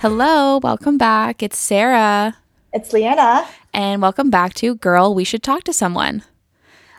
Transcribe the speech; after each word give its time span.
Hello, 0.00 0.58
welcome 0.62 0.96
back. 0.96 1.42
It's 1.42 1.58
Sarah. 1.58 2.36
It's 2.72 2.92
Leanna. 2.92 3.48
And 3.74 4.00
welcome 4.00 4.30
back 4.30 4.54
to 4.54 4.76
Girl, 4.76 5.12
We 5.12 5.24
Should 5.24 5.42
Talk 5.42 5.64
to 5.64 5.72
Someone. 5.72 6.22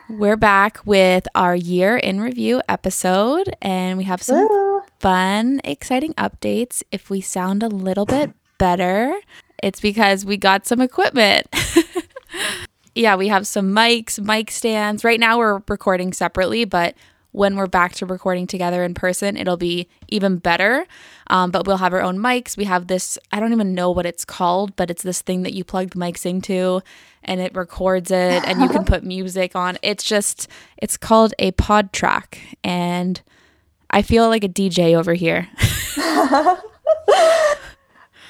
We're 0.09 0.35
back 0.35 0.79
with 0.85 1.25
our 1.33 1.55
year 1.55 1.95
in 1.95 2.19
review 2.19 2.61
episode, 2.67 3.55
and 3.61 3.97
we 3.97 4.03
have 4.03 4.21
some 4.21 4.49
Woo. 4.49 4.81
fun, 4.99 5.61
exciting 5.63 6.13
updates. 6.15 6.83
If 6.91 7.09
we 7.09 7.21
sound 7.21 7.63
a 7.63 7.69
little 7.69 8.05
bit 8.05 8.33
better, 8.57 9.17
it's 9.63 9.79
because 9.79 10.25
we 10.25 10.35
got 10.35 10.67
some 10.67 10.81
equipment. 10.81 11.47
yeah, 12.95 13.15
we 13.15 13.29
have 13.29 13.47
some 13.47 13.73
mics, 13.73 14.19
mic 14.19 14.51
stands. 14.51 15.05
Right 15.05 15.21
now, 15.21 15.37
we're 15.37 15.61
recording 15.69 16.11
separately, 16.11 16.65
but 16.65 16.95
when 17.31 17.55
we're 17.55 17.67
back 17.67 17.93
to 17.93 18.05
recording 18.05 18.47
together 18.47 18.83
in 18.83 18.93
person, 18.93 19.37
it'll 19.37 19.57
be 19.57 19.87
even 20.07 20.37
better. 20.37 20.85
Um, 21.27 21.51
but 21.51 21.67
we'll 21.67 21.77
have 21.77 21.93
our 21.93 22.01
own 22.01 22.17
mics. 22.17 22.57
We 22.57 22.63
have 22.65 22.87
this, 22.87 23.17
I 23.31 23.39
don't 23.39 23.53
even 23.53 23.75
know 23.75 23.91
what 23.91 24.05
it's 24.05 24.25
called, 24.25 24.75
but 24.75 24.89
it's 24.89 25.03
this 25.03 25.21
thing 25.21 25.43
that 25.43 25.53
you 25.53 25.63
plug 25.63 25.91
the 25.91 25.99
mics 25.99 26.25
into 26.25 26.81
and 27.23 27.39
it 27.39 27.55
records 27.55 28.09
it 28.09 28.43
and 28.47 28.61
you 28.61 28.69
can 28.69 28.83
put 28.83 29.03
music 29.15 29.55
on. 29.55 29.77
It's 29.83 30.03
just, 30.03 30.47
it's 30.77 30.97
called 30.97 31.33
a 31.37 31.51
PodTrak. 31.51 32.37
And 32.63 33.21
I 33.91 34.01
feel 34.01 34.27
like 34.27 34.43
a 34.43 34.49
DJ 34.49 34.95
over 34.95 35.13
here. 35.13 35.47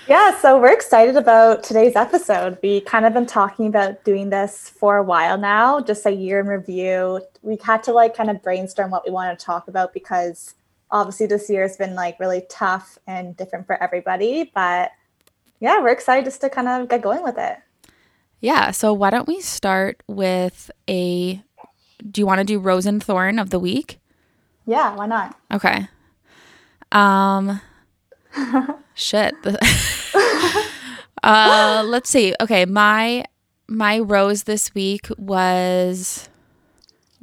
Yeah, 0.09 0.35
so 0.39 0.59
we're 0.59 0.73
excited 0.73 1.17
about 1.17 1.61
today's 1.61 1.95
episode. 1.95 2.57
We 2.63 2.81
kind 2.81 3.05
of 3.05 3.13
been 3.13 3.27
talking 3.27 3.67
about 3.67 4.03
doing 4.03 4.31
this 4.31 4.67
for 4.67 4.97
a 4.97 5.03
while 5.03 5.37
now, 5.37 5.81
just 5.81 6.03
a 6.07 6.09
year 6.09 6.39
in 6.39 6.47
review. 6.47 7.21
We 7.43 7.59
had 7.61 7.83
to 7.83 7.93
like 7.93 8.17
kind 8.17 8.31
of 8.31 8.41
brainstorm 8.41 8.89
what 8.89 9.05
we 9.05 9.11
want 9.11 9.37
to 9.37 9.45
talk 9.45 9.67
about 9.67 9.93
because 9.93 10.55
obviously 10.89 11.27
this 11.27 11.47
year 11.47 11.61
has 11.61 11.77
been 11.77 11.93
like 11.93 12.19
really 12.19 12.43
tough 12.49 12.97
and 13.05 13.37
different 13.37 13.67
for 13.67 13.81
everybody. 13.83 14.51
But 14.55 14.93
yeah, 15.59 15.79
we're 15.79 15.89
excited 15.89 16.25
just 16.25 16.41
to 16.41 16.49
kind 16.49 16.67
of 16.67 16.89
get 16.89 17.03
going 17.03 17.21
with 17.21 17.37
it. 17.37 17.59
Yeah. 18.41 18.71
So 18.71 18.91
why 18.93 19.11
don't 19.11 19.27
we 19.27 19.41
start 19.41 20.01
with 20.07 20.71
a, 20.89 21.39
do 22.09 22.19
you 22.19 22.25
want 22.25 22.39
to 22.39 22.45
do 22.45 22.57
Rose 22.57 22.87
and 22.87 23.03
Thorn 23.03 23.37
of 23.37 23.51
the 23.51 23.59
week? 23.59 23.99
Yeah, 24.65 24.95
why 24.95 25.05
not? 25.05 25.37
Okay. 25.53 25.87
Um, 26.91 27.61
shit. 28.93 29.35
uh, 31.23 31.83
let's 31.85 32.09
see. 32.09 32.33
Okay, 32.41 32.65
my 32.65 33.25
my 33.67 33.99
rose 33.99 34.43
this 34.43 34.73
week 34.73 35.07
was 35.17 36.29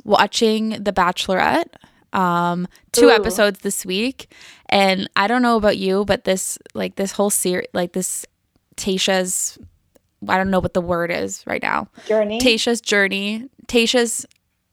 watching 0.05 0.71
The 0.83 0.93
Bachelorette. 0.93 1.75
Um, 2.13 2.67
two 2.93 3.07
Ooh. 3.07 3.11
episodes 3.11 3.59
this 3.59 3.85
week, 3.85 4.33
and 4.71 5.11
I 5.17 5.27
don't 5.27 5.43
know 5.43 5.57
about 5.57 5.77
you, 5.77 6.05
but 6.07 6.25
this 6.25 6.59
like 6.73 6.97
this 6.97 7.13
whole 7.13 7.31
series, 7.31 7.67
like 7.75 7.93
this 7.93 8.25
Tayshia's, 8.77 9.59
I 10.27 10.39
don't 10.39 10.51
know 10.51 10.61
what 10.61 10.73
the 10.73 10.81
word 10.81 11.11
is 11.11 11.45
right 11.47 11.63
now. 11.63 11.89
Journey. 12.07 12.39
Tayshia's 12.41 12.81
journey, 12.81 13.51
Tayshia's 13.67 14.25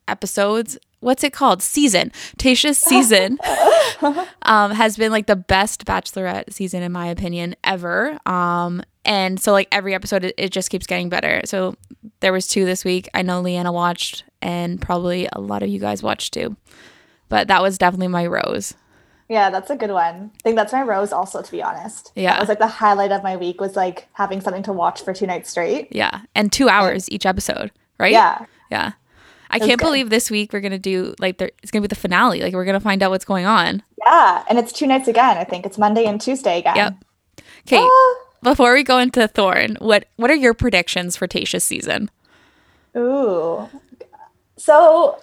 episodes. 0.08 0.78
What's 1.04 1.23
it 1.23 1.34
called? 1.34 1.62
Season. 1.62 2.12
Tayshia's 2.38 2.78
season 2.78 3.38
um, 4.44 4.72
has 4.72 4.98
been 4.98 5.12
like 5.12 5.28
the 5.28 5.36
best 5.36 5.86
Bachelorette 5.86 6.54
season 6.54 6.82
in 6.82 6.92
my 6.92 7.08
opinion 7.08 7.56
ever. 7.64 8.18
Um, 8.26 8.82
and 9.06 9.40
so 9.40 9.52
like 9.52 9.68
every 9.72 9.94
episode, 9.94 10.24
it, 10.24 10.36
it 10.38 10.52
just 10.52 10.70
keeps 10.70 10.88
getting 10.88 11.09
better. 11.09 11.42
So 11.46 11.76
there 12.22 12.31
was 12.31 12.48
two 12.48 12.66
this 12.66 12.86
week. 12.86 13.09
I 13.14 13.22
know 13.22 13.42
Leanna 13.42 13.72
watched, 13.72 14.24
and 14.42 14.81
probably 14.81 15.28
a 15.34 15.42
lot 15.42 15.62
of 15.62 15.70
you 15.70 15.80
guys 15.80 16.02
watched 16.02 16.34
too. 16.34 16.56
But 17.30 17.48
that 17.50 17.62
was 17.62 17.78
definitely 17.78 18.08
my 18.08 18.26
rose. 18.26 18.76
yeah, 19.28 19.50
that's 19.50 19.70
a 19.70 19.76
good 19.76 19.92
one. 19.92 20.31
I 20.36 20.44
think 20.44 20.56
that's 20.56 20.72
my 20.72 20.84
rose 20.84 21.12
also, 21.12 21.42
to 21.42 21.52
be 21.52 21.62
honest. 21.62 22.12
Yeah. 22.16 22.34
That 22.34 22.40
was 22.40 22.50
like 22.50 22.59
the 22.59 22.68
highlight 22.68 23.12
of 23.12 23.24
my 23.24 23.36
week 23.36 23.59
was 23.59 23.75
like 23.75 24.08
having 24.13 24.40
something 24.40 24.63
to 24.63 24.74
watch 24.74 25.03
for 25.03 25.13
two 25.13 25.28
nights 25.28 25.50
straight. 25.50 25.90
Yeah, 25.92 26.22
and 26.36 26.52
two 26.52 26.69
hours 26.69 27.09
each 27.09 27.25
episode, 27.25 27.72
right? 27.97 28.12
Yeah. 28.12 28.46
yeah. 28.72 28.92
I 29.53 29.59
can't 29.59 29.80
good. 29.80 29.86
believe 29.86 30.09
this 30.09 30.30
week 30.31 30.52
we're 30.53 30.59
gonna 30.62 30.78
do 30.80 31.16
like 31.19 31.38
there, 31.38 31.52
it's 31.62 31.72
gonna 31.72 31.81
be 31.81 31.88
the 31.88 31.96
finale. 31.96 32.41
Like 32.41 32.53
we're 32.53 32.66
gonna 32.66 32.80
find 32.80 33.02
out 33.03 33.12
what's 33.12 33.25
going 33.25 33.46
on. 33.46 33.84
Yeah, 34.06 34.44
and 34.50 34.58
it's 34.59 34.74
two 34.74 34.88
nights 34.88 35.08
again. 35.08 35.38
I 35.38 35.44
think 35.46 35.66
it's 35.66 35.78
Monday 35.78 36.06
and 36.06 36.19
Tuesday 36.19 36.59
again. 36.59 36.75
Yep. 36.75 36.94
Okay, 37.68 37.78
Ah, 37.81 38.16
before 38.42 38.74
we 38.74 38.84
go 38.84 38.97
into 38.97 39.28
Thorn, 39.28 39.78
what 39.80 40.06
what 40.18 40.30
are 40.30 40.36
your 40.36 40.53
predictions 40.53 41.16
for 41.16 41.28
Tayshia's 41.28 41.63
season? 41.63 42.09
ooh. 42.97 43.68
So 44.58 45.19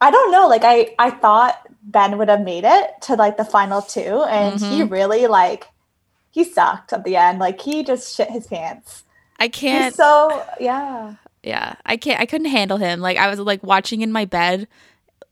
I 0.00 0.10
don't 0.10 0.30
know. 0.32 0.48
Like 0.48 0.62
I, 0.64 0.94
I 0.98 1.10
thought 1.10 1.58
Ben 1.82 2.18
would 2.18 2.28
have 2.28 2.40
made 2.42 2.64
it 2.64 2.90
to 3.02 3.14
like 3.14 3.36
the 3.36 3.44
final 3.44 3.82
two, 3.82 4.22
and 4.24 4.60
he 4.60 4.80
Mm-hmm. 4.82 4.92
really 4.92 5.26
like 5.26 5.68
he 6.30 6.44
sucked 6.44 6.92
at 6.92 7.04
the 7.04 7.16
end. 7.16 7.38
Like 7.38 7.60
he 7.60 7.82
just 7.84 8.14
shit 8.16 8.30
his 8.30 8.46
pants. 8.46 9.04
I 9.38 9.48
can't. 9.48 9.86
He's 9.86 9.94
so 9.96 10.44
yeah. 10.60 11.14
Yeah, 11.46 11.76
I 11.86 11.96
can't. 11.96 12.20
I 12.20 12.26
couldn't 12.26 12.48
handle 12.48 12.76
him. 12.76 12.98
Like 12.98 13.16
I 13.18 13.30
was 13.30 13.38
like 13.38 13.62
watching 13.62 14.02
in 14.02 14.10
my 14.10 14.24
bed, 14.24 14.66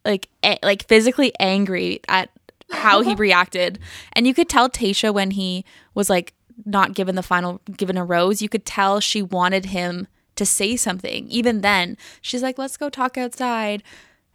like 0.04 0.28
a- 0.44 0.60
like 0.62 0.86
physically 0.86 1.32
angry 1.40 2.00
at 2.06 2.30
how 2.70 3.00
he 3.00 3.14
reacted, 3.26 3.80
and 4.12 4.24
you 4.24 4.32
could 4.32 4.48
tell 4.48 4.70
Tayshia 4.70 5.12
when 5.12 5.32
he 5.32 5.64
was 5.92 6.08
like 6.08 6.32
not 6.64 6.94
given 6.94 7.16
the 7.16 7.22
final 7.22 7.60
given 7.76 7.96
a 7.96 8.04
rose. 8.04 8.40
You 8.40 8.48
could 8.48 8.64
tell 8.64 9.00
she 9.00 9.22
wanted 9.22 9.66
him 9.66 10.06
to 10.36 10.46
say 10.46 10.76
something. 10.76 11.26
Even 11.30 11.62
then, 11.62 11.96
she's 12.20 12.44
like, 12.44 12.58
"Let's 12.58 12.76
go 12.76 12.88
talk 12.88 13.18
outside," 13.18 13.82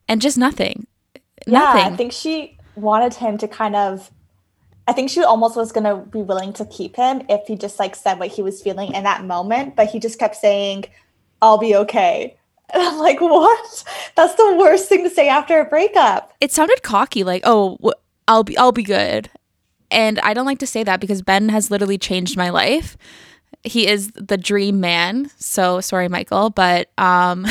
and 0.06 0.22
just 0.22 0.38
nothing. 0.38 0.86
Yeah, 1.48 1.60
Nothing. 1.60 1.94
I 1.94 1.96
think 1.96 2.12
she 2.12 2.58
wanted 2.76 3.14
him 3.14 3.38
to 3.38 3.48
kind 3.48 3.78
of. 3.78 4.12
I 4.86 4.92
think 4.92 5.10
she 5.10 5.24
almost 5.24 5.56
was 5.56 5.72
gonna 5.72 5.96
be 5.96 6.22
willing 6.22 6.52
to 6.54 6.66
keep 6.66 6.98
him 6.98 7.22
if 7.30 7.48
he 7.48 7.56
just 7.56 7.80
like 7.80 7.96
said 7.96 8.20
what 8.20 8.28
he 8.32 8.42
was 8.42 8.62
feeling 8.62 8.94
in 8.94 9.06
that 9.06 9.24
moment, 9.24 9.78
but 9.78 9.88
he 9.88 10.00
just 10.00 10.20
kept 10.20 10.36
saying, 10.36 10.86
"I'll 11.42 11.58
be 11.58 11.76
okay." 11.76 12.36
And 12.72 12.84
I'm 12.84 13.00
like, 13.00 13.20
"What? 13.20 13.84
That's 14.16 14.36
the 14.36 14.56
worst 14.56 14.90
thing 14.90 15.04
to 15.04 15.10
say 15.10 15.28
after 15.28 15.60
a 15.60 15.66
breakup." 15.66 16.34
it 16.40 16.52
sounded 16.52 16.84
cocky 16.84 17.24
like 17.24 17.42
oh 17.44 17.78
wh- 17.84 17.98
i'll 18.28 18.44
be 18.44 18.56
i'll 18.58 18.72
be 18.72 18.84
good 18.84 19.30
and 19.90 20.20
i 20.20 20.34
don't 20.36 20.46
like 20.46 20.60
to 20.60 20.68
say 20.68 20.84
that 20.84 21.00
because 21.02 21.22
ben 21.24 21.50
has 21.50 21.72
literally 21.72 21.98
changed 21.98 22.38
my 22.38 22.50
life 22.50 22.96
he 23.64 23.88
is 23.88 24.12
the 24.12 24.38
dream 24.38 24.80
man 24.80 25.30
so 25.38 25.82
sorry 25.82 26.08
michael 26.08 26.50
but 26.52 26.90
um 26.98 27.46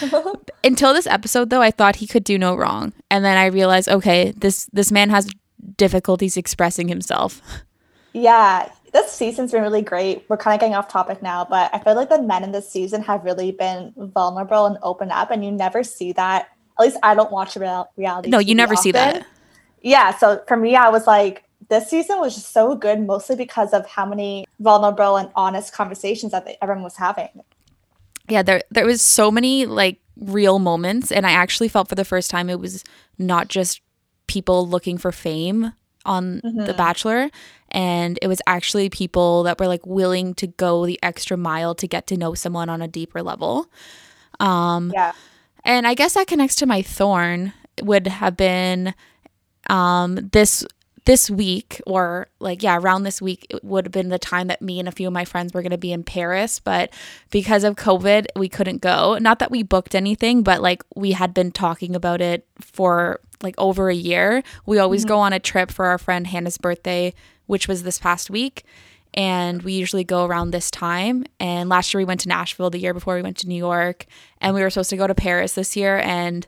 until 0.64 0.92
this 0.92 1.06
episode 1.06 1.50
though 1.50 1.62
i 1.62 1.70
thought 1.70 1.96
he 1.96 2.06
could 2.06 2.24
do 2.24 2.36
no 2.36 2.54
wrong 2.56 2.92
and 3.10 3.24
then 3.24 3.38
i 3.38 3.46
realized 3.46 3.88
okay 3.88 4.32
this 4.36 4.68
this 4.72 4.90
man 4.90 5.08
has 5.10 5.30
difficulties 5.76 6.36
expressing 6.36 6.88
himself 6.88 7.40
Yeah, 8.12 8.68
this 8.92 9.12
season's 9.12 9.52
been 9.52 9.62
really 9.62 9.82
great. 9.82 10.24
We're 10.28 10.36
kind 10.36 10.54
of 10.54 10.60
getting 10.60 10.74
off 10.74 10.88
topic 10.88 11.22
now, 11.22 11.44
but 11.48 11.70
I 11.74 11.78
feel 11.78 11.94
like 11.94 12.08
the 12.08 12.22
men 12.22 12.44
in 12.44 12.52
this 12.52 12.68
season 12.70 13.02
have 13.02 13.24
really 13.24 13.52
been 13.52 13.92
vulnerable 13.96 14.66
and 14.66 14.78
open 14.82 15.10
up, 15.10 15.30
and 15.30 15.44
you 15.44 15.50
never 15.52 15.82
see 15.82 16.12
that. 16.12 16.48
At 16.78 16.84
least 16.84 16.96
I 17.02 17.14
don't 17.14 17.30
watch 17.32 17.56
real- 17.56 17.90
reality. 17.96 18.30
no 18.30 18.38
you 18.38 18.54
TV 18.54 18.56
never 18.56 18.76
see 18.76 18.92
that 18.92 19.26
Yeah, 19.82 20.16
so 20.16 20.42
for 20.46 20.56
me, 20.56 20.76
I 20.76 20.88
was 20.90 21.06
like, 21.06 21.44
this 21.68 21.90
season 21.90 22.18
was 22.20 22.34
just 22.34 22.52
so 22.52 22.74
good, 22.76 23.00
mostly 23.00 23.36
because 23.36 23.72
of 23.72 23.86
how 23.86 24.06
many 24.06 24.46
vulnerable 24.60 25.16
and 25.16 25.30
honest 25.36 25.72
conversations 25.74 26.32
that 26.32 26.44
they, 26.46 26.56
everyone 26.62 26.82
was 26.84 26.96
having. 26.96 27.28
yeah 28.28 28.42
there 28.42 28.62
there 28.70 28.86
was 28.86 29.00
so 29.00 29.30
many 29.30 29.66
like 29.66 29.98
real 30.16 30.58
moments 30.58 31.10
and 31.12 31.26
i 31.26 31.30
actually 31.30 31.68
felt 31.68 31.88
for 31.88 31.94
the 31.94 32.04
first 32.04 32.30
time 32.30 32.50
it 32.50 32.58
was 32.60 32.84
not 33.18 33.48
just 33.48 33.80
people 34.26 34.68
looking 34.68 34.98
for 34.98 35.12
fame 35.12 35.72
on 36.08 36.40
the 36.42 36.74
bachelor 36.76 37.30
and 37.70 38.18
it 38.22 38.28
was 38.28 38.40
actually 38.46 38.88
people 38.88 39.42
that 39.42 39.60
were 39.60 39.68
like 39.68 39.86
willing 39.86 40.34
to 40.34 40.46
go 40.46 40.86
the 40.86 40.98
extra 41.02 41.36
mile 41.36 41.74
to 41.74 41.86
get 41.86 42.06
to 42.06 42.16
know 42.16 42.34
someone 42.34 42.68
on 42.68 42.80
a 42.82 42.88
deeper 42.88 43.22
level. 43.22 43.70
Um, 44.40 44.90
Yeah, 44.94 45.12
and 45.64 45.86
I 45.86 45.94
guess 45.94 46.14
that 46.14 46.26
connects 46.26 46.56
to 46.56 46.66
my 46.66 46.82
thorn 46.82 47.52
would 47.82 48.06
have 48.06 48.36
been 48.36 48.94
um 49.68 50.30
this 50.32 50.64
this 51.04 51.30
week 51.30 51.80
or 51.86 52.28
like 52.38 52.62
yeah 52.62 52.76
around 52.76 53.02
this 53.02 53.22
week 53.22 53.46
it 53.50 53.64
would 53.64 53.86
have 53.86 53.92
been 53.92 54.08
the 54.08 54.18
time 54.18 54.48
that 54.48 54.60
me 54.60 54.78
and 54.78 54.88
a 54.88 54.92
few 54.92 55.06
of 55.06 55.12
my 55.12 55.24
friends 55.24 55.54
were 55.54 55.62
going 55.62 55.70
to 55.70 55.78
be 55.78 55.92
in 55.92 56.04
Paris 56.04 56.58
but 56.60 56.92
because 57.30 57.64
of 57.64 57.76
covid 57.76 58.26
we 58.36 58.48
couldn't 58.48 58.80
go. 58.82 59.16
Not 59.18 59.38
that 59.38 59.50
we 59.50 59.62
booked 59.62 59.94
anything 59.94 60.42
but 60.42 60.60
like 60.60 60.82
we 60.96 61.12
had 61.12 61.32
been 61.32 61.52
talking 61.52 61.94
about 61.94 62.20
it 62.20 62.46
for 62.60 63.20
like 63.42 63.54
over 63.58 63.88
a 63.88 63.94
year 63.94 64.42
we 64.66 64.78
always 64.78 65.04
go 65.04 65.14
mm-hmm. 65.14 65.22
on 65.22 65.32
a 65.32 65.40
trip 65.40 65.70
for 65.70 65.86
our 65.86 65.98
friend 65.98 66.26
Hannah's 66.26 66.58
birthday 66.58 67.14
which 67.46 67.68
was 67.68 67.82
this 67.82 67.98
past 67.98 68.30
week 68.30 68.64
and 69.14 69.62
we 69.62 69.72
usually 69.72 70.04
go 70.04 70.24
around 70.24 70.50
this 70.50 70.70
time. 70.70 71.24
And 71.40 71.68
last 71.68 71.92
year 71.92 72.00
we 72.00 72.04
went 72.04 72.20
to 72.20 72.28
Nashville, 72.28 72.70
the 72.70 72.78
year 72.78 72.94
before 72.94 73.14
we 73.14 73.22
went 73.22 73.36
to 73.38 73.48
New 73.48 73.56
York, 73.56 74.06
and 74.40 74.54
we 74.54 74.60
were 74.60 74.70
supposed 74.70 74.90
to 74.90 74.96
go 74.96 75.06
to 75.06 75.14
Paris 75.14 75.54
this 75.54 75.76
year. 75.76 75.98
And 75.98 76.46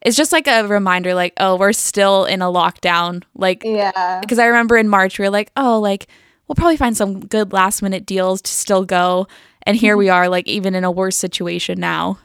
it's 0.00 0.16
just 0.16 0.32
like 0.32 0.46
a 0.46 0.66
reminder, 0.66 1.14
like, 1.14 1.34
oh, 1.38 1.56
we're 1.56 1.72
still 1.72 2.24
in 2.24 2.42
a 2.42 2.46
lockdown. 2.46 3.24
Like, 3.34 3.62
yeah, 3.64 4.20
because 4.20 4.38
I 4.38 4.46
remember 4.46 4.76
in 4.76 4.88
March 4.88 5.18
we 5.18 5.24
were 5.24 5.30
like, 5.30 5.50
oh, 5.56 5.80
like 5.80 6.06
we'll 6.46 6.54
probably 6.54 6.76
find 6.76 6.96
some 6.96 7.20
good 7.26 7.52
last 7.52 7.82
minute 7.82 8.06
deals 8.06 8.40
to 8.42 8.50
still 8.50 8.84
go. 8.84 9.26
And 9.64 9.76
here 9.76 9.96
we 9.96 10.08
are, 10.08 10.28
like 10.28 10.46
even 10.46 10.74
in 10.74 10.84
a 10.84 10.90
worse 10.90 11.16
situation 11.16 11.78
now. 11.78 12.18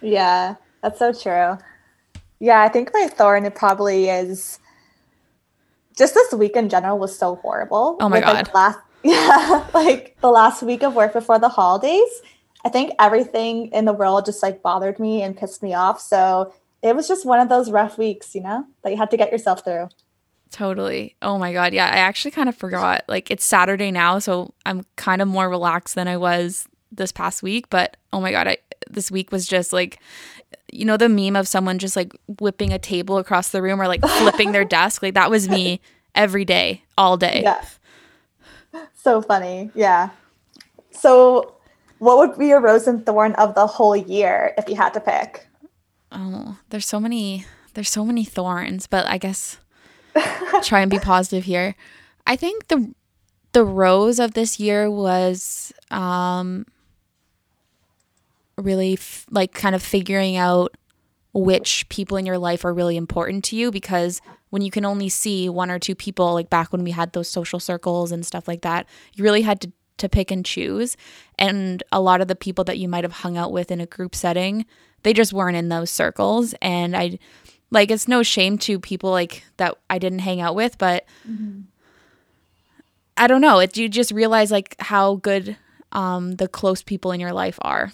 yeah. 0.00 0.56
That's 0.82 0.98
so 1.00 1.12
true. 1.12 1.58
Yeah, 2.38 2.60
I 2.62 2.68
think 2.68 2.90
my 2.92 3.08
thorn 3.08 3.44
it 3.44 3.54
probably 3.54 4.08
is 4.08 4.58
just 5.96 6.14
this 6.14 6.32
week 6.32 6.56
in 6.56 6.68
general 6.68 6.98
was 6.98 7.18
so 7.18 7.36
horrible. 7.36 7.96
Oh 8.00 8.08
my 8.08 8.18
With, 8.18 8.26
like, 8.26 8.36
God. 8.36 8.46
the 8.46 8.52
last, 8.54 8.78
yeah, 9.02 9.66
like 9.74 10.16
the 10.20 10.30
last 10.30 10.62
week 10.62 10.82
of 10.82 10.94
work 10.94 11.12
before 11.12 11.38
the 11.38 11.48
holidays. 11.48 12.22
I 12.64 12.68
think 12.68 12.92
everything 12.98 13.68
in 13.72 13.84
the 13.84 13.92
world 13.92 14.26
just 14.26 14.42
like 14.42 14.62
bothered 14.62 14.98
me 14.98 15.22
and 15.22 15.36
pissed 15.36 15.62
me 15.62 15.72
off. 15.72 16.00
So 16.00 16.52
it 16.82 16.94
was 16.96 17.08
just 17.08 17.24
one 17.24 17.40
of 17.40 17.48
those 17.48 17.70
rough 17.70 17.96
weeks, 17.96 18.34
you 18.34 18.42
know, 18.42 18.64
that 18.82 18.90
you 18.90 18.96
had 18.96 19.10
to 19.12 19.16
get 19.16 19.30
yourself 19.32 19.64
through. 19.64 19.88
Totally. 20.50 21.16
Oh 21.22 21.38
my 21.38 21.52
god. 21.52 21.72
Yeah, 21.72 21.86
I 21.86 21.98
actually 21.98 22.30
kind 22.32 22.48
of 22.48 22.56
forgot. 22.56 23.04
Like 23.08 23.30
it's 23.30 23.44
Saturday 23.44 23.90
now, 23.90 24.18
so 24.18 24.54
I'm 24.64 24.84
kind 24.96 25.22
of 25.22 25.28
more 25.28 25.48
relaxed 25.48 25.94
than 25.94 26.08
I 26.08 26.16
was 26.16 26.66
this 26.92 27.12
past 27.12 27.42
week, 27.42 27.68
but 27.70 27.96
oh 28.12 28.20
my 28.20 28.30
god, 28.30 28.48
I 28.48 28.58
this 28.88 29.10
week 29.10 29.32
was 29.32 29.46
just 29.46 29.72
like 29.72 30.00
you 30.72 30.84
know 30.84 30.96
the 30.96 31.08
meme 31.08 31.36
of 31.36 31.48
someone 31.48 31.78
just 31.78 31.96
like 31.96 32.14
whipping 32.40 32.72
a 32.72 32.78
table 32.78 33.18
across 33.18 33.50
the 33.50 33.62
room 33.62 33.80
or 33.80 33.88
like 33.88 34.00
flipping 34.00 34.52
their 34.52 34.64
desk? 34.78 35.02
Like 35.02 35.14
that 35.14 35.30
was 35.30 35.48
me 35.48 35.80
every 36.14 36.44
day, 36.44 36.82
all 36.98 37.16
day. 37.16 37.42
Yeah. 37.42 37.64
So 38.94 39.22
funny. 39.22 39.70
Yeah. 39.74 40.10
So 40.90 41.54
what 41.98 42.18
would 42.18 42.38
be 42.38 42.48
your 42.48 42.60
rose 42.60 42.86
and 42.86 43.04
thorn 43.04 43.34
of 43.34 43.54
the 43.54 43.66
whole 43.66 43.96
year 43.96 44.52
if 44.58 44.68
you 44.68 44.76
had 44.76 44.92
to 44.94 45.00
pick? 45.00 45.46
Oh, 46.12 46.58
there's 46.70 46.86
so 46.86 47.00
many 47.00 47.46
there's 47.74 47.90
so 47.90 48.04
many 48.04 48.24
thorns, 48.24 48.86
but 48.86 49.06
I 49.06 49.18
guess 49.18 49.58
try 50.62 50.80
and 50.80 50.90
be 50.90 50.98
positive 50.98 51.44
here. 51.44 51.74
I 52.26 52.36
think 52.36 52.68
the 52.68 52.94
the 53.52 53.64
rose 53.64 54.18
of 54.18 54.34
this 54.34 54.58
year 54.58 54.90
was 54.90 55.72
um 55.90 56.66
really 58.58 58.94
f- 58.94 59.26
like 59.30 59.52
kind 59.52 59.74
of 59.74 59.82
figuring 59.82 60.36
out 60.36 60.76
which 61.32 61.86
people 61.90 62.16
in 62.16 62.24
your 62.24 62.38
life 62.38 62.64
are 62.64 62.72
really 62.72 62.96
important 62.96 63.44
to 63.44 63.56
you 63.56 63.70
because 63.70 64.22
when 64.50 64.62
you 64.62 64.70
can 64.70 64.86
only 64.86 65.08
see 65.08 65.48
one 65.48 65.70
or 65.70 65.78
two 65.78 65.94
people 65.94 66.32
like 66.32 66.48
back 66.48 66.72
when 66.72 66.82
we 66.82 66.92
had 66.92 67.12
those 67.12 67.28
social 67.28 67.60
circles 67.60 68.10
and 68.10 68.24
stuff 68.24 68.48
like 68.48 68.62
that 68.62 68.86
you 69.14 69.22
really 69.22 69.42
had 69.42 69.60
to 69.60 69.70
to 69.98 70.08
pick 70.10 70.30
and 70.30 70.44
choose. 70.44 70.94
And 71.38 71.82
a 71.90 72.00
lot 72.02 72.20
of 72.20 72.28
the 72.28 72.36
people 72.36 72.64
that 72.64 72.78
you 72.78 72.86
might 72.86 73.04
have 73.04 73.12
hung 73.12 73.38
out 73.38 73.50
with 73.50 73.70
in 73.70 73.80
a 73.80 73.86
group 73.86 74.14
setting 74.14 74.66
they 75.02 75.12
just 75.12 75.32
weren't 75.32 75.56
in 75.56 75.68
those 75.68 75.90
circles. 75.90 76.54
And 76.60 76.96
i 76.96 77.18
like 77.70 77.90
it's 77.90 78.08
no 78.08 78.22
shame 78.22 78.58
to 78.58 78.78
people 78.78 79.10
like 79.10 79.44
that 79.56 79.76
i 79.90 79.98
didn't 79.98 80.20
hang 80.20 80.40
out 80.40 80.54
with 80.54 80.78
but 80.78 81.04
i 83.16 83.26
don't 83.26 83.40
know. 83.40 83.58
It 83.58 83.76
you 83.76 83.88
just 83.88 84.10
realize 84.12 84.50
like 84.50 84.76
how 84.80 85.16
good 85.16 85.56
um 85.92 86.32
the 86.36 86.48
close 86.48 86.82
people 86.82 87.12
in 87.12 87.20
your 87.20 87.32
life 87.32 87.58
are 87.62 87.92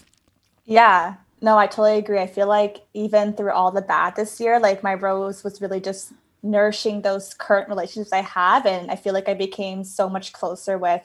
Yeah. 0.64 1.16
No, 1.40 1.58
I 1.58 1.66
totally 1.66 1.98
agree. 1.98 2.20
I 2.20 2.26
feel 2.26 2.46
like 2.46 2.82
even 2.94 3.32
through 3.32 3.50
all 3.50 3.72
the 3.72 3.82
bad 3.82 4.14
this 4.14 4.38
year, 4.40 4.60
like 4.60 4.82
my 4.82 4.94
rose 4.94 5.42
was 5.42 5.60
really 5.60 5.80
just 5.80 6.12
nourishing 6.42 7.02
those 7.02 7.34
current 7.34 7.68
relationships 7.68 8.12
I 8.12 8.22
have. 8.22 8.64
And 8.66 8.90
I 8.90 8.96
feel 8.96 9.12
like 9.12 9.28
I 9.28 9.34
became 9.34 9.82
so 9.82 10.08
much 10.08 10.32
closer 10.32 10.78
with 10.78 11.02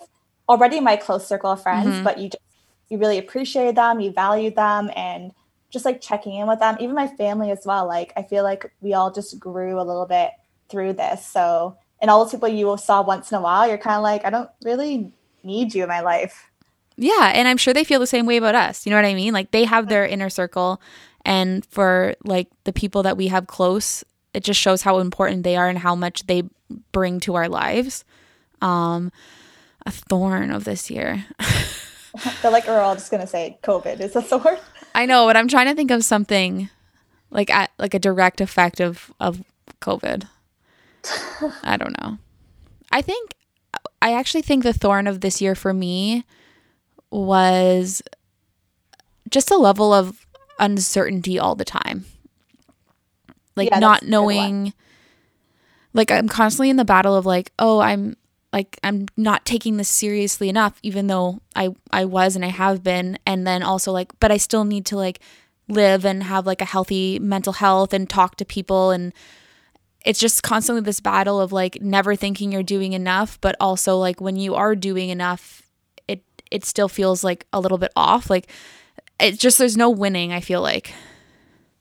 already 0.48 0.80
my 0.80 0.96
close 0.96 1.28
circle 1.28 1.52
of 1.52 1.62
friends, 1.62 1.88
mm-hmm. 1.88 2.04
but 2.04 2.20
you 2.20 2.30
just, 2.30 2.44
you 2.90 2.98
really 2.98 3.18
appreciate 3.18 3.76
them, 3.76 4.00
you 4.00 4.12
value 4.12 4.52
them, 4.52 4.92
and 4.96 5.32
just 5.70 5.86
like 5.86 6.02
checking 6.02 6.36
in 6.36 6.48
with 6.48 6.60
them, 6.60 6.78
even 6.80 6.96
my 6.96 7.08
family 7.08 7.52
as 7.52 7.66
well. 7.66 7.88
Like 7.88 8.14
I 8.16 8.24
feel 8.24 8.44
like 8.44 8.72
we 8.80 8.94
all 8.94 9.12
just 9.12 9.40
grew 9.40 9.80
a 9.80 9.84
little 9.84 10.06
bit 10.06 10.32
through 10.70 10.94
this. 10.94 11.26
So, 11.26 11.78
and 12.00 12.12
all 12.12 12.24
those 12.24 12.32
people 12.32 12.48
you 12.48 12.78
saw 12.78 13.02
once 13.02 13.32
in 13.32 13.38
a 13.38 13.42
while, 13.42 13.68
you're 13.68 13.78
kind 13.78 13.98
of 13.98 14.04
like, 14.04 14.24
I 14.24 14.30
don't 14.30 14.50
really 14.64 15.12
need 15.44 15.74
you 15.74 15.84
in 15.84 15.90
my 15.90 16.02
life. 16.02 16.52
Yeah, 16.98 17.32
and 17.34 17.48
I'm 17.48 17.58
sure 17.58 17.74
they 17.74 17.84
feel 17.84 18.00
the 18.00 18.08
same 18.08 18.26
way 18.26 18.38
about 18.38 18.56
us. 18.56 18.86
You 18.86 18.90
know 18.90 18.98
what 18.98 19.06
I 19.06 19.14
mean? 19.14 19.34
Like 19.34 19.52
they 19.52 19.66
have 19.66 19.88
their 19.88 20.06
inner 20.06 20.30
circle 20.30 20.82
and 21.24 21.66
for 21.68 22.16
like 22.24 22.48
the 22.64 22.74
people 22.74 23.04
that 23.04 23.18
we 23.18 23.28
have 23.28 23.48
close, 23.48 24.04
it 24.34 24.44
just 24.44 24.60
shows 24.60 24.82
how 24.82 25.00
important 25.00 25.44
they 25.44 25.56
are 25.56 25.70
and 25.70 25.78
how 25.78 25.96
much 25.96 26.26
they 26.26 26.44
bring 26.92 27.20
to 27.22 27.36
our 27.36 27.48
lives. 27.48 28.04
Um 28.62 29.12
a 29.86 29.92
thorn 29.92 30.52
of 30.52 30.66
this 30.66 30.90
year. 30.90 31.26
I 31.40 32.30
feel 32.42 32.52
like 32.52 32.68
we're 32.68 32.80
all 32.80 32.96
just 32.96 33.12
gonna 33.12 33.28
say 33.28 33.58
COVID 33.64 34.00
is 34.00 34.16
a 34.16 34.22
thorn. 34.22 34.58
I 34.96 35.06
know, 35.06 35.28
but 35.28 35.38
I'm 35.38 35.48
trying 35.48 35.68
to 35.68 35.76
think 35.76 35.92
of 35.92 36.04
something 36.04 36.70
like 37.30 37.50
at 37.50 37.72
like 37.78 37.94
a 37.94 38.00
direct 38.00 38.42
effect 38.42 38.80
of 38.80 39.14
of 39.20 39.44
COVID. 39.82 40.28
I 41.64 41.78
don't 41.78 42.00
know. 42.02 42.18
I 42.92 43.02
think 43.02 43.36
I 44.02 44.14
actually 44.14 44.42
think 44.42 44.64
the 44.64 44.74
thorn 44.74 45.08
of 45.08 45.22
this 45.22 45.42
year 45.42 45.56
for 45.56 45.74
me 45.74 46.26
was 47.12 48.02
just 49.30 49.52
a 49.52 49.58
level 49.58 49.94
of 49.94 50.26
uncertainty 50.60 51.40
all 51.40 51.56
the 51.56 51.66
time. 51.66 52.06
Like 53.56 53.70
Yeah, 53.70 53.80
not 53.80 54.02
that's 54.02 54.04
a 54.04 54.06
good 54.06 54.12
one. 54.12 54.12
knowing 54.12 54.74
like 55.94 56.12
I'm 56.12 56.28
constantly 56.28 56.70
in 56.70 56.78
the 56.78 56.86
battle 56.86 57.16
of 57.16 57.26
like, 57.26 57.52
oh, 57.58 57.80
I'm 57.80 58.16
like 58.54 58.80
I'm 58.84 59.08
not 59.18 59.46
taking 59.46 59.78
this 59.78 59.90
seriously 59.90 60.48
enough 60.50 60.80
even 60.82 61.08
though 61.08 61.42
I 61.56 61.70
I 61.92 62.06
was 62.06 62.36
and 62.36 62.46
I 62.46 62.50
have 62.50 62.82
been 62.84 63.20
and 63.26 63.46
then 63.46 63.62
also 63.62 63.92
like 63.92 64.18
but 64.20 64.32
I 64.32 64.38
still 64.38 64.64
need 64.64 64.86
to 64.88 64.96
like 64.96 65.20
live 65.68 66.06
and 66.06 66.24
have 66.24 66.46
like 66.46 66.62
a 66.62 66.66
healthy 66.66 67.20
mental 67.20 67.54
health 67.54 67.94
and 67.94 68.10
talk 68.10 68.38
to 68.38 68.46
people 68.46 68.92
and 68.92 69.14
it's 70.06 70.20
just 70.20 70.44
constantly 70.44 70.82
this 70.82 71.02
battle 71.02 71.42
of 71.42 71.52
like 71.52 71.82
never 71.82 72.16
thinking 72.16 72.52
you're 72.52 72.64
doing 72.64 72.94
enough 72.94 73.38
but 73.42 73.56
also 73.60 73.98
like 73.98 74.22
when 74.22 74.38
you 74.38 74.56
are 74.56 74.76
doing 74.76 75.10
enough 75.10 75.64
it 76.52 76.66
still 76.66 76.88
feels 76.90 77.24
like 77.24 77.46
a 77.54 77.60
little 77.60 77.78
bit 77.78 77.92
off 77.96 78.30
like 78.30 78.48
it 79.20 79.40
just 79.40 79.58
there's 79.58 79.78
no 79.78 79.90
winning 79.90 80.32
I 80.32 80.40
feel 80.42 80.62
like 80.62 80.94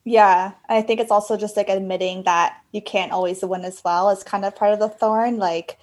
Yeah, 0.05 0.53
I 0.69 0.83
think 0.83 1.01
it's 1.01 1.11
also 1.11 1.37
just 1.37 1.57
like 1.57 1.69
admitting 1.69 2.23
that 2.25 2.57
you 2.73 2.81
can't 2.81 3.11
always 3.13 3.43
win 3.45 3.65
as 3.65 3.83
well 3.85 4.09
is 4.11 4.23
kind 4.23 4.45
of 4.45 4.55
part 4.55 4.73
of 4.73 4.79
the 4.79 4.89
thorn. 4.89 5.37
Like 5.39 5.79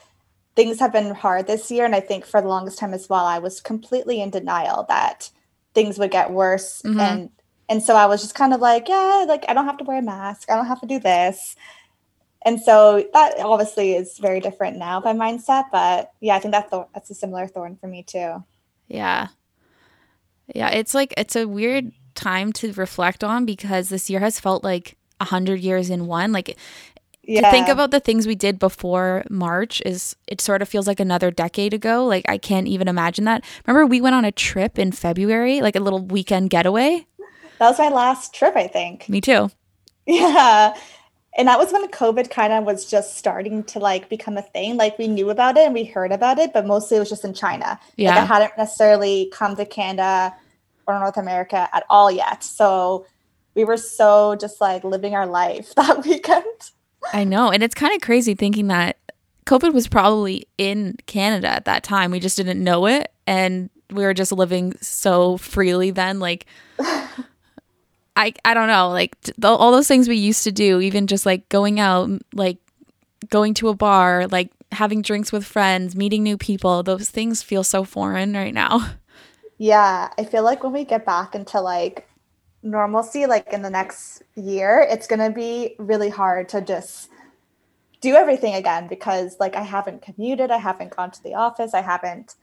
things 0.56 0.80
have 0.80 0.94
been 0.94 1.14
hard 1.14 1.46
this 1.46 1.70
year, 1.70 1.84
and 1.84 1.94
I 1.94 2.00
think 2.00 2.26
for 2.26 2.42
the 2.42 2.48
longest 2.48 2.80
time 2.80 2.94
as 2.94 3.10
well, 3.10 3.26
I 3.26 3.40
was 3.40 3.60
completely 3.60 4.22
in 4.22 4.30
denial 4.30 4.86
that 4.88 5.30
things 5.74 6.00
would 6.00 6.12
get 6.12 6.32
worse, 6.32 6.82
Mhm. 6.84 7.00
and 7.02 7.30
and 7.70 7.84
so 7.84 7.96
I 7.96 8.06
was 8.06 8.22
just 8.22 8.36
kind 8.36 8.54
of 8.54 8.62
like, 8.62 8.88
yeah, 8.88 9.26
like 9.28 9.44
I 9.50 9.54
don't 9.54 9.66
have 9.66 9.78
to 9.80 9.84
wear 9.84 10.00
a 10.00 10.02
mask, 10.02 10.50
I 10.50 10.56
don't 10.56 10.68
have 10.68 10.82
to 10.82 10.88
do 10.88 11.00
this, 11.00 11.56
and 12.46 12.62
so 12.62 13.04
that 13.14 13.40
obviously 13.40 13.94
is 13.96 14.20
very 14.20 14.40
different 14.40 14.78
now 14.78 15.02
by 15.02 15.14
mindset. 15.14 15.66
But 15.72 16.12
yeah, 16.22 16.36
I 16.36 16.40
think 16.40 16.54
that 16.54 16.70
thor- 16.70 16.88
that's 16.94 17.10
a 17.10 17.16
similar 17.16 17.48
thorn 17.48 17.76
for 17.76 17.88
me 17.88 18.04
too. 18.04 18.44
Yeah. 18.88 19.28
Yeah, 20.54 20.70
it's 20.70 20.94
like 20.94 21.14
it's 21.18 21.36
a 21.36 21.48
weird 21.48 21.92
time 22.16 22.54
to 22.54 22.74
reflect 22.74 23.24
on 23.24 23.46
because 23.46 23.90
this 23.90 24.10
year 24.10 24.20
has 24.20 24.40
felt 24.40 24.64
like 24.64 24.98
a 25.20 25.26
hundred 25.26 25.60
years 25.62 25.90
in 25.90 26.06
one. 26.06 26.32
Like 26.32 26.58
Yeah, 27.24 27.42
to 27.42 27.52
think 27.52 27.70
about 27.70 27.92
the 27.92 28.00
things 28.00 28.28
we 28.28 28.36
did 28.36 28.60
before 28.60 29.24
March 29.30 29.82
is 29.86 30.16
it 30.28 30.42
sort 30.42 30.62
of 30.62 30.70
feels 30.70 30.88
like 30.88 31.00
another 31.00 31.32
decade 31.32 31.74
ago. 31.74 32.06
Like 32.06 32.26
I 32.28 32.38
can't 32.38 32.68
even 32.68 32.88
imagine 32.88 33.26
that. 33.26 33.44
Remember 33.66 33.86
we 33.86 34.02
went 34.02 34.16
on 34.16 34.26
a 34.26 34.32
trip 34.32 34.78
in 34.78 34.92
February, 34.92 35.62
like 35.62 35.76
a 35.76 35.80
little 35.80 36.04
weekend 36.06 36.50
getaway? 36.50 37.06
that 37.60 37.70
was 37.70 37.80
my 37.80 37.90
last 37.90 38.34
trip, 38.34 38.56
I 38.56 38.68
think. 38.68 39.08
Me 39.10 39.22
too. 39.22 39.50
Yeah. 40.06 40.76
And 41.38 41.48
that 41.48 41.58
was 41.58 41.72
when 41.74 41.88
COVID 41.90 42.30
kind 42.30 42.54
of 42.54 42.64
was 42.64 42.86
just 42.86 43.18
starting 43.18 43.64
to 43.66 43.80
like 43.80 44.08
become 44.08 44.38
a 44.38 44.42
thing. 44.44 44.78
Like 44.78 44.98
we 45.00 45.08
knew 45.08 45.30
about 45.32 45.58
it 45.58 45.66
and 45.66 45.74
we 45.74 45.84
heard 45.84 46.12
about 46.12 46.38
it, 46.38 46.54
but 46.54 46.66
mostly 46.66 46.98
it 46.98 47.00
was 47.00 47.10
just 47.10 47.26
in 47.26 47.34
China. 47.34 47.66
Like 47.66 47.80
Yeah. 47.98 48.24
it 48.24 48.28
hadn't 48.28 48.58
necessarily 48.58 49.30
come 49.34 49.56
to 49.56 49.66
Canada 49.66 50.36
or 50.88 51.00
North 51.00 51.18
America 51.18 51.68
at 51.74 51.84
all 51.90 52.12
yet. 52.12 52.44
So 52.44 53.08
we 53.56 53.64
were 53.64 53.78
so 53.78 54.36
just 54.36 54.62
like 54.62 54.84
living 54.84 55.16
our 55.16 55.26
life 55.26 55.74
that 55.76 56.06
weekend. 56.06 56.46
I 57.12 57.24
know. 57.24 57.50
And 57.50 57.64
it's 57.64 57.76
kind 57.76 57.94
of 57.96 58.02
crazy 58.02 58.36
thinking 58.36 58.68
that 58.68 58.98
COVID 59.46 59.74
was 59.74 59.88
probably 59.88 60.48
in 60.58 60.96
Canada 61.08 61.48
at 61.50 61.66
that 61.66 61.84
time. 61.84 62.12
We 62.12 62.20
just 62.20 62.38
didn't 62.38 62.64
know 62.64 62.86
it. 62.86 63.12
And 63.28 63.70
we 63.90 64.04
were 64.04 64.14
just 64.14 64.32
living 64.32 64.74
so 64.82 65.38
freely 65.38 65.92
then. 65.92 66.20
Like, 66.20 66.46
I, 68.16 68.34
I 68.46 68.54
don't 68.54 68.68
know. 68.68 68.90
Like, 68.90 69.16
the, 69.38 69.48
all 69.48 69.72
those 69.72 69.88
things 69.88 70.08
we 70.08 70.16
used 70.18 70.44
to 70.44 70.52
do, 70.52 70.80
even 70.82 71.08
just 71.08 71.26
like 71.26 71.48
going 71.50 71.80
out, 71.80 72.10
like 72.34 72.58
going 73.30 73.54
to 73.56 73.70
a 73.70 73.76
bar, 73.76 74.28
like 74.28 74.52
having 74.72 75.02
drinks 75.02 75.32
with 75.32 75.46
friends, 75.46 75.96
meeting 75.96 76.24
new 76.24 76.38
people, 76.38 76.84
those 76.84 77.10
things 77.10 77.42
feel 77.42 77.64
so 77.64 77.84
foreign 77.84 78.34
right 78.34 78.54
now. 78.54 78.96
Yeah. 79.60 80.10
I 80.18 80.26
feel 80.26 80.44
like 80.44 80.64
when 80.64 80.74
we 80.74 80.84
get 80.84 81.06
back 81.06 81.36
into 81.36 81.62
like 81.62 82.10
normalcy, 82.64 83.28
like 83.28 83.54
in 83.54 83.62
the 83.62 83.70
next 83.70 84.24
year, 84.36 84.86
it's 84.90 85.08
going 85.08 85.20
to 85.20 85.30
be 85.30 85.76
really 85.78 86.10
hard 86.10 86.50
to 86.50 86.62
just 86.62 87.10
do 88.02 88.16
everything 88.16 88.56
again 88.56 88.88
because 88.88 89.38
like 89.40 89.56
I 89.56 89.62
haven't 89.62 90.02
commuted, 90.02 90.52
I 90.52 90.58
haven't 90.58 90.96
gone 90.96 91.12
to 91.12 91.24
the 91.24 91.36
office, 91.36 91.74
I 91.74 91.82
haven't 91.82 92.36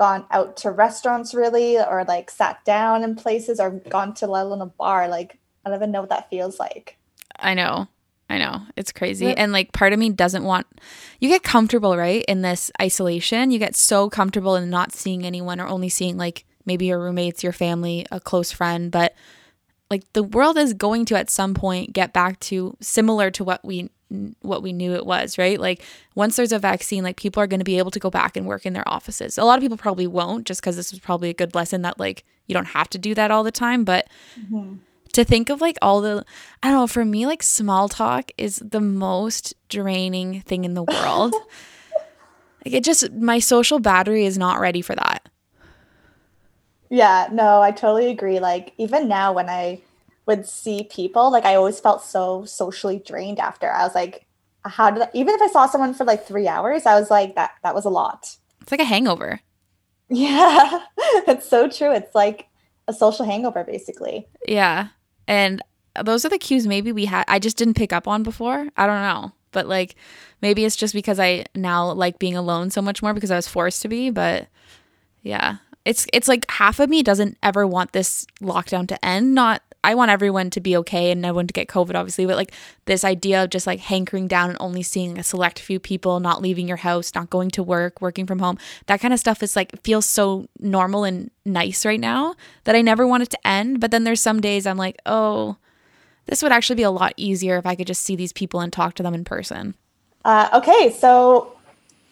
gone 0.00 0.24
out 0.30 0.56
to 0.56 0.70
restaurants 0.70 1.34
really 1.34 1.76
or 1.78 2.06
like 2.08 2.30
sat 2.30 2.64
down 2.64 3.04
in 3.04 3.14
places 3.14 3.60
or 3.60 3.70
gone 3.70 4.14
to 4.14 4.26
let 4.26 4.46
alone 4.46 4.62
a 4.62 4.66
bar. 4.66 5.08
Like 5.08 5.38
I 5.62 5.68
don't 5.68 5.76
even 5.76 5.92
know 5.92 6.00
what 6.00 6.08
that 6.08 6.30
feels 6.30 6.58
like. 6.58 6.96
I 7.38 7.52
know. 7.52 7.86
I 8.30 8.38
know. 8.38 8.62
It's 8.76 8.92
crazy. 8.92 9.26
Yeah. 9.26 9.34
And 9.36 9.52
like 9.52 9.72
part 9.72 9.92
of 9.92 9.98
me 9.98 10.08
doesn't 10.08 10.42
want 10.42 10.66
you 11.20 11.28
get 11.28 11.42
comfortable, 11.42 11.98
right? 11.98 12.24
In 12.26 12.40
this 12.40 12.70
isolation. 12.80 13.50
You 13.50 13.58
get 13.58 13.76
so 13.76 14.08
comfortable 14.08 14.56
in 14.56 14.70
not 14.70 14.92
seeing 14.92 15.26
anyone 15.26 15.60
or 15.60 15.66
only 15.66 15.90
seeing 15.90 16.16
like 16.16 16.46
maybe 16.64 16.86
your 16.86 16.98
roommates, 16.98 17.42
your 17.42 17.52
family, 17.52 18.06
a 18.10 18.20
close 18.20 18.50
friend, 18.50 18.90
but 18.90 19.14
like 19.90 20.10
the 20.14 20.22
world 20.22 20.56
is 20.56 20.72
going 20.72 21.04
to 21.06 21.18
at 21.18 21.28
some 21.28 21.52
point 21.52 21.92
get 21.92 22.14
back 22.14 22.40
to 22.40 22.74
similar 22.80 23.30
to 23.32 23.44
what 23.44 23.62
we 23.62 23.90
what 24.40 24.62
we 24.62 24.72
knew 24.72 24.94
it 24.94 25.06
was, 25.06 25.38
right? 25.38 25.60
Like 25.60 25.82
once 26.14 26.36
there's 26.36 26.52
a 26.52 26.58
vaccine, 26.58 27.04
like 27.04 27.16
people 27.16 27.42
are 27.42 27.46
going 27.46 27.60
to 27.60 27.64
be 27.64 27.78
able 27.78 27.90
to 27.92 27.98
go 27.98 28.10
back 28.10 28.36
and 28.36 28.46
work 28.46 28.66
in 28.66 28.72
their 28.72 28.88
offices. 28.88 29.38
A 29.38 29.44
lot 29.44 29.58
of 29.58 29.62
people 29.62 29.76
probably 29.76 30.06
won't 30.06 30.46
just 30.46 30.62
cuz 30.62 30.76
this 30.76 30.90
was 30.90 31.00
probably 31.00 31.30
a 31.30 31.34
good 31.34 31.54
lesson 31.54 31.82
that 31.82 31.98
like 31.98 32.24
you 32.46 32.54
don't 32.54 32.66
have 32.66 32.90
to 32.90 32.98
do 32.98 33.14
that 33.14 33.30
all 33.30 33.44
the 33.44 33.52
time, 33.52 33.84
but 33.84 34.08
mm-hmm. 34.38 34.74
to 35.12 35.24
think 35.24 35.48
of 35.48 35.60
like 35.60 35.78
all 35.80 36.00
the 36.00 36.24
I 36.62 36.68
don't 36.68 36.80
know, 36.80 36.86
for 36.86 37.04
me 37.04 37.26
like 37.26 37.42
small 37.42 37.88
talk 37.88 38.30
is 38.36 38.56
the 38.56 38.80
most 38.80 39.54
draining 39.68 40.40
thing 40.42 40.64
in 40.64 40.74
the 40.74 40.82
world. 40.82 41.34
like 42.64 42.74
it 42.74 42.84
just 42.84 43.12
my 43.12 43.38
social 43.38 43.78
battery 43.78 44.24
is 44.24 44.36
not 44.36 44.60
ready 44.60 44.82
for 44.82 44.94
that. 44.96 45.28
Yeah, 46.88 47.28
no, 47.30 47.62
I 47.62 47.70
totally 47.70 48.10
agree. 48.10 48.40
Like 48.40 48.72
even 48.76 49.06
now 49.06 49.32
when 49.32 49.48
I 49.48 49.80
would 50.30 50.46
see 50.46 50.84
people, 50.84 51.32
like 51.32 51.44
I 51.44 51.56
always 51.56 51.80
felt 51.80 52.04
so 52.04 52.44
socially 52.44 53.02
drained 53.04 53.40
after. 53.40 53.68
I 53.68 53.82
was 53.82 53.96
like, 53.96 54.26
how 54.64 54.90
did 54.90 55.02
I, 55.02 55.08
even 55.12 55.34
if 55.34 55.42
I 55.42 55.48
saw 55.48 55.66
someone 55.66 55.92
for 55.92 56.04
like 56.04 56.24
three 56.24 56.46
hours, 56.46 56.86
I 56.86 56.98
was 56.98 57.10
like, 57.10 57.34
that 57.34 57.52
that 57.64 57.74
was 57.74 57.84
a 57.84 57.90
lot. 57.90 58.36
It's 58.62 58.70
like 58.70 58.80
a 58.80 58.84
hangover. 58.84 59.40
Yeah, 60.08 60.84
it's 61.26 61.48
so 61.48 61.68
true. 61.68 61.92
It's 61.92 62.14
like 62.14 62.46
a 62.86 62.92
social 62.92 63.24
hangover, 63.24 63.64
basically. 63.64 64.28
Yeah, 64.46 64.88
and 65.26 65.62
those 66.00 66.24
are 66.24 66.28
the 66.28 66.38
cues 66.38 66.66
maybe 66.66 66.92
we 66.92 67.06
had. 67.06 67.24
I 67.26 67.40
just 67.40 67.56
didn't 67.56 67.74
pick 67.74 67.92
up 67.92 68.06
on 68.06 68.22
before. 68.22 68.68
I 68.76 68.86
don't 68.86 69.02
know, 69.02 69.32
but 69.50 69.66
like 69.66 69.96
maybe 70.42 70.64
it's 70.64 70.76
just 70.76 70.94
because 70.94 71.18
I 71.18 71.46
now 71.56 71.90
like 71.92 72.20
being 72.20 72.36
alone 72.36 72.70
so 72.70 72.80
much 72.80 73.02
more 73.02 73.14
because 73.14 73.32
I 73.32 73.36
was 73.36 73.48
forced 73.48 73.82
to 73.82 73.88
be. 73.88 74.10
But 74.10 74.46
yeah, 75.22 75.56
it's 75.84 76.06
it's 76.12 76.28
like 76.28 76.48
half 76.50 76.78
of 76.78 76.88
me 76.88 77.02
doesn't 77.02 77.38
ever 77.42 77.66
want 77.66 77.92
this 77.92 78.26
lockdown 78.40 78.86
to 78.88 79.04
end. 79.04 79.34
Not 79.34 79.62
I 79.82 79.94
want 79.94 80.10
everyone 80.10 80.50
to 80.50 80.60
be 80.60 80.76
okay 80.78 81.10
and 81.10 81.22
no 81.22 81.32
one 81.32 81.46
to 81.46 81.52
get 81.52 81.68
COVID, 81.68 81.94
obviously, 81.94 82.26
but 82.26 82.36
like 82.36 82.52
this 82.84 83.02
idea 83.02 83.44
of 83.44 83.50
just 83.50 83.66
like 83.66 83.80
hankering 83.80 84.28
down 84.28 84.50
and 84.50 84.58
only 84.60 84.82
seeing 84.82 85.18
a 85.18 85.22
select 85.22 85.58
few 85.58 85.80
people, 85.80 86.20
not 86.20 86.42
leaving 86.42 86.68
your 86.68 86.76
house, 86.78 87.14
not 87.14 87.30
going 87.30 87.50
to 87.52 87.62
work, 87.62 88.00
working 88.00 88.26
from 88.26 88.40
home, 88.40 88.58
that 88.86 89.00
kind 89.00 89.14
of 89.14 89.20
stuff 89.20 89.42
is 89.42 89.56
like 89.56 89.80
feels 89.82 90.04
so 90.04 90.46
normal 90.58 91.04
and 91.04 91.30
nice 91.46 91.86
right 91.86 92.00
now 92.00 92.34
that 92.64 92.76
I 92.76 92.82
never 92.82 93.06
want 93.06 93.22
it 93.22 93.30
to 93.30 93.46
end. 93.46 93.80
But 93.80 93.90
then 93.90 94.04
there's 94.04 94.20
some 94.20 94.40
days 94.40 94.66
I'm 94.66 94.76
like, 94.76 94.98
oh, 95.06 95.56
this 96.26 96.42
would 96.42 96.52
actually 96.52 96.76
be 96.76 96.82
a 96.82 96.90
lot 96.90 97.14
easier 97.16 97.56
if 97.56 97.64
I 97.64 97.74
could 97.74 97.86
just 97.86 98.02
see 98.02 98.16
these 98.16 98.32
people 98.32 98.60
and 98.60 98.72
talk 98.72 98.94
to 98.94 99.02
them 99.02 99.14
in 99.14 99.24
person. 99.24 99.74
Uh, 100.24 100.50
okay, 100.52 100.92
so 100.92 101.56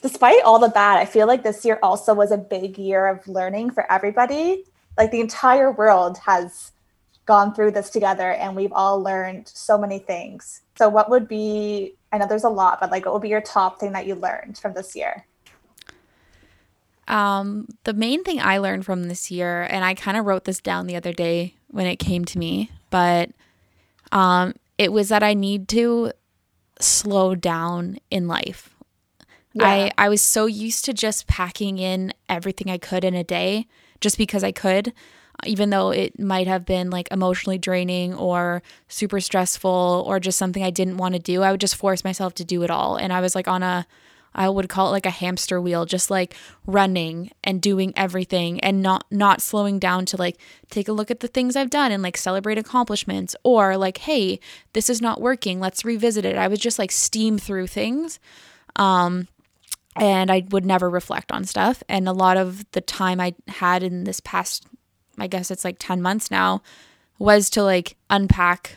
despite 0.00 0.42
all 0.42 0.58
the 0.58 0.70
bad, 0.70 0.98
I 0.98 1.04
feel 1.04 1.26
like 1.26 1.42
this 1.42 1.66
year 1.66 1.78
also 1.82 2.14
was 2.14 2.30
a 2.30 2.38
big 2.38 2.78
year 2.78 3.06
of 3.06 3.28
learning 3.28 3.72
for 3.72 3.90
everybody. 3.92 4.64
Like 4.96 5.10
the 5.10 5.20
entire 5.20 5.70
world 5.70 6.18
has 6.24 6.72
gone 7.28 7.54
through 7.54 7.70
this 7.70 7.90
together 7.90 8.32
and 8.32 8.56
we've 8.56 8.72
all 8.72 9.00
learned 9.02 9.46
so 9.46 9.76
many 9.76 9.98
things. 9.98 10.62
So, 10.78 10.88
what 10.88 11.10
would 11.10 11.28
be, 11.28 11.94
I 12.10 12.16
know 12.16 12.26
there's 12.26 12.44
a 12.44 12.48
lot, 12.48 12.80
but 12.80 12.90
like, 12.90 13.04
what 13.04 13.12
would 13.12 13.22
be 13.22 13.28
your 13.28 13.42
top 13.42 13.78
thing 13.78 13.92
that 13.92 14.06
you 14.06 14.14
learned 14.14 14.56
from 14.56 14.72
this 14.72 14.96
year? 14.96 15.26
Um, 17.06 17.68
the 17.84 17.92
main 17.92 18.24
thing 18.24 18.40
I 18.40 18.58
learned 18.58 18.86
from 18.86 19.04
this 19.04 19.30
year, 19.30 19.66
and 19.70 19.84
I 19.84 19.94
kind 19.94 20.16
of 20.16 20.24
wrote 20.24 20.44
this 20.44 20.60
down 20.60 20.86
the 20.86 20.96
other 20.96 21.12
day 21.12 21.54
when 21.68 21.86
it 21.86 21.96
came 21.96 22.24
to 22.24 22.38
me, 22.38 22.70
but 22.88 23.30
um, 24.10 24.54
it 24.78 24.90
was 24.90 25.10
that 25.10 25.22
I 25.22 25.34
need 25.34 25.68
to 25.68 26.12
slow 26.80 27.34
down 27.34 27.98
in 28.10 28.26
life. 28.26 28.74
Yeah. 29.52 29.66
I, 29.66 29.92
I 29.98 30.08
was 30.08 30.22
so 30.22 30.46
used 30.46 30.86
to 30.86 30.94
just 30.94 31.26
packing 31.26 31.76
in 31.78 32.14
everything 32.28 32.70
I 32.70 32.78
could 32.78 33.04
in 33.04 33.14
a 33.14 33.24
day 33.24 33.66
just 34.00 34.16
because 34.16 34.42
I 34.42 34.52
could, 34.52 34.94
even 35.46 35.70
though 35.70 35.90
it 35.90 36.18
might 36.18 36.46
have 36.46 36.64
been 36.64 36.90
like 36.90 37.08
emotionally 37.10 37.58
draining 37.58 38.14
or 38.14 38.62
super 38.88 39.20
stressful 39.20 40.04
or 40.06 40.18
just 40.18 40.38
something 40.38 40.62
I 40.62 40.70
didn't 40.70 40.96
want 40.96 41.14
to 41.14 41.20
do. 41.20 41.42
I 41.42 41.50
would 41.50 41.60
just 41.60 41.76
force 41.76 42.04
myself 42.04 42.34
to 42.34 42.44
do 42.44 42.62
it 42.62 42.70
all. 42.70 42.96
And 42.96 43.12
I 43.12 43.20
was 43.20 43.34
like 43.34 43.48
on 43.48 43.62
a, 43.62 43.86
I 44.34 44.48
would 44.48 44.68
call 44.68 44.88
it 44.88 44.92
like 44.92 45.06
a 45.06 45.10
hamster 45.10 45.60
wheel, 45.60 45.84
just 45.84 46.10
like 46.10 46.34
running 46.66 47.30
and 47.42 47.62
doing 47.62 47.92
everything 47.96 48.60
and 48.60 48.82
not 48.82 49.04
not 49.10 49.40
slowing 49.40 49.78
down 49.78 50.06
to 50.06 50.16
like 50.16 50.38
take 50.70 50.88
a 50.88 50.92
look 50.92 51.10
at 51.10 51.20
the 51.20 51.28
things 51.28 51.56
I've 51.56 51.70
done 51.70 51.92
and 51.92 52.02
like 52.02 52.16
celebrate 52.16 52.58
accomplishments 52.58 53.34
or 53.42 53.76
like, 53.76 53.98
hey, 53.98 54.38
this 54.74 54.90
is 54.90 55.00
not 55.00 55.20
working, 55.20 55.60
let's 55.60 55.84
revisit 55.84 56.24
it. 56.24 56.36
I 56.36 56.48
was 56.48 56.58
just 56.58 56.78
like 56.78 56.92
steam 56.92 57.38
through 57.38 57.68
things. 57.68 58.20
Um, 58.76 59.28
and 59.96 60.30
I 60.30 60.44
would 60.50 60.64
never 60.64 60.88
reflect 60.88 61.32
on 61.32 61.44
stuff. 61.44 61.82
And 61.88 62.08
a 62.08 62.12
lot 62.12 62.36
of 62.36 62.64
the 62.72 62.80
time 62.80 63.20
I 63.20 63.34
had 63.48 63.82
in 63.82 64.04
this 64.04 64.20
past, 64.20 64.66
I 65.18 65.26
guess 65.26 65.50
it's 65.50 65.64
like 65.64 65.76
10 65.78 66.02
months 66.02 66.30
now, 66.30 66.62
was 67.18 67.50
to 67.50 67.62
like 67.62 67.96
unpack 68.10 68.76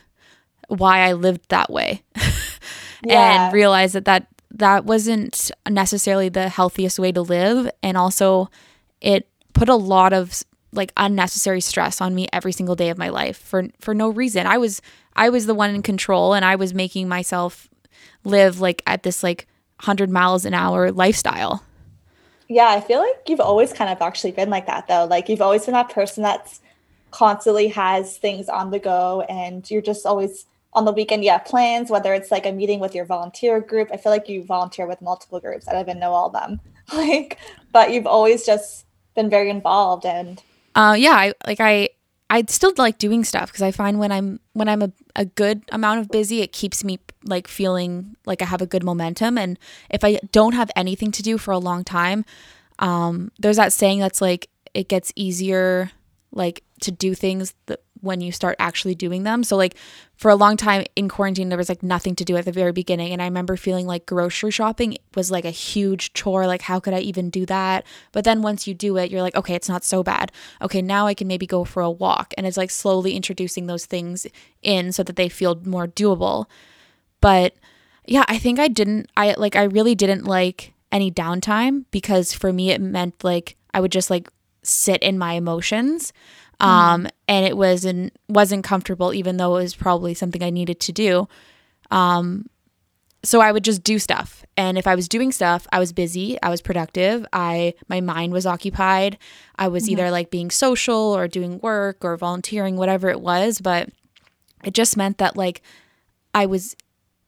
why 0.67 0.99
I 0.99 1.13
lived 1.13 1.49
that 1.49 1.69
way 1.69 2.03
yeah. 3.03 3.45
and 3.45 3.53
realize 3.53 3.93
that, 3.93 4.05
that 4.05 4.27
that 4.53 4.85
wasn't 4.85 5.51
necessarily 5.69 6.29
the 6.29 6.49
healthiest 6.49 6.99
way 6.99 7.11
to 7.11 7.21
live. 7.21 7.69
And 7.81 7.97
also, 7.97 8.49
it 8.99 9.27
put 9.53 9.69
a 9.69 9.75
lot 9.75 10.13
of 10.13 10.43
like 10.73 10.91
unnecessary 10.95 11.61
stress 11.61 11.99
on 11.99 12.15
me 12.15 12.27
every 12.31 12.51
single 12.51 12.75
day 12.75 12.89
of 12.89 12.97
my 12.97 13.09
life 13.09 13.37
for 13.37 13.67
for 13.79 13.93
no 13.93 14.09
reason. 14.09 14.47
I 14.47 14.57
was 14.57 14.81
I 15.15 15.29
was 15.29 15.45
the 15.45 15.55
one 15.55 15.73
in 15.73 15.81
control 15.81 16.33
and 16.33 16.45
I 16.45 16.55
was 16.55 16.73
making 16.73 17.07
myself 17.09 17.69
live 18.23 18.59
like 18.59 18.81
at 18.85 19.03
this 19.03 19.23
like 19.23 19.47
100 19.79 20.09
miles 20.09 20.45
an 20.45 20.53
hour 20.53 20.91
lifestyle. 20.91 21.63
Yeah, 22.51 22.67
I 22.67 22.81
feel 22.81 22.99
like 22.99 23.29
you've 23.29 23.39
always 23.39 23.71
kind 23.71 23.89
of 23.89 24.01
actually 24.01 24.33
been 24.33 24.49
like 24.49 24.65
that 24.65 24.85
though. 24.85 25.05
Like 25.05 25.29
you've 25.29 25.41
always 25.41 25.63
been 25.63 25.73
that 25.73 25.89
person 25.89 26.21
that's 26.21 26.59
constantly 27.09 27.69
has 27.69 28.17
things 28.17 28.49
on 28.49 28.71
the 28.71 28.79
go 28.79 29.21
and 29.29 29.69
you're 29.71 29.81
just 29.81 30.05
always 30.05 30.45
on 30.73 30.83
the 30.83 30.91
weekend 30.91 31.23
you 31.23 31.31
have 31.31 31.45
plans, 31.45 31.89
whether 31.89 32.13
it's 32.13 32.29
like 32.29 32.45
a 32.45 32.51
meeting 32.51 32.81
with 32.81 32.93
your 32.93 33.05
volunteer 33.05 33.61
group. 33.61 33.87
I 33.93 33.95
feel 33.95 34.11
like 34.11 34.27
you 34.27 34.43
volunteer 34.43 34.85
with 34.85 35.01
multiple 35.01 35.39
groups. 35.39 35.65
I 35.69 35.71
don't 35.71 35.83
even 35.83 35.99
know 35.99 36.11
all 36.11 36.27
of 36.27 36.33
them. 36.33 36.59
Like, 36.93 37.37
but 37.71 37.93
you've 37.93 38.07
always 38.07 38.45
just 38.45 38.85
been 39.15 39.29
very 39.29 39.49
involved 39.49 40.05
and 40.05 40.43
uh 40.75 40.95
yeah, 40.99 41.13
I 41.13 41.33
like 41.47 41.61
I 41.61 41.89
I 42.31 42.45
still 42.47 42.71
like 42.77 42.97
doing 42.97 43.25
stuff 43.25 43.51
because 43.51 43.61
I 43.61 43.71
find 43.71 43.99
when 43.99 44.09
I'm 44.09 44.39
when 44.53 44.69
I'm 44.69 44.81
a, 44.81 44.91
a 45.17 45.25
good 45.25 45.63
amount 45.69 45.99
of 45.99 46.07
busy, 46.09 46.41
it 46.41 46.53
keeps 46.53 46.81
me 46.81 46.97
like 47.25 47.45
feeling 47.45 48.15
like 48.25 48.41
I 48.41 48.45
have 48.45 48.61
a 48.61 48.65
good 48.65 48.85
momentum. 48.85 49.37
And 49.37 49.59
if 49.89 50.05
I 50.05 50.17
don't 50.31 50.53
have 50.53 50.71
anything 50.77 51.11
to 51.11 51.21
do 51.21 51.37
for 51.37 51.51
a 51.51 51.57
long 51.57 51.83
time, 51.83 52.23
um, 52.79 53.31
there's 53.37 53.57
that 53.57 53.73
saying 53.73 53.99
that's 53.99 54.21
like 54.21 54.47
it 54.73 54.87
gets 54.87 55.11
easier 55.17 55.91
like 56.31 56.63
to 56.79 56.91
do 56.91 57.13
things 57.13 57.53
that 57.65 57.81
when 58.01 58.21
you 58.21 58.31
start 58.31 58.55
actually 58.59 58.95
doing 58.95 59.23
them. 59.23 59.43
So 59.43 59.55
like 59.55 59.75
for 60.15 60.29
a 60.29 60.35
long 60.35 60.57
time 60.57 60.85
in 60.95 61.09
quarantine 61.09 61.49
there 61.49 61.57
was 61.57 61.69
like 61.69 61.81
nothing 61.81 62.15
to 62.15 62.25
do 62.25 62.35
at 62.35 62.45
the 62.45 62.51
very 62.51 62.71
beginning 62.71 63.11
and 63.11 63.21
I 63.21 63.25
remember 63.25 63.55
feeling 63.55 63.87
like 63.87 64.05
grocery 64.05 64.51
shopping 64.51 64.97
was 65.15 65.31
like 65.31 65.45
a 65.45 65.51
huge 65.51 66.13
chore 66.13 66.45
like 66.45 66.63
how 66.63 66.79
could 66.79 66.93
I 66.93 66.99
even 66.99 67.29
do 67.29 67.45
that? 67.45 67.85
But 68.11 68.23
then 68.23 68.41
once 68.41 68.67
you 68.67 68.73
do 68.73 68.97
it 68.97 69.09
you're 69.09 69.21
like 69.21 69.35
okay, 69.35 69.55
it's 69.55 69.69
not 69.69 69.83
so 69.83 70.03
bad. 70.03 70.31
Okay, 70.61 70.81
now 70.81 71.07
I 71.07 71.13
can 71.13 71.27
maybe 71.27 71.47
go 71.47 71.63
for 71.63 71.81
a 71.81 71.89
walk 71.89 72.33
and 72.37 72.45
it's 72.45 72.57
like 72.57 72.71
slowly 72.71 73.15
introducing 73.15 73.67
those 73.67 73.85
things 73.85 74.27
in 74.61 74.91
so 74.91 75.03
that 75.03 75.15
they 75.15 75.29
feel 75.29 75.61
more 75.63 75.87
doable. 75.87 76.45
But 77.21 77.55
yeah, 78.05 78.25
I 78.27 78.37
think 78.37 78.59
I 78.59 78.67
didn't 78.67 79.09
I 79.15 79.35
like 79.37 79.55
I 79.55 79.63
really 79.63 79.95
didn't 79.95 80.25
like 80.25 80.73
any 80.91 81.11
downtime 81.11 81.85
because 81.91 82.33
for 82.33 82.51
me 82.51 82.71
it 82.71 82.81
meant 82.81 83.23
like 83.23 83.55
I 83.73 83.79
would 83.79 83.91
just 83.91 84.09
like 84.09 84.29
sit 84.63 85.01
in 85.01 85.17
my 85.17 85.33
emotions. 85.33 86.13
Um, 86.61 87.03
mm. 87.03 87.09
and 87.27 87.45
it 87.45 87.57
wasn't 87.57 88.15
wasn't 88.29 88.63
comfortable, 88.63 89.13
even 89.13 89.37
though 89.37 89.57
it 89.57 89.63
was 89.63 89.75
probably 89.75 90.13
something 90.13 90.43
I 90.43 90.51
needed 90.51 90.79
to 90.81 90.91
do. 90.91 91.27
Um, 91.89 92.47
so 93.23 93.41
I 93.41 93.51
would 93.51 93.63
just 93.63 93.83
do 93.83 93.99
stuff, 93.99 94.45
and 94.55 94.77
if 94.77 94.87
I 94.87 94.95
was 94.95 95.09
doing 95.09 95.31
stuff, 95.31 95.67
I 95.71 95.79
was 95.79 95.91
busy, 95.91 96.41
I 96.41 96.49
was 96.49 96.61
productive, 96.61 97.25
I 97.33 97.73
my 97.89 97.99
mind 97.99 98.31
was 98.31 98.45
occupied. 98.45 99.17
I 99.57 99.67
was 99.67 99.83
mm-hmm. 99.83 99.93
either 99.93 100.11
like 100.11 100.31
being 100.31 100.51
social 100.51 100.95
or 100.95 101.27
doing 101.27 101.59
work 101.59 102.05
or 102.05 102.15
volunteering, 102.15 102.77
whatever 102.77 103.09
it 103.09 103.21
was, 103.21 103.59
but 103.59 103.89
it 104.63 104.73
just 104.73 104.95
meant 104.95 105.17
that 105.17 105.35
like 105.35 105.61
I 106.33 106.45
was 106.45 106.75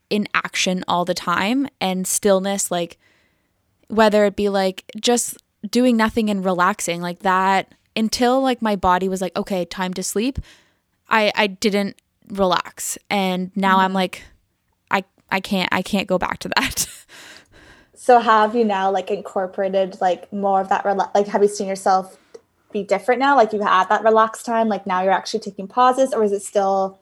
in 0.09 0.27
action 0.35 0.83
all 0.87 1.05
the 1.05 1.15
time 1.15 1.67
and 1.81 2.05
stillness 2.05 2.69
like 2.69 2.99
whether 3.87 4.25
it 4.25 4.35
be 4.35 4.47
like 4.47 4.83
just 4.99 5.37
doing 5.69 5.97
nothing 5.97 6.29
and 6.29 6.45
relaxing 6.45 7.01
like 7.01 7.19
that 7.19 7.73
until 7.95 8.41
like 8.41 8.61
my 8.61 8.75
body 8.75 9.07
was 9.09 9.21
like, 9.21 9.35
okay, 9.35 9.65
time 9.65 9.93
to 9.95 10.03
sleep, 10.03 10.39
I 11.09 11.31
I 11.35 11.47
didn't 11.47 12.01
relax. 12.29 12.97
And 13.09 13.51
now 13.55 13.73
mm-hmm. 13.73 13.85
I'm 13.85 13.93
like 13.93 14.23
I 14.91 15.03
I 15.29 15.39
can't 15.39 15.69
I 15.71 15.81
can't 15.81 16.07
go 16.07 16.17
back 16.17 16.39
to 16.39 16.49
that. 16.49 16.87
so 17.95 18.19
have 18.19 18.55
you 18.55 18.65
now 18.65 18.91
like 18.91 19.11
incorporated 19.11 19.99
like 20.01 20.31
more 20.31 20.61
of 20.61 20.69
that 20.69 20.83
rela- 20.83 21.13
like 21.13 21.27
have 21.27 21.41
you 21.41 21.47
seen 21.47 21.67
yourself 21.67 22.17
be 22.71 22.83
different 22.83 23.19
now? 23.19 23.35
Like 23.35 23.53
you 23.53 23.61
had 23.61 23.85
that 23.89 24.03
relaxed 24.03 24.45
time, 24.45 24.67
like 24.67 24.87
now 24.87 25.03
you're 25.03 25.13
actually 25.13 25.41
taking 25.41 25.67
pauses 25.67 26.13
or 26.13 26.23
is 26.23 26.31
it 26.31 26.41
still 26.41 26.99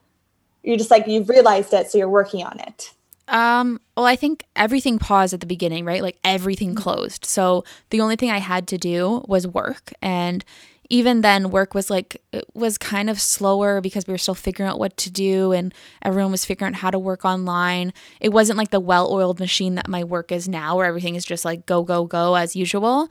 you're 0.63 0.77
just 0.77 0.91
like 0.91 1.07
you've 1.07 1.29
realized 1.29 1.73
it 1.73 1.89
so 1.89 1.97
you're 1.97 2.09
working 2.09 2.43
on 2.43 2.59
it? 2.59 2.93
Um, 3.27 3.79
well, 3.95 4.05
I 4.05 4.17
think 4.17 4.45
everything 4.55 4.99
paused 4.99 5.33
at 5.33 5.39
the 5.39 5.45
beginning, 5.45 5.85
right? 5.85 6.01
Like 6.01 6.17
everything 6.23 6.69
mm-hmm. 6.71 6.83
closed. 6.83 7.25
So 7.25 7.63
the 7.89 8.01
only 8.01 8.17
thing 8.17 8.29
I 8.29 8.39
had 8.39 8.67
to 8.67 8.77
do 8.77 9.23
was 9.27 9.47
work. 9.47 9.93
And 10.01 10.43
even 10.91 11.21
then 11.21 11.51
work 11.51 11.73
was 11.73 11.89
like 11.89 12.21
it 12.33 12.43
was 12.53 12.77
kind 12.77 13.09
of 13.09 13.19
slower 13.19 13.79
because 13.79 14.05
we 14.05 14.13
were 14.13 14.17
still 14.17 14.35
figuring 14.35 14.69
out 14.69 14.77
what 14.77 14.97
to 14.97 15.09
do 15.09 15.53
and 15.53 15.73
everyone 16.01 16.31
was 16.31 16.43
figuring 16.43 16.73
out 16.73 16.81
how 16.81 16.91
to 16.91 16.99
work 16.99 17.23
online. 17.23 17.93
It 18.19 18.33
wasn't 18.33 18.57
like 18.57 18.71
the 18.71 18.79
well-oiled 18.81 19.39
machine 19.39 19.75
that 19.75 19.87
my 19.87 20.03
work 20.03 20.33
is 20.33 20.49
now 20.49 20.75
where 20.75 20.85
everything 20.85 21.15
is 21.15 21.23
just 21.23 21.45
like 21.45 21.65
go 21.65 21.83
go 21.83 22.03
go 22.03 22.35
as 22.35 22.57
usual. 22.57 23.09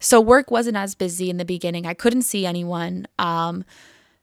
So 0.00 0.20
work 0.20 0.50
wasn't 0.50 0.76
as 0.76 0.96
busy 0.96 1.30
in 1.30 1.36
the 1.36 1.44
beginning. 1.44 1.86
I 1.86 1.94
couldn't 1.94 2.22
see 2.22 2.46
anyone. 2.46 3.06
Um, 3.16 3.64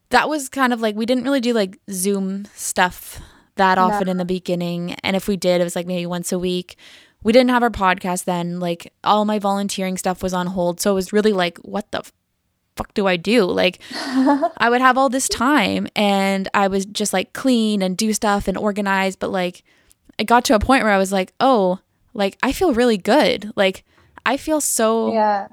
that 0.09 0.27
was 0.27 0.49
kind 0.49 0.73
of 0.73 0.81
like 0.81 0.97
we 0.97 1.05
didn't 1.05 1.23
really 1.23 1.39
do 1.41 1.53
like 1.53 1.79
zoom 1.89 2.45
stuff 2.55 3.21
that 3.55 3.77
often 3.77 4.07
no. 4.07 4.11
in 4.11 4.17
the 4.17 4.25
beginning. 4.25 4.95
And 4.95 5.15
if 5.15 5.29
we 5.29 5.37
did 5.37 5.61
it 5.61 5.63
was 5.63 5.77
like 5.77 5.87
maybe 5.87 6.05
once 6.05 6.33
a 6.33 6.39
week. 6.39 6.75
We 7.23 7.31
didn't 7.31 7.51
have 7.51 7.63
our 7.63 7.69
podcast 7.69 8.25
then. 8.25 8.59
Like 8.59 8.91
all 9.05 9.23
my 9.23 9.39
volunteering 9.39 9.97
stuff 9.97 10.21
was 10.21 10.33
on 10.33 10.47
hold. 10.47 10.81
So 10.81 10.91
it 10.91 10.95
was 10.95 11.13
really 11.13 11.33
like 11.33 11.57
what 11.59 11.89
the 11.91 12.03
fuck 12.77 12.93
do 12.93 13.07
I 13.07 13.17
do? 13.17 13.43
Like, 13.43 13.79
I 13.91 14.69
would 14.69 14.81
have 14.81 14.97
all 14.97 15.09
this 15.09 15.27
time 15.27 15.87
and 15.95 16.47
I 16.53 16.67
was 16.67 16.85
just 16.85 17.13
like 17.13 17.33
clean 17.33 17.81
and 17.81 17.97
do 17.97 18.13
stuff 18.13 18.47
and 18.47 18.57
organize. 18.57 19.15
But 19.15 19.31
like, 19.31 19.63
it 20.17 20.25
got 20.25 20.45
to 20.45 20.55
a 20.55 20.59
point 20.59 20.83
where 20.83 20.93
I 20.93 20.97
was 20.97 21.11
like, 21.11 21.33
oh, 21.39 21.79
like, 22.13 22.37
I 22.41 22.51
feel 22.51 22.73
really 22.73 22.97
good. 22.97 23.51
Like, 23.55 23.83
I 24.25 24.37
feel 24.37 24.61
so. 24.61 25.13
Yeah. 25.13 25.47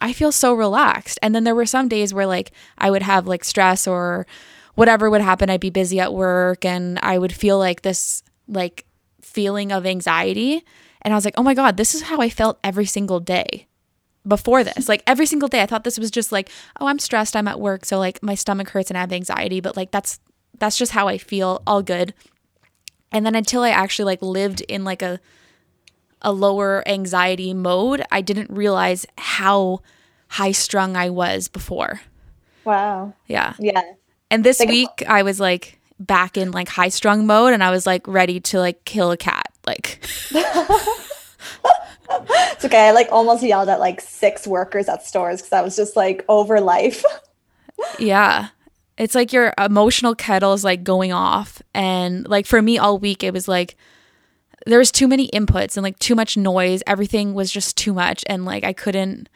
I 0.00 0.12
feel 0.12 0.32
so 0.32 0.52
relaxed. 0.52 1.18
And 1.22 1.34
then 1.34 1.44
there 1.44 1.54
were 1.54 1.64
some 1.64 1.88
days 1.88 2.12
where 2.12 2.26
like 2.26 2.52
I 2.76 2.90
would 2.90 3.02
have 3.02 3.26
like 3.26 3.42
stress 3.42 3.86
or 3.86 4.26
whatever 4.74 5.08
would 5.08 5.22
happen. 5.22 5.48
I'd 5.48 5.60
be 5.60 5.70
busy 5.70 5.98
at 5.98 6.12
work 6.12 6.64
and 6.64 6.98
I 7.02 7.16
would 7.16 7.32
feel 7.32 7.58
like 7.58 7.82
this 7.82 8.22
like 8.46 8.84
feeling 9.22 9.72
of 9.72 9.86
anxiety. 9.86 10.62
And 11.00 11.14
I 11.14 11.16
was 11.16 11.24
like, 11.24 11.34
oh 11.38 11.42
my 11.42 11.54
God, 11.54 11.78
this 11.78 11.94
is 11.94 12.02
how 12.02 12.20
I 12.20 12.28
felt 12.28 12.58
every 12.62 12.84
single 12.84 13.20
day 13.20 13.66
before 14.26 14.64
this. 14.64 14.88
Like 14.88 15.02
every 15.06 15.26
single 15.26 15.48
day 15.48 15.62
I 15.62 15.66
thought 15.66 15.84
this 15.84 15.98
was 15.98 16.10
just 16.10 16.32
like, 16.32 16.50
oh, 16.80 16.86
I'm 16.86 16.98
stressed, 16.98 17.36
I'm 17.36 17.48
at 17.48 17.60
work, 17.60 17.84
so 17.84 17.98
like 17.98 18.22
my 18.22 18.34
stomach 18.34 18.70
hurts 18.70 18.90
and 18.90 18.96
I 18.96 19.00
have 19.00 19.12
anxiety, 19.12 19.60
but 19.60 19.76
like 19.76 19.90
that's 19.90 20.20
that's 20.58 20.76
just 20.76 20.92
how 20.92 21.08
I 21.08 21.18
feel, 21.18 21.62
all 21.66 21.82
good. 21.82 22.14
And 23.12 23.24
then 23.24 23.34
until 23.34 23.62
I 23.62 23.70
actually 23.70 24.06
like 24.06 24.22
lived 24.22 24.60
in 24.62 24.84
like 24.84 25.02
a 25.02 25.20
a 26.22 26.32
lower 26.32 26.82
anxiety 26.88 27.52
mode, 27.52 28.02
I 28.10 28.22
didn't 28.22 28.50
realize 28.50 29.06
how 29.18 29.80
high 30.28 30.52
strung 30.52 30.96
I 30.96 31.10
was 31.10 31.48
before. 31.48 32.00
Wow. 32.64 33.12
Yeah. 33.26 33.54
Yeah. 33.58 33.82
And 34.30 34.42
this 34.42 34.58
like, 34.58 34.68
week 34.68 35.02
I 35.06 35.22
was 35.22 35.38
like 35.38 35.78
back 36.00 36.36
in 36.36 36.50
like 36.50 36.68
high 36.68 36.88
strung 36.88 37.26
mode 37.26 37.52
and 37.52 37.62
I 37.62 37.70
was 37.70 37.86
like 37.86 38.08
ready 38.08 38.40
to 38.40 38.58
like 38.58 38.84
kill 38.84 39.10
a 39.10 39.16
cat. 39.16 39.52
Like 39.66 40.04
it's 42.10 42.64
okay. 42.64 42.88
I 42.88 42.92
like 42.92 43.08
almost 43.10 43.42
yelled 43.42 43.68
at 43.68 43.80
like 43.80 44.00
six 44.00 44.46
workers 44.46 44.88
at 44.88 45.06
stores 45.06 45.40
because 45.40 45.52
I 45.52 45.62
was 45.62 45.76
just 45.76 45.96
like 45.96 46.24
over 46.28 46.60
life. 46.60 47.04
yeah. 47.98 48.48
It's 48.96 49.14
like 49.14 49.32
your 49.32 49.52
emotional 49.58 50.14
kettle 50.14 50.52
is 50.52 50.64
like 50.64 50.84
going 50.84 51.12
off. 51.12 51.60
And 51.74 52.28
like 52.28 52.46
for 52.46 52.62
me 52.62 52.78
all 52.78 52.98
week, 52.98 53.24
it 53.24 53.32
was 53.32 53.48
like 53.48 53.76
there 54.66 54.78
was 54.78 54.92
too 54.92 55.08
many 55.08 55.28
inputs 55.28 55.76
and 55.76 55.82
like 55.82 55.98
too 55.98 56.14
much 56.14 56.36
noise. 56.36 56.82
Everything 56.86 57.34
was 57.34 57.50
just 57.50 57.76
too 57.76 57.92
much. 57.92 58.24
And 58.28 58.44
like 58.44 58.64
I 58.64 58.72
couldn't, 58.72 59.28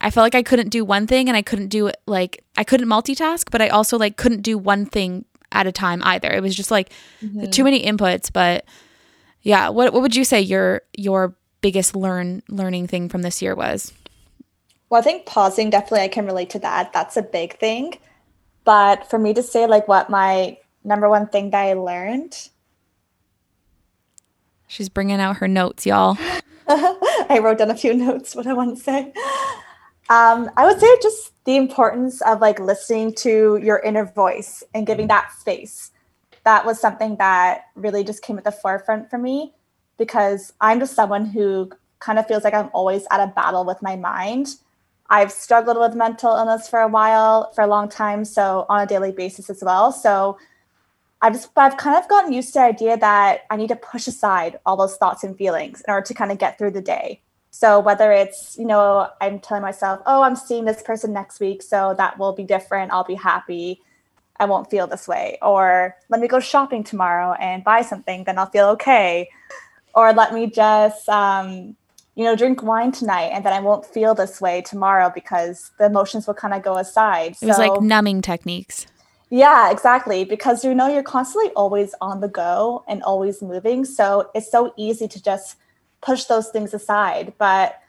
I 0.00 0.10
felt 0.10 0.24
like 0.24 0.34
I 0.34 0.42
couldn't 0.42 0.68
do 0.68 0.84
one 0.84 1.06
thing 1.06 1.28
and 1.28 1.36
I 1.36 1.42
couldn't 1.42 1.68
do 1.68 1.88
it 1.88 1.96
like, 2.06 2.44
I 2.56 2.64
couldn't 2.64 2.88
multitask, 2.88 3.50
but 3.50 3.60
I 3.60 3.68
also 3.68 3.98
like 3.98 4.16
couldn't 4.16 4.42
do 4.42 4.56
one 4.56 4.86
thing 4.86 5.24
at 5.52 5.66
a 5.66 5.72
time 5.72 6.02
either. 6.04 6.30
It 6.30 6.42
was 6.42 6.54
just 6.54 6.70
like 6.70 6.90
mm-hmm. 7.22 7.50
too 7.50 7.64
many 7.64 7.82
inputs. 7.82 8.32
But 8.32 8.64
yeah, 9.42 9.68
what, 9.68 9.92
what 9.92 10.02
would 10.02 10.16
you 10.16 10.24
say 10.24 10.40
your, 10.40 10.82
your 10.96 11.34
biggest 11.64 11.96
learn 11.96 12.42
learning 12.50 12.86
thing 12.86 13.08
from 13.08 13.22
this 13.22 13.40
year 13.40 13.54
was? 13.54 13.90
Well, 14.90 15.00
I 15.00 15.02
think 15.02 15.24
pausing 15.24 15.70
definitely 15.70 16.02
I 16.02 16.08
can 16.08 16.26
relate 16.26 16.50
to 16.50 16.58
that. 16.58 16.92
That's 16.92 17.16
a 17.16 17.22
big 17.22 17.58
thing. 17.58 17.94
But 18.64 19.08
for 19.08 19.18
me 19.18 19.32
to 19.32 19.42
say 19.42 19.66
like 19.66 19.88
what 19.88 20.10
my 20.10 20.58
number 20.84 21.08
one 21.08 21.26
thing 21.26 21.52
that 21.52 21.62
I 21.62 21.72
learned. 21.72 22.50
She's 24.68 24.90
bringing 24.90 25.20
out 25.20 25.38
her 25.38 25.48
notes, 25.48 25.86
y'all. 25.86 26.18
I 26.68 27.40
wrote 27.42 27.56
down 27.56 27.70
a 27.70 27.76
few 27.76 27.94
notes 27.94 28.36
what 28.36 28.46
I 28.46 28.52
want 28.52 28.76
to 28.76 28.84
say. 28.84 29.14
Um, 30.10 30.50
I 30.58 30.66
would 30.66 30.78
say 30.78 30.98
just 31.00 31.32
the 31.46 31.56
importance 31.56 32.20
of 32.20 32.42
like 32.42 32.60
listening 32.60 33.14
to 33.20 33.56
your 33.62 33.78
inner 33.78 34.04
voice 34.04 34.62
and 34.74 34.86
giving 34.86 35.06
that 35.06 35.32
space. 35.32 35.92
That 36.44 36.66
was 36.66 36.78
something 36.78 37.16
that 37.16 37.62
really 37.74 38.04
just 38.04 38.22
came 38.22 38.36
at 38.36 38.44
the 38.44 38.52
forefront 38.52 39.08
for 39.08 39.16
me 39.16 39.54
because 39.96 40.52
I'm 40.60 40.80
just 40.80 40.94
someone 40.94 41.26
who 41.26 41.70
kind 42.00 42.18
of 42.18 42.26
feels 42.26 42.44
like 42.44 42.54
I'm 42.54 42.70
always 42.72 43.06
at 43.10 43.20
a 43.20 43.32
battle 43.32 43.64
with 43.64 43.80
my 43.82 43.96
mind. 43.96 44.56
I've 45.10 45.32
struggled 45.32 45.78
with 45.78 45.94
mental 45.94 46.36
illness 46.36 46.68
for 46.68 46.80
a 46.80 46.88
while, 46.88 47.52
for 47.52 47.62
a 47.62 47.66
long 47.66 47.88
time, 47.88 48.24
so 48.24 48.66
on 48.68 48.82
a 48.82 48.86
daily 48.86 49.12
basis 49.12 49.50
as 49.50 49.62
well. 49.62 49.92
So 49.92 50.38
I've 51.22 51.32
just 51.32 51.50
I've 51.56 51.76
kind 51.76 51.96
of 51.96 52.08
gotten 52.08 52.32
used 52.32 52.52
to 52.54 52.58
the 52.58 52.64
idea 52.64 52.96
that 52.98 53.42
I 53.50 53.56
need 53.56 53.68
to 53.68 53.76
push 53.76 54.06
aside 54.06 54.58
all 54.66 54.76
those 54.76 54.96
thoughts 54.96 55.24
and 55.24 55.36
feelings 55.36 55.82
in 55.86 55.92
order 55.92 56.04
to 56.06 56.14
kind 56.14 56.32
of 56.32 56.38
get 56.38 56.58
through 56.58 56.72
the 56.72 56.82
day. 56.82 57.20
So 57.50 57.78
whether 57.78 58.10
it's, 58.10 58.58
you 58.58 58.64
know, 58.64 59.08
I'm 59.20 59.38
telling 59.38 59.62
myself, 59.62 60.00
oh, 60.06 60.22
I'm 60.22 60.34
seeing 60.34 60.64
this 60.64 60.82
person 60.82 61.12
next 61.12 61.38
week, 61.38 61.62
so 61.62 61.94
that 61.96 62.18
will 62.18 62.32
be 62.32 62.42
different, 62.42 62.92
I'll 62.92 63.04
be 63.04 63.14
happy. 63.14 63.80
I 64.40 64.46
won't 64.46 64.68
feel 64.68 64.88
this 64.88 65.06
way. 65.06 65.38
Or 65.40 65.96
let 66.08 66.20
me 66.20 66.26
go 66.26 66.40
shopping 66.40 66.82
tomorrow 66.82 67.34
and 67.34 67.62
buy 67.62 67.82
something, 67.82 68.24
then 68.24 68.38
I'll 68.38 68.50
feel 68.50 68.66
okay 68.70 69.30
or 69.94 70.12
let 70.12 70.34
me 70.34 70.48
just 70.48 71.08
um, 71.08 71.76
you 72.14 72.24
know 72.24 72.36
drink 72.36 72.62
wine 72.62 72.92
tonight 72.92 73.30
and 73.32 73.44
then 73.44 73.52
i 73.52 73.60
won't 73.60 73.84
feel 73.84 74.14
this 74.14 74.40
way 74.40 74.62
tomorrow 74.62 75.10
because 75.14 75.70
the 75.78 75.86
emotions 75.86 76.26
will 76.26 76.34
kind 76.34 76.54
of 76.54 76.62
go 76.62 76.76
aside. 76.76 77.36
It 77.40 77.46
was 77.46 77.58
like 77.58 77.80
numbing 77.80 78.22
techniques. 78.22 78.86
Yeah 79.30 79.70
exactly 79.70 80.24
because 80.24 80.64
you 80.64 80.74
know 80.74 80.88
you're 80.92 81.02
constantly 81.02 81.50
always 81.52 81.94
on 82.00 82.20
the 82.20 82.28
go 82.28 82.84
and 82.86 83.02
always 83.02 83.42
moving 83.42 83.84
so 83.84 84.30
it's 84.34 84.50
so 84.50 84.72
easy 84.76 85.08
to 85.08 85.22
just 85.22 85.56
push 86.00 86.24
those 86.24 86.48
things 86.50 86.74
aside. 86.74 87.32
But 87.38 87.80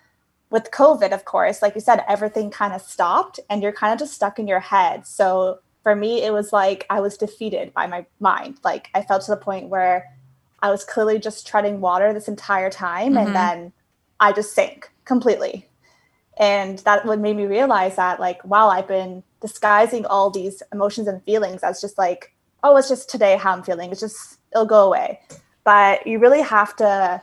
with 0.52 0.70
covid 0.72 1.12
of 1.12 1.26
course 1.26 1.62
like 1.62 1.76
you 1.76 1.82
said 1.82 2.04
everything 2.08 2.50
kind 2.50 2.74
of 2.74 2.82
stopped 2.82 3.39
and 3.50 3.62
you're 3.62 3.72
kind 3.72 3.94
of 3.94 4.00
just 4.00 4.13
stuck 4.13 4.39
in 4.39 4.48
your 4.48 4.60
head. 4.60 5.06
So 5.06 5.60
for 5.84 5.96
me 5.96 6.24
it 6.24 6.34
was 6.34 6.52
like 6.52 6.88
i 6.89 7.00
was 7.00 7.15
defeated 7.15 7.74
by 7.74 7.86
my 7.86 8.06
mind. 8.20 8.58
Like 8.63 8.89
i 8.96 9.04
felt 9.04 9.24
to 9.26 9.32
the 9.32 9.38
point 9.38 9.70
where 9.70 10.14
I 10.62 10.70
was 10.72 10.84
clearly 10.84 11.20
just 11.20 11.46
treading 11.48 11.82
water 11.82 12.13
this 12.13 12.28
entire 12.28 12.70
time. 12.70 13.13
Mm-hmm. 13.13 13.28
And 13.28 13.36
then 13.36 13.74
I 14.20 14.32
just 14.32 14.54
sank 14.54 14.91
completely. 15.06 15.70
And 16.38 16.80
that 16.80 17.06
would 17.06 17.20
made 17.20 17.38
me 17.38 17.46
realize 17.46 17.96
that, 17.96 18.20
like, 18.20 18.44
wow, 18.44 18.68
I've 18.70 18.88
been 18.88 19.24
disguising 19.41 20.06
all 20.06 20.30
these 20.30 20.62
emotions 20.74 21.08
and 21.08 21.24
feelings 21.24 21.63
as 21.63 21.80
just 21.80 21.98
like, 21.98 22.36
oh, 22.63 22.76
it's 22.78 22.89
just 22.89 23.10
today 23.10 23.38
how 23.38 23.54
I'm 23.54 23.63
feeling. 23.63 23.91
It's 23.91 24.02
just, 24.02 24.39
it'll 24.52 24.65
go 24.65 24.86
away. 24.86 25.22
But 25.63 26.06
you 26.06 26.20
really 26.20 26.41
have 26.41 26.76
to 26.78 27.22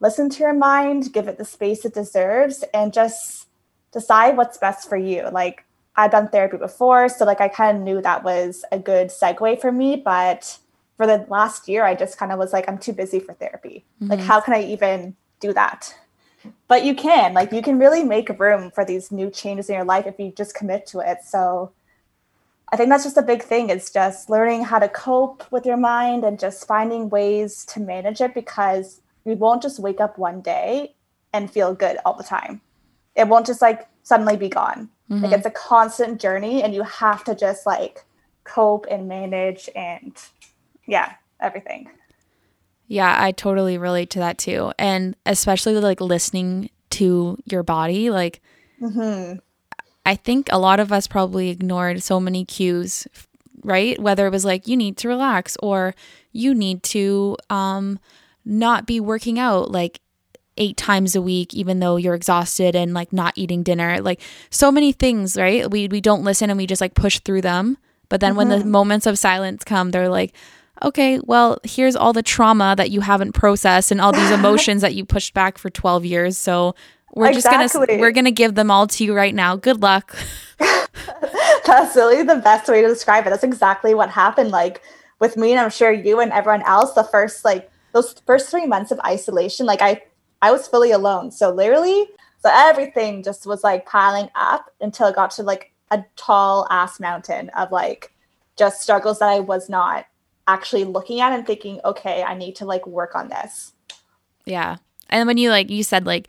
listen 0.00 0.28
to 0.30 0.42
your 0.42 0.54
mind, 0.54 1.12
give 1.12 1.28
it 1.28 1.38
the 1.38 1.44
space 1.44 1.84
it 1.84 1.94
deserves, 1.94 2.64
and 2.74 2.92
just 2.92 3.46
decide 3.92 4.36
what's 4.36 4.58
best 4.58 4.88
for 4.88 4.96
you. 4.96 5.28
Like, 5.30 5.64
I've 5.94 6.10
done 6.10 6.28
therapy 6.28 6.56
before, 6.56 7.08
so 7.10 7.26
like 7.26 7.42
I 7.42 7.48
kind 7.48 7.76
of 7.76 7.82
knew 7.82 8.00
that 8.00 8.24
was 8.24 8.64
a 8.72 8.78
good 8.78 9.08
segue 9.08 9.60
for 9.60 9.70
me, 9.70 9.96
but 9.96 10.58
for 10.96 11.06
the 11.06 11.26
last 11.28 11.68
year, 11.68 11.84
I 11.84 11.94
just 11.94 12.18
kind 12.18 12.32
of 12.32 12.38
was 12.38 12.52
like, 12.52 12.68
I'm 12.68 12.78
too 12.78 12.92
busy 12.92 13.18
for 13.20 13.34
therapy. 13.34 13.84
Mm-hmm. 14.00 14.10
Like, 14.10 14.20
how 14.20 14.40
can 14.40 14.54
I 14.54 14.64
even 14.64 15.16
do 15.40 15.52
that? 15.52 15.94
But 16.68 16.84
you 16.84 16.94
can, 16.94 17.34
like, 17.34 17.52
you 17.52 17.62
can 17.62 17.78
really 17.78 18.02
make 18.02 18.28
room 18.38 18.70
for 18.70 18.84
these 18.84 19.12
new 19.12 19.30
changes 19.30 19.68
in 19.68 19.76
your 19.76 19.84
life 19.84 20.06
if 20.06 20.18
you 20.18 20.32
just 20.36 20.54
commit 20.54 20.86
to 20.88 21.00
it. 21.00 21.18
So 21.24 21.72
I 22.72 22.76
think 22.76 22.88
that's 22.88 23.04
just 23.04 23.18
a 23.18 23.22
big 23.22 23.42
thing 23.42 23.68
is 23.68 23.90
just 23.90 24.30
learning 24.30 24.64
how 24.64 24.78
to 24.78 24.88
cope 24.88 25.50
with 25.52 25.66
your 25.66 25.76
mind 25.76 26.24
and 26.24 26.38
just 26.38 26.66
finding 26.66 27.10
ways 27.10 27.64
to 27.66 27.80
manage 27.80 28.20
it 28.20 28.34
because 28.34 29.02
you 29.24 29.34
won't 29.34 29.62
just 29.62 29.78
wake 29.78 30.00
up 30.00 30.18
one 30.18 30.40
day 30.40 30.94
and 31.32 31.50
feel 31.50 31.74
good 31.74 31.98
all 32.04 32.14
the 32.14 32.24
time. 32.24 32.62
It 33.14 33.28
won't 33.28 33.46
just 33.46 33.60
like 33.60 33.86
suddenly 34.02 34.36
be 34.36 34.48
gone. 34.48 34.88
Mm-hmm. 35.10 35.24
Like 35.24 35.32
it's 35.32 35.46
a 35.46 35.50
constant 35.50 36.20
journey 36.20 36.62
and 36.62 36.74
you 36.74 36.82
have 36.82 37.24
to 37.24 37.34
just 37.34 37.66
like 37.66 38.04
cope 38.44 38.86
and 38.90 39.06
manage 39.06 39.68
and 39.76 40.16
yeah, 40.92 41.14
everything. 41.40 41.88
Yeah, 42.86 43.16
I 43.18 43.32
totally 43.32 43.78
relate 43.78 44.10
to 44.10 44.18
that 44.18 44.36
too. 44.36 44.72
And 44.78 45.16
especially 45.24 45.74
like 45.76 46.02
listening 46.02 46.68
to 46.90 47.38
your 47.46 47.62
body. 47.62 48.10
Like, 48.10 48.42
mm-hmm. 48.78 49.38
I 50.04 50.14
think 50.14 50.48
a 50.52 50.58
lot 50.58 50.80
of 50.80 50.92
us 50.92 51.06
probably 51.06 51.48
ignored 51.48 52.02
so 52.02 52.20
many 52.20 52.44
cues, 52.44 53.06
right? 53.64 53.98
Whether 53.98 54.26
it 54.26 54.32
was 54.32 54.44
like, 54.44 54.68
you 54.68 54.76
need 54.76 54.98
to 54.98 55.08
relax 55.08 55.56
or 55.62 55.94
you 56.30 56.54
need 56.54 56.82
to 56.82 57.38
um, 57.48 57.98
not 58.44 58.86
be 58.86 59.00
working 59.00 59.38
out 59.38 59.70
like 59.70 60.00
eight 60.58 60.76
times 60.76 61.16
a 61.16 61.22
week, 61.22 61.54
even 61.54 61.80
though 61.80 61.96
you're 61.96 62.14
exhausted 62.14 62.76
and 62.76 62.92
like 62.92 63.14
not 63.14 63.32
eating 63.36 63.62
dinner. 63.62 64.02
Like, 64.02 64.20
so 64.50 64.70
many 64.70 64.92
things, 64.92 65.38
right? 65.38 65.70
We, 65.70 65.88
we 65.88 66.02
don't 66.02 66.24
listen 66.24 66.50
and 66.50 66.58
we 66.58 66.66
just 66.66 66.82
like 66.82 66.92
push 66.92 67.18
through 67.20 67.40
them. 67.40 67.78
But 68.10 68.20
then 68.20 68.32
mm-hmm. 68.32 68.36
when 68.36 68.48
the 68.50 68.56
mm-hmm. 68.56 68.70
moments 68.70 69.06
of 69.06 69.18
silence 69.18 69.64
come, 69.64 69.90
they're 69.90 70.10
like, 70.10 70.34
okay, 70.82 71.20
well, 71.22 71.58
here's 71.64 71.96
all 71.96 72.12
the 72.12 72.22
trauma 72.22 72.74
that 72.76 72.90
you 72.90 73.00
haven't 73.00 73.32
processed 73.32 73.90
and 73.90 74.00
all 74.00 74.12
these 74.12 74.30
emotions 74.38 74.82
that 74.82 74.94
you 74.94 75.04
pushed 75.04 75.34
back 75.34 75.58
for 75.58 75.70
12 75.70 76.04
years. 76.04 76.38
So 76.38 76.74
we're 77.14 77.30
Exactly. 77.30 77.64
just 77.64 77.74
gonna 77.74 78.00
we're 78.00 78.10
gonna 78.10 78.30
give 78.30 78.54
them 78.54 78.70
all 78.70 78.86
to 78.86 79.04
you 79.04 79.14
right 79.14 79.34
now. 79.34 79.56
Good 79.56 79.82
luck. 79.82 80.16
That's 80.58 81.94
really 81.94 82.22
the 82.22 82.36
best 82.36 82.68
way 82.68 82.80
to 82.80 82.88
describe 82.88 83.26
it. 83.26 83.30
That's 83.30 83.44
exactly 83.44 83.94
what 83.94 84.08
happened. 84.10 84.50
Like 84.50 84.82
with 85.20 85.36
me, 85.36 85.52
and 85.52 85.60
I'm 85.60 85.70
sure 85.70 85.92
you 85.92 86.20
and 86.20 86.32
everyone 86.32 86.62
else, 86.62 86.92
the 86.94 87.04
first 87.04 87.44
like 87.44 87.70
those 87.92 88.14
first 88.26 88.50
three 88.50 88.66
months 88.66 88.90
of 88.90 89.00
isolation, 89.00 89.66
like 89.66 89.82
I 89.82 90.02
I 90.40 90.50
was 90.52 90.66
fully 90.66 90.90
alone. 90.90 91.30
So 91.30 91.50
literally, 91.50 92.08
so 92.42 92.50
everything 92.52 93.22
just 93.22 93.46
was 93.46 93.62
like 93.62 93.86
piling 93.86 94.30
up 94.34 94.70
until 94.80 95.08
it 95.08 95.14
got 95.14 95.32
to 95.32 95.42
like 95.42 95.72
a 95.90 96.02
tall 96.16 96.66
ass 96.70 96.98
mountain 96.98 97.50
of 97.50 97.70
like 97.70 98.12
just 98.56 98.80
struggles 98.80 99.18
that 99.18 99.28
I 99.28 99.40
was 99.40 99.68
not 99.68 100.06
actually 100.46 100.84
looking 100.84 101.20
at 101.20 101.32
and 101.32 101.46
thinking, 101.46 101.80
okay, 101.84 102.22
I 102.22 102.34
need 102.34 102.56
to 102.56 102.64
like 102.64 102.86
work 102.86 103.14
on 103.14 103.28
this. 103.28 103.72
Yeah. 104.44 104.76
And 105.08 105.26
when 105.26 105.36
you 105.36 105.50
like 105.50 105.70
you 105.70 105.82
said 105.82 106.06
like 106.06 106.28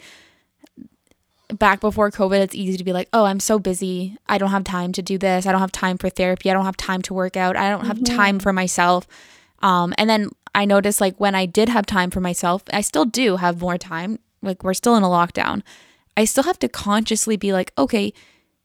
back 1.54 1.80
before 1.80 2.12
COVID, 2.12 2.40
it's 2.40 2.56
easy 2.56 2.78
to 2.78 2.84
be 2.84 2.94
like, 2.94 3.10
oh, 3.14 3.26
I'm 3.26 3.40
so 3.40 3.60
busy. 3.60 4.18
I 4.28 4.38
don't 4.38 4.52
have 4.52 4.64
time 4.64 4.92
to 4.94 5.02
do 5.02 5.18
this. 5.18 5.46
I 5.46 5.52
don't 5.52 5.62
have 5.62 5.72
time 5.72 5.98
for 5.98 6.10
therapy. 6.10 6.50
I 6.50 6.54
don't 6.54 6.66
have 6.66 6.78
time 6.78 7.02
to 7.04 7.14
work 7.14 7.38
out. 7.38 7.56
I 7.56 7.70
don't 7.70 7.86
have 7.86 8.04
time 8.04 8.40
for 8.40 8.54
myself. 8.54 9.08
Um, 9.62 9.94
and 9.98 10.10
then 10.10 10.30
I 10.56 10.66
noticed 10.66 11.02
like 11.02 11.20
when 11.20 11.36
I 11.36 11.46
did 11.46 11.70
have 11.70 11.86
time 11.86 12.12
for 12.12 12.20
myself, 12.22 12.64
I 12.72 12.82
still 12.82 13.06
do 13.06 13.38
have 13.38 13.62
more 13.62 13.78
time. 13.78 14.20
Like 14.42 14.64
we're 14.64 14.74
still 14.74 14.96
in 14.96 15.04
a 15.04 15.08
lockdown. 15.08 15.64
I 16.16 16.26
still 16.26 16.44
have 16.44 16.60
to 16.60 16.70
consciously 16.70 17.38
be 17.38 17.54
like, 17.54 17.72
okay, 17.78 18.14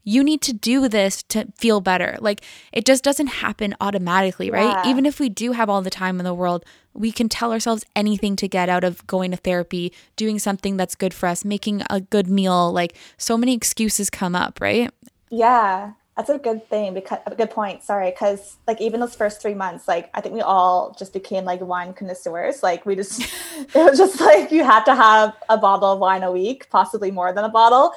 you 0.08 0.24
need 0.24 0.40
to 0.40 0.54
do 0.54 0.88
this 0.88 1.22
to 1.24 1.46
feel 1.54 1.82
better. 1.82 2.16
Like 2.18 2.40
it 2.72 2.86
just 2.86 3.04
doesn't 3.04 3.26
happen 3.26 3.74
automatically, 3.78 4.50
right? 4.50 4.82
Yeah. 4.82 4.90
Even 4.90 5.04
if 5.04 5.20
we 5.20 5.28
do 5.28 5.52
have 5.52 5.68
all 5.68 5.82
the 5.82 5.90
time 5.90 6.18
in 6.18 6.24
the 6.24 6.32
world, 6.32 6.64
we 6.94 7.12
can 7.12 7.28
tell 7.28 7.52
ourselves 7.52 7.84
anything 7.94 8.34
to 8.36 8.48
get 8.48 8.70
out 8.70 8.84
of 8.84 9.06
going 9.06 9.32
to 9.32 9.36
therapy, 9.36 9.92
doing 10.16 10.38
something 10.38 10.78
that's 10.78 10.94
good 10.94 11.12
for 11.12 11.26
us, 11.26 11.44
making 11.44 11.82
a 11.90 12.00
good 12.00 12.26
meal. 12.26 12.72
Like 12.72 12.96
so 13.18 13.36
many 13.36 13.52
excuses 13.52 14.08
come 14.08 14.34
up, 14.34 14.62
right? 14.62 14.90
Yeah, 15.28 15.92
that's 16.16 16.30
a 16.30 16.38
good 16.38 16.66
thing 16.70 16.94
because 16.94 17.18
a 17.26 17.34
good 17.34 17.50
point. 17.50 17.84
Sorry, 17.84 18.10
because 18.10 18.56
like 18.66 18.80
even 18.80 19.00
those 19.00 19.14
first 19.14 19.42
three 19.42 19.52
months, 19.52 19.86
like 19.86 20.08
I 20.14 20.22
think 20.22 20.34
we 20.34 20.40
all 20.40 20.96
just 20.98 21.12
became 21.12 21.44
like 21.44 21.60
wine 21.60 21.92
connoisseurs. 21.92 22.62
Like 22.62 22.86
we 22.86 22.96
just, 22.96 23.20
it 23.58 23.74
was 23.74 23.98
just 23.98 24.20
like 24.22 24.50
you 24.50 24.64
had 24.64 24.84
to 24.84 24.94
have 24.94 25.36
a 25.50 25.58
bottle 25.58 25.92
of 25.92 25.98
wine 25.98 26.22
a 26.22 26.32
week, 26.32 26.70
possibly 26.70 27.10
more 27.10 27.34
than 27.34 27.44
a 27.44 27.50
bottle, 27.50 27.92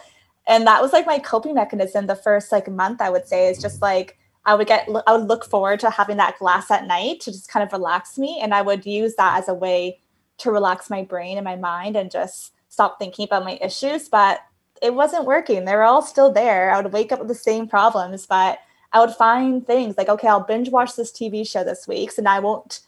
and 0.48 0.66
that 0.68 0.82
was 0.82 0.94
like 0.94 1.06
my 1.06 1.20
coping 1.20 1.54
mechanism. 1.54 2.08
The 2.08 2.16
first 2.16 2.52
like 2.52 2.70
month, 2.70 3.02
I 3.02 3.10
would 3.10 3.28
say, 3.28 3.50
is 3.50 3.62
just 3.62 3.82
like 3.82 4.18
I 4.46 4.56
would 4.56 4.68
get, 4.68 4.88
I 5.08 5.16
would 5.16 5.28
look 5.28 5.46
forward 5.46 5.80
to 5.82 5.90
having 5.90 6.18
that 6.18 6.40
glass 6.40 6.72
at 6.72 6.88
night 6.88 7.20
to 7.22 7.32
just 7.32 7.50
kind 7.50 7.64
of 7.64 7.72
relax 7.72 8.18
me, 8.18 8.40
and 8.42 8.54
I 8.54 8.62
would 8.62 8.86
use 8.86 9.16
that 9.16 9.38
as 9.38 9.48
a 9.48 9.54
way 9.54 10.00
to 10.40 10.52
relax 10.52 10.90
my 10.90 11.04
brain 11.04 11.38
and 11.38 11.46
my 11.46 11.56
mind 11.56 11.96
and 11.96 12.10
just 12.10 12.54
stop 12.70 12.98
thinking 12.98 13.26
about 13.26 13.46
my 13.46 13.60
issues. 13.62 14.10
But 14.10 14.40
it 14.82 14.96
wasn't 14.96 15.26
working. 15.26 15.66
They 15.66 15.76
were 15.76 15.84
all 15.84 16.02
still 16.02 16.32
there. 16.32 16.72
I 16.74 16.82
would 16.82 16.92
wake 16.92 17.12
up 17.12 17.20
with 17.20 17.28
the 17.28 17.36
same 17.36 17.68
problems, 17.68 18.26
but 18.26 18.60
I 18.94 19.00
would 19.00 19.16
find 19.16 19.66
things 19.66 19.96
like, 19.98 20.10
okay, 20.10 20.28
I'll 20.28 20.44
binge 20.44 20.70
watch 20.70 20.96
this 20.96 21.12
TV 21.12 21.48
show 21.48 21.64
this 21.64 21.88
week, 21.88 22.12
so 22.12 22.24
I 22.26 22.40
won't. 22.40 22.82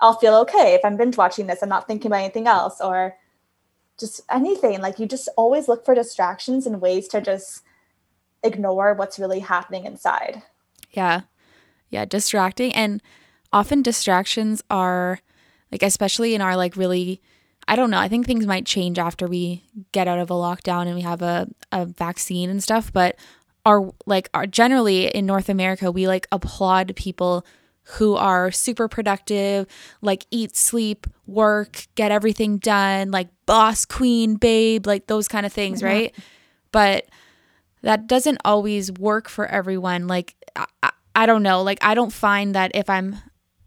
I'll 0.00 0.18
feel 0.18 0.34
okay 0.36 0.74
if 0.74 0.80
I'm 0.84 0.96
binge 0.96 1.16
watching 1.16 1.46
this. 1.46 1.62
I'm 1.62 1.68
not 1.68 1.86
thinking 1.86 2.10
about 2.10 2.22
anything 2.22 2.46
else, 2.46 2.80
or 2.80 3.14
just 3.98 4.20
anything. 4.30 4.80
Like 4.80 4.98
you 4.98 5.06
just 5.06 5.28
always 5.36 5.68
look 5.68 5.84
for 5.84 5.94
distractions 5.94 6.66
and 6.66 6.80
ways 6.80 7.08
to 7.08 7.20
just 7.20 7.62
ignore 8.42 8.94
what's 8.94 9.18
really 9.18 9.40
happening 9.40 9.84
inside. 9.84 10.42
Yeah. 10.92 11.22
Yeah, 11.90 12.04
distracting 12.04 12.74
and 12.74 13.00
often 13.52 13.82
distractions 13.82 14.62
are 14.68 15.20
like 15.70 15.82
especially 15.82 16.34
in 16.34 16.40
our 16.40 16.56
like 16.56 16.76
really 16.76 17.20
I 17.66 17.76
don't 17.76 17.90
know, 17.90 17.98
I 17.98 18.08
think 18.08 18.26
things 18.26 18.46
might 18.46 18.66
change 18.66 18.98
after 18.98 19.26
we 19.26 19.64
get 19.92 20.06
out 20.06 20.18
of 20.18 20.30
a 20.30 20.34
lockdown 20.34 20.86
and 20.86 20.94
we 20.94 21.00
have 21.00 21.22
a, 21.22 21.48
a 21.72 21.86
vaccine 21.86 22.50
and 22.50 22.62
stuff, 22.62 22.92
but 22.92 23.16
are 23.64 23.90
like 24.06 24.28
are 24.34 24.46
generally 24.46 25.06
in 25.06 25.24
North 25.24 25.48
America 25.48 25.90
we 25.90 26.06
like 26.06 26.26
applaud 26.30 26.94
people 26.96 27.46
who 27.84 28.16
are 28.16 28.50
super 28.50 28.88
productive, 28.88 29.66
like 30.00 30.24
eat, 30.30 30.56
sleep, 30.56 31.06
work, 31.26 31.86
get 31.94 32.10
everything 32.10 32.58
done, 32.58 33.10
like 33.10 33.28
boss 33.46 33.84
queen, 33.84 34.36
babe, 34.36 34.86
like 34.86 35.06
those 35.06 35.28
kind 35.28 35.44
of 35.44 35.52
things, 35.52 35.82
right? 35.82 36.14
But 36.72 37.06
that 37.82 38.06
doesn't 38.06 38.38
always 38.44 38.90
work 38.92 39.28
for 39.28 39.46
everyone. 39.46 40.06
Like, 40.06 40.34
I, 40.56 40.66
I, 40.82 40.90
I 41.14 41.26
don't 41.26 41.42
know. 41.42 41.62
Like, 41.62 41.78
I 41.84 41.94
don't 41.94 42.12
find 42.12 42.54
that 42.54 42.72
if 42.74 42.88
I'm 42.88 43.16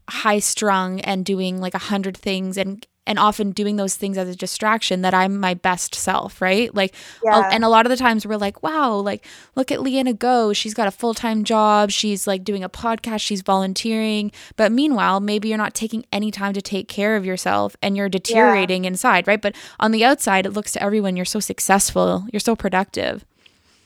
high 0.10 0.40
strung 0.40 1.00
and 1.02 1.24
doing 1.26 1.62
like 1.62 1.76
a 1.76 1.80
hundred 1.80 2.18
things 2.18 2.58
and 2.58 2.86
and 3.08 3.18
often 3.18 3.52
doing 3.52 3.78
those 3.78 3.96
things 3.96 4.18
as 4.18 4.28
a 4.30 4.36
distraction 4.36 5.02
that 5.02 5.14
I'm 5.14 5.40
my 5.40 5.56
best 5.56 5.96
self, 5.96 6.42
right? 6.42 6.74
Like, 6.76 6.94
Yeah. 7.24 7.50
and 7.52 7.64
a 7.64 7.70
lot 7.70 7.86
of 7.86 7.90
the 7.90 7.96
times 7.98 8.28
we're 8.28 8.38
like, 8.38 8.62
wow, 8.62 8.94
like, 8.96 9.26
look 9.56 9.72
at 9.72 9.82
Leanna 9.82 10.14
go. 10.14 10.54
She's 10.54 10.76
got 10.76 10.88
a 10.88 10.92
full 10.92 11.14
time 11.16 11.44
job. 11.44 11.90
She's 11.90 12.28
like 12.28 12.44
doing 12.44 12.64
a 12.64 12.70
podcast. 12.70 13.22
She's 13.22 13.42
volunteering. 13.42 14.32
But 14.58 14.72
meanwhile, 14.72 15.20
maybe 15.22 15.48
you're 15.48 15.58
not 15.58 15.74
taking 15.74 16.06
any 16.12 16.30
time 16.30 16.54
to 16.54 16.62
take 16.62 16.88
care 16.88 17.16
of 17.16 17.26
yourself 17.26 17.76
and 17.82 17.98
you're 17.98 18.10
deteriorating 18.10 18.86
inside, 18.86 19.26
right? 19.28 19.42
But 19.42 19.56
on 19.80 19.92
the 19.92 20.06
outside, 20.06 20.46
it 20.46 20.52
looks 20.52 20.74
to 20.74 20.84
everyone 20.84 21.16
you're 21.16 21.26
so 21.26 21.40
successful, 21.40 22.28
you're 22.32 22.40
so 22.42 22.56
productive. 22.56 23.26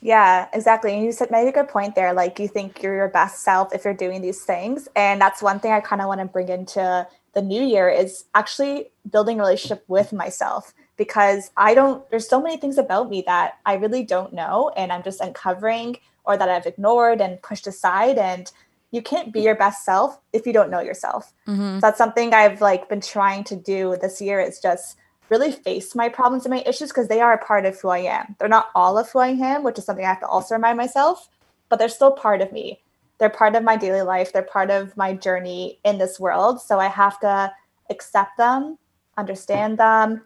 Yeah, 0.04 0.48
exactly. 0.52 0.94
And 0.96 1.06
you 1.06 1.12
said 1.12 1.30
made 1.30 1.48
a 1.48 1.52
good 1.52 1.68
point 1.68 1.94
there. 1.94 2.12
Like 2.12 2.40
you 2.40 2.48
think 2.48 2.82
you're 2.82 2.96
your 2.96 3.08
best 3.10 3.44
self 3.44 3.74
if 3.74 3.86
you're 3.86 3.94
doing 3.94 4.22
these 4.22 4.42
things. 4.44 4.88
And 4.96 5.22
that's 5.22 5.44
one 5.44 5.60
thing 5.60 5.72
I 5.72 5.80
kind 5.80 6.02
of 6.02 6.08
want 6.08 6.22
to 6.22 6.26
bring 6.26 6.50
into 6.50 7.08
the 7.34 7.42
new 7.42 7.62
year 7.62 7.90
is 7.90 8.26
actually 8.36 8.92
building 9.10 9.40
a 9.40 9.44
relationship 9.44 9.84
with 9.88 10.12
myself 10.14 10.74
because 10.98 11.52
I 11.58 11.74
don't 11.74 12.10
there's 12.10 12.28
so 12.28 12.42
many 12.42 12.58
things 12.58 12.78
about 12.78 13.10
me 13.10 13.24
that 13.26 13.58
I 13.66 13.76
really 13.76 14.04
don't 14.04 14.34
know 14.34 14.72
and 14.76 14.92
I'm 14.92 15.04
just 15.04 15.22
uncovering 15.22 15.98
or 16.26 16.38
that 16.38 16.50
I've 16.50 16.66
ignored 16.66 17.22
and 17.22 17.42
pushed 17.42 17.68
aside 17.68 18.18
and 18.18 18.52
you 18.92 19.02
can't 19.02 19.32
be 19.32 19.42
your 19.42 19.56
best 19.56 19.86
self 19.86 20.20
if 20.34 20.46
you 20.46 20.54
don't 20.54 20.70
know 20.70 20.82
yourself. 20.82 21.34
Mm-hmm. 21.48 21.76
So 21.76 21.80
that's 21.80 21.98
something 21.98 22.34
I've 22.34 22.62
like 22.62 22.90
been 22.90 23.02
trying 23.02 23.46
to 23.46 23.56
do 23.56 23.98
this 24.02 24.22
year 24.22 24.40
is 24.40 24.60
just 24.60 24.98
really 25.30 25.52
face 25.52 25.96
my 25.96 26.10
problems 26.10 26.46
and 26.46 26.54
my 26.54 26.62
issues 26.66 26.90
because 26.90 27.08
they 27.08 27.22
are 27.22 27.34
a 27.34 27.44
part 27.44 27.66
of 27.66 27.80
who 27.80 27.88
I 27.88 28.00
am. 28.00 28.36
They're 28.38 28.50
not 28.50 28.70
all 28.76 28.98
of 28.98 29.10
who 29.10 29.20
I 29.20 29.30
am, 29.30 29.64
which 29.64 29.80
is 29.80 29.86
something 29.86 30.06
I 30.06 30.10
have 30.10 30.20
to 30.20 30.28
also 30.28 30.56
remind 30.56 30.78
myself, 30.78 31.30
but 31.70 31.80
they're 31.80 31.88
still 31.88 32.12
part 32.12 32.42
of 32.42 32.52
me. 32.52 32.82
They're 33.22 33.30
part 33.30 33.56
of 33.56 33.64
my 33.64 33.78
daily 33.78 34.02
life. 34.02 34.34
They're 34.34 34.42
part 34.42 34.72
of 34.72 34.98
my 34.98 35.14
journey 35.14 35.78
in 35.86 36.00
this 36.00 36.20
world. 36.20 36.60
So 36.60 36.80
I 36.80 36.88
have 36.88 37.20
to 37.20 37.54
accept 37.92 38.36
them, 38.36 38.80
understand 39.16 39.78
them, 39.78 40.24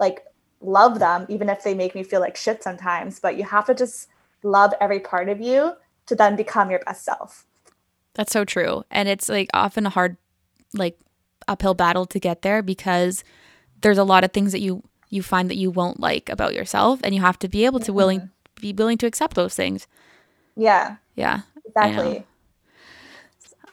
like 0.00 0.24
love 0.60 0.98
them, 0.98 1.26
even 1.28 1.48
if 1.48 1.62
they 1.62 1.74
make 1.74 1.94
me 1.94 2.02
feel 2.02 2.18
like 2.20 2.36
shit 2.36 2.60
sometimes. 2.60 3.20
But 3.20 3.36
you 3.36 3.44
have 3.44 3.66
to 3.66 3.74
just 3.74 4.08
love 4.42 4.74
every 4.80 4.98
part 4.98 5.28
of 5.28 5.40
you 5.40 5.74
to 6.06 6.16
then 6.16 6.34
become 6.34 6.72
your 6.72 6.80
best 6.84 7.04
self. 7.04 7.46
That's 8.14 8.32
so 8.32 8.44
true. 8.44 8.82
And 8.90 9.08
it's 9.08 9.28
like 9.28 9.48
often 9.54 9.86
a 9.86 9.90
hard 9.90 10.16
like 10.72 10.98
uphill 11.46 11.74
battle 11.74 12.04
to 12.06 12.18
get 12.18 12.42
there 12.42 12.62
because 12.62 13.22
there's 13.80 13.96
a 13.96 14.02
lot 14.02 14.24
of 14.24 14.32
things 14.32 14.50
that 14.50 14.60
you 14.60 14.82
you 15.08 15.22
find 15.22 15.48
that 15.48 15.56
you 15.56 15.70
won't 15.70 16.00
like 16.00 16.28
about 16.28 16.52
yourself 16.52 16.98
and 17.04 17.14
you 17.14 17.20
have 17.20 17.38
to 17.38 17.48
be 17.48 17.64
able 17.64 17.78
to 17.78 17.92
willing 17.92 18.22
mm-hmm. 18.22 18.60
be 18.60 18.72
willing 18.72 18.98
to 18.98 19.06
accept 19.06 19.36
those 19.36 19.54
things. 19.54 19.86
Yeah, 20.56 20.96
Yeah. 21.14 21.42
I 21.76 21.90
know. 21.90 22.00
exactly. 22.02 22.26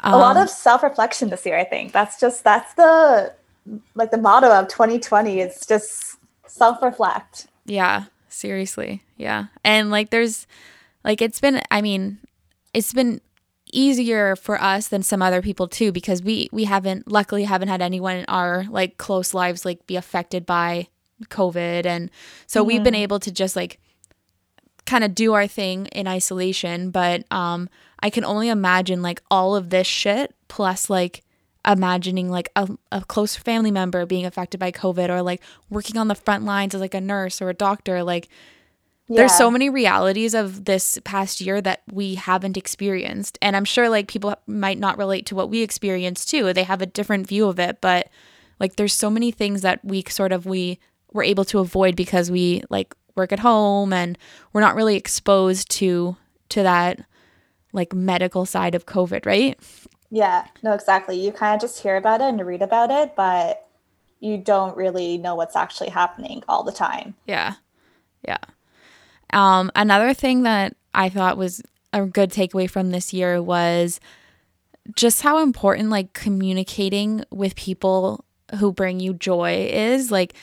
a 0.01 0.17
lot 0.17 0.37
Um, 0.37 0.43
of 0.43 0.49
self-reflection 0.49 1.29
this 1.29 1.45
year 1.45 1.57
i 1.57 1.63
think 1.63 1.91
that's 1.91 2.19
just 2.19 2.43
that's 2.43 2.73
the 2.75 3.33
like 3.95 4.11
the 4.11 4.17
motto 4.17 4.49
of 4.51 4.67
2020 4.67 5.39
it's 5.39 5.65
just 5.65 6.17
self-reflect 6.47 7.47
Yeah, 7.65 8.05
seriously. 8.27 9.03
Yeah. 9.17 9.45
And 9.63 9.91
like 9.91 10.09
there's 10.09 10.47
like 11.05 11.21
it's 11.21 11.39
been 11.39 11.61
I 11.69 11.81
mean, 11.81 12.17
it's 12.73 12.91
been 12.91 13.21
easier 13.71 14.35
for 14.35 14.59
us 14.61 14.87
than 14.89 15.03
some 15.03 15.21
other 15.21 15.41
people 15.41 15.67
too 15.67 15.91
because 15.91 16.21
we 16.23 16.49
we 16.51 16.63
haven't 16.65 17.07
luckily 17.09 17.43
haven't 17.45 17.69
had 17.69 17.81
anyone 17.81 18.17
in 18.17 18.25
our 18.27 18.65
like 18.69 18.97
close 18.97 19.33
lives 19.33 19.63
like 19.63 19.85
be 19.87 19.95
affected 19.95 20.45
by 20.45 20.87
COVID 21.29 21.85
and 21.85 22.09
so 22.47 22.63
we've 22.63 22.83
been 22.83 22.95
able 22.95 23.19
to 23.19 23.31
just 23.31 23.55
like 23.55 23.79
kind 24.91 25.03
of 25.05 25.15
do 25.15 25.33
our 25.33 25.47
thing 25.47 25.85
in 25.87 26.05
isolation, 26.07 26.91
but 26.91 27.23
um 27.31 27.69
I 28.03 28.09
can 28.09 28.25
only 28.25 28.49
imagine 28.49 29.01
like 29.01 29.21
all 29.31 29.55
of 29.55 29.69
this 29.69 29.87
shit 29.87 30.35
plus 30.47 30.89
like 30.89 31.23
imagining 31.65 32.29
like 32.29 32.49
a, 32.55 32.67
a 32.91 33.01
close 33.05 33.35
family 33.35 33.71
member 33.71 34.05
being 34.05 34.25
affected 34.25 34.59
by 34.59 34.71
COVID 34.71 35.09
or 35.09 35.21
like 35.21 35.41
working 35.69 35.97
on 35.97 36.07
the 36.07 36.15
front 36.15 36.43
lines 36.43 36.73
as 36.75 36.81
like 36.81 36.95
a 36.95 37.01
nurse 37.01 37.41
or 37.41 37.49
a 37.49 37.53
doctor. 37.53 38.03
Like 38.03 38.27
there's 39.07 39.33
so 39.33 39.51
many 39.51 39.69
realities 39.69 40.33
of 40.33 40.65
this 40.65 40.99
past 41.03 41.41
year 41.41 41.61
that 41.61 41.83
we 41.91 42.15
haven't 42.15 42.57
experienced. 42.57 43.37
And 43.41 43.55
I'm 43.55 43.65
sure 43.65 43.89
like 43.89 44.07
people 44.07 44.35
might 44.47 44.79
not 44.79 44.97
relate 44.97 45.25
to 45.27 45.35
what 45.35 45.49
we 45.49 45.61
experienced 45.61 46.29
too. 46.29 46.53
They 46.53 46.63
have 46.63 46.81
a 46.81 46.85
different 46.85 47.27
view 47.27 47.47
of 47.47 47.59
it, 47.59 47.79
but 47.81 48.09
like 48.59 48.75
there's 48.75 48.93
so 48.93 49.09
many 49.09 49.31
things 49.31 49.61
that 49.61 49.83
we 49.83 50.03
sort 50.07 50.31
of 50.31 50.45
we 50.45 50.79
were 51.13 51.23
able 51.23 51.45
to 51.45 51.59
avoid 51.59 51.95
because 51.95 52.31
we 52.31 52.63
like 52.69 52.95
work 53.15 53.31
at 53.31 53.39
home 53.39 53.93
and 53.93 54.17
we're 54.53 54.61
not 54.61 54.75
really 54.75 54.95
exposed 54.95 55.69
to 55.71 56.15
to 56.49 56.63
that 56.63 57.01
like 57.73 57.93
medical 57.93 58.45
side 58.45 58.75
of 58.75 58.85
COVID, 58.85 59.25
right? 59.25 59.57
yeah 60.13 60.45
no 60.61 60.73
exactly 60.73 61.17
you 61.17 61.31
kind 61.31 61.55
of 61.55 61.61
just 61.61 61.81
hear 61.81 61.95
about 61.95 62.19
it 62.19 62.25
and 62.25 62.45
read 62.45 62.61
about 62.61 62.91
it 62.91 63.15
but 63.15 63.65
you 64.19 64.37
don't 64.37 64.75
really 64.75 65.17
know 65.17 65.35
what's 65.35 65.55
actually 65.55 65.89
happening 65.89 66.43
all 66.47 66.63
the 66.63 66.71
time 66.71 67.15
Yeah. 67.25 67.55
Yeah. 68.27 68.37
Um, 69.33 69.71
another 69.75 70.13
thing 70.13 70.43
that 70.43 70.75
I 70.93 71.09
thought 71.09 71.37
was 71.37 71.61
a 71.93 72.05
good 72.05 72.31
takeaway 72.31 72.69
from 72.69 72.91
this 72.91 73.13
year 73.13 73.41
was 73.41 73.99
just 74.95 75.21
how 75.21 75.41
important 75.41 75.89
like 75.89 76.13
communicating 76.13 77.23
with 77.31 77.55
people 77.55 78.25
who 78.59 78.71
bring 78.71 78.99
you 78.99 79.13
joy 79.13 79.69
is. 79.71 80.11
Like, 80.11 80.33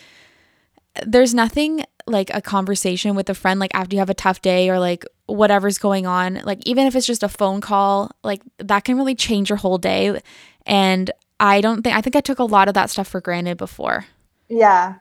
there's 1.06 1.34
nothing 1.34 1.84
like 2.06 2.30
a 2.32 2.40
conversation 2.40 3.14
with 3.14 3.28
a 3.28 3.34
friend, 3.34 3.60
like 3.60 3.70
after 3.74 3.94
you 3.94 4.00
have 4.00 4.10
a 4.10 4.14
tough 4.14 4.40
day 4.40 4.70
or 4.70 4.78
like 4.78 5.04
whatever's 5.26 5.78
going 5.78 6.06
on, 6.06 6.40
like 6.44 6.60
even 6.66 6.86
if 6.86 6.96
it's 6.96 7.06
just 7.06 7.22
a 7.22 7.28
phone 7.28 7.60
call, 7.60 8.10
like 8.24 8.42
that 8.58 8.84
can 8.84 8.96
really 8.96 9.14
change 9.14 9.50
your 9.50 9.58
whole 9.58 9.78
day. 9.78 10.20
And 10.66 11.10
I 11.38 11.60
don't 11.60 11.82
think, 11.82 11.94
I 11.94 12.00
think 12.00 12.16
I 12.16 12.20
took 12.20 12.38
a 12.38 12.44
lot 12.44 12.68
of 12.68 12.74
that 12.74 12.90
stuff 12.90 13.08
for 13.08 13.20
granted 13.20 13.58
before. 13.58 14.06
Yeah. 14.48 14.96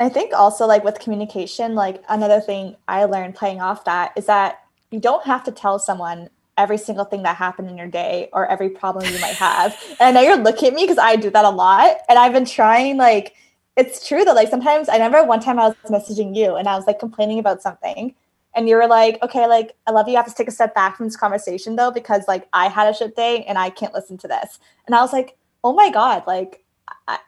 I 0.00 0.08
think 0.08 0.32
also 0.32 0.66
like 0.66 0.82
with 0.82 0.98
communication, 0.98 1.74
like 1.74 2.02
another 2.08 2.40
thing 2.40 2.76
I 2.88 3.04
learned 3.04 3.34
playing 3.34 3.60
off 3.60 3.84
that 3.84 4.12
is 4.16 4.26
that 4.26 4.60
you 4.90 4.98
don't 4.98 5.24
have 5.26 5.44
to 5.44 5.52
tell 5.52 5.78
someone 5.78 6.30
every 6.56 6.78
single 6.78 7.04
thing 7.04 7.22
that 7.22 7.36
happened 7.36 7.68
in 7.68 7.76
your 7.76 7.86
day 7.86 8.28
or 8.32 8.46
every 8.46 8.70
problem 8.70 9.04
you 9.12 9.20
might 9.20 9.34
have. 9.34 9.76
and 10.00 10.00
I 10.00 10.10
know 10.10 10.26
you're 10.26 10.42
looking 10.42 10.68
at 10.68 10.74
me 10.74 10.82
because 10.82 10.98
I 10.98 11.16
do 11.16 11.30
that 11.30 11.44
a 11.44 11.50
lot. 11.50 11.98
And 12.08 12.18
I've 12.18 12.32
been 12.32 12.46
trying 12.46 12.96
like 12.96 13.34
it's 13.80 14.06
true 14.06 14.24
that 14.24 14.34
like 14.34 14.48
sometimes 14.48 14.88
I 14.88 14.94
remember 14.94 15.24
one 15.24 15.40
time 15.40 15.58
I 15.58 15.68
was 15.68 15.76
messaging 15.88 16.36
you 16.36 16.56
and 16.56 16.68
I 16.68 16.76
was 16.76 16.86
like 16.86 16.98
complaining 16.98 17.38
about 17.38 17.62
something 17.62 18.14
and 18.54 18.68
you 18.68 18.76
were 18.76 18.86
like, 18.86 19.18
okay, 19.22 19.46
like 19.46 19.74
I 19.86 19.92
love 19.92 20.08
you. 20.08 20.14
I 20.14 20.18
have 20.18 20.28
to 20.28 20.34
take 20.34 20.48
a 20.48 20.52
step 20.52 20.74
back 20.74 20.96
from 20.96 21.06
this 21.06 21.16
conversation 21.16 21.76
though, 21.76 21.90
because 21.90 22.26
like 22.26 22.48
I 22.52 22.68
had 22.68 22.88
a 22.88 22.96
shit 22.96 23.16
day 23.16 23.44
and 23.44 23.56
I 23.58 23.70
can't 23.70 23.94
listen 23.94 24.18
to 24.18 24.28
this. 24.28 24.58
And 24.86 24.94
I 24.94 25.00
was 25.00 25.12
like, 25.12 25.36
oh 25.62 25.72
my 25.72 25.90
God, 25.90 26.24
like 26.26 26.64
I, 27.06 27.18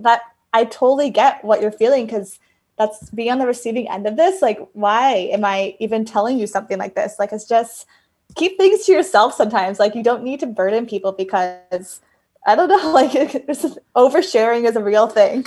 that 0.00 0.22
I 0.52 0.64
totally 0.64 1.10
get 1.10 1.44
what 1.44 1.60
you're 1.60 1.72
feeling 1.72 2.06
because 2.06 2.38
that's 2.78 3.10
being 3.10 3.30
on 3.30 3.38
the 3.38 3.46
receiving 3.46 3.88
end 3.88 4.06
of 4.06 4.16
this. 4.16 4.40
Like, 4.40 4.66
why 4.72 5.14
am 5.32 5.44
I 5.44 5.76
even 5.80 6.04
telling 6.04 6.38
you 6.38 6.46
something 6.46 6.78
like 6.78 6.94
this? 6.94 7.16
Like, 7.18 7.32
it's 7.32 7.48
just 7.48 7.86
keep 8.36 8.56
things 8.56 8.86
to 8.86 8.92
yourself 8.92 9.34
sometimes. 9.34 9.80
Like, 9.80 9.96
you 9.96 10.04
don't 10.04 10.22
need 10.22 10.40
to 10.40 10.46
burden 10.46 10.86
people 10.86 11.12
because 11.12 12.00
I 12.46 12.54
don't 12.54 12.68
know, 12.68 12.90
like 12.94 13.10
oversharing 13.96 14.68
is 14.68 14.76
a 14.76 14.82
real 14.82 15.08
thing. 15.08 15.46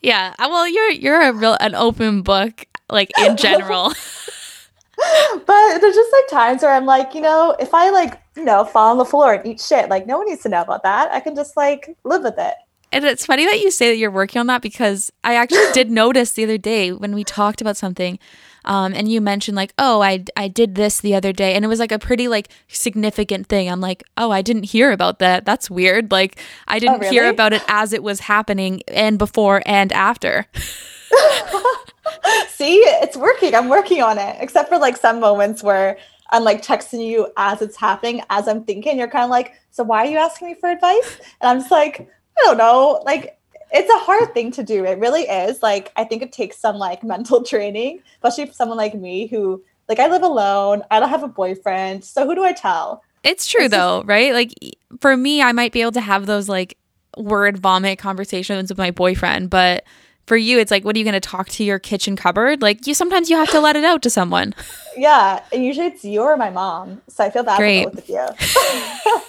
Yeah. 0.00 0.34
Uh, 0.38 0.48
well, 0.50 0.68
you're 0.68 0.90
you're 0.90 1.20
a 1.20 1.32
real 1.32 1.56
an 1.60 1.74
open 1.74 2.22
book, 2.22 2.66
like 2.90 3.10
in 3.18 3.36
general. 3.36 3.88
but 5.46 5.78
there's 5.78 5.94
just 5.94 6.12
like 6.12 6.28
times 6.28 6.62
where 6.62 6.72
I'm 6.72 6.86
like, 6.86 7.14
you 7.14 7.20
know, 7.20 7.56
if 7.58 7.74
I 7.74 7.90
like, 7.90 8.20
you 8.36 8.44
know, 8.44 8.64
fall 8.64 8.92
on 8.92 8.98
the 8.98 9.04
floor 9.04 9.34
and 9.34 9.46
eat 9.46 9.60
shit, 9.60 9.88
like 9.88 10.06
no 10.06 10.18
one 10.18 10.28
needs 10.28 10.42
to 10.42 10.48
know 10.48 10.62
about 10.62 10.82
that. 10.84 11.10
I 11.12 11.20
can 11.20 11.34
just 11.34 11.56
like 11.56 11.96
live 12.04 12.22
with 12.22 12.38
it. 12.38 12.54
And 12.92 13.04
it's 13.04 13.24
funny 13.24 13.46
that 13.46 13.60
you 13.60 13.70
say 13.70 13.88
that 13.88 13.96
you're 13.96 14.10
working 14.10 14.38
on 14.38 14.46
that 14.48 14.60
because 14.60 15.10
I 15.24 15.34
actually 15.34 15.72
did 15.72 15.90
notice 15.90 16.34
the 16.34 16.44
other 16.44 16.58
day 16.58 16.92
when 16.92 17.14
we 17.14 17.24
talked 17.24 17.62
about 17.62 17.78
something. 17.78 18.18
Um, 18.64 18.94
and 18.94 19.10
you 19.10 19.20
mentioned 19.20 19.56
like, 19.56 19.72
oh, 19.78 20.02
I, 20.02 20.24
I 20.36 20.48
did 20.48 20.74
this 20.74 21.00
the 21.00 21.14
other 21.14 21.32
day, 21.32 21.54
and 21.54 21.64
it 21.64 21.68
was 21.68 21.78
like 21.78 21.92
a 21.92 21.98
pretty 21.98 22.28
like 22.28 22.48
significant 22.68 23.46
thing. 23.46 23.68
I'm 23.70 23.80
like, 23.80 24.04
oh, 24.16 24.30
I 24.30 24.42
didn't 24.42 24.64
hear 24.64 24.92
about 24.92 25.18
that. 25.18 25.44
That's 25.44 25.70
weird. 25.70 26.10
Like, 26.10 26.38
I 26.68 26.78
didn't 26.78 26.96
oh, 26.96 26.98
really? 26.98 27.10
hear 27.14 27.28
about 27.28 27.52
it 27.52 27.62
as 27.68 27.92
it 27.92 28.02
was 28.02 28.20
happening, 28.20 28.82
and 28.88 29.18
before 29.18 29.62
and 29.66 29.92
after. 29.92 30.46
See, 32.48 32.76
it's 32.76 33.16
working. 33.16 33.54
I'm 33.54 33.68
working 33.68 34.02
on 34.02 34.18
it. 34.18 34.36
Except 34.40 34.68
for 34.68 34.78
like 34.78 34.96
some 34.96 35.20
moments 35.20 35.62
where 35.62 35.98
I'm 36.30 36.44
like 36.44 36.62
texting 36.62 37.06
you 37.06 37.32
as 37.36 37.62
it's 37.62 37.76
happening, 37.76 38.22
as 38.30 38.48
I'm 38.48 38.64
thinking. 38.64 38.98
You're 38.98 39.08
kind 39.08 39.24
of 39.24 39.30
like, 39.30 39.54
so 39.70 39.84
why 39.84 40.06
are 40.06 40.10
you 40.10 40.18
asking 40.18 40.48
me 40.48 40.54
for 40.54 40.70
advice? 40.70 41.20
And 41.40 41.50
I'm 41.50 41.58
just 41.58 41.70
like, 41.70 42.08
I 42.38 42.42
don't 42.44 42.58
know. 42.58 43.02
Like 43.04 43.38
it's 43.72 43.90
a 43.90 43.98
hard 43.98 44.34
thing 44.34 44.50
to 44.52 44.62
do. 44.62 44.84
It 44.84 44.98
really 44.98 45.22
is. 45.22 45.62
Like 45.62 45.92
I 45.96 46.04
think 46.04 46.22
it 46.22 46.32
takes 46.32 46.58
some 46.58 46.76
like 46.76 47.02
mental 47.14 47.42
training, 47.42 48.02
especially 48.14 48.46
for 48.46 48.52
someone 48.52 48.78
like 48.78 48.94
me 48.94 49.26
who 49.26 49.62
like 49.88 49.98
I 49.98 50.08
live 50.08 50.22
alone. 50.22 50.82
I 50.90 51.00
don't 51.00 51.08
have 51.08 51.22
a 51.22 51.28
boyfriend. 51.28 52.04
So 52.04 52.26
who 52.26 52.34
do 52.34 52.44
I 52.44 52.52
tell? 52.52 53.02
It's 53.22 53.46
true 53.46 53.64
it's 53.64 53.72
though, 53.72 54.00
just- 54.00 54.08
right? 54.08 54.32
Like 54.32 54.54
for 55.00 55.16
me, 55.16 55.42
I 55.42 55.52
might 55.52 55.72
be 55.72 55.82
able 55.82 55.92
to 55.92 56.00
have 56.00 56.26
those 56.26 56.48
like 56.48 56.76
word 57.16 57.58
vomit 57.58 57.98
conversations 57.98 58.70
with 58.70 58.78
my 58.78 58.90
boyfriend, 58.90 59.50
but 59.50 59.84
for 60.26 60.36
you 60.36 60.60
it's 60.60 60.70
like 60.70 60.84
what 60.84 60.94
are 60.94 61.00
you 61.00 61.04
going 61.04 61.14
to 61.14 61.20
talk 61.20 61.48
to 61.48 61.64
your 61.64 61.80
kitchen 61.80 62.14
cupboard 62.14 62.62
like 62.62 62.86
you 62.86 62.94
sometimes 62.94 63.28
you 63.28 63.36
have 63.36 63.50
to 63.50 63.58
let 63.58 63.74
it 63.74 63.82
out 63.82 64.02
to 64.02 64.08
someone 64.08 64.54
yeah 64.96 65.42
and 65.52 65.64
usually 65.64 65.86
it's 65.86 66.04
you 66.04 66.22
or 66.22 66.36
my 66.36 66.48
mom 66.48 67.02
so 67.08 67.24
i 67.24 67.28
feel 67.28 67.42
bad 67.42 67.58
Great. 67.58 67.92
with 67.92 68.08
you 68.08 68.24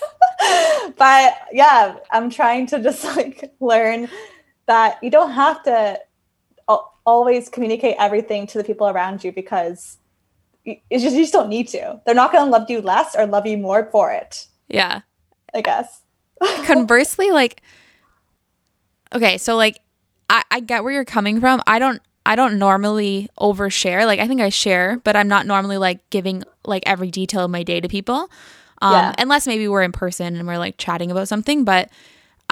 but 0.98 1.34
yeah, 1.52 1.96
I'm 2.12 2.30
trying 2.30 2.68
to 2.68 2.82
just 2.82 3.04
like 3.16 3.54
learn 3.60 4.10
that 4.68 5.04
you 5.04 5.10
don't 5.10 5.32
have 5.32 5.64
to 5.64 6.00
always 7.06 7.50
communicate 7.50 7.96
everything 8.00 8.48
to 8.48 8.58
the 8.58 8.64
people 8.64 8.88
around 8.88 9.24
you 9.24 9.32
because 9.32 9.98
it's 10.66 11.04
just 11.04 11.16
you 11.16 11.24
just 11.24 11.34
don't 11.34 11.50
need 11.50 11.68
to. 11.70 12.02
They're 12.06 12.16
not 12.16 12.32
going 12.32 12.46
to 12.46 12.52
love 12.52 12.70
you 12.70 12.82
less 12.82 13.16
or 13.16 13.26
love 13.26 13.46
you 13.46 13.58
more 13.58 13.90
for 13.92 14.12
it. 14.12 14.48
Yeah. 14.68 15.02
I 15.54 15.62
guess. 15.62 16.02
Conversely, 16.66 17.32
like 17.32 17.62
okay, 19.14 19.38
so 19.38 19.56
like 19.56 19.80
I, 20.30 20.44
I 20.50 20.60
get 20.62 20.84
where 20.84 20.94
you're 20.94 21.06
coming 21.06 21.40
from. 21.40 21.62
I 21.68 21.80
don't 21.80 22.02
I 22.26 22.36
don't 22.36 22.58
normally 22.58 23.30
overshare. 23.40 24.06
Like 24.06 24.20
I 24.20 24.28
think 24.28 24.42
I 24.42 24.50
share, 24.50 25.00
but 25.04 25.16
I'm 25.16 25.28
not 25.28 25.46
normally 25.46 25.78
like 25.78 26.10
giving 26.10 26.44
like 26.66 26.84
every 26.86 27.12
detail 27.12 27.46
of 27.46 27.52
my 27.52 27.64
day 27.64 27.80
to 27.82 27.88
people. 27.88 28.30
Um, 28.82 28.94
yeah. 28.94 29.14
Unless 29.18 29.48
maybe 29.48 29.68
we're 29.68 29.84
in 29.84 29.92
person 29.92 30.36
and 30.36 30.48
we're 30.48 30.58
like 30.58 30.78
chatting 30.78 31.12
about 31.12 31.28
something. 31.28 31.64
But 31.64 31.90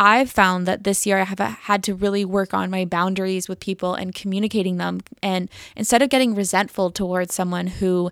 I've 0.02 0.32
found 0.32 0.66
that 0.66 0.84
this 0.84 1.06
year 1.06 1.20
I 1.20 1.26
have 1.26 1.38
had 1.38 1.84
to 1.84 1.94
really 1.94 2.26
work 2.26 2.56
on 2.56 2.72
my 2.72 2.86
boundaries 2.86 3.48
with 3.48 3.60
people 3.60 3.94
and 3.94 4.16
communicating 4.16 4.78
them. 4.78 5.02
And 5.22 5.48
instead 5.76 6.02
of 6.02 6.10
getting 6.10 6.34
resentful 6.34 6.90
towards 6.90 7.36
someone 7.36 7.68
who 7.68 8.12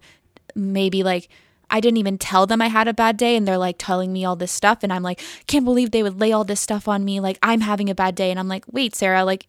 maybe 0.54 1.02
like, 1.02 1.30
I 1.72 1.80
didn't 1.80 1.98
even 1.98 2.20
tell 2.20 2.46
them 2.46 2.62
I 2.62 2.68
had 2.68 2.88
a 2.88 2.94
bad 2.94 3.18
day 3.18 3.36
and 3.36 3.48
they're 3.48 3.58
like 3.58 3.78
telling 3.80 4.14
me 4.14 4.24
all 4.24 4.36
this 4.36 4.52
stuff 4.52 4.80
and 4.84 4.94
I'm 4.94 5.04
like 5.04 5.20
can't 5.48 5.66
believe 5.66 5.92
they 5.92 6.02
would 6.02 6.20
lay 6.20 6.32
all 6.32 6.44
this 6.44 6.60
stuff 6.60 6.88
on 6.88 7.06
me 7.06 7.20
like 7.20 7.38
I'm 7.44 7.62
having 7.62 7.92
a 7.92 7.96
bad 7.96 8.16
day 8.16 8.32
and 8.32 8.40
I'm 8.40 8.48
like 8.48 8.66
wait 8.72 8.96
Sarah 8.96 9.24
like 9.24 9.46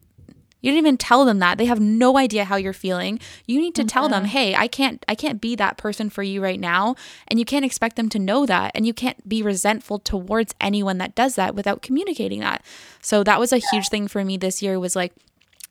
you 0.60 0.70
didn't 0.70 0.84
even 0.84 0.96
tell 0.96 1.24
them 1.24 1.38
that. 1.38 1.58
They 1.58 1.66
have 1.66 1.80
no 1.80 2.16
idea 2.16 2.44
how 2.44 2.56
you're 2.56 2.72
feeling. 2.72 3.20
You 3.46 3.60
need 3.60 3.74
to 3.76 3.84
tell 3.84 4.08
them, 4.08 4.24
mm-hmm. 4.24 4.30
"Hey, 4.30 4.54
I 4.54 4.68
can't 4.68 5.04
I 5.08 5.14
can't 5.14 5.40
be 5.40 5.56
that 5.56 5.76
person 5.76 6.10
for 6.10 6.22
you 6.22 6.42
right 6.42 6.60
now." 6.60 6.96
And 7.28 7.38
you 7.38 7.44
can't 7.44 7.64
expect 7.64 7.96
them 7.96 8.08
to 8.10 8.18
know 8.18 8.46
that, 8.46 8.72
and 8.74 8.86
you 8.86 8.94
can't 8.94 9.28
be 9.28 9.42
resentful 9.42 9.98
towards 9.98 10.54
anyone 10.60 10.98
that 10.98 11.14
does 11.14 11.34
that 11.36 11.54
without 11.54 11.82
communicating 11.82 12.40
that. 12.40 12.64
So 13.00 13.24
that 13.24 13.40
was 13.40 13.52
a 13.52 13.58
huge 13.58 13.88
thing 13.88 14.08
for 14.08 14.24
me 14.24 14.36
this 14.36 14.62
year 14.62 14.78
was 14.78 14.96
like 14.96 15.12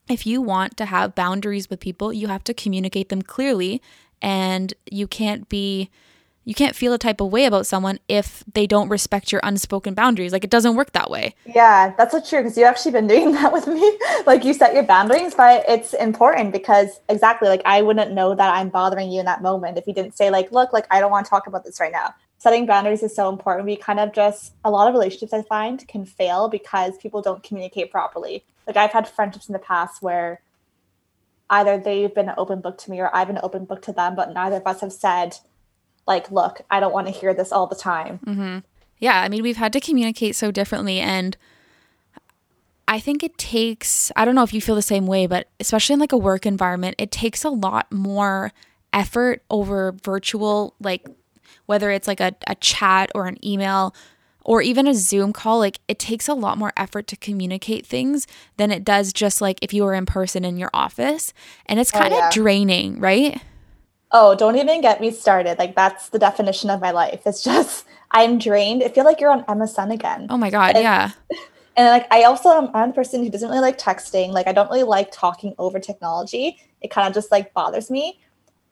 if 0.10 0.25
you 0.25 0.41
want 0.41 0.75
to 0.78 0.86
have 0.86 1.13
boundaries 1.13 1.69
with 1.69 1.80
people, 1.80 2.12
you 2.12 2.28
have 2.28 2.43
to 2.45 2.54
communicate 2.54 3.10
them 3.10 3.21
clearly 3.21 3.82
and 4.21 4.73
you 4.89 5.08
can't 5.08 5.47
be 5.49 5.89
you 6.49 6.55
can't 6.55 6.75
feel 6.75 6.93
a 6.93 6.97
type 6.97 7.21
of 7.21 7.31
way 7.31 7.45
about 7.45 7.67
someone 7.67 7.99
if 8.07 8.43
they 8.55 8.65
don't 8.65 8.89
respect 8.89 9.31
your 9.31 9.39
unspoken 9.43 9.93
boundaries. 9.93 10.33
Like 10.33 10.43
it 10.43 10.49
doesn't 10.49 10.75
work 10.75 10.93
that 10.93 11.12
way. 11.12 11.35
Yeah, 11.45 11.93
that's 11.95 12.12
so 12.12 12.19
true 12.19 12.39
because 12.39 12.57
you've 12.57 12.65
actually 12.65 12.91
been 12.91 13.05
doing 13.05 13.31
that 13.33 13.53
with 13.53 13.67
me. 13.67 13.99
like 14.25 14.43
you 14.43 14.55
set 14.55 14.73
your 14.73 14.81
boundaries, 14.81 15.35
but 15.35 15.63
it's 15.69 15.93
important 15.93 16.51
because 16.51 17.01
exactly 17.07 17.49
like 17.49 17.62
I 17.65 17.83
wouldn't 17.83 18.13
know 18.13 18.33
that 18.33 18.51
I'm 18.51 18.69
bothering 18.69 19.12
you 19.12 19.19
in 19.19 19.27
that 19.27 19.43
moment 19.43 19.77
if 19.77 19.85
you 19.85 19.93
didn't 19.93 20.17
say 20.17 20.31
like, 20.31 20.51
look, 20.51 20.73
like 20.73 20.88
I 20.89 20.99
don't 20.99 21.12
want 21.12 21.27
to 21.27 21.29
talk 21.29 21.45
about 21.45 21.63
this 21.63 21.79
right 21.79 21.91
now. 21.91 22.15
Setting 22.39 22.65
boundaries 22.65 23.03
is 23.03 23.15
so 23.15 23.29
important. 23.29 23.67
We 23.67 23.75
kind 23.75 23.99
of 23.99 24.12
just 24.12 24.55
a 24.65 24.71
lot 24.71 24.88
of 24.88 24.95
relationships 24.95 25.33
I 25.33 25.43
find 25.43 25.88
can 25.88 26.03
fail 26.03 26.49
because 26.49 26.97
people 26.97 27.21
don't 27.21 27.43
communicate 27.43 27.91
properly. 27.91 28.43
Like 28.65 28.75
I've 28.75 28.91
had 28.91 29.07
friendships 29.07 29.49
in 29.49 29.53
the 29.53 29.59
past 29.59 30.01
where 30.01 30.41
either 31.51 31.77
they've 31.77 32.13
been 32.13 32.29
an 32.29 32.35
open 32.39 32.59
book 32.59 32.79
to 32.79 32.89
me 32.89 32.99
or 33.01 33.15
I've 33.15 33.27
been 33.27 33.38
an 33.38 33.45
open 33.45 33.65
book 33.65 33.83
to 33.83 33.93
them, 33.93 34.15
but 34.15 34.33
neither 34.33 34.55
of 34.55 34.65
us 34.65 34.81
have 34.81 34.93
said 34.93 35.38
like, 36.09 36.29
look, 36.31 36.61
I 36.69 36.81
don't 36.81 36.91
want 36.91 37.07
to 37.07 37.13
hear 37.13 37.33
this 37.33 37.53
all 37.53 37.67
the 37.67 37.75
time. 37.75 38.19
Mm-hmm. 38.25 38.57
Yeah. 38.97 39.21
I 39.21 39.29
mean, 39.29 39.43
we've 39.43 39.55
had 39.55 39.71
to 39.73 39.79
communicate 39.79 40.35
so 40.35 40.51
differently. 40.51 40.99
And 40.99 41.37
I 42.87 42.99
think 42.99 43.23
it 43.23 43.37
takes, 43.37 44.11
I 44.15 44.25
don't 44.25 44.35
know 44.35 44.43
if 44.43 44.53
you 44.53 44.59
feel 44.59 44.75
the 44.75 44.81
same 44.81 45.05
way, 45.05 45.27
but 45.27 45.47
especially 45.59 45.93
in 45.93 45.99
like 45.99 46.11
a 46.11 46.17
work 46.17 46.45
environment, 46.45 46.95
it 46.97 47.11
takes 47.11 47.45
a 47.45 47.49
lot 47.49 47.89
more 47.91 48.51
effort 48.91 49.43
over 49.49 49.95
virtual, 50.03 50.73
like 50.81 51.07
whether 51.67 51.91
it's 51.91 52.07
like 52.07 52.19
a, 52.19 52.35
a 52.47 52.55
chat 52.55 53.11
or 53.13 53.27
an 53.27 53.37
email 53.45 53.95
or 54.43 54.63
even 54.63 54.87
a 54.87 54.95
Zoom 54.95 55.31
call, 55.31 55.59
like 55.59 55.79
it 55.87 55.99
takes 55.99 56.27
a 56.27 56.33
lot 56.33 56.57
more 56.57 56.73
effort 56.75 57.05
to 57.07 57.15
communicate 57.15 57.85
things 57.85 58.25
than 58.57 58.71
it 58.71 58.83
does 58.83 59.13
just 59.13 59.41
like 59.41 59.59
if 59.61 59.71
you 59.71 59.83
were 59.83 59.93
in 59.93 60.07
person 60.07 60.43
in 60.43 60.57
your 60.57 60.71
office. 60.73 61.31
And 61.67 61.79
it's 61.79 61.91
kind 61.91 62.11
of 62.11 62.13
oh, 62.13 62.17
yeah. 62.23 62.31
draining, 62.31 62.99
right? 62.99 63.39
Oh, 64.11 64.35
don't 64.35 64.55
even 64.55 64.81
get 64.81 65.01
me 65.01 65.11
started. 65.11 65.59
Like 65.59 65.75
that's 65.75 66.09
the 66.09 66.19
definition 66.19 66.69
of 66.69 66.81
my 66.81 66.91
life. 66.91 67.21
It's 67.25 67.43
just 67.43 67.85
I'm 68.11 68.39
drained. 68.39 68.83
I 68.83 68.89
feel 68.89 69.05
like 69.05 69.19
you're 69.19 69.31
on 69.31 69.43
MSN 69.45 69.93
again. 69.93 70.27
Oh 70.29 70.37
my 70.37 70.49
god, 70.49 70.75
and, 70.75 70.83
yeah. 70.83 71.11
And 71.77 71.87
like 71.87 72.07
I 72.11 72.23
also 72.23 72.49
am 72.49 72.69
I'm 72.73 72.89
the 72.89 72.93
person 72.95 73.23
who 73.23 73.29
doesn't 73.29 73.47
really 73.47 73.61
like 73.61 73.77
texting. 73.77 74.31
Like 74.31 74.47
I 74.47 74.51
don't 74.51 74.69
really 74.69 74.83
like 74.83 75.11
talking 75.13 75.55
over 75.57 75.79
technology. 75.79 76.59
It 76.81 76.91
kind 76.91 77.07
of 77.07 77.13
just 77.13 77.31
like 77.31 77.53
bothers 77.53 77.89
me. 77.89 78.19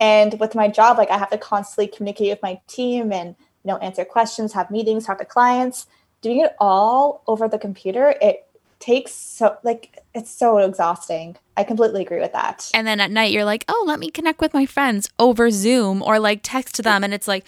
And 0.02 0.38
with 0.42 0.56
my 0.56 0.68
job, 0.68 0.98
like 0.98 1.10
I 1.10 1.18
have 1.18 1.30
to 1.30 1.38
constantly 1.38 1.88
communicate 1.88 2.32
with 2.32 2.44
my 2.44 2.60
team 2.68 3.14
and 3.14 3.30
you 3.64 3.72
know 3.72 3.78
answer 3.78 4.04
questions, 4.04 4.52
have 4.54 4.70
meetings, 4.70 5.06
talk 5.06 5.20
to 5.20 5.26
clients. 5.26 5.88
Doing 6.22 6.42
it 6.42 6.56
all 6.60 7.24
over 7.28 7.48
the 7.48 7.60
computer, 7.60 8.16
it 8.22 8.47
takes 8.80 9.12
so 9.12 9.58
like 9.64 10.04
it's 10.14 10.32
so 10.32 10.58
exhausting. 10.58 11.38
I 11.56 11.64
completely 11.64 12.02
agree 12.02 12.20
with 12.20 12.34
that. 12.34 12.70
And 12.74 12.86
then 12.86 13.00
at 13.00 13.12
night 13.12 13.32
you're 13.32 13.46
like, 13.46 13.66
"Oh, 13.68 13.84
let 13.88 14.00
me 14.00 14.10
connect 14.10 14.42
with 14.42 14.54
my 14.54 14.66
friends 14.66 15.10
over 15.20 15.50
Zoom 15.52 16.02
or 16.02 16.20
like 16.20 16.40
text 16.44 16.82
them." 16.84 17.04
And 17.04 17.14
it's 17.14 17.28
like 17.28 17.46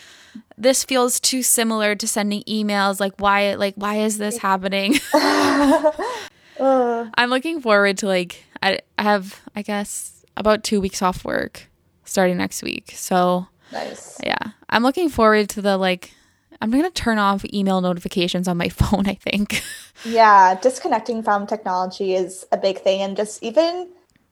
this 0.57 0.83
feels 0.83 1.19
too 1.19 1.43
similar 1.43 1.95
to 1.95 2.07
sending 2.07 2.43
emails. 2.43 2.99
Like 2.99 3.13
why 3.17 3.55
like 3.55 3.75
why 3.75 3.97
is 3.97 4.17
this 4.17 4.37
happening? 4.37 4.95
I'm 6.59 7.29
looking 7.29 7.61
forward 7.61 7.97
to 7.99 8.07
like 8.07 8.43
I, 8.61 8.79
I 8.97 9.03
have 9.03 9.41
I 9.55 9.61
guess 9.61 10.25
about 10.35 10.63
2 10.63 10.81
weeks 10.81 11.01
off 11.01 11.25
work 11.25 11.67
starting 12.03 12.37
next 12.37 12.63
week. 12.63 12.91
So 12.95 13.47
nice. 13.71 14.17
Yeah. 14.23 14.51
I'm 14.69 14.83
looking 14.83 15.09
forward 15.09 15.49
to 15.49 15.61
the 15.61 15.77
like 15.77 16.13
I'm 16.61 16.71
going 16.71 16.83
to 16.83 16.91
turn 16.91 17.17
off 17.17 17.45
email 17.53 17.81
notifications 17.81 18.47
on 18.47 18.57
my 18.57 18.69
phone, 18.69 19.07
I 19.07 19.15
think. 19.15 19.63
yeah, 20.05 20.59
disconnecting 20.59 21.23
from 21.23 21.47
technology 21.47 22.15
is 22.15 22.45
a 22.51 22.57
big 22.57 22.79
thing 22.79 23.01
and 23.01 23.15
just 23.15 23.41
even 23.43 23.89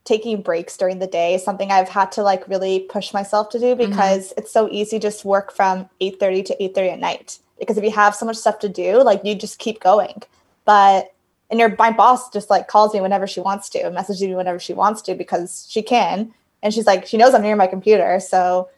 taking 0.07 0.41
breaks 0.41 0.77
during 0.77 0.99
the 0.99 1.07
day 1.07 1.33
is 1.33 1.43
something 1.43 1.69
I've 1.69 1.89
had 1.89 2.13
to 2.13 2.23
like 2.23 2.47
really 2.47 2.79
push 2.79 3.13
myself 3.13 3.49
to 3.49 3.59
do 3.59 3.75
mm-hmm. 3.75 3.89
because 3.89 4.29
mm-hmm. 4.29 4.39
it's 4.39 4.51
so 4.53 4.69
easy 4.71 4.99
just 4.99 5.25
work 5.25 5.51
from 5.51 5.89
8:30 5.99 6.45
to 6.45 6.55
8:30 6.61 6.93
at 6.93 6.99
night. 6.99 7.39
Because 7.59 7.77
if 7.77 7.83
you 7.83 7.91
have 7.91 8.15
so 8.15 8.25
much 8.25 8.37
stuff 8.37 8.59
to 8.59 8.69
do, 8.69 9.03
like 9.03 9.21
you 9.25 9.35
just 9.35 9.59
keep 9.59 9.81
going. 9.81 10.23
But 10.63 11.13
and 11.49 11.59
your 11.59 11.75
my 11.77 11.91
boss 11.91 12.29
just 12.29 12.49
like 12.49 12.69
calls 12.69 12.93
me 12.93 13.01
whenever 13.01 13.27
she 13.27 13.41
wants 13.41 13.69
to, 13.71 13.89
messages 13.89 14.21
me 14.21 14.35
whenever 14.35 14.59
she 14.59 14.73
wants 14.73 15.01
to 15.03 15.15
because 15.15 15.67
she 15.69 15.81
can. 15.81 16.33
And 16.63 16.73
she's 16.73 16.87
like, 16.87 17.05
she 17.05 17.17
knows 17.17 17.33
I'm 17.33 17.41
near 17.41 17.55
my 17.55 17.67
computer. 17.67 18.19
So 18.21 18.69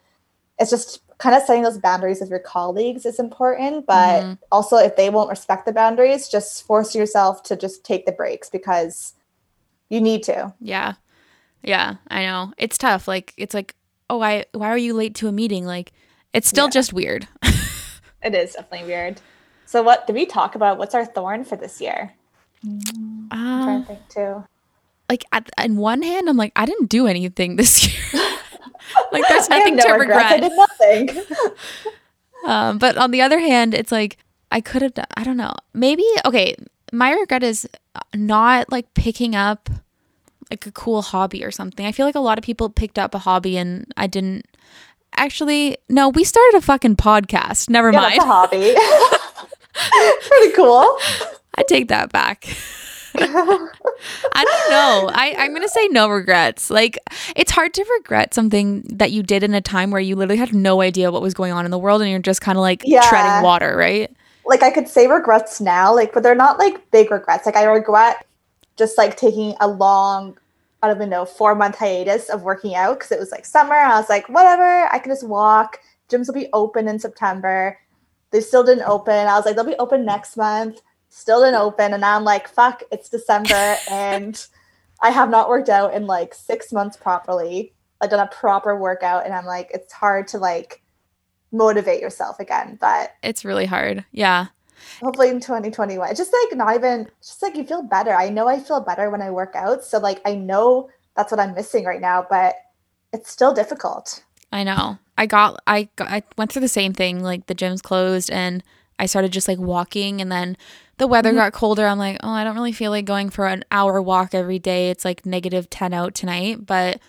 it's 0.58 0.70
just 0.70 1.00
kind 1.20 1.36
of 1.36 1.42
setting 1.42 1.62
those 1.62 1.78
boundaries 1.78 2.20
with 2.20 2.30
your 2.30 2.38
colleagues 2.38 3.06
is 3.06 3.18
important. 3.18 3.86
But 3.86 4.22
mm-hmm. 4.22 4.32
also 4.50 4.76
if 4.76 4.96
they 4.96 5.10
won't 5.10 5.30
respect 5.30 5.66
the 5.66 5.72
boundaries, 5.72 6.28
just 6.28 6.66
force 6.66 6.94
yourself 6.94 7.42
to 7.44 7.56
just 7.56 7.84
take 7.84 8.06
the 8.06 8.12
breaks 8.12 8.50
because 8.50 9.14
you 9.88 10.00
need 10.00 10.22
to. 10.24 10.52
Yeah. 10.60 10.94
Yeah, 11.62 11.96
I 12.08 12.24
know. 12.24 12.52
It's 12.56 12.78
tough. 12.78 13.06
Like 13.06 13.34
it's 13.36 13.54
like, 13.54 13.74
oh, 14.08 14.16
why 14.16 14.46
why 14.52 14.68
are 14.68 14.78
you 14.78 14.94
late 14.94 15.14
to 15.16 15.28
a 15.28 15.32
meeting? 15.32 15.66
Like 15.66 15.92
it's 16.32 16.48
still 16.48 16.66
yeah. 16.66 16.70
just 16.70 16.92
weird. 16.92 17.28
it 18.22 18.34
is 18.34 18.54
definitely 18.54 18.86
weird. 18.86 19.20
So 19.66 19.82
what 19.82 20.06
did 20.06 20.14
we 20.14 20.26
talk 20.26 20.54
about? 20.54 20.78
What's 20.78 20.94
our 20.94 21.04
thorn 21.04 21.44
for 21.44 21.56
this 21.56 21.80
year? 21.80 22.12
Mm, 22.64 23.28
I'm 23.30 23.62
trying 23.64 23.80
to 23.82 23.86
think 23.86 24.08
too. 24.08 24.44
Like 25.08 25.24
at, 25.32 25.50
on 25.58 25.76
one 25.76 26.02
hand, 26.02 26.28
I'm 26.28 26.36
like, 26.36 26.52
I 26.56 26.64
didn't 26.64 26.88
do 26.88 27.06
anything 27.06 27.56
this 27.56 27.86
year. 28.14 28.22
like 29.12 29.24
there's 29.28 29.48
nothing 29.48 29.76
no 29.76 29.82
to 29.84 29.92
regret. 29.94 30.32
I 30.32 30.40
did 30.40 30.52
nothing. 30.56 31.24
um, 32.46 32.78
but 32.78 32.96
on 32.96 33.10
the 33.10 33.22
other 33.22 33.38
hand, 33.38 33.74
it's 33.74 33.92
like 33.92 34.18
I 34.50 34.60
could 34.60 34.82
have. 34.82 34.94
done. 34.94 35.06
I 35.16 35.24
don't 35.24 35.36
know. 35.36 35.54
Maybe 35.74 36.04
okay. 36.24 36.56
My 36.92 37.12
regret 37.12 37.42
is 37.42 37.68
not 38.14 38.70
like 38.72 38.92
picking 38.94 39.36
up 39.36 39.70
like 40.50 40.66
a 40.66 40.72
cool 40.72 41.02
hobby 41.02 41.44
or 41.44 41.50
something. 41.50 41.86
I 41.86 41.92
feel 41.92 42.06
like 42.06 42.16
a 42.16 42.20
lot 42.20 42.38
of 42.38 42.44
people 42.44 42.68
picked 42.68 42.98
up 42.98 43.14
a 43.14 43.18
hobby 43.18 43.56
and 43.56 43.86
I 43.96 44.06
didn't. 44.06 44.46
Actually, 45.16 45.76
no, 45.88 46.08
we 46.08 46.24
started 46.24 46.58
a 46.58 46.60
fucking 46.60 46.96
podcast. 46.96 47.68
Never 47.68 47.92
yeah, 47.92 48.00
mind. 48.00 48.20
Hobby. 48.22 48.74
Pretty 50.28 50.52
cool. 50.54 50.98
I 51.56 51.62
take 51.66 51.88
that 51.88 52.12
back. 52.12 52.46
I 53.18 54.44
don't 54.44 54.70
know. 54.70 55.10
I, 55.12 55.34
I'm 55.38 55.50
going 55.50 55.62
to 55.62 55.68
say 55.68 55.88
no 55.88 56.08
regrets. 56.08 56.70
Like, 56.70 56.98
it's 57.36 57.50
hard 57.50 57.74
to 57.74 57.84
regret 57.98 58.34
something 58.34 58.82
that 58.82 59.10
you 59.10 59.22
did 59.22 59.42
in 59.42 59.54
a 59.54 59.60
time 59.60 59.90
where 59.90 60.00
you 60.00 60.16
literally 60.16 60.38
had 60.38 60.54
no 60.54 60.80
idea 60.80 61.10
what 61.10 61.22
was 61.22 61.34
going 61.34 61.52
on 61.52 61.64
in 61.64 61.70
the 61.70 61.78
world 61.78 62.02
and 62.02 62.10
you're 62.10 62.20
just 62.20 62.40
kind 62.40 62.56
of 62.56 62.62
like 62.62 62.82
yeah. 62.84 63.08
treading 63.08 63.42
water, 63.42 63.76
right? 63.76 64.14
Like, 64.44 64.62
I 64.62 64.70
could 64.70 64.88
say 64.88 65.06
regrets 65.06 65.60
now, 65.60 65.94
like, 65.94 66.12
but 66.12 66.22
they're 66.22 66.34
not 66.34 66.58
like 66.58 66.90
big 66.90 67.10
regrets. 67.10 67.46
Like, 67.46 67.56
I 67.56 67.64
regret 67.64 68.26
just 68.76 68.96
like 68.96 69.16
taking 69.16 69.54
a 69.60 69.68
long, 69.68 70.38
I 70.82 70.88
don't 70.88 70.96
even 70.96 71.10
know, 71.10 71.24
four 71.24 71.54
month 71.54 71.76
hiatus 71.78 72.28
of 72.30 72.42
working 72.42 72.74
out 72.74 72.98
because 72.98 73.12
it 73.12 73.20
was 73.20 73.30
like 73.30 73.44
summer. 73.44 73.74
I 73.74 73.98
was 73.98 74.08
like, 74.08 74.28
whatever, 74.28 74.88
I 74.92 74.98
can 74.98 75.10
just 75.10 75.26
walk. 75.26 75.78
Gyms 76.08 76.26
will 76.26 76.34
be 76.34 76.48
open 76.52 76.88
in 76.88 76.98
September. 76.98 77.78
They 78.30 78.40
still 78.40 78.64
didn't 78.64 78.88
open. 78.88 79.14
I 79.14 79.36
was 79.36 79.44
like, 79.44 79.56
they'll 79.56 79.64
be 79.64 79.76
open 79.76 80.04
next 80.04 80.36
month. 80.36 80.80
Still 81.10 81.40
didn't 81.40 81.60
open. 81.60 81.92
And 81.92 82.00
now 82.00 82.16
I'm 82.16 82.24
like, 82.24 82.48
fuck, 82.48 82.82
it's 82.90 83.08
December 83.08 83.76
and 83.90 84.46
I 85.02 85.10
have 85.10 85.30
not 85.30 85.48
worked 85.48 85.68
out 85.68 85.94
in 85.94 86.06
like 86.06 86.34
six 86.34 86.72
months 86.72 86.96
properly. 86.96 87.74
I've 88.00 88.10
done 88.10 88.26
a 88.26 88.30
proper 88.30 88.76
workout 88.76 89.26
and 89.26 89.34
I'm 89.34 89.44
like, 89.44 89.70
it's 89.74 89.92
hard 89.92 90.28
to 90.28 90.38
like 90.38 90.82
motivate 91.52 92.00
yourself 92.00 92.40
again. 92.40 92.78
But 92.80 93.14
it's 93.22 93.44
really 93.44 93.66
hard. 93.66 94.04
Yeah 94.12 94.46
hopefully 95.02 95.28
in 95.28 95.40
2021 95.40 96.14
just 96.14 96.32
like 96.32 96.56
not 96.56 96.74
even 96.74 97.08
just 97.22 97.42
like 97.42 97.56
you 97.56 97.64
feel 97.64 97.82
better 97.82 98.12
i 98.12 98.28
know 98.28 98.48
i 98.48 98.58
feel 98.58 98.80
better 98.80 99.10
when 99.10 99.22
i 99.22 99.30
work 99.30 99.54
out 99.54 99.84
so 99.84 99.98
like 99.98 100.20
i 100.24 100.34
know 100.34 100.88
that's 101.16 101.30
what 101.30 101.40
i'm 101.40 101.54
missing 101.54 101.84
right 101.84 102.00
now 102.00 102.24
but 102.28 102.54
it's 103.12 103.30
still 103.30 103.52
difficult 103.52 104.24
i 104.52 104.64
know 104.64 104.98
i 105.18 105.26
got 105.26 105.60
i 105.66 105.88
got, 105.96 106.08
i 106.08 106.22
went 106.36 106.52
through 106.52 106.60
the 106.60 106.68
same 106.68 106.92
thing 106.92 107.22
like 107.22 107.46
the 107.46 107.54
gym's 107.54 107.82
closed 107.82 108.30
and 108.30 108.62
i 108.98 109.06
started 109.06 109.32
just 109.32 109.48
like 109.48 109.58
walking 109.58 110.20
and 110.20 110.30
then 110.30 110.56
the 111.00 111.06
weather 111.06 111.30
mm-hmm. 111.30 111.38
got 111.38 111.52
colder 111.52 111.86
i'm 111.86 111.98
like 111.98 112.18
oh 112.22 112.30
i 112.30 112.44
don't 112.44 112.54
really 112.54 112.72
feel 112.72 112.90
like 112.90 113.04
going 113.04 113.30
for 113.30 113.46
an 113.46 113.64
hour 113.72 114.00
walk 114.00 114.34
every 114.34 114.58
day 114.58 114.90
it's 114.90 115.04
like 115.04 115.26
negative 115.26 115.68
10 115.70 115.92
out 115.92 116.14
tonight 116.14 116.64
but 116.64 117.00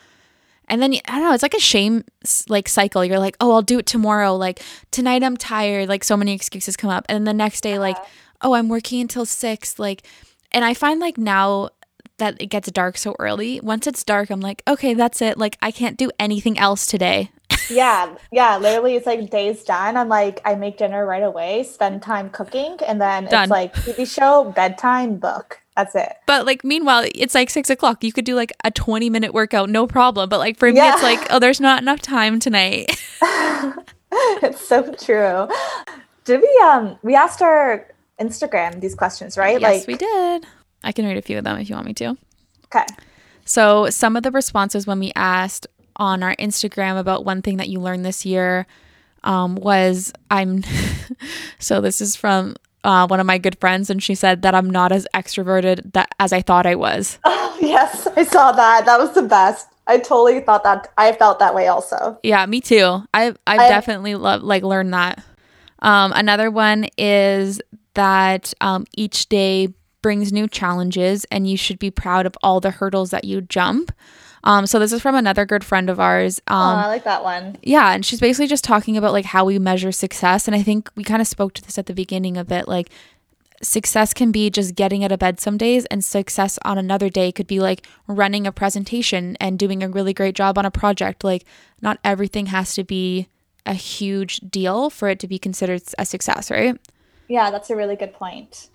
and 0.71 0.81
then 0.81 0.93
I 1.05 1.15
don't 1.15 1.23
know, 1.23 1.33
it's 1.33 1.43
like 1.43 1.53
a 1.53 1.59
shame 1.59 2.05
like 2.47 2.69
cycle. 2.69 3.03
You're 3.03 3.19
like, 3.19 3.35
"Oh, 3.41 3.51
I'll 3.51 3.61
do 3.61 3.79
it 3.79 3.85
tomorrow." 3.85 4.37
Like, 4.37 4.61
"Tonight 4.89 5.21
I'm 5.21 5.35
tired." 5.35 5.89
Like 5.89 6.01
so 6.05 6.15
many 6.15 6.33
excuses 6.33 6.77
come 6.77 6.89
up. 6.89 7.05
And 7.09 7.15
then 7.17 7.23
the 7.25 7.37
next 7.37 7.59
day 7.59 7.77
like, 7.77 7.97
"Oh, 8.41 8.53
I'm 8.53 8.69
working 8.69 9.01
until 9.01 9.25
6." 9.25 9.79
Like 9.79 10.07
and 10.53 10.63
I 10.63 10.73
find 10.73 11.01
like 11.01 11.17
now 11.17 11.69
that 12.19 12.41
it 12.41 12.45
gets 12.45 12.71
dark 12.71 12.97
so 12.97 13.17
early, 13.19 13.59
once 13.59 13.85
it's 13.85 14.01
dark, 14.05 14.29
I'm 14.29 14.39
like, 14.39 14.63
"Okay, 14.65 14.93
that's 14.93 15.21
it. 15.21 15.37
Like 15.37 15.57
I 15.61 15.71
can't 15.71 15.97
do 15.97 16.09
anything 16.17 16.57
else 16.57 16.85
today." 16.85 17.31
Yeah, 17.69 18.15
yeah. 18.31 18.57
Literally, 18.57 18.95
it's 18.95 19.05
like 19.05 19.29
days 19.29 19.63
done. 19.63 19.97
I'm 19.97 20.09
like, 20.09 20.41
I 20.45 20.55
make 20.55 20.77
dinner 20.77 21.05
right 21.05 21.23
away, 21.23 21.63
spend 21.63 22.01
time 22.01 22.29
cooking, 22.29 22.77
and 22.85 22.99
then 23.01 23.25
Done. 23.25 23.43
it's 23.43 23.51
like 23.51 23.73
TV 23.73 24.07
show, 24.07 24.51
bedtime, 24.55 25.17
book. 25.17 25.59
That's 25.75 25.95
it. 25.95 26.13
But 26.27 26.45
like 26.45 26.63
meanwhile, 26.63 27.05
it's 27.15 27.33
like 27.33 27.49
six 27.49 27.69
o'clock. 27.69 28.03
You 28.03 28.11
could 28.11 28.25
do 28.25 28.35
like 28.35 28.51
a 28.63 28.71
twenty 28.71 29.09
minute 29.09 29.33
workout, 29.33 29.69
no 29.69 29.87
problem. 29.87 30.29
But 30.29 30.39
like 30.39 30.57
for 30.57 30.71
me, 30.71 30.79
it's 30.79 31.03
like, 31.03 31.25
oh, 31.29 31.39
there's 31.39 31.61
not 31.61 31.81
enough 31.81 32.01
time 32.01 32.39
tonight. 32.39 32.91
it's 34.11 34.67
so 34.67 34.93
true. 34.93 35.47
Did 36.25 36.41
we 36.41 36.61
um 36.63 36.97
we 37.03 37.15
asked 37.15 37.41
our 37.41 37.87
Instagram 38.19 38.81
these 38.81 38.95
questions, 38.95 39.37
right? 39.37 39.59
Yes, 39.59 39.79
like 39.79 39.87
we 39.87 39.95
did. 39.95 40.45
I 40.83 40.91
can 40.91 41.05
read 41.05 41.17
a 41.17 41.21
few 41.21 41.37
of 41.37 41.43
them 41.43 41.57
if 41.57 41.69
you 41.69 41.75
want 41.75 41.87
me 41.87 41.93
to. 41.95 42.17
Okay. 42.65 42.85
So 43.45 43.89
some 43.89 44.15
of 44.15 44.23
the 44.23 44.31
responses 44.31 44.85
when 44.85 44.99
we 44.99 45.11
asked 45.15 45.67
on 45.95 46.23
our 46.23 46.35
Instagram 46.35 46.99
about 46.99 47.25
one 47.25 47.41
thing 47.41 47.57
that 47.57 47.69
you 47.69 47.79
learned 47.79 48.05
this 48.05 48.25
year 48.25 48.65
um, 49.23 49.55
was 49.55 50.13
I'm 50.29 50.63
so 51.59 51.81
this 51.81 52.01
is 52.01 52.15
from 52.15 52.55
uh, 52.83 53.05
one 53.07 53.19
of 53.19 53.25
my 53.25 53.37
good 53.37 53.59
friends, 53.59 53.89
and 53.89 54.01
she 54.01 54.15
said 54.15 54.41
that 54.41 54.55
I'm 54.55 54.69
not 54.69 54.91
as 54.91 55.07
extroverted 55.13 55.93
that 55.93 56.09
as 56.19 56.33
I 56.33 56.41
thought 56.41 56.65
I 56.65 56.75
was. 56.75 57.19
Oh, 57.53 57.57
yes, 57.67 58.07
I 58.15 58.23
saw 58.23 58.51
that. 58.53 58.85
That 58.85 58.97
was 58.97 59.13
the 59.13 59.21
best. 59.21 59.67
I 59.85 59.99
totally 59.99 60.39
thought 60.39 60.63
that. 60.63 60.91
I 60.97 61.11
felt 61.11 61.37
that 61.39 61.53
way 61.53 61.67
also. 61.67 62.17
Yeah, 62.23 62.43
me 62.47 62.59
too. 62.59 63.03
I 63.13 63.35
I 63.45 63.57
definitely 63.69 64.15
love 64.15 64.41
like 64.41 64.63
learned 64.63 64.93
that. 64.93 65.23
Um, 65.79 66.11
another 66.15 66.49
one 66.49 66.87
is 66.97 67.61
that 67.93 68.53
um, 68.61 68.85
each 68.95 69.29
day 69.29 69.67
brings 70.01 70.33
new 70.33 70.47
challenges, 70.47 71.25
and 71.25 71.47
you 71.47 71.57
should 71.57 71.77
be 71.77 71.91
proud 71.91 72.25
of 72.25 72.35
all 72.41 72.59
the 72.59 72.71
hurdles 72.71 73.11
that 73.11 73.25
you 73.25 73.41
jump. 73.41 73.91
Um, 74.43 74.65
so 74.65 74.79
this 74.79 74.91
is 74.91 75.01
from 75.01 75.15
another 75.15 75.45
good 75.45 75.63
friend 75.63 75.89
of 75.89 75.99
ours. 75.99 76.41
Um, 76.47 76.57
oh, 76.57 76.81
I 76.81 76.87
like 76.87 77.03
that 77.03 77.23
one. 77.23 77.57
Yeah, 77.61 77.91
and 77.93 78.05
she's 78.05 78.19
basically 78.19 78.47
just 78.47 78.63
talking 78.63 78.97
about 78.97 79.13
like 79.13 79.25
how 79.25 79.45
we 79.45 79.59
measure 79.59 79.91
success, 79.91 80.47
and 80.47 80.55
I 80.55 80.63
think 80.63 80.89
we 80.95 81.03
kind 81.03 81.21
of 81.21 81.27
spoke 81.27 81.53
to 81.55 81.61
this 81.61 81.77
at 81.77 81.85
the 81.85 81.93
beginning 81.93 82.37
of 82.37 82.51
it, 82.51 82.67
like 82.67 82.89
success 83.61 84.13
can 84.13 84.31
be 84.31 84.49
just 84.49 84.75
getting 84.75 85.03
out 85.03 85.11
of 85.11 85.19
bed 85.19 85.39
some 85.39 85.57
days 85.57 85.85
and 85.85 86.03
success 86.03 86.57
on 86.65 86.77
another 86.77 87.09
day 87.09 87.31
could 87.31 87.47
be 87.47 87.59
like 87.59 87.85
running 88.07 88.47
a 88.47 88.51
presentation 88.51 89.37
and 89.39 89.59
doing 89.59 89.83
a 89.83 89.89
really 89.89 90.13
great 90.13 90.35
job 90.35 90.57
on 90.57 90.65
a 90.65 90.71
project 90.71 91.23
like 91.23 91.45
not 91.81 91.99
everything 92.03 92.47
has 92.47 92.73
to 92.73 92.83
be 92.83 93.27
a 93.65 93.73
huge 93.73 94.39
deal 94.39 94.89
for 94.89 95.09
it 95.09 95.19
to 95.19 95.27
be 95.27 95.37
considered 95.37 95.81
a 95.97 96.05
success 96.05 96.49
right 96.49 96.75
yeah 97.27 97.51
that's 97.51 97.69
a 97.69 97.75
really 97.75 97.95
good 97.95 98.13
point 98.13 98.69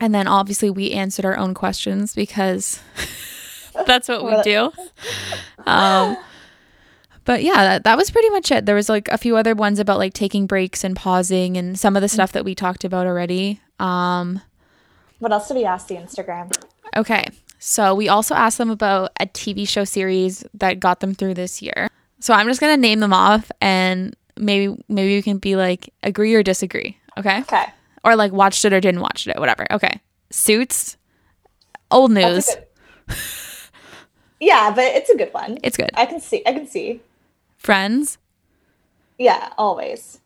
and 0.00 0.14
then 0.14 0.26
obviously 0.26 0.68
we 0.68 0.90
answered 0.90 1.24
our 1.24 1.36
own 1.36 1.54
questions 1.54 2.14
because 2.14 2.80
That's 3.86 4.08
what 4.08 4.24
we 4.24 4.42
do. 4.42 4.70
Um, 5.66 6.16
but 7.24 7.42
yeah, 7.42 7.54
that, 7.56 7.84
that 7.84 7.96
was 7.96 8.10
pretty 8.10 8.30
much 8.30 8.50
it. 8.52 8.66
There 8.66 8.74
was 8.74 8.88
like 8.88 9.08
a 9.08 9.18
few 9.18 9.36
other 9.36 9.54
ones 9.54 9.78
about 9.78 9.98
like 9.98 10.14
taking 10.14 10.46
breaks 10.46 10.84
and 10.84 10.94
pausing 10.94 11.56
and 11.56 11.78
some 11.78 11.96
of 11.96 12.02
the 12.02 12.08
stuff 12.08 12.32
that 12.32 12.44
we 12.44 12.54
talked 12.54 12.84
about 12.84 13.06
already. 13.06 13.60
Um, 13.80 14.40
what 15.18 15.32
else 15.32 15.48
did 15.48 15.56
we 15.56 15.64
ask 15.64 15.88
the 15.88 15.96
Instagram? 15.96 16.52
Okay. 16.96 17.24
So 17.58 17.94
we 17.94 18.08
also 18.08 18.34
asked 18.34 18.58
them 18.58 18.70
about 18.70 19.10
a 19.18 19.26
TV 19.26 19.66
show 19.66 19.84
series 19.84 20.44
that 20.54 20.78
got 20.78 21.00
them 21.00 21.14
through 21.14 21.34
this 21.34 21.60
year. 21.60 21.88
So 22.20 22.32
I'm 22.32 22.46
just 22.46 22.60
gonna 22.60 22.76
name 22.76 23.00
them 23.00 23.12
off 23.12 23.50
and 23.60 24.14
maybe 24.36 24.76
maybe 24.88 25.12
you 25.12 25.22
can 25.22 25.38
be 25.38 25.56
like 25.56 25.92
agree 26.02 26.34
or 26.34 26.42
disagree. 26.42 26.98
Okay. 27.18 27.40
Okay. 27.40 27.64
Or 28.04 28.14
like 28.14 28.32
watched 28.32 28.64
it 28.64 28.72
or 28.72 28.80
didn't 28.80 29.00
watch 29.00 29.26
it, 29.26 29.38
whatever. 29.38 29.66
Okay. 29.72 30.00
Suits, 30.30 30.96
Old 31.90 32.10
news. 32.12 32.50
yeah, 34.40 34.70
but 34.74 34.84
it's 34.84 35.10
a 35.10 35.16
good 35.16 35.32
one. 35.32 35.58
It's 35.62 35.76
good. 35.76 35.90
I 35.94 36.06
can 36.06 36.20
see. 36.20 36.42
I 36.46 36.52
can 36.52 36.66
see. 36.66 37.00
Friends. 37.58 38.18
Yeah, 39.18 39.50
always. 39.56 40.20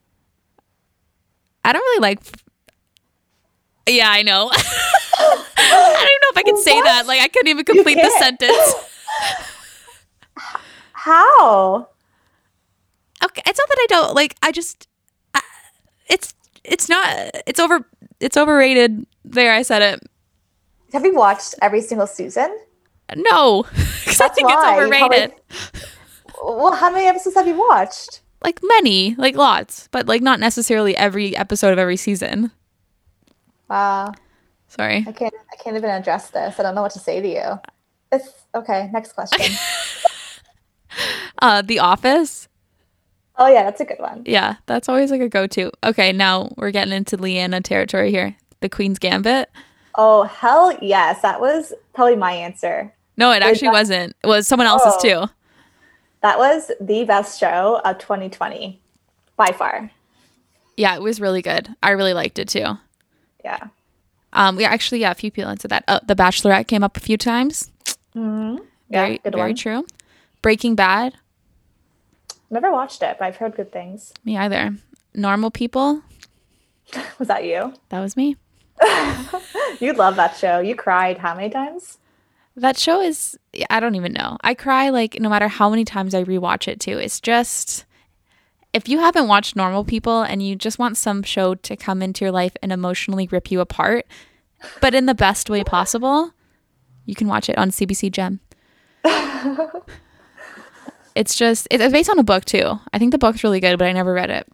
I 1.63 1.73
don't 1.73 1.81
really 1.81 2.01
like. 2.01 2.19
Yeah, 3.87 4.09
I 4.09 4.21
know. 4.21 4.49
I 4.53 5.69
don't 5.69 5.95
even 5.95 6.21
know 6.21 6.31
if 6.31 6.37
I 6.37 6.43
can 6.43 6.57
say 6.57 6.75
What? 6.75 6.83
that. 6.85 7.07
Like, 7.07 7.21
I 7.21 7.27
couldn't 7.27 7.47
even 7.49 7.65
complete 7.65 7.95
the 7.95 8.09
sentence. 8.19 8.73
How? 10.93 11.87
Okay, 13.23 13.41
it's 13.45 13.59
not 13.59 13.67
that 13.69 13.77
I 13.79 13.85
don't 13.89 14.15
like. 14.15 14.35
I 14.41 14.51
just, 14.51 14.87
I, 15.33 15.41
it's 16.07 16.33
it's 16.63 16.89
not. 16.89 17.07
It's 17.47 17.59
over. 17.59 17.87
It's 18.19 18.37
overrated. 18.37 19.05
There, 19.25 19.53
I 19.53 19.61
said 19.61 19.81
it. 19.81 20.03
Have 20.93 21.05
you 21.05 21.15
watched 21.15 21.55
every 21.61 21.81
single 21.81 22.07
season? 22.07 22.55
No, 23.15 23.63
because 23.71 24.21
I 24.21 24.27
think 24.29 24.49
why. 24.49 24.73
it's 24.73 24.83
overrated. 24.83 25.33
Well, 26.43 26.73
how 26.73 26.89
many 26.91 27.07
episodes 27.07 27.35
have 27.35 27.47
you 27.47 27.57
watched? 27.57 28.21
Like 28.43 28.59
many, 28.63 29.15
like 29.17 29.35
lots, 29.35 29.87
but 29.91 30.07
like 30.07 30.21
not 30.21 30.39
necessarily 30.39 30.95
every 30.97 31.35
episode 31.37 31.73
of 31.73 31.79
every 31.79 31.97
season. 31.97 32.51
Wow, 33.69 34.13
Sorry. 34.67 35.05
I 35.07 35.11
can't. 35.11 35.33
I 35.51 35.55
can't 35.61 35.75
even 35.77 35.89
address 35.89 36.29
this. 36.31 36.59
I 36.59 36.63
don't 36.63 36.75
know 36.75 36.81
what 36.81 36.91
to 36.93 36.99
say 36.99 37.21
to 37.21 37.27
you. 37.27 37.59
It's 38.11 38.29
okay. 38.55 38.89
Next 38.93 39.13
question. 39.13 39.55
Uh, 41.41 41.61
The 41.61 41.79
Office. 41.79 42.47
oh 43.37 43.47
yeah, 43.47 43.63
that's 43.63 43.79
a 43.81 43.85
good 43.85 43.99
one. 43.99 44.23
Yeah, 44.25 44.55
that's 44.65 44.89
always 44.89 45.09
like 45.09 45.21
a 45.21 45.29
go-to. 45.29 45.71
Okay, 45.83 46.11
now 46.11 46.49
we're 46.57 46.71
getting 46.71 46.93
into 46.93 47.17
Leanna 47.17 47.61
territory 47.61 48.11
here. 48.11 48.35
The 48.59 48.69
Queen's 48.69 48.99
Gambit. 48.99 49.49
Oh 49.95 50.23
hell 50.23 50.77
yes, 50.81 51.21
that 51.21 51.39
was 51.39 51.73
probably 51.93 52.17
my 52.17 52.33
answer. 52.33 52.93
No, 53.21 53.31
it 53.31 53.41
actually 53.43 53.67
that- 53.69 53.73
wasn't. 53.73 54.15
It 54.23 54.27
was 54.27 54.47
someone 54.47 54.67
else's 54.67 54.93
Oh. 54.97 55.01
too. 55.27 55.31
That 56.21 56.37
was 56.37 56.69
the 56.79 57.03
best 57.05 57.39
show 57.39 57.81
of 57.85 57.97
2020 57.97 58.79
by 59.37 59.51
far. 59.53 59.89
Yeah, 60.77 60.95
it 60.95 61.01
was 61.01 61.19
really 61.21 61.41
good. 61.41 61.69
I 61.81 61.91
really 61.91 62.13
liked 62.13 62.37
it 62.39 62.47
too. 62.47 62.77
Yeah. 63.43 63.67
Um, 64.33 64.55
we 64.55 64.63
actually, 64.65 64.99
yeah, 65.01 65.11
a 65.11 65.15
few 65.15 65.31
people 65.31 65.49
answered 65.49 65.71
that. 65.71 65.83
Uh, 65.87 65.99
the 66.05 66.15
Bachelorette 66.15 66.67
came 66.67 66.83
up 66.83 66.95
a 66.95 66.99
few 66.99 67.17
times. 67.17 67.71
Mm-hmm. 68.15 68.57
Very, 68.89 69.11
yeah, 69.13 69.17
good 69.23 69.33
very 69.35 69.49
one. 69.51 69.55
true. 69.55 69.85
Breaking 70.41 70.75
Bad. 70.75 71.15
Never 72.49 72.71
watched 72.71 73.01
it, 73.01 73.17
but 73.19 73.25
I've 73.25 73.37
heard 73.37 73.55
good 73.55 73.71
things. 73.71 74.13
Me 74.25 74.37
either. 74.37 74.75
Normal 75.13 75.51
People. 75.51 76.01
Was 77.19 77.27
that 77.29 77.43
you? 77.45 77.73
That 77.89 77.99
was 78.01 78.15
me. 78.17 78.35
You 79.79 79.93
love 79.93 80.15
that 80.17 80.37
show. 80.37 80.59
You 80.59 80.75
cried 80.75 81.17
how 81.17 81.33
many 81.33 81.49
times? 81.49 81.97
That 82.55 82.77
show 82.77 83.01
is. 83.01 83.37
I 83.69 83.79
don't 83.79 83.95
even 83.95 84.13
know. 84.13 84.37
I 84.41 84.53
cry 84.53 84.89
like 84.89 85.19
no 85.19 85.29
matter 85.29 85.47
how 85.47 85.69
many 85.69 85.85
times 85.85 86.13
I 86.13 86.23
rewatch 86.23 86.67
it 86.67 86.79
too. 86.79 86.97
It's 86.97 87.19
just. 87.19 87.85
If 88.73 88.87
you 88.87 88.99
haven't 88.99 89.27
watched 89.27 89.57
Normal 89.57 89.83
People 89.83 90.21
and 90.21 90.41
you 90.41 90.55
just 90.55 90.79
want 90.79 90.95
some 90.95 91.23
show 91.23 91.55
to 91.55 91.75
come 91.75 92.01
into 92.01 92.23
your 92.23 92.31
life 92.31 92.55
and 92.63 92.71
emotionally 92.71 93.27
rip 93.29 93.51
you 93.51 93.59
apart, 93.59 94.05
but 94.79 94.95
in 94.95 95.07
the 95.07 95.13
best 95.13 95.49
way 95.49 95.61
possible, 95.61 96.31
you 97.05 97.13
can 97.13 97.27
watch 97.27 97.49
it 97.49 97.57
on 97.57 97.71
CBC 97.71 98.11
Gem. 98.11 98.39
it's 101.15 101.35
just 101.35 101.67
it's 101.69 101.91
based 101.91 102.09
on 102.09 102.19
a 102.19 102.23
book 102.23 102.45
too. 102.45 102.79
I 102.93 102.99
think 102.99 103.11
the 103.11 103.17
book's 103.17 103.43
really 103.43 103.59
good, 103.59 103.77
but 103.77 103.87
I 103.87 103.91
never 103.91 104.13
read 104.13 104.29
it. 104.29 104.47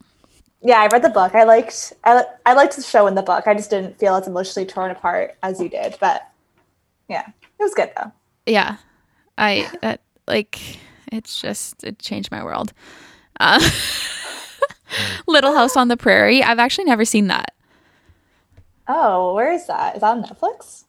Yeah, 0.61 0.79
I 0.79 0.87
read 0.87 1.03
the 1.03 1.09
book. 1.09 1.35
I 1.35 1.43
liked 1.43 1.93
I, 2.03 2.23
I 2.45 2.53
liked 2.53 2.75
the 2.75 2.81
show 2.81 3.07
in 3.07 3.15
the 3.15 3.21
book. 3.21 3.47
I 3.47 3.53
just 3.53 3.69
didn't 3.69 3.99
feel 3.99 4.15
as 4.15 4.27
emotionally 4.27 4.65
torn 4.65 4.91
apart 4.91 5.35
as 5.43 5.61
you 5.61 5.69
did. 5.69 5.97
But 5.99 6.27
yeah, 7.09 7.27
it 7.59 7.63
was 7.63 7.73
good 7.73 7.91
though. 7.97 8.11
Yeah, 8.45 8.77
I 9.37 9.69
that 9.81 10.01
like 10.27 10.59
it's 11.11 11.39
just 11.39 11.83
it 11.83 11.99
changed 11.99 12.31
my 12.31 12.43
world. 12.43 12.73
Uh, 13.39 13.59
Little 15.27 15.53
House 15.53 15.75
on 15.75 15.87
the 15.87 15.97
Prairie. 15.97 16.43
I've 16.43 16.59
actually 16.59 16.85
never 16.85 17.05
seen 17.05 17.27
that. 17.27 17.53
Oh, 18.87 19.33
where 19.33 19.51
is 19.51 19.67
that? 19.67 19.95
Is 19.95 20.01
that 20.01 20.09
on 20.11 20.23
Netflix? 20.23 20.85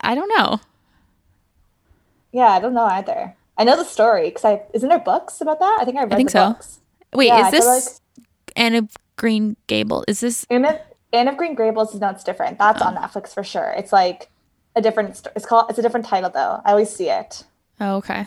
I 0.00 0.14
don't 0.14 0.28
know. 0.36 0.60
Yeah, 2.32 2.48
I 2.48 2.60
don't 2.60 2.74
know 2.74 2.84
either. 2.84 3.34
I 3.56 3.64
know 3.64 3.76
the 3.76 3.84
story 3.84 4.28
because 4.28 4.44
I 4.44 4.62
isn't 4.72 4.88
there 4.88 4.98
books 4.98 5.40
about 5.40 5.60
that? 5.60 5.78
I 5.80 5.84
think 5.84 5.96
I 5.96 6.02
read 6.02 6.16
think 6.16 6.30
the 6.30 6.32
so. 6.32 6.48
books. 6.52 6.80
Wait, 7.12 7.28
Yeah, 7.28 7.36
I 7.36 7.46
is 7.46 7.52
this 7.52 8.00
Anne 8.56 8.74
of 8.74 8.90
Green 9.16 9.56
Gable? 9.66 10.04
Is 10.08 10.20
this 10.20 10.44
Anne 10.50 10.64
of, 10.64 10.80
Anne 11.12 11.28
of 11.28 11.36
Green 11.36 11.54
Gables 11.54 11.94
is 11.94 12.00
no, 12.00 12.10
it's 12.10 12.24
different. 12.24 12.58
That's 12.58 12.82
on 12.82 12.96
Netflix 12.96 13.32
for 13.32 13.44
sure. 13.44 13.72
It's 13.76 13.92
like 13.92 14.28
a 14.76 14.82
different. 14.82 15.26
It's 15.36 15.46
called. 15.46 15.66
It's 15.70 15.78
a 15.78 15.82
different 15.82 16.06
title 16.06 16.30
though. 16.30 16.60
I 16.64 16.70
always 16.72 16.90
see 16.90 17.08
it. 17.10 17.44
oh, 17.80 17.96
okay? 17.96 18.26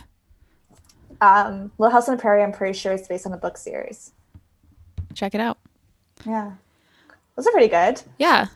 Um, 1.20 1.72
Little 1.78 1.92
House 1.92 2.08
on 2.08 2.16
the 2.16 2.22
Prairie. 2.22 2.44
I'm 2.44 2.52
pretty 2.52 2.78
sure 2.78 2.94
it's 2.94 3.08
based 3.08 3.26
on 3.26 3.34
a 3.34 3.38
book 3.38 3.58
series. 3.58 4.12
Check 5.14 5.34
it 5.34 5.42
out. 5.42 5.58
Yeah, 6.26 6.52
those 7.36 7.48
are 7.48 7.52
pretty 7.52 7.68
good. 7.70 8.02
Yeah. 8.20 8.48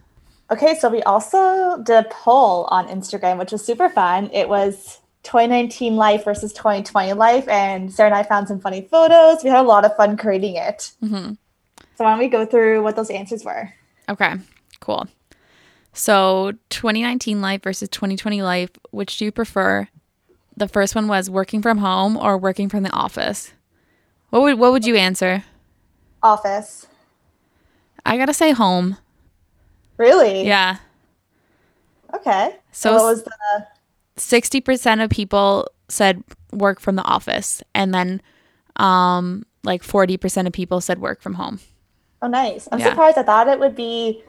Okay, 0.52 0.76
so 0.78 0.90
we 0.90 1.02
also 1.04 1.82
did 1.82 2.06
a 2.06 2.10
poll 2.12 2.66
on 2.72 2.88
Instagram, 2.88 3.40
which 3.40 3.52
was 3.54 3.66
super 3.66 3.88
fun. 3.88 4.30
It 4.34 4.50
was 4.50 5.00
2019 5.24 5.96
life 5.96 6.26
versus 6.26 6.52
2020 6.54 7.14
life, 7.14 7.48
and 7.48 7.92
Sarah 7.92 8.10
and 8.10 8.16
I 8.16 8.24
found 8.24 8.48
some 8.50 8.60
funny 8.60 8.82
photos. 8.82 9.44
We 9.44 9.50
had 9.50 9.60
a 9.60 9.68
lot 9.68 9.86
of 9.86 9.96
fun 9.96 10.18
creating 10.18 10.58
it. 10.58 10.92
hmm 11.00 11.34
So 11.96 12.04
why 12.04 12.10
don't 12.12 12.20
we 12.20 12.28
go 12.28 12.46
through 12.46 12.84
what 12.84 12.96
those 12.98 13.10
answers 13.10 13.46
were? 13.46 13.74
Okay. 14.10 14.34
Cool. 14.82 15.08
So 15.94 16.54
2019 16.70 17.42
life 17.42 17.64
versus 17.64 17.90
2020 17.90 18.42
life. 18.42 18.70
Which 18.92 19.18
do 19.18 19.26
you 19.26 19.32
prefer? 19.32 19.88
The 20.56 20.68
first 20.68 20.96
one 20.96 21.08
was 21.08 21.30
working 21.30 21.62
from 21.62 21.80
home 21.80 22.18
or 22.18 22.38
working 22.38 22.70
from 22.70 22.84
the 22.84 22.92
office. 22.92 23.52
What 24.30 24.42
would 24.44 24.60
what 24.60 24.72
would 24.72 24.86
you 24.86 24.96
answer? 24.96 25.44
Office. 26.24 26.88
I 28.06 28.18
gotta 28.18 28.34
say 28.34 28.52
home. 28.52 28.98
Really? 29.98 30.46
Yeah. 30.48 30.78
Okay. 32.14 32.56
So 32.72 32.90
So 32.90 32.94
what 32.96 33.04
was 33.12 33.24
the 33.24 33.68
60% 34.18 35.04
of 35.04 35.10
people 35.10 35.68
said 35.90 36.24
work 36.52 36.80
from 36.80 36.96
the 36.96 37.04
office 37.04 37.62
and 37.74 37.94
then 37.94 38.22
um 38.78 39.46
like 39.64 39.84
40% 39.84 40.48
of 40.48 40.54
people 40.54 40.82
said 40.82 41.00
work 41.00 41.22
from 41.22 41.36
home. 41.36 41.60
Oh, 42.22 42.28
nice. 42.28 42.68
I'm 42.72 42.80
Yeah. 42.80 42.90
surprised. 42.90 43.18
I 43.18 43.24
thought 43.24 43.48
it 43.48 43.60
would 43.60 43.76
be. 43.76 44.24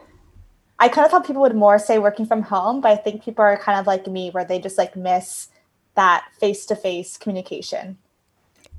I 0.83 0.89
kind 0.89 1.05
of 1.05 1.11
thought 1.11 1.25
people 1.25 1.41
would 1.43 1.55
more 1.55 1.79
say 1.79 1.97
working 1.97 2.25
from 2.25 2.41
home, 2.41 2.81
but 2.81 2.91
I 2.91 2.97
think 2.97 3.23
people 3.23 3.41
are 3.41 3.55
kind 3.55 3.79
of 3.79 3.87
like 3.87 4.05
me, 4.05 4.31
where 4.31 4.43
they 4.43 4.59
just 4.59 4.77
like 4.77 4.97
miss 4.97 5.47
that 5.95 6.25
face 6.41 6.65
to 6.65 6.75
face 6.75 7.17
communication. 7.17 7.97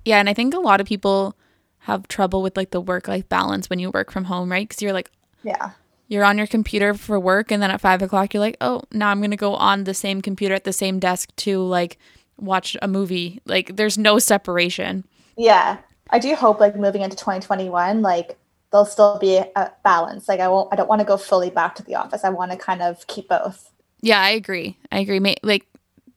Yeah, 0.05 0.19
and 0.19 0.29
I 0.29 0.35
think 0.35 0.53
a 0.53 0.59
lot 0.59 0.83
of 0.83 0.87
people 0.87 1.35
have 1.79 2.07
trouble 2.07 2.43
with 2.43 2.59
like 2.59 2.73
the 2.73 2.81
work 2.81 3.09
life 3.09 3.27
balance 3.31 3.71
when 3.71 3.79
you 3.79 3.91
work 3.91 4.11
from 4.11 4.25
home, 4.25 4.53
right? 4.53 4.69
Because 4.69 4.83
you're 4.83 4.93
like 4.93 5.11
Yeah. 5.43 5.71
you're 6.09 6.25
on 6.25 6.37
your 6.37 6.47
computer 6.47 6.93
for 6.93 7.19
work 7.19 7.51
and 7.51 7.63
then 7.63 7.71
at 7.71 7.81
five 7.81 8.03
o'clock 8.03 8.35
you're 8.35 8.41
like, 8.43 8.59
oh, 8.61 8.83
now 8.93 9.09
I'm 9.09 9.23
gonna 9.23 9.37
go 9.37 9.55
on 9.55 9.85
the 9.85 9.95
same 9.95 10.21
computer 10.21 10.55
at 10.55 10.65
the 10.65 10.75
same 10.75 10.99
desk 10.99 11.35
to 11.37 11.63
like 11.63 11.97
watch 12.39 12.77
a 12.83 12.89
movie. 12.89 13.41
Like 13.47 13.77
there's 13.77 13.97
no 13.97 14.19
separation. 14.19 15.05
Yeah. 15.39 15.79
I 16.11 16.19
do 16.19 16.35
hope 16.35 16.61
like 16.61 16.77
moving 16.77 17.01
into 17.01 17.17
2021, 17.17 18.03
like 18.03 18.37
there'll 18.75 18.85
still 18.85 19.21
be 19.21 19.37
a 19.37 19.73
balance. 19.85 20.27
Like 20.29 20.41
I 20.41 20.49
won't, 20.49 20.69
I 20.73 20.77
don't 20.77 20.89
want 20.89 20.99
to 20.99 21.05
go 21.05 21.17
fully 21.17 21.49
back 21.49 21.77
to 21.77 21.85
the 21.85 21.95
office. 21.95 22.25
I 22.25 22.31
want 22.31 22.51
to 22.51 22.57
kind 22.57 22.83
of 22.83 23.07
keep 23.07 23.29
both. 23.29 23.71
Yeah, 24.01 24.21
I 24.21 24.31
agree. 24.31 24.77
I 24.91 24.99
agree. 24.99 25.21
Like, 25.45 25.65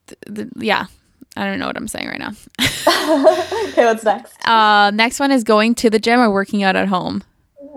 th- 0.08 0.20
th- 0.36 0.48
yeah, 0.58 0.88
I 1.36 1.46
don't 1.46 1.60
know 1.60 1.68
what 1.68 1.78
I'm 1.78 1.88
saying 1.88 2.08
right 2.08 2.18
now. 2.18 2.32
okay, 3.70 3.86
what's 3.86 4.04
next? 4.04 4.36
Uh, 4.48 4.90
next 4.92 5.20
one 5.20 5.32
is 5.32 5.44
going 5.44 5.76
to 5.76 5.92
the 5.92 6.00
gym 6.00 6.20
or 6.20 6.32
working 6.32 6.64
out 6.64 6.76
at 6.76 6.88
home. 6.88 7.24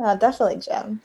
Uh, 0.02 0.16
definitely 0.16 0.56
gym. 0.56 1.02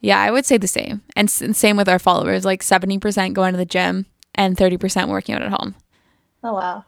Yeah, 0.00 0.20
I 0.20 0.32
would 0.32 0.44
say 0.44 0.56
the 0.58 0.66
same. 0.66 1.02
And, 1.14 1.28
s- 1.28 1.56
same 1.56 1.76
with 1.76 1.88
our 1.88 2.00
followers, 2.00 2.44
like 2.44 2.62
70% 2.62 3.32
going 3.32 3.52
to 3.52 3.58
the 3.58 3.64
gym 3.64 4.06
and 4.34 4.56
30% 4.56 5.08
working 5.08 5.36
out 5.36 5.42
at 5.42 5.52
home. 5.52 5.76
Oh 6.42 6.54
wow. 6.54 6.84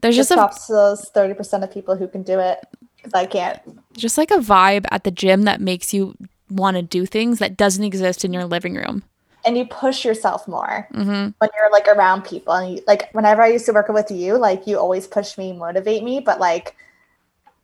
There's 0.00 0.16
Just 0.16 0.30
just 0.30 0.40
a 0.40 0.66
to 0.66 0.72
those 0.72 1.10
30% 1.10 1.64
of 1.64 1.72
people 1.72 1.96
who 1.96 2.06
can 2.06 2.22
do 2.22 2.38
it 2.38 2.64
because 3.02 3.14
I 3.14 3.26
can't. 3.26 3.60
just 3.96 4.18
like 4.18 4.30
a 4.30 4.36
vibe 4.36 4.86
at 4.90 5.04
the 5.04 5.10
gym 5.10 5.42
that 5.42 5.60
makes 5.60 5.92
you 5.94 6.14
want 6.50 6.76
to 6.76 6.82
do 6.82 7.06
things 7.06 7.38
that 7.38 7.56
doesn't 7.56 7.84
exist 7.84 8.24
in 8.24 8.32
your 8.32 8.44
living 8.44 8.74
room. 8.74 9.02
And 9.44 9.56
you 9.56 9.64
push 9.66 10.04
yourself 10.04 10.46
more 10.46 10.86
hmm 10.92 11.28
when 11.38 11.50
you're 11.56 11.70
like 11.72 11.88
around 11.88 12.22
people. 12.24 12.52
And 12.52 12.74
you, 12.76 12.82
like 12.86 13.10
whenever 13.14 13.40
I 13.42 13.48
used 13.48 13.64
to 13.66 13.72
work 13.72 13.88
with 13.88 14.10
you, 14.10 14.36
like 14.36 14.66
you 14.66 14.78
always 14.78 15.06
push 15.06 15.38
me, 15.38 15.52
motivate 15.52 16.02
me, 16.04 16.20
but 16.20 16.38
like 16.40 16.76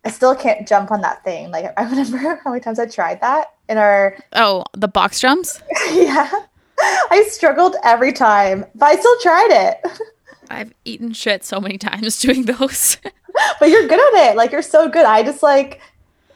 I 0.04 0.10
still 0.10 0.34
can't 0.34 0.66
jump 0.66 0.90
on 0.90 1.00
that 1.02 1.22
thing. 1.24 1.50
Like 1.50 1.72
I 1.76 1.82
remember 1.90 2.40
how 2.42 2.50
many 2.50 2.60
times 2.60 2.78
I 2.78 2.86
tried 2.86 3.20
that 3.20 3.48
in 3.68 3.76
our 3.76 4.16
Oh, 4.32 4.64
the 4.72 4.88
box 4.88 5.20
jumps? 5.20 5.60
yeah. 5.92 6.30
I 6.78 7.26
struggled 7.30 7.76
every 7.84 8.12
time, 8.12 8.64
but 8.74 8.86
I 8.86 8.96
still 8.96 9.18
tried 9.20 9.48
it. 9.50 9.92
I've 10.50 10.72
eaten 10.84 11.12
shit 11.12 11.44
so 11.44 11.60
many 11.60 11.76
times 11.76 12.20
doing 12.20 12.44
those. 12.44 12.98
but 13.60 13.68
you're 13.68 13.86
good 13.88 14.14
at 14.14 14.30
it. 14.30 14.36
Like 14.36 14.52
you're 14.52 14.62
so 14.62 14.88
good. 14.88 15.04
I 15.04 15.22
just 15.22 15.42
like 15.42 15.80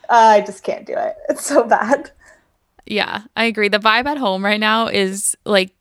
uh, 0.09 0.14
I 0.14 0.40
just 0.40 0.62
can't 0.64 0.86
do 0.86 0.94
it. 0.96 1.16
It's 1.28 1.46
so 1.46 1.64
bad. 1.64 2.11
yeah, 2.86 3.22
I 3.36 3.44
agree. 3.44 3.68
The 3.68 3.78
vibe 3.78 4.07
at 4.07 4.18
home 4.18 4.44
right 4.44 4.61
now 4.61 4.88
is 4.88 5.36
like 5.44 5.72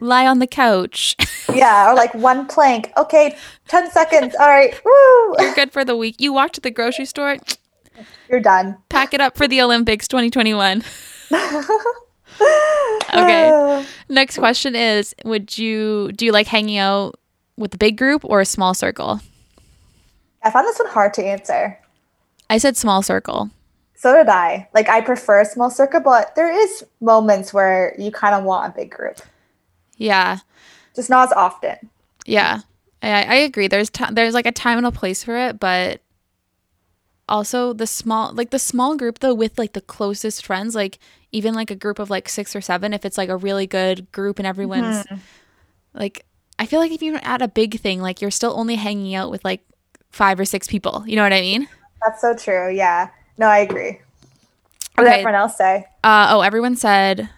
lie 0.00 0.26
on 0.26 0.38
the 0.38 0.46
couch. 0.46 1.16
yeah, 1.54 1.90
or 1.90 1.94
like 1.94 2.14
one 2.14 2.46
plank. 2.46 2.92
Okay, 2.96 3.36
10 3.68 3.90
seconds. 3.90 4.34
All 4.38 4.48
right. 4.48 4.78
Woo! 4.84 5.34
You're 5.38 5.54
good 5.54 5.72
for 5.72 5.84
the 5.84 5.96
week. 5.96 6.16
You 6.20 6.32
walk 6.32 6.52
to 6.52 6.60
the 6.60 6.70
grocery 6.70 7.06
store, 7.06 7.36
You're 8.28 8.40
done. 8.40 8.76
pack 8.88 9.14
it 9.14 9.20
up 9.20 9.36
for 9.36 9.48
the 9.48 9.60
Olympics 9.62 10.06
2021. 10.08 10.82
okay. 13.14 13.86
Next 14.08 14.38
question 14.38 14.76
is 14.76 15.14
would 15.24 15.56
you 15.58 16.12
do 16.12 16.26
you 16.26 16.32
like 16.32 16.46
hanging 16.46 16.78
out 16.78 17.18
with 17.56 17.74
a 17.74 17.78
big 17.78 17.96
group 17.96 18.24
or 18.24 18.40
a 18.40 18.46
small 18.46 18.74
circle? 18.74 19.20
I 20.46 20.50
found 20.50 20.68
this 20.68 20.78
one 20.78 20.88
hard 20.88 21.12
to 21.14 21.24
answer. 21.24 21.76
I 22.48 22.58
said 22.58 22.76
small 22.76 23.02
circle. 23.02 23.50
So 23.96 24.14
did 24.14 24.28
I. 24.28 24.68
Like 24.72 24.88
I 24.88 25.00
prefer 25.00 25.40
a 25.40 25.44
small 25.44 25.70
circle, 25.70 25.98
but 25.98 26.36
there 26.36 26.52
is 26.52 26.84
moments 27.00 27.52
where 27.52 27.96
you 27.98 28.12
kind 28.12 28.32
of 28.32 28.44
want 28.44 28.72
a 28.72 28.76
big 28.76 28.92
group. 28.92 29.20
Yeah. 29.96 30.38
Just 30.94 31.10
not 31.10 31.28
as 31.28 31.32
often. 31.32 31.90
Yeah. 32.26 32.60
I, 33.02 33.24
I 33.24 33.34
agree. 33.36 33.66
There's 33.66 33.90
ti 33.90 34.04
there's 34.12 34.34
like 34.34 34.46
a 34.46 34.52
time 34.52 34.78
and 34.78 34.86
a 34.86 34.92
place 34.92 35.24
for 35.24 35.36
it, 35.36 35.58
but 35.58 36.00
also 37.28 37.72
the 37.72 37.86
small 37.88 38.32
like 38.32 38.50
the 38.50 38.60
small 38.60 38.96
group 38.96 39.18
though 39.18 39.34
with 39.34 39.58
like 39.58 39.72
the 39.72 39.80
closest 39.80 40.46
friends, 40.46 40.76
like 40.76 41.00
even 41.32 41.54
like 41.54 41.72
a 41.72 41.76
group 41.76 41.98
of 41.98 42.08
like 42.08 42.28
six 42.28 42.54
or 42.54 42.60
seven, 42.60 42.94
if 42.94 43.04
it's 43.04 43.18
like 43.18 43.30
a 43.30 43.36
really 43.36 43.66
good 43.66 44.12
group 44.12 44.38
and 44.38 44.46
everyone's 44.46 45.04
mm-hmm. 45.06 45.16
like 45.92 46.24
I 46.58 46.66
feel 46.66 46.78
like 46.80 46.92
if 46.92 47.02
you 47.02 47.16
add 47.16 47.42
a 47.42 47.48
big 47.48 47.80
thing, 47.80 48.00
like 48.00 48.20
you're 48.20 48.30
still 48.30 48.54
only 48.56 48.76
hanging 48.76 49.14
out 49.16 49.30
with 49.30 49.44
like 49.44 49.65
five 50.16 50.40
or 50.40 50.44
six 50.44 50.66
people. 50.66 51.04
You 51.06 51.16
know 51.16 51.22
what 51.22 51.32
I 51.34 51.40
mean? 51.40 51.68
That's 52.04 52.20
so 52.20 52.34
true. 52.34 52.72
Yeah. 52.74 53.10
No, 53.38 53.46
I 53.46 53.58
agree. 53.58 54.00
What 54.94 55.04
did 55.04 55.12
everyone 55.12 55.34
else 55.34 55.56
say? 55.58 55.86
Uh, 56.02 56.28
oh, 56.30 56.40
everyone 56.40 56.74
said, 56.74 57.28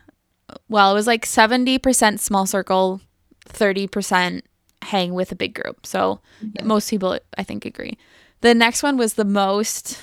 well, 0.69 0.93
it 0.93 0.95
was 0.95 1.09
like 1.09 1.27
70% 1.27 2.21
small 2.21 2.47
circle, 2.47 3.01
30% 3.47 4.43
hang 4.83 5.13
with 5.13 5.33
a 5.33 5.35
big 5.35 5.55
group. 5.55 5.85
So 5.85 6.21
most 6.63 6.89
people, 6.89 7.19
I 7.37 7.43
think, 7.43 7.65
agree. 7.65 7.99
The 8.43 8.55
next 8.55 8.85
one 8.85 8.97
was 8.97 9.15
the 9.15 9.25
most 9.25 9.99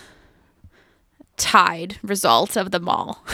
tied 1.38 1.98
result 2.04 2.58
of 2.58 2.72
them 2.72 2.90
all 2.90 3.26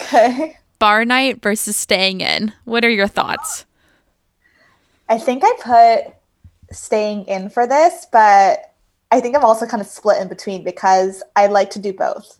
Okay. 0.00 0.58
bar 0.78 1.04
night 1.04 1.42
versus 1.42 1.76
staying 1.76 2.20
in. 2.20 2.52
What 2.64 2.84
are 2.84 2.90
your 2.90 3.08
thoughts? 3.08 3.64
I 5.08 5.18
think 5.18 5.42
I 5.44 6.04
put 6.04 6.14
staying 6.76 7.24
in 7.24 7.50
for 7.50 7.66
this, 7.66 8.06
but 8.12 8.72
I 9.12 9.20
think 9.20 9.36
I'm 9.36 9.44
also 9.44 9.66
kind 9.66 9.80
of 9.80 9.86
split 9.86 10.20
in 10.20 10.28
between 10.28 10.64
because 10.64 11.22
I 11.36 11.46
like 11.46 11.70
to 11.70 11.78
do 11.78 11.92
both. 11.92 12.38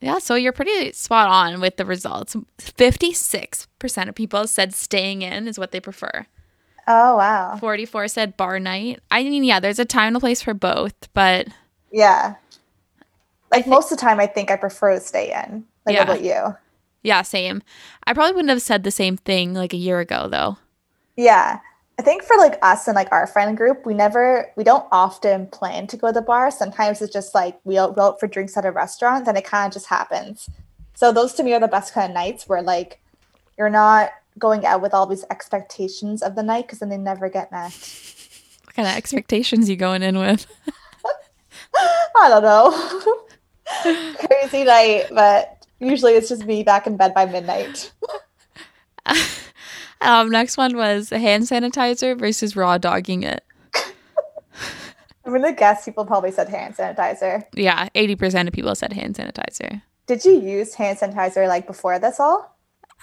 Yeah, 0.00 0.18
so 0.18 0.34
you're 0.34 0.52
pretty 0.52 0.92
spot 0.92 1.28
on 1.28 1.60
with 1.60 1.76
the 1.76 1.84
results. 1.86 2.36
56% 2.58 4.08
of 4.08 4.14
people 4.14 4.46
said 4.46 4.74
staying 4.74 5.22
in 5.22 5.48
is 5.48 5.58
what 5.58 5.70
they 5.72 5.80
prefer. 5.80 6.26
Oh, 6.86 7.16
wow. 7.16 7.56
44 7.58 8.08
said 8.08 8.36
bar 8.36 8.60
night. 8.60 9.00
I 9.10 9.22
mean, 9.22 9.44
yeah, 9.44 9.60
there's 9.60 9.78
a 9.78 9.86
time 9.86 10.08
and 10.08 10.16
a 10.16 10.20
place 10.20 10.42
for 10.42 10.52
both, 10.52 10.94
but 11.14 11.48
Yeah. 11.90 12.34
Like 13.50 13.64
think- 13.64 13.68
most 13.74 13.90
of 13.92 13.96
the 13.98 14.02
time, 14.02 14.20
I 14.20 14.26
think 14.26 14.50
I 14.50 14.56
prefer 14.56 14.94
to 14.94 15.00
stay 15.00 15.32
in. 15.32 15.64
Like, 15.86 15.94
Yeah. 15.94 16.00
what 16.08 16.18
about 16.18 16.24
you? 16.24 16.56
yeah, 17.02 17.22
same. 17.22 17.62
I 18.06 18.12
probably 18.12 18.32
wouldn't 18.34 18.50
have 18.50 18.62
said 18.62 18.82
the 18.84 18.90
same 18.90 19.16
thing 19.16 19.54
like 19.54 19.72
a 19.72 19.78
year 19.78 20.00
ago, 20.00 20.28
though. 20.28 20.58
Yeah. 21.16 21.60
I 21.98 22.02
think 22.02 22.24
for 22.24 22.36
like 22.36 22.58
us 22.62 22.88
and 22.88 22.96
like 22.96 23.10
our 23.12 23.26
friend 23.26 23.56
group, 23.56 23.86
we 23.86 23.94
never, 23.94 24.50
we 24.56 24.64
don't 24.64 24.86
often 24.90 25.46
plan 25.46 25.86
to 25.88 25.96
go 25.96 26.08
to 26.08 26.12
the 26.12 26.22
bar. 26.22 26.50
Sometimes 26.50 27.00
it's 27.00 27.12
just 27.12 27.34
like 27.34 27.58
we 27.64 27.76
go 27.76 27.94
out 27.98 28.18
for 28.18 28.26
drinks 28.26 28.56
at 28.56 28.64
a 28.64 28.72
restaurant 28.72 29.28
and 29.28 29.38
it 29.38 29.44
kind 29.44 29.68
of 29.68 29.72
just 29.72 29.86
happens. 29.86 30.50
So 30.94 31.12
those 31.12 31.34
to 31.34 31.42
me 31.42 31.52
are 31.54 31.60
the 31.60 31.68
best 31.68 31.94
kind 31.94 32.10
of 32.10 32.14
nights 32.14 32.48
where 32.48 32.62
like 32.62 33.00
you're 33.56 33.70
not 33.70 34.10
going 34.38 34.66
out 34.66 34.82
with 34.82 34.92
all 34.92 35.06
these 35.06 35.24
expectations 35.30 36.22
of 36.22 36.34
the 36.34 36.42
night 36.42 36.66
because 36.66 36.80
then 36.80 36.88
they 36.88 36.96
never 36.96 37.28
get 37.28 37.52
met. 37.52 37.72
What 38.64 38.74
kind 38.74 38.88
of 38.88 38.96
expectations 38.96 39.70
you 39.70 39.76
going 39.76 40.02
in 40.02 40.18
with? 40.18 40.46
I 42.16 42.28
don't 42.28 42.42
know. 42.42 43.26
Crazy 44.26 44.64
night, 44.64 45.06
but 45.10 45.66
usually 45.78 46.14
it's 46.14 46.28
just 46.28 46.44
me 46.44 46.62
back 46.62 46.86
in 46.86 46.96
bed 46.96 47.14
by 47.14 47.26
midnight. 47.26 47.92
Um, 50.00 50.30
next 50.30 50.56
one 50.56 50.76
was 50.76 51.10
hand 51.10 51.44
sanitizer 51.44 52.18
versus 52.18 52.56
raw 52.56 52.78
dogging 52.78 53.22
it. 53.22 53.44
I'm 55.24 55.32
gonna 55.32 55.52
guess 55.52 55.84
people 55.84 56.04
probably 56.04 56.30
said 56.30 56.48
hand 56.48 56.76
sanitizer. 56.76 57.44
Yeah, 57.54 57.88
80% 57.94 58.46
of 58.46 58.52
people 58.52 58.74
said 58.74 58.92
hand 58.92 59.14
sanitizer. 59.14 59.82
Did 60.06 60.24
you 60.24 60.38
use 60.38 60.74
hand 60.74 60.98
sanitizer 60.98 61.48
like 61.48 61.66
before 61.66 61.98
this 61.98 62.20
all? 62.20 62.56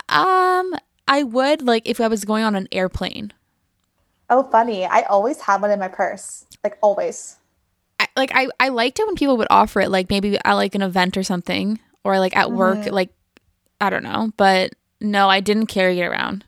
Um, 0.10 0.76
I 1.08 1.24
would 1.24 1.64
like 1.64 1.88
if 1.90 2.00
I 2.00 2.08
was 2.08 2.26
going 2.26 2.44
on 2.44 2.56
an 2.56 2.68
airplane. 2.72 3.34
Oh, 4.30 4.44
funny. 4.44 4.86
I 4.86 5.02
always 5.04 5.42
have 5.42 5.62
one 5.62 5.72
in 5.72 5.80
my 5.80 5.88
purse. 5.88 6.46
Like 6.64 6.78
always. 6.82 7.38
I, 8.00 8.08
like 8.16 8.32
I, 8.34 8.48
I 8.60 8.70
liked 8.70 9.00
it 9.00 9.06
when 9.06 9.16
people 9.16 9.38
would 9.38 9.48
offer 9.50 9.82
it, 9.82 9.90
like 9.90 10.10
maybe 10.10 10.38
at 10.38 10.54
like 10.54 10.76
an 10.76 10.82
event 10.82 11.18
or 11.18 11.24
something, 11.24 11.80
or 12.04 12.20
like 12.20 12.36
at 12.36 12.52
work, 12.52 12.86
like 12.86 13.10
I 13.80 13.90
don't 13.90 14.04
know. 14.04 14.32
But 14.38 14.74
no, 15.00 15.28
I 15.28 15.40
didn't 15.40 15.68
carry 15.68 16.00
it 16.00 16.06
around. 16.06 16.46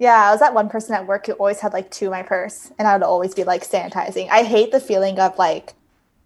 Yeah, 0.00 0.28
I 0.28 0.30
was 0.30 0.40
that 0.40 0.54
one 0.54 0.70
person 0.70 0.94
at 0.94 1.06
work 1.06 1.26
who 1.26 1.32
always 1.34 1.60
had 1.60 1.74
like 1.74 1.90
two 1.90 2.06
in 2.06 2.10
my 2.12 2.22
purse, 2.22 2.72
and 2.78 2.88
I 2.88 2.94
would 2.94 3.02
always 3.02 3.34
be 3.34 3.44
like 3.44 3.68
sanitizing. 3.68 4.30
I 4.30 4.44
hate 4.44 4.72
the 4.72 4.80
feeling 4.80 5.20
of 5.20 5.36
like 5.36 5.74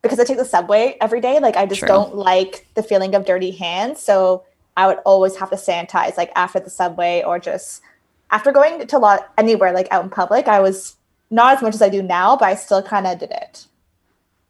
because 0.01 0.21
I 0.21 0.25
take 0.25 0.37
the 0.37 0.45
subway 0.45 0.97
every 1.01 1.21
day. 1.21 1.41
Like 1.41 1.57
I 1.57 1.67
just 1.67 1.81
True. 1.81 1.89
don't 1.89 2.15
like 2.15 2.69
the 2.75 2.85
feeling 2.85 3.17
of 3.17 3.27
dirty 3.27 3.51
hands, 3.51 4.01
so 4.01 4.45
I 4.77 4.87
would 4.87 4.99
always 4.99 5.35
have 5.37 5.51
to 5.51 5.57
sanitize 5.57 6.17
like 6.17 6.31
after 6.37 6.61
the 6.61 6.71
subway 6.71 7.25
or 7.27 7.41
just 7.41 7.83
after 8.31 8.53
going 8.53 8.87
to 8.87 8.97
a 8.97 9.01
lot 9.01 9.33
anywhere 9.37 9.73
like 9.73 9.89
out 9.91 10.05
in 10.05 10.11
public. 10.11 10.47
I 10.47 10.61
was 10.61 10.95
not 11.31 11.57
as 11.57 11.63
much 11.63 11.75
as 11.75 11.83
I 11.83 11.89
do 11.89 12.01
now, 12.01 12.37
but 12.37 12.47
I 12.47 12.55
still 12.55 12.81
kind 12.81 13.09
of 13.09 13.19
did 13.19 13.33
it. 13.33 13.67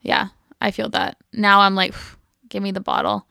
Yeah, 0.01 0.27
I 0.61 0.69
feel 0.69 0.89
that. 0.89 1.17
Now 1.33 1.61
I'm 1.61 1.73
like, 1.73 1.95
give 2.47 2.61
me 2.61 2.69
the 2.69 2.79
bottle. 2.79 3.25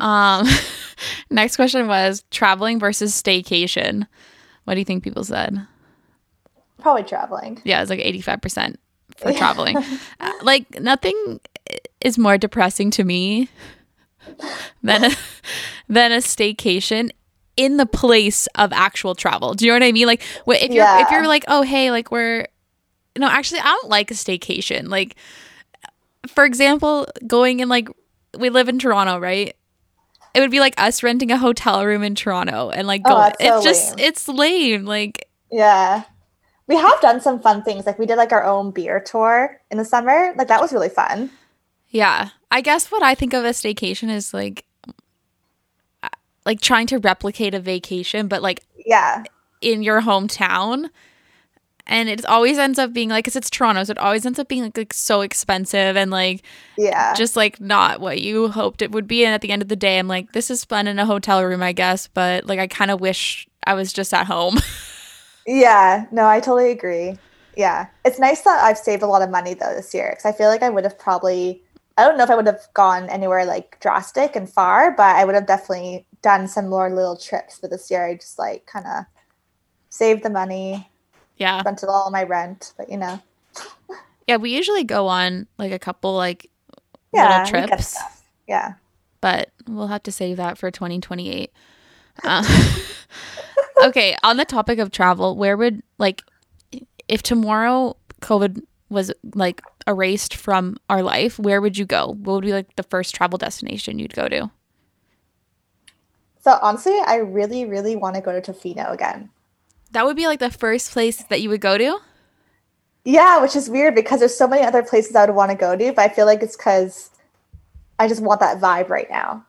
Um, 0.00 0.48
next 1.30 1.54
question 1.54 1.86
was 1.86 2.24
traveling 2.32 2.80
versus 2.80 3.14
staycation. 3.14 4.08
What 4.64 4.74
do 4.74 4.80
you 4.80 4.84
think 4.84 5.04
people 5.04 5.24
said? 5.24 5.66
Probably 6.80 7.04
traveling. 7.04 7.60
Yeah, 7.64 7.80
it's 7.80 7.90
like 7.90 8.00
85% 8.00 8.76
for 9.16 9.32
traveling. 9.32 9.76
Uh, 10.20 10.32
like 10.42 10.80
nothing 10.80 11.40
is 12.00 12.16
more 12.18 12.38
depressing 12.38 12.90
to 12.92 13.04
me 13.04 13.48
than 14.82 15.04
a, 15.04 15.10
than 15.88 16.12
a 16.12 16.18
staycation 16.18 17.10
in 17.56 17.76
the 17.76 17.86
place 17.86 18.46
of 18.54 18.72
actual 18.72 19.14
travel. 19.14 19.54
Do 19.54 19.64
you 19.64 19.70
know 19.70 19.76
what 19.76 19.82
I 19.82 19.92
mean? 19.92 20.06
Like 20.06 20.22
if 20.46 20.70
you're 20.72 20.84
if 21.02 21.10
you're 21.10 21.26
like, 21.26 21.44
"Oh, 21.48 21.62
hey, 21.62 21.90
like 21.90 22.10
we're 22.10 22.46
no, 23.18 23.28
actually 23.28 23.60
I 23.60 23.64
don't 23.64 23.88
like 23.88 24.10
a 24.10 24.14
staycation." 24.14 24.88
Like 24.88 25.16
for 26.28 26.44
example, 26.44 27.06
going 27.26 27.60
in 27.60 27.68
like 27.68 27.88
we 28.38 28.50
live 28.50 28.68
in 28.68 28.78
Toronto, 28.78 29.18
right? 29.18 29.54
It 30.34 30.40
would 30.40 30.50
be 30.50 30.60
like 30.60 30.74
us 30.80 31.02
renting 31.02 31.30
a 31.30 31.36
hotel 31.38 31.84
room 31.86 32.02
in 32.02 32.14
Toronto 32.14 32.70
and 32.70 32.86
like 32.86 33.02
Oh, 33.04 33.10
going. 33.14 33.32
so 33.40 33.56
it's 33.56 33.64
just 33.64 33.96
lame. 33.96 34.06
it's 34.08 34.28
lame. 34.28 34.84
Like 34.84 35.28
Yeah. 35.50 36.02
We 36.66 36.76
have 36.76 37.00
done 37.00 37.20
some 37.20 37.40
fun 37.40 37.62
things. 37.62 37.86
Like 37.86 37.98
we 37.98 38.06
did 38.06 38.16
like 38.16 38.32
our 38.32 38.42
own 38.44 38.70
beer 38.70 38.98
tour 39.00 39.60
in 39.70 39.78
the 39.78 39.84
summer. 39.84 40.32
Like 40.36 40.48
that 40.48 40.60
was 40.60 40.72
really 40.72 40.88
fun. 40.88 41.30
Yeah. 41.90 42.30
I 42.50 42.60
guess 42.62 42.90
what 42.90 43.02
I 43.02 43.14
think 43.14 43.32
of 43.34 43.44
a 43.44 43.50
staycation 43.50 44.10
is 44.10 44.32
like 44.34 44.64
uh, 46.02 46.08
like 46.44 46.60
trying 46.60 46.86
to 46.88 46.98
replicate 46.98 47.54
a 47.54 47.60
vacation 47.60 48.26
but 48.28 48.42
like 48.42 48.62
Yeah. 48.84 49.24
in 49.60 49.82
your 49.82 50.00
hometown. 50.02 50.88
And 51.86 52.08
it 52.08 52.24
always 52.26 52.58
ends 52.58 52.78
up 52.78 52.92
being 52.92 53.10
like 53.10 53.24
cuz 53.26 53.36
it's 53.36 53.50
Toronto, 53.50 53.84
so 53.84 53.92
it 53.92 53.98
always 53.98 54.24
ends 54.26 54.38
up 54.38 54.48
being 54.48 54.62
like, 54.62 54.76
like 54.76 54.94
so 54.94 55.20
expensive 55.20 55.96
and 55.96 56.10
like 56.10 56.42
Yeah. 56.76 57.14
just 57.14 57.36
like 57.36 57.60
not 57.60 58.00
what 58.00 58.20
you 58.20 58.48
hoped 58.48 58.82
it 58.82 58.92
would 58.92 59.06
be 59.06 59.24
and 59.24 59.34
at 59.34 59.40
the 59.42 59.50
end 59.50 59.62
of 59.62 59.68
the 59.68 59.76
day 59.76 59.98
I'm 59.98 60.08
like 60.08 60.32
this 60.32 60.50
is 60.50 60.64
fun 60.64 60.86
in 60.86 60.98
a 60.98 61.06
hotel 61.06 61.44
room, 61.44 61.62
I 61.62 61.72
guess, 61.72 62.08
but 62.08 62.46
like 62.46 62.58
I 62.58 62.66
kind 62.66 62.90
of 62.90 63.00
wish 63.00 63.46
I 63.66 63.74
was 63.74 63.92
just 63.92 64.14
at 64.14 64.26
home. 64.26 64.58
Yeah, 65.46 66.06
no, 66.10 66.26
I 66.26 66.40
totally 66.40 66.70
agree. 66.70 67.18
Yeah. 67.56 67.88
It's 68.04 68.18
nice 68.18 68.42
that 68.42 68.64
I've 68.64 68.78
saved 68.78 69.02
a 69.02 69.06
lot 69.06 69.22
of 69.22 69.30
money 69.30 69.54
though 69.54 69.74
this 69.74 69.94
year 69.94 70.10
because 70.10 70.24
I 70.24 70.32
feel 70.36 70.48
like 70.48 70.62
I 70.62 70.70
would 70.70 70.84
have 70.84 70.98
probably, 70.98 71.62
I 71.98 72.04
don't 72.04 72.16
know 72.16 72.24
if 72.24 72.30
I 72.30 72.34
would 72.36 72.46
have 72.46 72.62
gone 72.74 73.08
anywhere 73.10 73.44
like 73.44 73.78
drastic 73.80 74.36
and 74.36 74.50
far, 74.50 74.90
but 74.92 75.16
I 75.16 75.24
would 75.24 75.34
have 75.34 75.46
definitely 75.46 76.06
done 76.22 76.48
some 76.48 76.68
more 76.68 76.90
little 76.90 77.16
trips. 77.16 77.58
for 77.58 77.68
this 77.68 77.90
year 77.90 78.06
I 78.06 78.14
just 78.14 78.38
like 78.38 78.66
kind 78.66 78.86
of 78.86 79.04
saved 79.90 80.22
the 80.24 80.30
money, 80.30 80.90
yeah. 81.36 81.60
spent 81.60 81.82
it 81.82 81.88
all 81.88 82.04
on 82.04 82.12
my 82.12 82.22
rent, 82.22 82.72
but 82.76 82.90
you 82.90 82.96
know, 82.96 83.20
Yeah, 84.26 84.36
we 84.36 84.54
usually 84.54 84.84
go 84.84 85.06
on 85.06 85.46
like 85.58 85.72
a 85.72 85.78
couple 85.78 86.14
like 86.14 86.50
yeah, 87.12 87.42
little 87.42 87.66
trips. 87.66 87.96
Yeah. 88.46 88.74
but 89.20 89.50
we'll 89.66 89.86
have 89.86 90.02
to 90.04 90.12
save 90.12 90.36
that 90.36 90.58
for 90.58 90.70
2028. 90.70 91.50
Uh, 92.22 92.70
okay, 93.84 94.16
on 94.22 94.36
the 94.36 94.44
topic 94.44 94.78
of 94.78 94.90
travel, 94.90 95.36
where 95.36 95.56
would 95.56 95.82
like 95.98 96.22
if 97.08 97.22
tomorrow 97.22 97.96
COVID 98.20 98.62
was 98.88 99.12
like 99.34 99.62
erased 99.86 100.34
from 100.34 100.76
our 100.88 101.02
life, 101.02 101.38
where 101.38 101.60
would 101.60 101.76
you 101.76 101.84
go? 101.84 102.08
What 102.08 102.34
would 102.34 102.44
be 102.44 102.52
like 102.52 102.76
the 102.76 102.82
first 102.82 103.14
travel 103.14 103.38
destination 103.38 103.98
you'd 103.98 104.14
go 104.14 104.28
to? 104.28 104.50
So 106.42 106.58
honestly, 106.60 106.98
I 107.06 107.16
really, 107.16 107.64
really 107.64 107.96
want 107.96 108.16
to 108.16 108.20
go 108.20 108.38
to 108.38 108.52
Tofino 108.52 108.92
again. 108.92 109.30
That 109.94 110.04
would 110.06 110.16
be 110.16 110.26
like 110.26 110.40
the 110.40 110.50
first 110.50 110.90
place 110.90 111.22
that 111.22 111.40
you 111.40 111.48
would 111.48 111.60
go 111.60 111.78
to? 111.78 111.98
Yeah, 113.04 113.40
which 113.40 113.54
is 113.54 113.70
weird 113.70 113.94
because 113.94 114.18
there's 114.18 114.36
so 114.36 114.48
many 114.48 114.62
other 114.62 114.82
places 114.82 115.14
I 115.14 115.24
would 115.24 115.34
want 115.34 115.52
to 115.52 115.56
go 115.56 115.76
to, 115.76 115.92
but 115.92 116.10
I 116.10 116.12
feel 116.12 116.26
like 116.26 116.42
it's 116.42 116.56
because 116.56 117.10
I 117.98 118.08
just 118.08 118.20
want 118.20 118.40
that 118.40 118.60
vibe 118.60 118.88
right 118.88 119.08
now. 119.08 119.46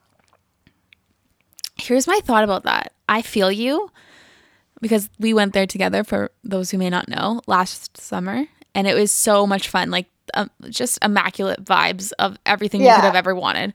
Here's 1.77 2.05
my 2.05 2.19
thought 2.23 2.43
about 2.43 2.63
that. 2.63 2.93
I 3.09 3.23
feel 3.23 3.51
you 3.51 3.89
because 4.81 5.09
we 5.17 5.33
went 5.33 5.53
there 5.53 5.65
together 5.65 6.03
for 6.03 6.29
those 6.43 6.69
who 6.69 6.77
may 6.77 6.91
not 6.91 7.09
know 7.09 7.41
last 7.47 7.97
summer 7.97 8.45
and 8.75 8.87
it 8.87 8.93
was 8.93 9.11
so 9.11 9.47
much 9.47 9.67
fun 9.67 9.89
like 9.89 10.07
um, 10.33 10.51
just 10.69 10.99
immaculate 11.03 11.63
vibes 11.63 12.11
of 12.19 12.37
everything 12.45 12.81
you 12.81 12.93
could 12.93 13.03
have 13.03 13.15
ever 13.15 13.33
wanted 13.33 13.73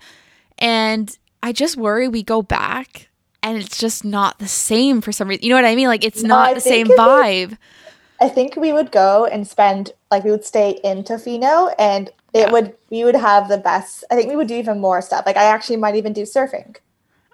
and 0.59 1.17
i 1.43 1.53
just 1.53 1.77
worry 1.77 2.07
we 2.07 2.23
go 2.23 2.43
back 2.43 3.09
and 3.43 3.57
it's 3.57 3.79
just 3.79 4.05
not 4.05 4.39
the 4.39 4.49
same 4.49 5.01
for 5.01 5.13
some 5.13 5.29
reason 5.29 5.43
you 5.43 5.49
know 5.51 5.57
what 5.57 5.65
i 5.65 5.75
mean 5.75 5.89
like 5.89 6.05
it's 6.05 6.23
No, 6.23 6.29
not 6.29 6.51
I 6.51 6.55
the 6.55 6.61
same 6.61 6.87
think 6.87 6.99
it 6.99 7.03
would- 7.03 7.09
vibe 7.09 7.59
I 8.23 8.29
think 8.29 8.55
we 8.57 8.71
would 8.71 8.93
go 8.93 9.25
and 9.25 9.49
spend 9.49 9.93
like 10.11 10.25
we 10.25 10.31
would 10.31 10.45
stay 10.45 10.79
in 10.85 11.05
Tofino 11.05 11.75
and 11.79 12.09
it 12.35 12.41
Yeah. 12.41 12.53
would 12.53 12.75
we 12.91 13.03
would 13.03 13.15
have 13.17 13.49
the 13.49 13.57
best 13.57 14.05
I 14.11 14.15
think 14.15 14.29
we 14.29 14.37
would 14.37 14.47
do 14.47 14.57
even 14.57 14.79
more 14.79 15.01
stuff. 15.01 15.25
Like 15.25 15.39
I 15.39 15.45
actually 15.45 15.77
might 15.79 15.95
even 15.97 16.13
do 16.13 16.23
surfing. 16.25 16.77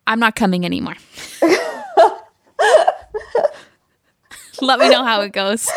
i'm 0.06 0.20
not 0.20 0.36
coming 0.36 0.64
anymore 0.64 0.94
let 4.62 4.78
me 4.78 4.88
know 4.88 5.02
how 5.04 5.20
it 5.22 5.32
goes 5.32 5.68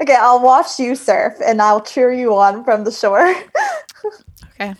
Okay, 0.00 0.16
I'll 0.18 0.40
watch 0.40 0.80
you 0.80 0.96
surf 0.96 1.34
and 1.44 1.62
I'll 1.62 1.80
cheer 1.80 2.10
you 2.12 2.34
on 2.34 2.64
from 2.64 2.82
the 2.82 2.90
shore. 2.90 3.32
okay 4.60 4.74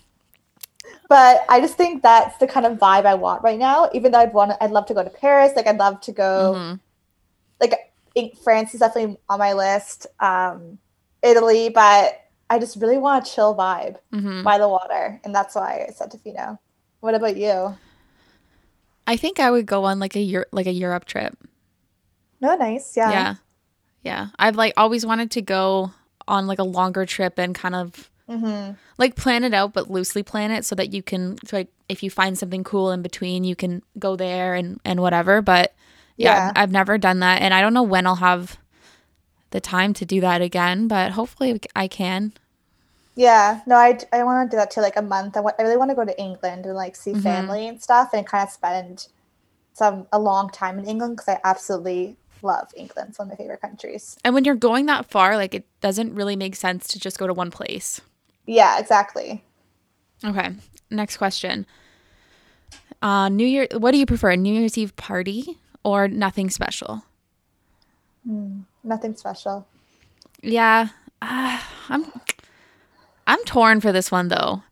but 1.08 1.44
I 1.48 1.60
just 1.60 1.76
think 1.76 2.02
that's 2.02 2.36
the 2.38 2.46
kind 2.46 2.66
of 2.66 2.78
vibe 2.78 3.04
I 3.06 3.14
want 3.14 3.42
right 3.42 3.58
now. 3.58 3.88
Even 3.92 4.12
though 4.12 4.18
I'd 4.20 4.32
want, 4.32 4.52
I'd 4.60 4.70
love 4.70 4.86
to 4.86 4.94
go 4.94 5.02
to 5.04 5.10
Paris. 5.10 5.52
Like 5.56 5.66
I'd 5.66 5.78
love 5.78 6.00
to 6.02 6.12
go. 6.12 6.54
Mhm. 6.56 6.80
Like 7.60 7.90
France 8.42 8.74
is 8.74 8.80
definitely 8.80 9.18
on 9.28 9.38
my 9.38 9.52
list. 9.54 10.06
Um, 10.20 10.78
Italy, 11.22 11.68
but 11.68 12.20
I 12.50 12.58
just 12.58 12.76
really 12.76 12.98
want 12.98 13.26
a 13.26 13.30
chill 13.30 13.54
vibe 13.54 13.96
Mhm. 14.12 14.44
by 14.44 14.58
the 14.58 14.68
water, 14.68 15.20
and 15.24 15.34
that's 15.34 15.54
why 15.54 15.86
I 15.88 15.92
said 15.92 16.10
Tofino. 16.12 16.58
What 17.00 17.14
about 17.14 17.36
you? 17.36 17.76
i 19.06 19.18
think 19.18 19.38
i 19.38 19.50
would 19.50 19.66
go 19.66 19.84
on 19.84 19.98
like 20.00 20.16
a 20.16 20.20
year 20.20 20.46
like 20.50 20.66
a 20.66 20.72
europe 20.72 21.04
trip 21.04 21.36
No, 22.40 22.56
nice. 22.56 22.96
Yeah. 22.96 23.10
yeah 23.10 23.34
yeah 24.02 24.26
i've 24.38 24.56
like 24.56 24.72
always 24.78 25.04
wanted 25.04 25.30
to 25.32 25.42
go 25.42 25.92
on 26.26 26.46
like 26.46 26.58
a 26.58 26.64
longer 26.64 27.04
trip 27.04 27.38
and 27.38 27.54
kind 27.54 27.74
of 27.74 28.08
hmm 28.28 28.70
like 28.96 29.16
plan 29.16 29.44
it 29.44 29.52
out 29.52 29.72
but 29.74 29.90
loosely 29.90 30.22
plan 30.22 30.50
it 30.50 30.64
so 30.64 30.74
that 30.74 30.92
you 30.92 31.02
can 31.02 31.36
so 31.46 31.58
like 31.58 31.68
if 31.88 32.02
you 32.02 32.10
find 32.10 32.38
something 32.38 32.64
cool 32.64 32.90
in 32.90 33.02
between 33.02 33.44
you 33.44 33.54
can 33.56 33.82
go 33.98 34.16
there 34.16 34.54
and 34.54 34.80
and 34.84 35.00
whatever 35.00 35.42
but 35.42 35.74
yeah, 36.16 36.34
Yeah. 36.34 36.48
I've, 36.50 36.62
I've 36.64 36.70
never 36.72 36.96
done 36.96 37.20
that 37.20 37.42
and 37.42 37.52
i 37.52 37.60
don't 37.60 37.74
know 37.74 37.82
when 37.82 38.06
i'll 38.06 38.14
have 38.16 38.56
the 39.50 39.60
time 39.60 39.92
to 39.94 40.04
do 40.06 40.20
that 40.22 40.40
again 40.40 40.88
but 40.88 41.12
hopefully 41.12 41.60
i 41.76 41.86
can 41.88 42.32
Yeah. 43.16 43.60
No, 43.66 43.76
I, 43.76 43.98
I 44.12 44.24
want 44.24 44.50
to 44.50 44.54
do 44.56 44.58
that 44.58 44.72
too. 44.72 44.80
Like 44.80 44.96
a 44.96 45.02
month. 45.02 45.36
I, 45.36 45.40
wa- 45.40 45.52
I 45.56 45.62
really 45.62 45.76
want 45.76 45.90
to 45.90 45.94
go 45.94 46.04
to 46.04 46.18
England 46.20 46.66
and 46.66 46.74
like 46.74 46.96
see 46.96 47.12
Mhm. 47.12 47.22
family 47.22 47.68
and 47.68 47.80
stuff, 47.80 48.10
and 48.12 48.26
kind 48.26 48.42
of 48.42 48.50
spend 48.52 49.06
some 49.72 50.08
a 50.12 50.18
long 50.18 50.50
time 50.50 50.80
in 50.80 50.84
England 50.86 51.16
because 51.16 51.28
I 51.28 51.38
absolutely 51.44 52.16
love 52.42 52.72
England. 52.76 53.10
It's 53.10 53.18
one 53.20 53.28
of 53.28 53.32
my 53.32 53.36
favorite 53.36 53.60
countries. 53.60 54.16
and 54.24 54.34
when 54.34 54.44
you're 54.44 54.56
going 54.56 54.86
that 54.86 55.06
far 55.06 55.36
like 55.36 55.54
it 55.54 55.64
doesn't 55.80 56.14
really 56.16 56.34
make 56.34 56.56
sense 56.56 56.88
to 56.88 56.98
just 56.98 57.16
go 57.18 57.26
to 57.28 57.32
one 57.34 57.50
place 57.52 58.00
Yeah, 58.46 58.78
exactly. 58.78 59.42
okay 60.24 60.50
next 60.90 61.16
question 61.16 61.66
uh 63.02 63.28
new 63.28 63.46
year 63.46 63.66
what 63.76 63.90
do 63.92 63.98
you 63.98 64.06
prefer 64.06 64.30
a 64.30 64.36
new 64.36 64.54
year's 64.54 64.78
eve 64.78 64.94
party 64.96 65.58
or 65.82 66.06
nothing 66.08 66.48
special 66.50 67.02
Nothing 68.82 69.16
special. 69.16 69.66
Yeah, 70.42 70.88
uh, 71.20 71.60
I'm 71.88 72.10
I'm 73.26 73.44
torn 73.44 73.80
for 73.80 73.92
this 73.92 74.10
one 74.10 74.28
though. 74.28 74.62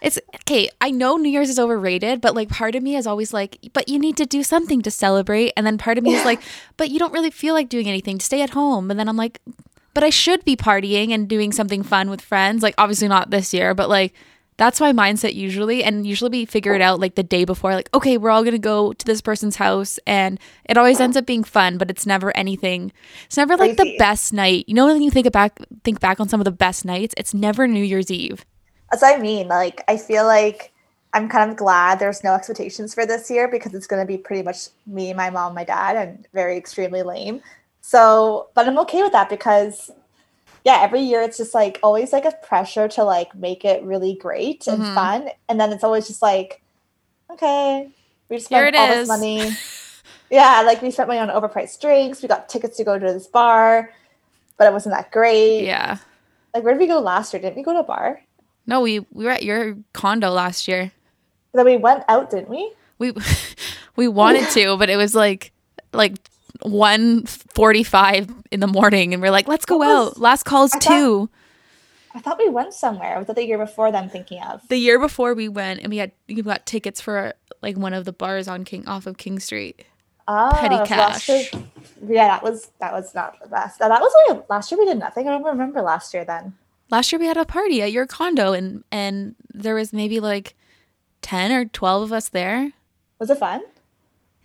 It's 0.00 0.18
okay. 0.34 0.68
I 0.80 0.90
know 0.90 1.16
New 1.16 1.28
Year's 1.30 1.48
is 1.50 1.60
overrated, 1.60 2.20
but 2.20 2.34
like 2.34 2.48
part 2.48 2.74
of 2.74 2.82
me 2.82 2.96
is 2.96 3.06
always 3.06 3.32
like, 3.32 3.58
but 3.72 3.88
you 3.88 3.98
need 4.00 4.16
to 4.16 4.26
do 4.26 4.42
something 4.42 4.82
to 4.82 4.90
celebrate, 4.90 5.52
and 5.56 5.64
then 5.64 5.78
part 5.78 5.96
of 5.96 6.02
me 6.02 6.14
is 6.14 6.24
like, 6.30 6.40
but 6.76 6.90
you 6.90 6.98
don't 6.98 7.12
really 7.12 7.30
feel 7.30 7.54
like 7.54 7.68
doing 7.68 7.88
anything. 7.88 8.18
Stay 8.18 8.42
at 8.42 8.50
home, 8.50 8.90
and 8.90 8.98
then 8.98 9.08
I'm 9.08 9.16
like, 9.16 9.40
but 9.94 10.04
I 10.04 10.10
should 10.10 10.44
be 10.44 10.56
partying 10.56 11.12
and 11.12 11.28
doing 11.28 11.52
something 11.52 11.82
fun 11.82 12.10
with 12.10 12.20
friends. 12.20 12.62
Like 12.62 12.74
obviously 12.78 13.08
not 13.08 13.30
this 13.30 13.52
year, 13.52 13.74
but 13.74 13.88
like 13.88 14.14
that's 14.58 14.80
my 14.80 14.92
mindset 14.92 15.34
usually, 15.34 15.82
and 15.82 16.06
usually 16.06 16.30
we 16.30 16.44
figure 16.44 16.74
it 16.74 16.82
out 16.82 17.00
like 17.00 17.14
the 17.14 17.22
day 17.22 17.44
before. 17.44 17.72
Like 17.74 17.88
okay, 17.94 18.18
we're 18.18 18.30
all 18.30 18.44
gonna 18.44 18.58
go 18.58 18.92
to 18.92 19.06
this 19.06 19.20
person's 19.20 19.56
house, 19.56 19.98
and 20.06 20.38
it 20.64 20.76
always 20.76 21.00
ends 21.00 21.16
up 21.16 21.26
being 21.26 21.44
fun, 21.44 21.78
but 21.78 21.90
it's 21.90 22.06
never 22.06 22.36
anything. 22.36 22.92
It's 23.26 23.36
never 23.36 23.56
like 23.56 23.76
the 23.76 23.96
best 23.98 24.32
night. 24.32 24.64
You 24.68 24.74
know 24.74 24.86
when 24.86 25.02
you 25.02 25.10
think 25.10 25.30
back 25.32 25.58
think 25.84 26.00
back 26.00 26.20
on 26.20 26.28
some 26.28 26.40
of 26.40 26.44
the 26.44 26.52
best 26.52 26.84
nights, 26.84 27.14
it's 27.16 27.34
never 27.34 27.66
New 27.66 27.84
Year's 27.84 28.10
Eve. 28.10 28.44
That's 28.92 29.02
what 29.02 29.18
I 29.18 29.22
mean. 29.22 29.48
Like, 29.48 29.82
I 29.88 29.96
feel 29.96 30.26
like 30.26 30.70
I'm 31.14 31.28
kind 31.28 31.50
of 31.50 31.56
glad 31.56 31.98
there's 31.98 32.22
no 32.22 32.34
expectations 32.34 32.94
for 32.94 33.06
this 33.06 33.30
year 33.30 33.48
because 33.48 33.72
it's 33.74 33.86
going 33.86 34.02
to 34.02 34.06
be 34.06 34.18
pretty 34.18 34.42
much 34.42 34.68
me, 34.86 35.14
my 35.14 35.30
mom, 35.30 35.54
my 35.54 35.64
dad, 35.64 35.96
and 35.96 36.28
very 36.34 36.58
extremely 36.58 37.02
lame. 37.02 37.40
So, 37.82 38.48
but 38.54 38.66
I'm 38.66 38.78
okay 38.78 39.02
with 39.02 39.12
that 39.12 39.28
because, 39.28 39.90
yeah, 40.64 40.78
every 40.82 41.00
year 41.00 41.20
it's 41.20 41.36
just 41.36 41.52
like 41.52 41.78
always 41.82 42.12
like 42.12 42.24
a 42.24 42.32
pressure 42.32 42.88
to 42.88 43.04
like 43.04 43.34
make 43.34 43.64
it 43.64 43.82
really 43.82 44.14
great 44.14 44.66
and 44.66 44.82
Mhm. 44.82 44.94
fun. 44.94 45.28
And 45.48 45.60
then 45.60 45.72
it's 45.72 45.84
always 45.84 46.06
just 46.06 46.22
like, 46.22 46.62
okay, 47.30 47.90
we 48.28 48.36
just 48.36 48.46
spent 48.46 48.74
all 48.76 48.92
is. 48.92 49.00
this 49.00 49.08
money. 49.08 49.50
yeah, 50.30 50.62
like 50.64 50.80
we 50.80 50.90
spent 50.90 51.08
money 51.08 51.20
on 51.20 51.28
overpriced 51.28 51.80
drinks. 51.80 52.22
We 52.22 52.28
got 52.28 52.48
tickets 52.48 52.76
to 52.78 52.84
go 52.84 52.98
to 52.98 53.12
this 53.12 53.26
bar, 53.26 53.90
but 54.56 54.66
it 54.66 54.72
wasn't 54.72 54.94
that 54.94 55.10
great. 55.10 55.64
Yeah. 55.64 55.98
Like, 56.54 56.62
where 56.64 56.74
did 56.74 56.80
we 56.80 56.86
go 56.86 57.00
last 57.00 57.32
year? 57.32 57.42
Didn't 57.42 57.56
we 57.56 57.62
go 57.62 57.72
to 57.72 57.80
a 57.80 57.84
bar? 57.84 58.20
No, 58.66 58.80
we 58.80 59.00
we 59.10 59.24
were 59.24 59.30
at 59.32 59.42
your 59.42 59.76
condo 59.92 60.30
last 60.30 60.68
year. 60.68 60.92
Then 61.52 61.64
we 61.64 61.76
went 61.76 62.04
out, 62.08 62.30
didn't 62.30 62.48
we? 62.48 62.72
We 62.98 63.12
we 63.96 64.06
wanted 64.06 64.48
to, 64.50 64.76
but 64.76 64.88
it 64.88 64.96
was 64.96 65.14
like 65.16 65.50
like 65.92 66.21
one 66.62 67.26
forty 67.26 67.82
five 67.82 68.32
in 68.50 68.60
the 68.60 68.66
morning, 68.66 69.12
and 69.14 69.22
we're 69.22 69.30
like, 69.30 69.48
let's 69.48 69.64
go 69.66 69.78
was- 69.78 70.08
out. 70.12 70.18
Last 70.18 70.44
call 70.44 70.64
is 70.64 70.74
I 70.74 70.78
thought- 70.78 70.88
two. 70.98 71.30
I 72.14 72.20
thought 72.20 72.36
we 72.38 72.50
went 72.50 72.74
somewhere. 72.74 73.16
Was 73.16 73.26
that 73.28 73.36
the 73.36 73.46
year 73.46 73.56
before 73.56 73.90
that 73.90 74.02
I'm 74.02 74.10
thinking 74.10 74.42
of? 74.42 74.60
The 74.68 74.76
year 74.76 74.98
before 74.98 75.32
we 75.32 75.48
went, 75.48 75.80
and 75.80 75.88
we 75.90 75.96
had 75.96 76.12
we 76.28 76.42
got 76.42 76.66
tickets 76.66 77.00
for 77.00 77.32
like 77.62 77.76
one 77.78 77.94
of 77.94 78.04
the 78.04 78.12
bars 78.12 78.48
on 78.48 78.64
King 78.64 78.86
off 78.86 79.06
of 79.06 79.16
King 79.16 79.38
Street. 79.40 79.86
Oh, 80.28 80.50
Petty 80.54 80.76
cash. 80.86 81.28
year- 81.28 81.44
yeah, 82.06 82.28
that 82.28 82.42
was 82.42 82.70
that 82.80 82.92
was 82.92 83.14
not 83.14 83.40
the 83.42 83.48
best. 83.48 83.78
That 83.78 83.88
was 83.90 84.12
like 84.28 84.48
last 84.50 84.70
year 84.70 84.78
we 84.78 84.84
did 84.86 84.98
nothing. 84.98 85.26
I 85.26 85.30
don't 85.30 85.42
remember 85.42 85.80
last 85.80 86.12
year 86.12 86.24
then. 86.24 86.54
Last 86.90 87.10
year 87.10 87.18
we 87.18 87.26
had 87.26 87.38
a 87.38 87.46
party 87.46 87.80
at 87.80 87.92
your 87.92 88.06
condo, 88.06 88.52
and 88.52 88.84
and 88.92 89.34
there 89.54 89.74
was 89.74 89.92
maybe 89.94 90.20
like 90.20 90.54
ten 91.22 91.50
or 91.50 91.64
twelve 91.64 92.02
of 92.02 92.12
us 92.12 92.28
there. 92.28 92.72
Was 93.18 93.30
it 93.30 93.38
fun? 93.38 93.62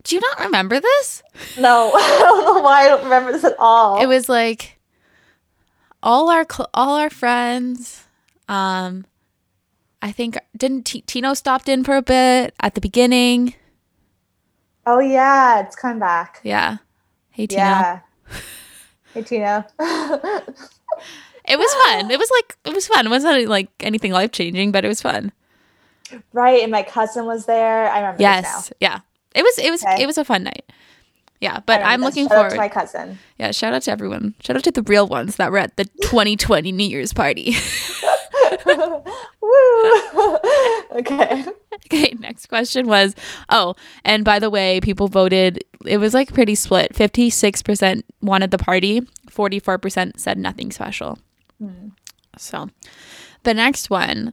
Do 0.04 0.14
you 0.14 0.20
not 0.20 0.40
remember 0.40 0.80
this? 0.80 1.22
No, 1.58 1.92
I 1.94 2.18
don't 2.20 2.44
know 2.44 2.62
why 2.62 2.84
I 2.84 2.88
don't 2.88 3.04
remember 3.04 3.32
this 3.32 3.44
at 3.44 3.56
all. 3.58 4.00
it 4.02 4.06
was 4.06 4.28
like 4.28 4.78
all 6.02 6.30
our 6.30 6.46
cl- 6.50 6.70
all 6.72 6.94
our 6.96 7.10
friends 7.10 8.04
um 8.48 9.04
i 10.00 10.12
think 10.12 10.38
didn't 10.56 10.84
T- 10.86 11.00
tino 11.02 11.34
stopped 11.34 11.68
in 11.68 11.82
for 11.82 11.96
a 11.96 12.02
bit 12.02 12.54
at 12.60 12.76
the 12.76 12.80
beginning 12.80 13.54
oh 14.86 15.00
yeah, 15.00 15.58
it's 15.60 15.74
coming 15.74 15.98
back. 15.98 16.40
yeah 16.44 16.76
hey 17.30 17.46
tino 17.48 17.60
Yeah. 17.62 18.00
Hey 19.14 19.22
Tino. 19.22 19.64
it 19.80 21.58
was 21.58 21.74
fun 21.74 22.10
it 22.10 22.18
was 22.18 22.30
like 22.30 22.56
it 22.64 22.74
was 22.74 22.86
fun 22.86 23.06
it 23.06 23.10
wasn't 23.10 23.48
like 23.48 23.68
anything 23.80 24.12
life 24.12 24.30
changing 24.30 24.70
but 24.70 24.84
it 24.84 24.88
was 24.88 25.02
fun 25.02 25.32
right, 26.32 26.62
and 26.62 26.70
my 26.72 26.82
cousin 26.84 27.26
was 27.26 27.44
there. 27.46 27.90
I 27.90 27.98
remember 27.98 28.18
this 28.18 28.22
now. 28.24 28.30
yes 28.40 28.72
yeah 28.80 29.00
it 29.34 29.42
was 29.42 29.58
it 29.58 29.70
was 29.70 29.84
Okay. 29.84 30.02
it 30.02 30.06
was 30.06 30.18
a 30.18 30.24
fun 30.24 30.42
night 30.44 30.64
yeah 31.40 31.60
but 31.66 31.80
i'm 31.84 32.00
looking 32.00 32.26
Shout 32.28 32.32
out 32.32 32.36
forward 32.36 32.50
to 32.50 32.56
my 32.56 32.68
cousin. 32.68 33.18
yeah 33.38 33.50
shout 33.52 33.72
out 33.74 33.82
to 33.82 33.90
everyone 33.90 34.34
shout 34.40 34.56
out 34.56 34.64
to 34.64 34.72
the 34.72 34.82
real 34.82 35.06
ones 35.06 35.36
that 35.36 35.50
were 35.52 35.58
at 35.58 35.76
the 35.76 35.84
2020 36.02 36.72
new 36.72 36.84
year's 36.88 37.12
party 37.12 37.54
Woo! 39.40 40.38
okay. 40.92 41.44
Okay, 41.86 42.14
next 42.18 42.46
question 42.46 42.86
was 42.86 43.14
oh, 43.50 43.74
and 44.04 44.24
by 44.24 44.38
the 44.38 44.50
way, 44.50 44.80
people 44.80 45.08
voted, 45.08 45.62
it 45.86 45.98
was 45.98 46.12
like 46.12 46.32
pretty 46.34 46.54
split. 46.54 46.92
56% 46.94 48.02
wanted 48.20 48.50
the 48.50 48.58
party, 48.58 49.02
44% 49.30 50.18
said 50.18 50.38
nothing 50.38 50.70
special. 50.72 51.18
So 52.36 52.68
the 53.44 53.54
next 53.54 53.90
one 53.90 54.32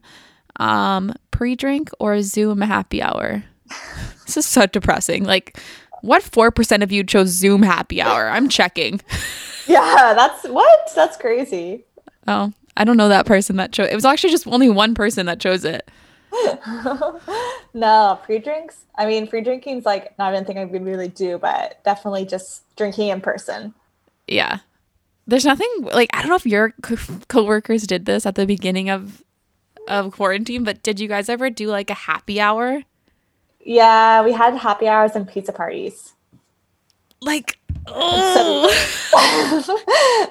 um, 0.58 1.12
pre 1.30 1.56
drink 1.56 1.90
or 1.98 2.20
Zoom 2.22 2.60
happy 2.62 3.02
hour? 3.02 3.44
this 4.26 4.36
is 4.36 4.46
so 4.46 4.66
depressing. 4.66 5.24
Like, 5.24 5.58
what 6.02 6.22
4% 6.22 6.82
of 6.82 6.92
you 6.92 7.04
chose 7.04 7.28
Zoom 7.28 7.62
happy 7.62 8.00
hour? 8.00 8.28
I'm 8.28 8.48
checking. 8.48 9.00
Yeah, 9.68 10.14
that's 10.14 10.44
what? 10.44 10.92
That's 10.94 11.16
crazy. 11.16 11.84
Oh, 12.28 12.52
I 12.76 12.84
don't 12.84 12.96
know 12.96 13.08
that 13.08 13.26
person 13.26 13.56
that 13.56 13.72
chose 13.72 13.88
it. 13.88 13.96
was 13.96 14.04
actually 14.04 14.30
just 14.30 14.46
only 14.46 14.70
one 14.70 14.94
person 14.94 15.26
that 15.26 15.40
chose 15.40 15.64
it. 15.64 15.90
no, 17.74 18.18
pre 18.22 18.38
drinks. 18.38 18.84
I 18.96 19.06
mean, 19.06 19.26
pre 19.26 19.40
drinking's 19.40 19.84
like 19.84 20.16
not 20.18 20.32
even 20.32 20.44
thing 20.44 20.58
I 20.58 20.64
would 20.64 20.84
really 20.84 21.08
do, 21.08 21.38
but 21.38 21.82
definitely 21.84 22.26
just 22.26 22.62
drinking 22.76 23.08
in 23.08 23.20
person. 23.20 23.74
Yeah. 24.26 24.58
There's 25.26 25.44
nothing 25.44 25.68
like 25.80 26.10
I 26.12 26.20
don't 26.20 26.28
know 26.28 26.36
if 26.36 26.46
your 26.46 26.72
co- 26.82 26.96
coworkers 27.28 27.86
did 27.86 28.06
this 28.06 28.26
at 28.26 28.34
the 28.36 28.46
beginning 28.46 28.90
of 28.90 29.22
of 29.88 30.12
quarantine, 30.12 30.64
but 30.64 30.82
did 30.82 31.00
you 31.00 31.08
guys 31.08 31.28
ever 31.28 31.50
do 31.50 31.68
like 31.68 31.90
a 31.90 31.94
happy 31.94 32.40
hour? 32.40 32.82
Yeah, 33.68 34.22
we 34.22 34.32
had 34.32 34.54
happy 34.56 34.86
hours 34.86 35.16
and 35.16 35.26
pizza 35.28 35.52
parties. 35.52 36.12
Like, 37.20 37.58
oh, 37.88 38.70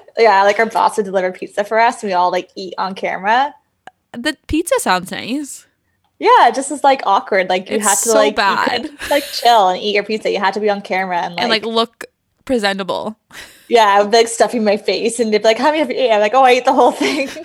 yeah, 0.18 0.42
like 0.44 0.58
our 0.58 0.64
boss 0.66 0.96
would 0.96 1.04
deliver 1.04 1.30
pizza 1.32 1.62
for 1.62 1.78
us, 1.78 2.02
and 2.02 2.08
we 2.10 2.14
all 2.14 2.30
like 2.30 2.48
eat 2.56 2.72
on 2.78 2.94
camera. 2.94 3.54
the 4.12 4.36
pizza 4.46 4.74
sounds 4.80 5.10
nice. 5.10 5.66
Yeah, 6.18 6.48
it 6.48 6.54
just 6.54 6.70
is 6.72 6.82
like 6.82 7.02
awkward. 7.04 7.50
Like 7.50 7.68
you 7.68 7.76
It's 7.76 7.84
had 7.86 7.98
to 7.98 8.08
so 8.08 8.14
like 8.14 8.36
bad. 8.36 8.88
like 9.10 9.24
chill 9.24 9.68
and 9.68 9.78
eat 9.82 9.94
your 9.94 10.04
pizza. 10.04 10.30
You 10.30 10.38
had 10.38 10.54
to 10.54 10.60
be 10.60 10.70
on 10.70 10.80
camera 10.80 11.18
and 11.18 11.34
like, 11.34 11.42
and 11.42 11.50
like 11.50 11.64
look 11.66 12.06
presentable. 12.46 13.18
yeah, 13.68 13.84
I 13.86 14.00
would 14.02 14.10
be, 14.10 14.16
like 14.18 14.28
stuffing 14.28 14.64
my 14.64 14.78
face 14.78 15.20
and 15.20 15.30
they'd 15.30 15.38
be 15.42 15.44
like, 15.44 15.58
"How 15.58 15.66
many 15.66 15.80
have 15.80 15.90
you 15.90 15.96
eaten?" 15.96 16.12
I'm 16.12 16.20
like, 16.20 16.32
"Oh, 16.34 16.42
I 16.42 16.52
ate 16.52 16.64
the 16.64 16.72
whole 16.72 16.92
thing." 16.92 17.28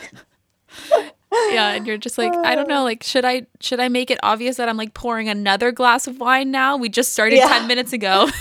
Yeah, 1.32 1.70
and 1.72 1.88
you're 1.88 1.98
just 1.98 2.18
like, 2.18 2.34
I 2.34 2.56
don't 2.56 2.68
know, 2.68 2.84
like 2.84 3.04
should 3.04 3.26
I 3.26 3.48
should 3.60 3.80
I 3.80 3.88
make 3.88 4.12
it 4.12 4.20
obvious 4.24 4.58
that 4.58 4.68
I'm 4.70 4.78
like 4.78 4.94
pouring 4.94 5.30
another 5.30 5.72
glass 5.72 6.08
of 6.08 6.20
wine 6.20 6.52
now? 6.52 6.78
We 6.78 6.90
just 6.90 7.14
started 7.14 7.38
Yeah. 7.38 7.48
10 7.48 7.68
minutes 7.68 7.94
ago. 7.94 8.30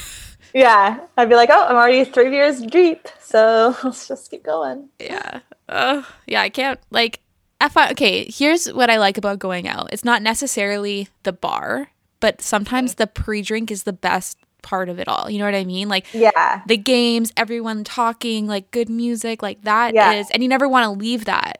yeah, 0.55 0.99
I'd 1.17 1.29
be 1.29 1.37
like, 1.37 1.51
"Oh, 1.53 1.67
I'm 1.69 1.77
already 1.77 2.05
three 2.05 2.29
beers 2.29 2.61
deep, 2.61 3.07
so 3.21 3.77
let's 3.85 4.09
just 4.09 4.31
keep 4.31 4.43
going." 4.43 4.89
yeah. 4.99 5.41
Uh, 5.69 6.03
yeah, 6.27 6.43
I 6.43 6.49
can't 6.49 6.81
like 6.91 7.21
if 7.63 7.77
I, 7.77 7.91
okay, 7.93 8.25
here's 8.29 8.67
what 8.73 8.91
I 8.91 8.97
like 8.99 9.17
about 9.19 9.39
going 9.39 9.69
out. 9.69 9.93
It's 9.93 10.05
not 10.05 10.23
necessarily 10.23 11.09
the 11.23 11.33
bar, 11.33 11.91
but 12.19 12.41
sometimes 12.43 12.95
the 12.97 13.07
pre-drink 13.07 13.71
is 13.71 13.85
the 13.85 13.93
best 13.93 14.39
part 14.63 14.89
of 14.89 14.99
it 14.99 15.07
all. 15.07 15.31
You 15.31 15.39
know 15.39 15.45
what 15.45 15.55
I 15.55 15.65
mean? 15.65 15.89
Like 15.89 16.07
Yeah, 16.13 16.63
the 16.67 16.77
games, 16.77 17.33
everyone 17.37 17.85
talking, 17.85 18.47
like 18.49 18.71
good 18.73 18.89
music, 18.89 19.43
like 19.43 19.63
that 19.63 19.91
is, 19.91 19.95
Yeah. 19.95 20.23
and 20.33 20.43
you 20.43 20.49
never 20.49 20.69
want 20.69 20.85
to 20.85 20.91
leave 20.91 21.27
that. 21.27 21.60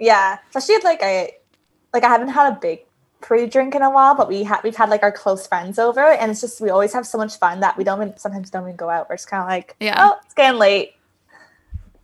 Yeah. 0.00 0.38
Especially 0.48 0.82
like 0.82 1.00
I, 1.02 1.32
like 1.94 2.02
I 2.02 2.08
haven't 2.08 2.28
had 2.28 2.52
a 2.52 2.58
big 2.60 2.80
pre-drink 3.20 3.74
in 3.74 3.82
a 3.82 3.90
while, 3.90 4.14
but 4.16 4.28
we 4.28 4.42
have 4.44 4.64
we've 4.64 4.74
had 4.74 4.88
like 4.90 5.02
our 5.02 5.12
close 5.12 5.46
friends 5.46 5.78
over, 5.78 6.00
and 6.00 6.30
it's 6.30 6.40
just 6.40 6.60
we 6.60 6.70
always 6.70 6.92
have 6.92 7.06
so 7.06 7.18
much 7.18 7.36
fun 7.38 7.60
that 7.60 7.76
we 7.76 7.84
don't 7.84 8.00
even, 8.02 8.16
sometimes 8.16 8.50
don't 8.50 8.64
even 8.64 8.76
go 8.76 8.88
out. 8.90 9.08
We're 9.08 9.16
just 9.16 9.28
kind 9.28 9.42
of 9.42 9.48
like, 9.48 9.76
Yeah. 9.78 9.94
oh, 9.98 10.18
it's 10.24 10.34
getting 10.34 10.58
late. 10.58 10.94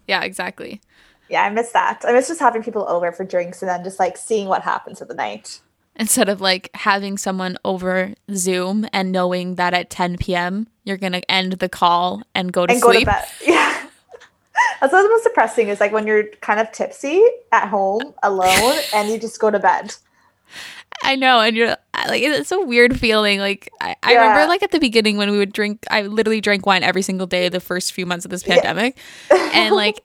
Yeah, 0.07 0.23
exactly. 0.23 0.81
Yeah, 1.29 1.43
I 1.43 1.51
miss 1.51 1.73
that. 1.73 2.05
I 2.07 2.13
miss 2.13 2.29
just 2.29 2.39
having 2.39 2.63
people 2.63 2.87
over 2.89 3.11
for 3.11 3.25
drinks 3.25 3.61
and 3.63 3.69
then 3.69 3.83
just 3.83 3.99
like 3.99 4.17
seeing 4.17 4.47
what 4.47 4.63
happens 4.63 5.01
with 5.01 5.09
the 5.09 5.15
night. 5.15 5.61
Instead 5.97 6.29
of 6.29 6.41
like 6.41 6.71
having 6.75 7.17
someone 7.19 7.57
over 7.65 8.13
Zoom 8.35 8.87
and 8.93 9.11
knowing 9.11 9.55
that 9.57 9.73
at 9.75 9.89
10 9.91 10.19
p.m. 10.19 10.69
you're 10.85 10.99
going 10.99 11.15
to 11.15 11.29
end 11.31 11.55
the 11.55 11.69
call 11.71 12.23
and 12.35 12.53
go 12.53 12.67
to 12.67 12.73
and 12.75 12.83
go 12.83 12.93
sleep. 12.93 13.01
to 13.01 13.07
bed. 13.07 13.25
Yeah. 13.47 13.76
That's 14.81 14.93
what's 14.93 15.09
most 15.09 15.25
depressing 15.25 15.69
is 15.69 15.81
like 15.81 15.93
when 15.93 16.07
you're 16.07 16.25
kind 16.41 16.61
of 16.61 16.71
tipsy 16.73 17.23
at 17.53 17.69
home 17.69 18.15
alone 18.23 18.75
and 18.95 19.11
you 19.11 19.19
just 19.19 19.41
go 19.41 19.51
to 19.51 19.59
bed. 19.59 19.95
I 21.03 21.15
know. 21.15 21.41
And 21.41 21.57
you're 21.57 21.77
like, 22.09 22.23
it's 22.23 22.53
a 22.53 22.61
weird 22.61 22.99
feeling. 22.99 23.39
Like, 23.39 23.71
I, 23.81 23.97
I 24.03 24.15
remember 24.15 24.47
like 24.47 24.63
at 24.63 24.71
the 24.71 24.81
beginning 24.81 25.17
when 25.17 25.31
we 25.31 25.39
would 25.39 25.53
drink, 25.53 25.85
I 25.91 26.03
literally 26.03 26.41
drank 26.41 26.67
wine 26.67 26.83
every 26.83 27.03
single 27.03 27.27
day 27.27 27.49
the 27.49 27.61
first 27.61 27.93
few 27.93 28.07
months 28.07 28.25
of 28.25 28.31
this 28.31 28.43
pandemic. 28.43 28.99
And 29.31 29.75
like, 29.75 30.03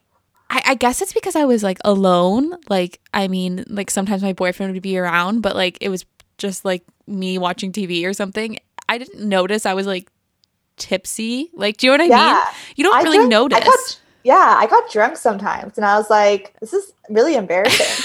I, 0.50 0.62
I 0.66 0.74
guess 0.74 1.00
it's 1.00 1.12
because 1.12 1.34
I 1.34 1.44
was 1.44 1.62
like 1.62 1.78
alone. 1.84 2.54
Like, 2.68 3.00
I 3.14 3.26
mean, 3.28 3.64
like 3.68 3.90
sometimes 3.90 4.22
my 4.22 4.32
boyfriend 4.34 4.72
would 4.72 4.82
be 4.82 4.98
around, 4.98 5.40
but 5.40 5.56
like 5.56 5.78
it 5.80 5.88
was 5.88 6.04
just 6.38 6.64
like 6.64 6.84
me 7.06 7.38
watching 7.38 7.72
TV 7.72 8.04
or 8.04 8.12
something. 8.12 8.58
I 8.88 8.98
didn't 8.98 9.26
notice 9.26 9.64
I 9.64 9.74
was 9.74 9.86
like 9.86 10.10
tipsy. 10.76 11.50
Like, 11.54 11.78
do 11.78 11.86
you 11.86 11.96
know 11.96 12.04
what 12.04 12.12
I 12.12 12.16
Yeah. 12.16 12.34
mean? 12.34 12.44
You 12.76 12.84
don't 12.84 12.96
I 12.96 13.02
really 13.02 13.28
notice. 13.28 14.00
Yeah, 14.24 14.56
I 14.58 14.66
got 14.66 14.90
drunk 14.90 15.16
sometimes 15.16 15.76
and 15.78 15.84
I 15.84 15.96
was 15.98 16.08
like, 16.10 16.54
this 16.60 16.72
is 16.72 16.92
really 17.08 17.34
embarrassing. 17.34 18.04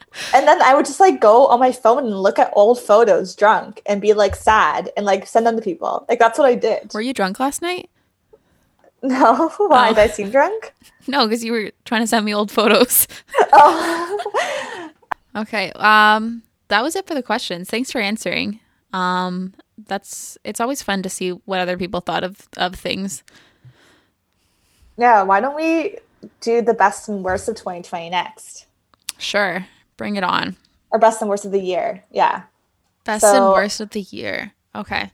and 0.34 0.46
then 0.46 0.60
I 0.62 0.74
would 0.74 0.84
just 0.86 1.00
like 1.00 1.20
go 1.20 1.46
on 1.46 1.60
my 1.60 1.72
phone 1.72 2.04
and 2.06 2.20
look 2.22 2.38
at 2.38 2.52
old 2.54 2.78
photos 2.80 3.34
drunk 3.34 3.80
and 3.86 4.00
be 4.00 4.12
like 4.12 4.36
sad 4.36 4.90
and 4.96 5.06
like 5.06 5.26
send 5.26 5.46
them 5.46 5.56
to 5.56 5.62
people. 5.62 6.04
Like 6.08 6.18
that's 6.18 6.38
what 6.38 6.46
I 6.46 6.54
did. 6.54 6.92
Were 6.94 7.00
you 7.00 7.14
drunk 7.14 7.40
last 7.40 7.62
night? 7.62 7.90
No, 9.02 9.50
why 9.58 9.88
Oh. 9.90 9.94
did 9.94 9.98
I 10.00 10.06
seem 10.08 10.30
drunk? 10.30 10.72
No, 11.06 11.26
because 11.26 11.44
you 11.44 11.52
were 11.52 11.70
trying 11.84 12.00
to 12.00 12.06
send 12.08 12.24
me 12.24 12.34
old 12.34 12.50
photos. 12.50 13.06
Oh. 13.52 14.90
Okay. 15.36 15.70
Um, 15.76 16.42
that 16.68 16.82
was 16.82 16.96
it 16.96 17.06
for 17.06 17.14
the 17.14 17.22
questions. 17.22 17.68
Thanks 17.70 17.92
for 17.92 18.00
answering. 18.00 18.58
Um, 18.92 19.54
that's 19.86 20.36
it's 20.42 20.60
always 20.60 20.82
fun 20.82 21.02
to 21.02 21.08
see 21.10 21.30
what 21.30 21.60
other 21.60 21.76
people 21.76 22.00
thought 22.00 22.24
of 22.24 22.48
of 22.56 22.74
things. 22.74 23.22
Yeah, 24.96 25.22
why 25.22 25.40
don't 25.40 25.56
we 25.56 25.98
do 26.40 26.62
the 26.62 26.74
best 26.74 27.08
and 27.08 27.22
worst 27.24 27.48
of 27.48 27.56
2020 27.56 28.10
next? 28.10 28.66
Sure, 29.18 29.66
bring 29.96 30.16
it 30.16 30.24
on. 30.24 30.56
Or 30.90 30.98
best 30.98 31.20
and 31.20 31.28
worst 31.28 31.44
of 31.44 31.52
the 31.52 31.60
year. 31.60 32.04
Yeah. 32.10 32.42
Best 33.04 33.24
and 33.24 33.44
worst 33.46 33.80
of 33.80 33.90
the 33.90 34.00
year. 34.00 34.52
Okay. 34.74 35.10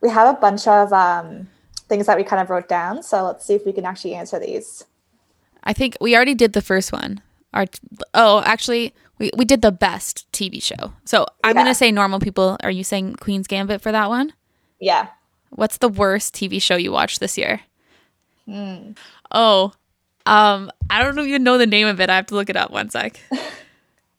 We 0.00 0.10
have 0.10 0.34
a 0.34 0.38
bunch 0.38 0.66
of 0.66 0.92
um, 0.92 1.48
things 1.88 2.06
that 2.06 2.16
we 2.16 2.24
kind 2.24 2.40
of 2.42 2.50
wrote 2.50 2.68
down. 2.68 3.02
So 3.02 3.24
let's 3.24 3.44
see 3.44 3.54
if 3.54 3.66
we 3.66 3.72
can 3.72 3.84
actually 3.84 4.14
answer 4.14 4.38
these. 4.38 4.84
I 5.64 5.72
think 5.72 5.96
we 6.00 6.14
already 6.16 6.34
did 6.34 6.52
the 6.54 6.62
first 6.62 6.92
one. 6.92 7.20
Our 7.52 7.66
oh, 8.14 8.42
actually, 8.46 8.94
we 9.18 9.30
we 9.36 9.44
did 9.44 9.60
the 9.60 9.72
best 9.72 10.30
TV 10.32 10.62
show. 10.62 10.92
So 11.04 11.26
I'm 11.44 11.56
Yeah. 11.56 11.62
gonna 11.62 11.74
say 11.74 11.90
normal 11.90 12.20
people. 12.20 12.56
Are 12.62 12.70
you 12.70 12.84
saying 12.84 13.16
Queen's 13.16 13.46
Gambit 13.46 13.80
for 13.82 13.92
that 13.92 14.08
one? 14.08 14.32
Yeah. 14.78 15.08
What's 15.50 15.78
the 15.78 15.88
worst 15.88 16.34
TV 16.34 16.62
show 16.62 16.76
you 16.76 16.92
watched 16.92 17.20
this 17.20 17.36
year? 17.36 17.60
Oh, 19.30 19.72
um, 20.26 20.70
I 20.88 21.02
don't 21.02 21.18
even 21.20 21.42
know 21.42 21.58
the 21.58 21.66
name 21.66 21.86
of 21.86 22.00
it. 22.00 22.10
I 22.10 22.16
have 22.16 22.26
to 22.26 22.34
look 22.34 22.50
it 22.50 22.56
up 22.56 22.70
one 22.70 22.90
sec. 22.90 23.20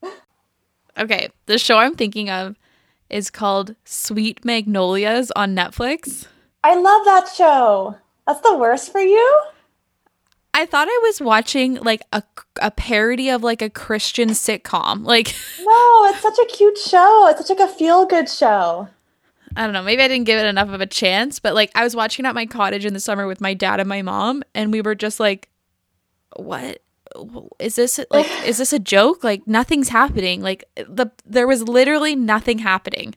okay, 0.98 1.30
the 1.46 1.58
show 1.58 1.78
I'm 1.78 1.94
thinking 1.94 2.30
of 2.30 2.56
is 3.08 3.30
called 3.30 3.76
Sweet 3.84 4.44
Magnolias 4.44 5.30
on 5.36 5.54
Netflix. 5.54 6.26
I 6.64 6.74
love 6.74 7.04
that 7.04 7.28
show. 7.28 7.96
That's 8.26 8.40
the 8.40 8.56
worst 8.56 8.92
for 8.92 9.00
you? 9.00 9.40
I 10.54 10.66
thought 10.66 10.88
I 10.88 11.00
was 11.04 11.20
watching 11.20 11.74
like 11.76 12.02
a, 12.12 12.22
a 12.60 12.70
parody 12.70 13.30
of 13.30 13.42
like 13.42 13.62
a 13.62 13.70
Christian 13.70 14.30
sitcom. 14.30 15.04
Like, 15.04 15.34
No, 15.60 16.04
it's 16.06 16.20
such 16.20 16.38
a 16.38 16.46
cute 16.46 16.78
show. 16.78 17.28
It's 17.28 17.46
such 17.46 17.58
like 17.58 17.68
a 17.68 17.72
feel 17.72 18.04
good 18.06 18.28
show. 18.28 18.88
I 19.56 19.64
don't 19.64 19.72
know, 19.72 19.82
maybe 19.82 20.02
I 20.02 20.08
didn't 20.08 20.24
give 20.24 20.38
it 20.38 20.46
enough 20.46 20.68
of 20.70 20.80
a 20.80 20.86
chance, 20.86 21.38
but 21.38 21.54
like 21.54 21.70
I 21.74 21.84
was 21.84 21.96
watching 21.96 22.26
at 22.26 22.34
my 22.34 22.46
cottage 22.46 22.84
in 22.84 22.94
the 22.94 23.00
summer 23.00 23.26
with 23.26 23.40
my 23.40 23.54
dad 23.54 23.80
and 23.80 23.88
my 23.88 24.02
mom, 24.02 24.42
and 24.54 24.72
we 24.72 24.80
were 24.80 24.94
just 24.94 25.20
like, 25.20 25.48
what? 26.36 26.82
Is 27.58 27.76
this 27.76 28.00
like 28.10 28.26
is 28.46 28.58
this 28.58 28.72
a 28.72 28.78
joke? 28.78 29.22
Like 29.22 29.46
nothing's 29.46 29.88
happening. 29.88 30.42
Like 30.42 30.64
the 30.76 31.10
there 31.26 31.46
was 31.46 31.62
literally 31.62 32.14
nothing 32.14 32.58
happening. 32.58 33.14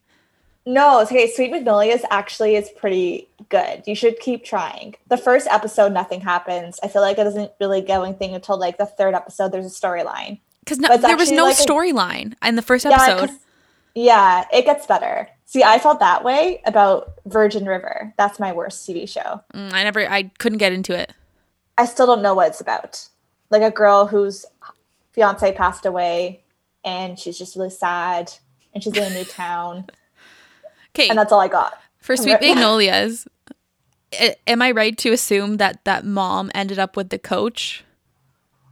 No, 0.67 0.99
it's 0.99 1.11
okay, 1.11 1.31
Sweet 1.31 1.51
Magnolias 1.51 2.01
actually 2.09 2.55
is 2.55 2.69
pretty 2.69 3.29
good. 3.49 3.83
You 3.86 3.93
should 3.93 4.19
keep 4.19 4.43
trying. 4.43 4.95
The 5.09 5.17
first 5.17 5.47
episode, 5.47 5.91
nothing 5.91 6.21
happens. 6.21 6.79
I 6.81 6.88
feel 6.88 7.03
like 7.03 7.19
it 7.19 7.23
doesn't 7.23 7.51
really 7.59 7.81
go 7.81 8.01
anything 8.01 8.33
until 8.33 8.59
like 8.59 8.79
the 8.79 8.88
third 8.88 9.13
episode. 9.13 9.51
There's 9.51 9.67
a 9.67 9.69
storyline. 9.69 10.39
Because 10.61 10.79
no, 10.79 10.97
there 10.97 11.15
was 11.15 11.31
no 11.31 11.45
like 11.45 11.57
storyline 11.57 12.33
in 12.43 12.55
the 12.55 12.63
first 12.63 12.86
Yeah, 12.86 13.27
yeah, 13.93 14.45
it 14.51 14.65
gets 14.65 14.88
better. 14.88 15.29
See, 15.45 15.63
I 15.63 15.79
felt 15.79 15.99
that 15.99 16.23
way 16.23 16.61
about 16.65 17.13
Virgin 17.25 17.65
River. 17.65 18.13
That's 18.17 18.39
my 18.39 18.51
worst 18.51 18.87
TV 18.87 19.07
show. 19.07 19.41
Mm, 19.53 19.71
I 19.73 19.83
never, 19.83 20.09
I 20.09 20.23
couldn't 20.39 20.57
get 20.57 20.73
into 20.73 20.97
it. 20.97 21.13
I 21.77 21.85
still 21.85 22.07
don't 22.07 22.21
know 22.21 22.33
what 22.33 22.47
it's 22.47 22.61
about. 22.61 23.07
Like 23.51 23.61
a 23.61 23.71
girl 23.71 24.07
whose 24.07 24.45
fiance 25.13 25.53
passed 25.53 25.85
away 25.85 26.43
and 26.83 27.17
she's 27.17 27.37
just 27.37 27.55
really 27.55 27.69
sad 27.69 28.33
and 28.73 28.83
she's 28.83 28.97
in 28.97 29.03
a 29.03 29.15
new 29.15 29.23
town. 29.25 29.85
Okay, 30.95 31.09
And 31.09 31.17
that's 31.17 31.31
all 31.31 31.39
I 31.39 31.47
got. 31.47 31.79
for 31.99 32.17
Sweet 32.17 32.41
Magnolias, 32.41 33.27
am 34.47 34.61
I 34.61 34.71
right 34.71 34.97
to 34.97 35.11
assume 35.11 35.57
that 35.57 35.85
that 35.85 36.05
mom 36.05 36.51
ended 36.55 36.79
up 36.79 36.97
with 36.97 37.09
the 37.09 37.19
coach? 37.19 37.84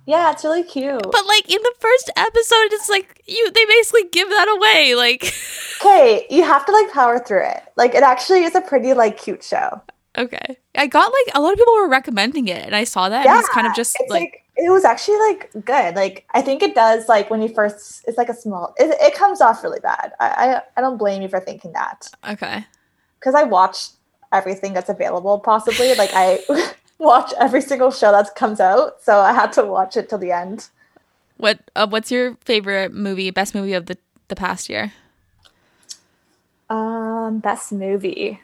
Yeah, 0.06 0.32
it's 0.32 0.44
really 0.44 0.64
cute. 0.64 1.02
But 1.02 1.26
like 1.26 1.50
in 1.50 1.62
the 1.62 1.74
first 1.80 2.12
episode, 2.16 2.74
it's 2.74 2.90
like 2.90 3.22
you 3.26 3.52
they 3.52 3.66
basically 3.66 4.04
give 4.12 4.30
that 4.30 4.48
away. 4.50 4.96
Like, 4.96 5.34
Okay, 5.82 6.26
you 6.30 6.44
have 6.44 6.66
to 6.66 6.72
like 6.72 6.92
power 6.92 7.20
through 7.20 7.46
it. 7.46 7.64
Like 7.78 7.96
it 7.96 8.04
actually 8.04 8.44
is 8.44 8.56
a 8.56 8.62
pretty 8.62 8.94
like 8.94 9.18
cute 9.18 9.44
show. 9.44 9.82
okay, 10.18 10.58
I 10.76 10.88
got 10.88 11.12
like 11.12 11.36
a 11.36 11.42
lot 11.42 11.54
of 11.54 11.58
people 11.58 11.74
were 11.76 11.90
recommending 11.90 12.48
it, 12.48 12.66
and 12.66 12.76
I 12.76 12.84
saw 12.84 13.10
that, 13.10 13.26
and 13.26 13.40
it's 13.40 13.50
kind 13.50 13.66
of 13.68 13.74
just 13.76 13.96
it's 14.00 14.10
like, 14.12 14.44
it 14.56 14.70
was 14.70 14.84
actually 14.86 15.18
like 15.20 15.50
good. 15.66 15.96
Like 15.96 16.26
I 16.34 16.42
think 16.42 16.62
it 16.64 16.76
does 16.76 17.08
like 17.10 17.30
when 17.30 17.42
you 17.42 17.48
first 17.50 18.04
it's 18.08 18.18
like 18.18 18.30
a 18.30 18.36
small 18.36 18.74
it, 18.78 18.96
it 19.02 19.16
comes 19.16 19.42
off 19.42 19.64
really 19.64 19.80
bad. 19.80 20.12
I, 20.20 20.28
I 20.28 20.62
I 20.78 20.82
don't 20.82 20.98
blame 20.98 21.22
you 21.22 21.30
for 21.30 21.40
thinking 21.40 21.72
that. 21.74 22.10
okay, 22.30 22.66
because 23.20 23.36
I 23.36 23.44
watched 23.44 23.94
everything 24.32 24.74
that's 24.74 24.90
available 24.90 25.40
possibly. 25.40 25.96
Like 25.96 26.12
I 26.14 26.40
watch 26.98 27.34
every 27.40 27.62
single 27.62 27.92
show 27.92 28.12
that 28.12 28.36
comes 28.36 28.60
out, 28.60 29.02
so 29.02 29.20
I 29.20 29.34
had 29.34 29.52
to 29.54 29.64
watch 29.66 29.98
it 29.98 30.10
till 30.10 30.18
the 30.20 30.32
end. 30.32 30.70
what 31.38 31.60
uh, 31.76 31.88
what's 31.88 32.12
your 32.12 32.36
favorite 32.46 32.94
movie, 32.94 33.32
best 33.32 33.54
movie 33.56 33.74
of 33.74 33.88
the 33.88 33.98
the 34.28 34.36
past 34.36 34.70
year? 34.70 34.94
Um, 36.70 37.40
best 37.40 37.72
movie. 37.72 38.40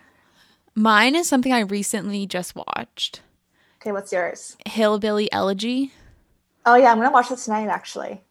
Mine 0.76 1.16
is 1.16 1.28
something 1.28 1.52
I 1.52 1.62
recently 1.62 2.26
just 2.28 2.56
watched. 2.56 3.22
Okay, 3.82 3.92
what's 3.92 4.12
yours? 4.12 4.58
Hillbilly 4.66 5.32
Elegy. 5.32 5.92
Oh 6.66 6.76
yeah, 6.76 6.92
I'm 6.92 6.98
gonna 6.98 7.12
watch 7.12 7.30
this 7.30 7.46
tonight 7.46 7.68
actually. 7.68 8.22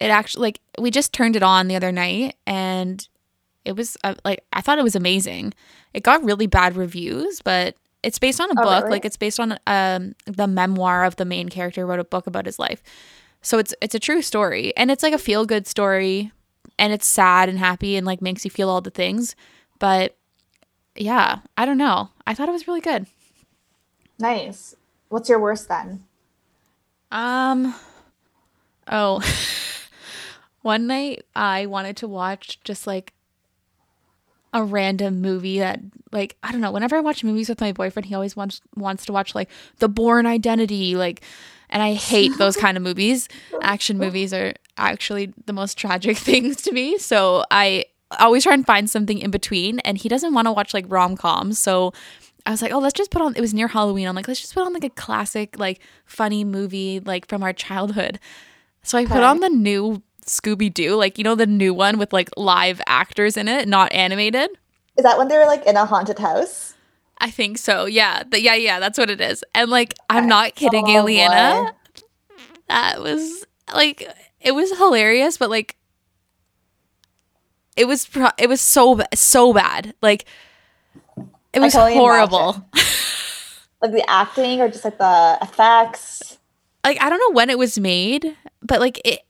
It 0.00 0.06
actually 0.06 0.42
like 0.42 0.60
we 0.78 0.90
just 0.90 1.12
turned 1.12 1.36
it 1.36 1.42
on 1.42 1.68
the 1.68 1.76
other 1.76 1.92
night 1.92 2.36
and 2.46 3.06
it 3.64 3.76
was 3.76 3.96
uh, 4.04 4.14
like 4.24 4.44
I 4.52 4.60
thought 4.60 4.78
it 4.78 4.84
was 4.84 4.96
amazing. 4.96 5.52
It 5.92 6.02
got 6.02 6.24
really 6.24 6.46
bad 6.46 6.76
reviews, 6.76 7.42
but 7.42 7.76
it's 8.06 8.18
based 8.18 8.40
on 8.40 8.48
a 8.50 8.54
Oh, 8.60 8.64
book. 8.64 8.84
really? 8.84 8.90
Like 8.96 9.04
it's 9.04 9.16
based 9.16 9.40
on 9.40 9.58
um 9.66 10.14
the 10.26 10.46
memoir 10.46 11.04
of 11.04 11.16
the 11.16 11.24
main 11.24 11.48
character 11.48 11.84
wrote 11.86 12.00
a 12.00 12.04
book 12.04 12.26
about 12.26 12.46
his 12.46 12.58
life. 12.58 12.82
So 13.42 13.58
it's 13.58 13.74
it's 13.82 13.94
a 13.94 14.00
true 14.00 14.22
story 14.22 14.74
and 14.76 14.90
it's 14.90 15.02
like 15.02 15.12
a 15.14 15.18
feel 15.18 15.44
good 15.44 15.66
story 15.66 16.32
and 16.78 16.92
it's 16.92 17.06
sad 17.06 17.48
and 17.48 17.58
happy 17.58 17.96
and 17.96 18.06
like 18.06 18.22
makes 18.22 18.44
you 18.44 18.50
feel 18.50 18.68
all 18.70 18.80
the 18.80 18.90
things. 18.90 19.34
But 19.78 20.16
yeah, 20.94 21.40
I 21.58 21.66
don't 21.66 21.78
know. 21.78 22.10
I 22.26 22.34
thought 22.34 22.48
it 22.48 22.52
was 22.52 22.66
really 22.68 22.80
good. 22.80 23.06
Nice. 24.18 24.74
What's 25.08 25.28
your 25.28 25.38
worst 25.38 25.68
then? 25.68 26.04
Um 27.12 27.74
oh 28.88 29.20
one 30.62 30.86
night 30.86 31.24
I 31.34 31.66
wanted 31.66 31.96
to 31.98 32.08
watch 32.08 32.58
just 32.64 32.86
like 32.86 33.12
a 34.56 34.64
random 34.64 35.20
movie 35.20 35.58
that 35.58 35.80
like 36.12 36.36
I 36.42 36.50
don't 36.50 36.62
know, 36.62 36.72
whenever 36.72 36.96
I 36.96 37.00
watch 37.00 37.22
movies 37.22 37.48
with 37.48 37.60
my 37.60 37.72
boyfriend, 37.72 38.06
he 38.06 38.14
always 38.14 38.34
wants 38.34 38.62
wants 38.74 39.04
to 39.06 39.12
watch 39.12 39.34
like 39.34 39.50
The 39.78 39.88
Bourne 39.88 40.26
Identity, 40.26 40.96
like 40.96 41.20
and 41.68 41.82
I 41.82 41.92
hate 41.92 42.32
those 42.38 42.56
kind 42.64 42.76
of 42.76 42.82
movies. 42.82 43.28
Action 43.60 43.98
movies 43.98 44.32
are 44.32 44.54
actually 44.78 45.34
the 45.44 45.52
most 45.52 45.76
tragic 45.76 46.16
things 46.28 46.62
to 46.62 46.72
me. 46.72 46.96
So 46.96 47.44
I 47.50 47.84
always 48.18 48.44
try 48.44 48.54
and 48.54 48.66
find 48.66 48.88
something 48.88 49.18
in 49.18 49.30
between 49.30 49.80
and 49.80 49.98
he 49.98 50.08
doesn't 50.08 50.32
want 50.32 50.46
to 50.46 50.52
watch 50.52 50.72
like 50.72 50.86
rom-coms. 50.88 51.58
So 51.58 51.92
I 52.46 52.52
was 52.52 52.62
like, 52.62 52.72
oh, 52.72 52.78
let's 52.78 52.94
just 52.94 53.10
put 53.10 53.20
on. 53.20 53.34
It 53.34 53.40
was 53.40 53.52
near 53.52 53.68
Halloween. 53.68 54.08
I'm 54.08 54.14
like, 54.14 54.28
let's 54.28 54.40
just 54.40 54.54
put 54.54 54.64
on 54.64 54.72
like 54.72 54.84
a 54.84 54.90
classic, 54.90 55.58
like 55.58 55.80
funny 56.06 56.44
movie, 56.44 57.00
like 57.00 57.28
from 57.28 57.42
our 57.42 57.52
childhood. 57.52 58.20
So 58.82 58.96
I 58.96 59.04
put 59.04 59.22
on 59.22 59.40
the 59.40 59.48
new 59.50 60.02
Scooby 60.26 60.72
Doo, 60.72 60.94
like 60.96 61.18
you 61.18 61.24
know 61.24 61.34
the 61.34 61.46
new 61.46 61.72
one 61.72 61.98
with 61.98 62.12
like 62.12 62.30
live 62.36 62.80
actors 62.86 63.36
in 63.36 63.48
it, 63.48 63.68
not 63.68 63.92
animated. 63.92 64.50
Is 64.96 65.04
that 65.04 65.18
when 65.18 65.28
they 65.28 65.36
were 65.38 65.46
like 65.46 65.64
in 65.66 65.76
a 65.76 65.84
haunted 65.86 66.18
house? 66.18 66.74
I 67.18 67.30
think 67.30 67.58
so. 67.58 67.86
Yeah, 67.86 68.22
the, 68.28 68.40
yeah, 68.40 68.54
yeah. 68.54 68.78
That's 68.80 68.98
what 68.98 69.08
it 69.08 69.20
is. 69.20 69.42
And 69.54 69.70
like, 69.70 69.94
I'm 70.10 70.24
Okay. 70.24 70.26
not 70.28 70.54
kidding 70.54 70.84
Oh, 70.86 71.02
boy. 71.02 71.70
That 72.68 73.00
was 73.00 73.46
like, 73.72 74.06
it 74.40 74.52
was 74.52 74.76
hilarious, 74.76 75.38
but 75.38 75.48
like, 75.48 75.76
it 77.76 77.86
was 77.86 78.06
pro- 78.06 78.30
it 78.38 78.48
was 78.48 78.60
so 78.60 79.00
so 79.14 79.52
bad. 79.54 79.94
Like, 80.02 80.26
it 81.52 81.60
was 81.60 81.74
only 81.74 81.94
horrible. 81.94 82.68
Like 83.82 83.92
the 83.92 84.10
acting 84.10 84.62
or 84.62 84.68
just 84.70 84.84
like 84.86 84.96
the 84.96 85.38
effects? 85.42 86.38
like 86.82 87.00
I 87.00 87.10
don't 87.10 87.18
know 87.20 87.34
when 87.34 87.50
it 87.50 87.58
was 87.58 87.78
made, 87.78 88.34
but 88.62 88.80
like 88.80 88.98
it, 89.04 89.20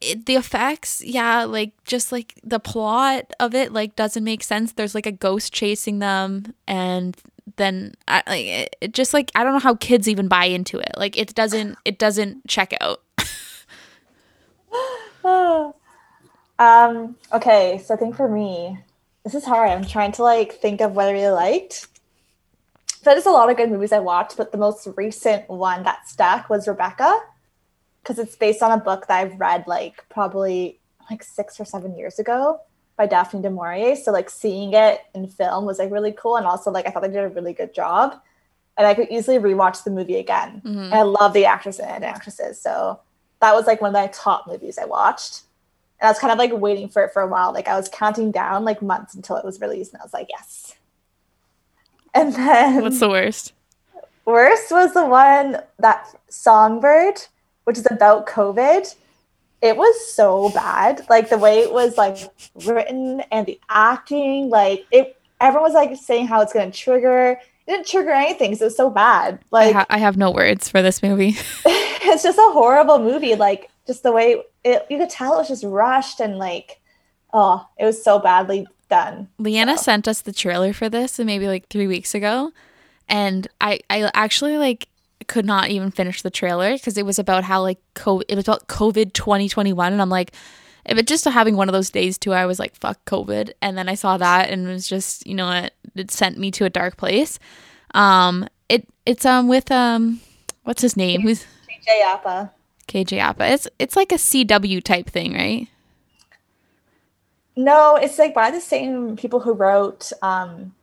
it 0.00 0.26
the 0.26 0.36
effects, 0.36 1.02
yeah, 1.04 1.44
like 1.44 1.72
just 1.84 2.12
like 2.12 2.40
the 2.44 2.60
plot 2.60 3.32
of 3.40 3.54
it 3.54 3.72
like 3.72 3.96
doesn't 3.96 4.24
make 4.24 4.42
sense. 4.42 4.72
There's 4.72 4.94
like 4.94 5.06
a 5.06 5.12
ghost 5.12 5.52
chasing 5.52 5.98
them 5.98 6.54
and 6.66 7.16
then 7.56 7.94
I 8.06 8.22
like 8.26 8.46
it, 8.46 8.76
it 8.80 8.94
just 8.94 9.12
like 9.12 9.30
I 9.34 9.44
don't 9.44 9.52
know 9.52 9.58
how 9.58 9.74
kids 9.74 10.08
even 10.08 10.28
buy 10.28 10.44
into 10.44 10.78
it. 10.78 10.92
Like 10.96 11.16
it 11.18 11.34
doesn't 11.34 11.76
it 11.84 11.98
doesn't 11.98 12.46
check 12.46 12.74
out. 12.80 13.02
um, 16.58 17.16
okay, 17.32 17.80
so 17.84 17.94
I 17.94 17.96
think 17.96 18.16
for 18.16 18.28
me, 18.28 18.78
this 19.24 19.34
is 19.34 19.44
hard. 19.44 19.70
I'm 19.70 19.84
trying 19.84 20.12
to 20.12 20.22
like 20.22 20.52
think 20.52 20.80
of 20.80 20.94
what 20.94 21.06
I 21.06 21.12
really 21.12 21.32
liked. 21.32 21.88
So 22.86 23.10
there's 23.10 23.26
a 23.26 23.30
lot 23.30 23.50
of 23.50 23.56
good 23.56 23.70
movies 23.70 23.92
I 23.92 24.00
watched, 24.00 24.36
but 24.36 24.52
the 24.52 24.58
most 24.58 24.88
recent 24.96 25.48
one 25.48 25.84
that 25.84 26.08
stuck 26.08 26.50
was 26.50 26.66
Rebecca. 26.66 27.20
Because 28.08 28.18
it's 28.18 28.36
based 28.36 28.62
on 28.62 28.72
a 28.72 28.82
book 28.82 29.06
that 29.06 29.18
I've 29.18 29.38
read 29.38 29.66
like 29.66 30.02
probably 30.08 30.80
like 31.10 31.22
six 31.22 31.60
or 31.60 31.66
seven 31.66 31.94
years 31.94 32.18
ago 32.18 32.58
by 32.96 33.06
Daphne 33.06 33.42
du 33.42 33.50
Maurier. 33.50 33.96
So 33.96 34.12
like 34.12 34.30
seeing 34.30 34.72
it 34.72 35.02
in 35.14 35.28
film 35.28 35.66
was 35.66 35.78
like 35.78 35.90
really 35.90 36.12
cool. 36.12 36.36
And 36.36 36.46
also 36.46 36.70
like 36.70 36.86
I 36.86 36.90
thought 36.90 37.02
they 37.02 37.08
did 37.08 37.22
a 37.22 37.28
really 37.28 37.52
good 37.52 37.74
job. 37.74 38.18
And 38.78 38.86
I 38.86 38.94
could 38.94 39.08
easily 39.10 39.38
rewatch 39.38 39.84
the 39.84 39.90
movie 39.90 40.16
again. 40.16 40.62
Mm-hmm. 40.64 40.78
And 40.78 40.94
I 40.94 41.02
love 41.02 41.34
the 41.34 41.44
actors 41.44 41.80
and 41.80 42.02
actresses. 42.02 42.58
So 42.58 42.98
that 43.40 43.54
was 43.54 43.66
like 43.66 43.82
one 43.82 43.88
of 43.88 43.94
my 43.94 44.06
top 44.06 44.46
movies 44.46 44.78
I 44.78 44.86
watched. 44.86 45.42
And 46.00 46.06
I 46.06 46.10
was 46.10 46.18
kind 46.18 46.32
of 46.32 46.38
like 46.38 46.52
waiting 46.52 46.88
for 46.88 47.04
it 47.04 47.12
for 47.12 47.20
a 47.20 47.26
while. 47.26 47.52
Like 47.52 47.68
I 47.68 47.76
was 47.76 47.90
counting 47.90 48.30
down 48.30 48.64
like 48.64 48.80
months 48.80 49.14
until 49.14 49.36
it 49.36 49.44
was 49.44 49.60
released, 49.60 49.92
and 49.92 50.00
I 50.00 50.04
was 50.04 50.14
like, 50.14 50.28
yes. 50.30 50.76
And 52.14 52.32
then 52.32 52.82
What's 52.82 53.00
the 53.00 53.08
worst? 53.08 53.52
worst 54.24 54.70
was 54.70 54.94
the 54.94 55.04
one 55.04 55.58
that 55.78 56.06
Songbird, 56.28 57.26
which 57.68 57.76
is 57.76 57.86
about 57.90 58.26
COVID. 58.26 58.94
It 59.60 59.76
was 59.76 59.94
so 60.14 60.48
bad. 60.54 61.04
Like 61.10 61.28
the 61.28 61.36
way 61.36 61.58
it 61.58 61.70
was 61.70 61.98
like 61.98 62.16
written 62.64 63.20
and 63.30 63.44
the 63.46 63.60
acting, 63.68 64.48
like 64.48 64.86
it 64.90 65.20
everyone 65.38 65.64
was 65.70 65.74
like 65.74 65.94
saying 65.98 66.28
how 66.28 66.40
it's 66.40 66.54
gonna 66.54 66.70
trigger. 66.70 67.32
It 67.66 67.70
didn't 67.70 67.86
trigger 67.86 68.08
anything 68.10 68.50
because 68.52 68.62
it 68.62 68.64
was 68.64 68.76
so 68.78 68.88
bad. 68.88 69.34
I, 69.34 69.46
Like 69.50 69.74
ha- 69.74 69.86
I 69.90 69.98
have 69.98 70.16
no 70.16 70.30
words 70.30 70.70
for 70.70 70.80
this 70.80 71.02
movie. 71.02 71.36
it's 71.66 72.22
just 72.22 72.38
a 72.38 72.52
horrible 72.52 73.00
movie. 73.00 73.34
Like 73.34 73.68
just 73.86 74.02
the 74.02 74.12
way 74.12 74.42
it, 74.64 74.86
you 74.88 74.96
could 74.96 75.10
tell 75.10 75.34
it 75.34 75.38
was 75.40 75.48
just 75.48 75.64
rushed 75.64 76.20
and 76.20 76.38
like, 76.38 76.80
oh, 77.34 77.68
it 77.78 77.84
was 77.84 78.02
so 78.02 78.18
badly 78.18 78.66
done. 78.88 79.28
Leanna 79.38 79.76
So- 79.76 79.82
sent 79.82 80.08
us 80.08 80.22
the 80.22 80.32
trailer 80.32 80.72
for 80.72 80.88
this 80.88 81.20
uh, 81.20 81.24
maybe 81.24 81.46
like 81.46 81.68
three 81.68 81.86
weeks 81.86 82.14
ago, 82.14 82.50
and 83.10 83.46
I 83.60 83.80
I 83.90 84.10
actually 84.14 84.56
like 84.56 84.87
could 85.28 85.46
not 85.46 85.68
even 85.68 85.90
finish 85.90 86.22
the 86.22 86.30
trailer 86.30 86.72
because 86.72 86.98
it 86.98 87.06
was 87.06 87.18
about 87.18 87.44
how 87.44 87.62
like 87.62 87.78
co- 87.94 88.22
it 88.28 88.34
was 88.34 88.48
about 88.48 88.66
COVID 88.66 89.12
twenty 89.12 89.48
twenty 89.48 89.72
one, 89.72 89.92
and 89.92 90.02
I'm 90.02 90.10
like, 90.10 90.32
if 90.84 90.98
it 90.98 91.06
just 91.06 91.24
having 91.24 91.56
one 91.56 91.68
of 91.68 91.72
those 91.72 91.90
days 91.90 92.18
too, 92.18 92.32
I 92.32 92.46
was 92.46 92.58
like 92.58 92.74
fuck 92.74 93.04
COVID, 93.04 93.52
and 93.62 93.78
then 93.78 93.88
I 93.88 93.94
saw 93.94 94.16
that 94.18 94.50
and 94.50 94.66
it 94.66 94.72
was 94.72 94.88
just 94.88 95.26
you 95.26 95.34
know 95.34 95.50
it 95.52 95.74
it 95.94 96.10
sent 96.10 96.38
me 96.38 96.50
to 96.52 96.64
a 96.64 96.70
dark 96.70 96.96
place. 96.96 97.38
Um, 97.94 98.48
it 98.68 98.88
it's 99.06 99.24
um 99.24 99.48
with 99.48 99.70
um 99.70 100.20
what's 100.64 100.82
his 100.82 100.96
name 100.96 101.20
who's 101.20 101.46
J 101.84 102.02
Apa. 102.02 102.52
KJ 102.86 103.20
Apa. 103.20 103.52
It's 103.52 103.68
it's 103.78 103.96
like 103.96 104.12
a 104.12 104.16
CW 104.16 104.82
type 104.82 105.08
thing, 105.08 105.34
right? 105.34 105.68
No, 107.56 107.96
it's 107.96 108.18
like 108.18 108.34
by 108.34 108.50
the 108.50 108.60
same 108.60 109.16
people 109.16 109.40
who 109.40 109.52
wrote 109.52 110.12
um 110.22 110.74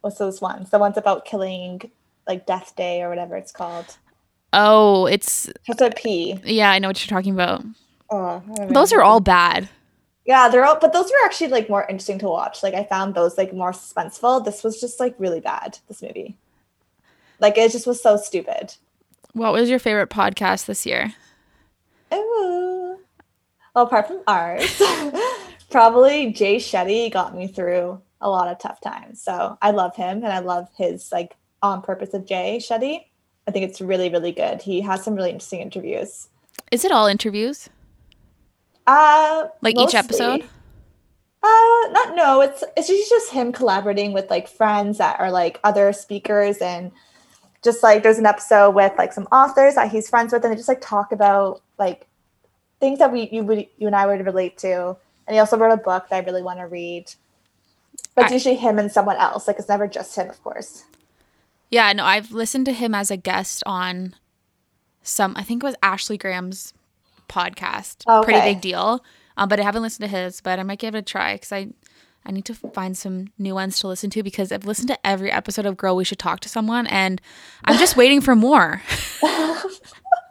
what's 0.00 0.18
those 0.18 0.40
ones? 0.40 0.70
The 0.70 0.78
ones 0.78 0.96
about 0.96 1.24
killing 1.24 1.90
like 2.26 2.46
Death 2.46 2.74
Day 2.76 3.02
or 3.02 3.08
whatever 3.08 3.36
it's 3.36 3.52
called. 3.52 3.96
Oh, 4.52 5.06
it's 5.06 5.50
it's 5.66 5.80
a 5.80 5.90
P. 5.90 6.38
yeah, 6.44 6.70
I 6.70 6.78
know 6.78 6.88
what 6.88 7.04
you're 7.04 7.16
talking 7.16 7.34
about. 7.34 7.64
Oh, 8.10 8.42
Those 8.68 8.92
are 8.92 9.02
all 9.02 9.20
bad. 9.20 9.68
Yeah, 10.24 10.48
they're 10.48 10.64
all 10.64 10.78
but 10.80 10.92
those 10.92 11.06
were 11.06 11.24
actually 11.24 11.48
like 11.50 11.68
more 11.68 11.86
interesting 11.88 12.18
to 12.20 12.28
watch. 12.28 12.62
Like 12.62 12.74
I 12.74 12.84
found 12.84 13.14
those 13.14 13.36
like 13.36 13.52
more 13.52 13.72
suspenseful. 13.72 14.44
This 14.44 14.62
was 14.62 14.80
just 14.80 15.00
like 15.00 15.14
really 15.18 15.40
bad, 15.40 15.78
this 15.88 16.02
movie. 16.02 16.36
Like 17.40 17.58
it 17.58 17.72
just 17.72 17.86
was 17.86 18.02
so 18.02 18.16
stupid. 18.16 18.74
What 19.32 19.52
was 19.52 19.68
your 19.68 19.80
favorite 19.80 20.10
podcast 20.10 20.66
this 20.66 20.86
year? 20.86 21.12
Ooh. 22.12 22.98
Well, 23.74 23.86
apart 23.86 24.06
from 24.06 24.22
ours, 24.28 24.80
probably 25.70 26.32
Jay 26.32 26.56
Shetty 26.56 27.12
got 27.12 27.34
me 27.36 27.48
through 27.48 28.00
a 28.20 28.30
lot 28.30 28.46
of 28.48 28.60
tough 28.60 28.80
times. 28.80 29.20
So 29.20 29.58
I 29.60 29.72
love 29.72 29.96
him 29.96 30.18
and 30.18 30.32
I 30.32 30.38
love 30.38 30.68
his 30.76 31.10
like 31.10 31.36
on 31.64 31.82
purpose 31.82 32.14
of 32.14 32.26
Jay 32.26 32.58
Shetty. 32.60 33.06
I 33.48 33.50
think 33.50 33.68
it's 33.68 33.80
really, 33.80 34.08
really 34.10 34.32
good. 34.32 34.62
He 34.62 34.80
has 34.82 35.02
some 35.02 35.14
really 35.14 35.30
interesting 35.30 35.60
interviews. 35.60 36.28
Is 36.70 36.84
it 36.84 36.92
all 36.92 37.06
interviews? 37.06 37.68
Uh 38.86 39.46
Like 39.62 39.76
each 39.78 39.94
episode? 39.94 40.42
Uh 41.42 41.88
not 41.90 42.14
no, 42.14 42.40
it's 42.42 42.62
it's 42.76 42.88
just 42.88 43.32
him 43.32 43.52
collaborating 43.52 44.12
with 44.12 44.30
like 44.30 44.46
friends 44.48 44.98
that 44.98 45.18
are 45.20 45.30
like 45.30 45.58
other 45.64 45.92
speakers 45.92 46.58
and 46.58 46.92
just 47.62 47.82
like 47.82 48.02
there's 48.02 48.18
an 48.18 48.26
episode 48.26 48.70
with 48.70 48.92
like 48.98 49.12
some 49.12 49.24
authors 49.32 49.74
that 49.74 49.90
he's 49.90 50.08
friends 50.08 50.32
with 50.32 50.44
and 50.44 50.52
they 50.52 50.56
just 50.56 50.68
like 50.68 50.82
talk 50.82 51.12
about 51.12 51.62
like 51.78 52.06
things 52.80 52.98
that 52.98 53.10
we 53.10 53.28
you 53.32 53.42
would 53.42 53.66
you 53.78 53.86
and 53.86 53.96
I 53.96 54.06
would 54.06 54.24
relate 54.24 54.58
to. 54.58 54.96
And 55.26 55.34
he 55.34 55.40
also 55.40 55.56
wrote 55.56 55.72
a 55.72 55.78
book 55.78 56.08
that 56.10 56.16
I 56.16 56.26
really 56.26 56.42
want 56.42 56.58
to 56.58 56.66
read. 56.66 57.10
But 58.14 58.24
it's 58.24 58.32
I- 58.32 58.34
usually 58.34 58.56
him 58.56 58.78
and 58.78 58.92
someone 58.92 59.16
else. 59.16 59.48
Like 59.48 59.58
it's 59.58 59.68
never 59.68 59.86
just 59.86 60.14
him, 60.16 60.28
of 60.28 60.42
course. 60.42 60.84
Yeah, 61.74 61.92
no, 61.92 62.04
I've 62.04 62.30
listened 62.30 62.66
to 62.66 62.72
him 62.72 62.94
as 62.94 63.10
a 63.10 63.16
guest 63.16 63.64
on 63.66 64.14
some, 65.02 65.34
I 65.36 65.42
think 65.42 65.60
it 65.60 65.66
was 65.66 65.74
Ashley 65.82 66.16
Graham's 66.16 66.72
podcast. 67.28 68.04
Oh, 68.06 68.22
Pretty 68.22 68.38
big 68.42 68.60
deal. 68.60 69.04
Um, 69.36 69.48
but 69.48 69.58
I 69.58 69.64
haven't 69.64 69.82
listened 69.82 70.08
to 70.08 70.16
his, 70.16 70.40
but 70.40 70.60
I 70.60 70.62
might 70.62 70.78
give 70.78 70.94
it 70.94 70.98
a 70.98 71.02
try 71.02 71.34
because 71.34 71.50
I, 71.50 71.70
I 72.24 72.30
need 72.30 72.44
to 72.44 72.54
find 72.54 72.96
some 72.96 73.32
new 73.38 73.54
ones 73.54 73.80
to 73.80 73.88
listen 73.88 74.08
to 74.10 74.22
because 74.22 74.52
I've 74.52 74.66
listened 74.66 74.86
to 74.86 75.04
every 75.04 75.32
episode 75.32 75.66
of 75.66 75.76
Girl 75.76 75.96
We 75.96 76.04
Should 76.04 76.20
Talk 76.20 76.38
to 76.40 76.48
Someone 76.48 76.86
and 76.86 77.20
I'm 77.64 77.76
just 77.76 77.96
waiting 77.96 78.20
for 78.20 78.36
more. 78.36 78.80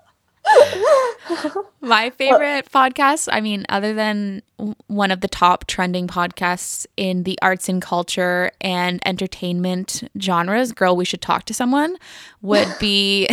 My 1.82 2.10
favorite 2.12 2.72
podcast, 2.72 3.30
I 3.32 3.42
mean, 3.42 3.66
other 3.70 3.94
than 3.94 4.42
one 4.88 5.12
of 5.12 5.22
the 5.22 5.28
top 5.28 5.66
trending 5.68 6.08
podcasts 6.08 6.86
in 6.98 7.24
the 7.24 7.38
arts 7.42 7.70
and 7.70 7.82
culture 7.82 8.52
and 8.62 9.02
entertainment 9.06 10.10
genres, 10.20 10.72
Girl, 10.72 10.96
We 10.96 11.06
Should 11.06 11.22
Talk 11.22 11.46
to 11.46 11.54
Someone, 11.54 11.98
would 12.42 12.74
be. 12.80 13.28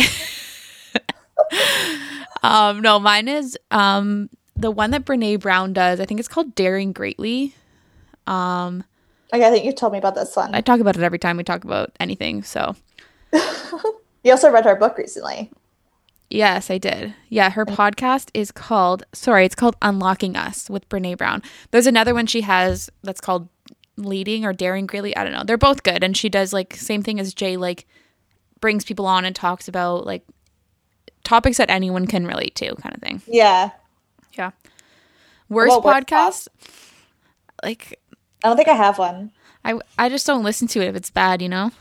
um, 2.43 2.81
no, 2.81 2.99
mine 2.99 3.27
is 3.27 3.57
um, 3.71 4.29
the 4.55 4.71
one 4.71 4.91
that 4.91 5.05
Brene 5.05 5.39
Brown 5.39 5.73
does. 5.73 5.99
I 5.99 6.05
think 6.05 6.19
it's 6.19 6.29
called 6.29 6.55
Daring 6.55 6.91
Greatly. 6.91 7.55
Um, 8.27 8.83
Okay, 9.33 9.47
I 9.47 9.49
think 9.49 9.63
you 9.63 9.71
told 9.71 9.93
me 9.93 9.97
about 9.97 10.15
this 10.15 10.35
one. 10.35 10.53
I 10.53 10.59
talk 10.59 10.81
about 10.81 10.97
it 10.97 11.03
every 11.03 11.19
time 11.19 11.37
we 11.37 11.45
talk 11.45 11.63
about 11.63 11.95
anything. 12.01 12.43
So, 12.43 12.75
You 14.23 14.31
also 14.31 14.51
read 14.51 14.65
her 14.65 14.75
book 14.75 14.97
recently. 14.97 15.51
Yes, 16.31 16.69
I 16.71 16.77
did. 16.77 17.13
Yeah, 17.29 17.49
her 17.51 17.65
oh. 17.67 17.71
podcast 17.71 18.29
is 18.33 18.51
called, 18.51 19.03
sorry, 19.13 19.45
it's 19.45 19.55
called 19.55 19.75
Unlocking 19.81 20.35
Us 20.35 20.69
with 20.69 20.87
Brene 20.89 21.17
Brown. 21.17 21.41
There's 21.71 21.87
another 21.87 22.13
one 22.13 22.27
she 22.27 22.41
has 22.41 22.89
that's 23.03 23.21
called 23.21 23.49
Leading 23.97 24.45
or 24.45 24.53
Daring 24.53 24.87
Greatly. 24.87 25.15
I 25.15 25.23
don't 25.23 25.33
know. 25.33 25.43
They're 25.45 25.57
both 25.57 25.83
good. 25.83 26.03
And 26.03 26.15
she 26.15 26.29
does 26.29 26.53
like 26.53 26.75
same 26.75 27.03
thing 27.03 27.19
as 27.19 27.33
Jay, 27.33 27.57
like 27.57 27.85
brings 28.59 28.85
people 28.85 29.05
on 29.05 29.25
and 29.25 29.35
talks 29.35 29.67
about 29.67 30.05
like 30.05 30.23
topics 31.23 31.57
that 31.57 31.69
anyone 31.69 32.07
can 32.07 32.25
relate 32.25 32.55
to, 32.55 32.75
kind 32.75 32.95
of 32.95 33.01
thing. 33.01 33.21
Yeah. 33.27 33.71
Yeah. 34.33 34.51
Worst 35.49 35.83
worst 35.83 36.07
podcast? 36.07 36.47
Like, 37.63 37.99
I 38.43 38.47
don't 38.47 38.57
think 38.57 38.69
I 38.69 38.75
have 38.75 38.97
one. 38.97 39.31
I, 39.63 39.79
I 39.97 40.09
just 40.09 40.25
don't 40.25 40.43
listen 40.43 40.67
to 40.69 40.81
it 40.81 40.87
if 40.87 40.95
it's 40.95 41.11
bad, 41.11 41.41
you 41.41 41.49
know? 41.49 41.71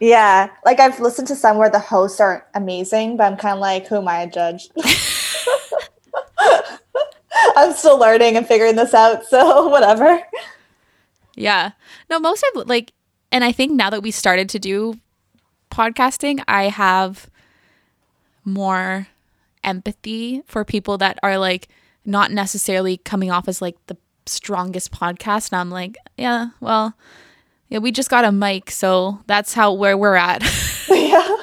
Yeah. 0.00 0.50
Like 0.64 0.80
I've 0.80 1.00
listened 1.00 1.28
to 1.28 1.36
some 1.36 1.56
where 1.58 1.70
the 1.70 1.78
hosts 1.78 2.20
aren't 2.20 2.44
amazing, 2.54 3.16
but 3.16 3.24
I'm 3.24 3.36
kind 3.36 3.54
of 3.54 3.60
like, 3.60 3.86
who 3.86 3.96
am 3.96 4.08
I 4.08 4.26
to 4.26 4.30
judge? 4.30 4.68
I'm 7.56 7.72
still 7.72 7.98
learning 7.98 8.36
and 8.36 8.46
figuring 8.46 8.76
this 8.76 8.94
out, 8.94 9.24
so 9.26 9.68
whatever. 9.70 10.20
Yeah. 11.36 11.72
No, 12.10 12.18
most 12.18 12.44
of 12.54 12.68
like, 12.68 12.92
and 13.32 13.44
I 13.44 13.52
think 13.52 13.72
now 13.72 13.90
that 13.90 14.02
we 14.02 14.10
started 14.10 14.48
to 14.50 14.58
do 14.58 14.98
podcasting, 15.70 16.42
I 16.46 16.64
have 16.64 17.28
more 18.44 19.08
empathy 19.62 20.42
for 20.46 20.64
people 20.64 20.98
that 20.98 21.18
are 21.22 21.38
like 21.38 21.68
not 22.04 22.30
necessarily 22.30 22.98
coming 22.98 23.30
off 23.30 23.48
as 23.48 23.62
like 23.62 23.76
the 23.86 23.96
strongest 24.26 24.92
podcast. 24.92 25.52
And 25.52 25.60
I'm 25.60 25.70
like, 25.70 25.96
yeah, 26.16 26.48
well, 26.60 26.94
yeah, 27.68 27.78
we 27.78 27.90
just 27.92 28.10
got 28.10 28.24
a 28.24 28.32
mic, 28.32 28.70
so 28.70 29.20
that's 29.26 29.54
how 29.54 29.72
where 29.72 29.96
we're 29.96 30.14
at. 30.16 30.42
yeah. 30.88 31.36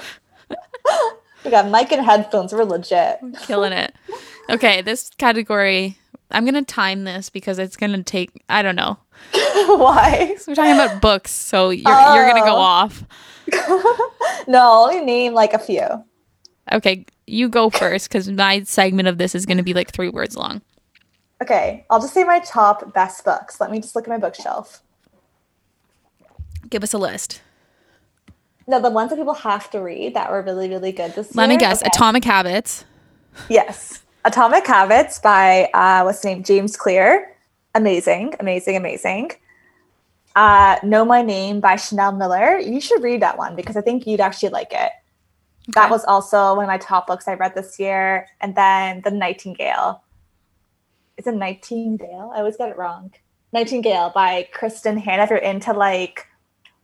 we 1.46 1.52
got 1.52 1.70
mic 1.70 1.92
and 1.92 2.06
headphones. 2.06 2.54
We're 2.54 2.64
legit. 2.64 3.20
Killing 3.42 3.74
it. 3.74 3.94
Okay, 4.50 4.82
this 4.82 5.10
category, 5.18 5.98
I'm 6.32 6.46
gonna 6.46 6.64
time 6.64 7.04
this 7.04 7.30
because 7.30 7.60
it's 7.60 7.78
gonna 7.78 8.04
take 8.04 8.44
I 8.50 8.62
don't 8.62 8.76
know. 8.76 8.98
Why? 9.34 10.36
We're 10.48 10.56
talking 10.56 10.74
about 10.74 11.02
books, 11.02 11.32
so 11.32 11.70
you're 11.70 11.90
you're 11.92 12.28
gonna 12.28 12.42
go 12.42 12.56
Oh. 12.56 12.60
off. 12.60 13.04
No, 14.48 14.60
I'll 14.60 14.84
only 14.86 15.02
name 15.02 15.34
like 15.34 15.54
a 15.54 15.60
few. 15.60 15.86
Okay, 16.72 17.06
you 17.28 17.48
go 17.48 17.70
first 17.70 18.08
because 18.10 18.30
my 18.30 18.64
segment 18.64 19.08
of 19.08 19.18
this 19.18 19.36
is 19.36 19.46
going 19.46 19.58
to 19.58 19.64
be 19.64 19.74
like 19.74 19.92
three 19.92 20.10
words 20.10 20.36
long. 20.36 20.62
Okay, 21.44 21.86
I'll 21.90 22.00
just 22.00 22.14
say 22.14 22.24
my 22.24 22.40
top 22.40 22.92
best 22.94 23.24
books. 23.24 23.60
Let 23.60 23.70
me 23.72 23.80
just 23.80 23.96
look 23.96 24.06
at 24.06 24.10
my 24.10 24.18
bookshelf. 24.18 24.82
Give 26.72 26.84
us 26.84 26.94
a 26.94 26.98
list. 26.98 27.42
No, 28.66 28.82
the 28.82 28.90
ones 28.90 29.10
that 29.10 29.18
people 29.18 29.34
have 29.34 29.70
to 29.72 29.80
read 29.80 30.14
that 30.16 30.32
were 30.32 30.42
really, 30.42 30.70
really 30.70 30.92
good 30.94 31.14
this 31.14 31.28
year. 31.28 31.34
Let 31.36 31.50
me 31.50 31.58
guess. 31.58 31.82
Okay. 31.82 31.92
Atomic 31.94 32.24
Habits. 32.24 32.86
Yes. 33.50 34.04
Atomic 34.24 34.66
Habits 34.66 35.20
by 35.20 35.70
uh 35.74 36.04
what's 36.04 36.22
the 36.22 36.30
name? 36.30 36.44
James 36.44 36.78
Clear. 36.78 37.36
Amazing, 37.76 38.36
amazing, 38.40 38.78
amazing. 38.78 39.32
Uh 40.36 40.78
Know 40.84 41.04
My 41.04 41.22
Name 41.22 41.60
by 41.60 41.76
Chanel 41.76 42.14
Miller. 42.14 42.58
You 42.58 42.80
should 42.80 43.04
read 43.04 43.22
that 43.22 43.38
one 43.38 43.56
because 43.56 43.76
I 43.76 43.82
think 43.82 44.08
you'd 44.08 44.22
actually 44.22 44.50
like 44.50 44.72
it. 44.72 44.92
That 45.76 45.90
was 45.90 46.06
also 46.06 46.56
one 46.56 46.64
of 46.64 46.70
my 46.70 46.78
top 46.78 47.06
books 47.06 47.28
I 47.28 47.34
read 47.34 47.54
this 47.54 47.80
year. 47.80 48.28
And 48.40 48.56
then 48.56 49.02
The 49.04 49.12
Nightingale. 49.12 50.04
Is 51.18 51.28
it 51.28 51.36
Nightingale? 51.36 52.32
I 52.34 52.40
always 52.40 52.58
get 52.58 52.70
it 52.70 52.78
wrong. 52.78 53.12
Nightingale 53.52 54.12
by 54.16 54.48
Kristin 54.54 54.98
Hannah. 54.98 55.24
If 55.24 55.30
you're 55.30 55.40
into 55.40 55.74
like 55.74 56.28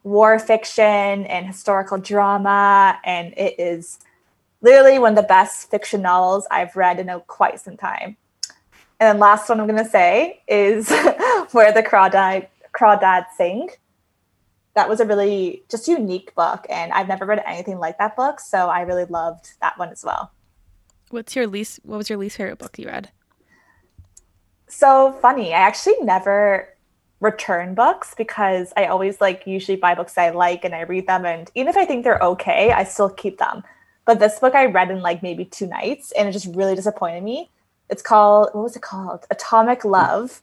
war 0.08 0.39
fiction 0.39 0.86
and 1.26 1.45
historical 1.45 1.97
drama, 1.97 2.97
and 3.03 3.34
it 3.38 3.60
is 3.60 3.99
literally 4.62 4.97
one 4.97 5.12
of 5.12 5.16
the 5.18 5.28
best 5.28 5.70
fiction 5.70 6.01
novels 6.01 6.47
I've 6.49 6.76
read 6.76 6.99
in 6.99 7.10
a, 7.10 7.20
quite 7.20 7.60
some 7.60 7.78
time. 7.78 8.16
And 8.99 9.08
then 9.08 9.20
last 9.20 9.49
one 9.49 9.60
I'm 9.60 9.68
gonna 9.68 9.88
say 9.88 10.41
is 10.47 10.89
Where 11.51 11.72
the 11.72 11.84
Crawdad 11.84 12.47
Crawdads 12.74 13.28
Sing. 13.38 13.70
That 14.76 14.89
was 14.89 14.99
a 14.99 15.05
really 15.05 15.64
just 15.70 15.88
unique 15.88 16.34
book, 16.36 16.66
and 16.70 16.91
I've 16.93 17.08
never 17.08 17.26
read 17.26 17.43
anything 17.45 17.80
like 17.80 17.97
that 17.97 18.16
book, 18.16 18.39
so 18.39 18.70
I 18.70 18.82
really 18.82 19.05
loved 19.05 19.53
that 19.62 19.78
one 19.78 19.89
as 19.89 20.03
well. 20.03 20.32
What's 21.10 21.36
your 21.36 21.47
least? 21.47 21.80
What 21.84 21.97
was 21.97 22.10
your 22.10 22.20
least 22.20 22.38
favorite 22.38 22.60
book 22.60 22.78
you 22.78 22.88
read? 22.88 23.10
So 24.68 25.14
funny. 25.22 25.53
I 25.53 25.60
actually 25.60 25.95
never 26.01 26.77
return 27.20 27.74
books 27.74 28.13
because 28.15 28.74
I 28.78 28.86
always 28.86 29.20
like 29.20 29.47
usually 29.47 29.78
buy 29.78 29.95
books 29.95 30.18
I 30.18 30.30
like 30.30 30.63
and 30.63 30.76
I 30.76 30.82
read 30.82 31.07
them 31.07 31.26
and 31.26 31.49
even 31.55 31.70
if 31.70 31.78
I 31.78 31.86
think 31.86 32.03
they're 32.03 32.22
okay, 32.22 32.72
I 32.72 32.84
still 32.84 33.09
keep 33.09 33.39
them. 33.39 33.63
But 34.05 34.20
this 34.20 34.39
book 34.39 34.55
I 34.55 34.65
read 34.65 34.91
in 34.91 35.01
like 35.01 35.24
maybe 35.24 35.45
two 35.45 35.68
nights 35.68 36.11
and 36.11 36.28
it 36.28 36.32
just 36.32 36.55
really 36.55 36.76
disappointed 36.76 37.24
me. 37.24 37.49
It's 37.89 38.01
called 38.01 38.49
what 38.53 38.63
was 38.63 38.76
it 38.76 38.82
called? 38.82 39.26
Atomic 39.32 39.84
Love. 39.84 40.41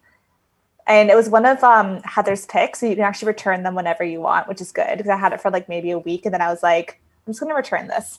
And 0.87 1.09
it 1.11 1.17
was 1.17 1.31
one 1.31 1.47
of 1.47 1.65
um, 1.65 2.03
Heather's 2.05 2.45
picks, 2.45 2.81
so 2.81 2.87
you 2.87 2.95
can 2.95 3.05
actually 3.05 3.29
return 3.29 3.63
them 3.63 3.75
whenever 3.75 4.05
you 4.05 4.21
want, 4.21 4.49
which 4.49 4.61
is 4.61 4.71
good 4.71 4.99
because 4.99 5.09
I 5.09 5.17
had 5.17 5.33
it 5.33 5.41
for 5.41 5.51
like 5.51 5.67
maybe 5.67 5.91
a 5.91 5.99
week, 5.99 6.27
and 6.27 6.35
then 6.35 6.43
I 6.43 6.51
was 6.51 6.63
like, 6.63 7.01
I'm 7.27 7.33
just 7.33 7.41
gonna 7.41 7.55
return 7.55 7.89
this. 7.89 8.19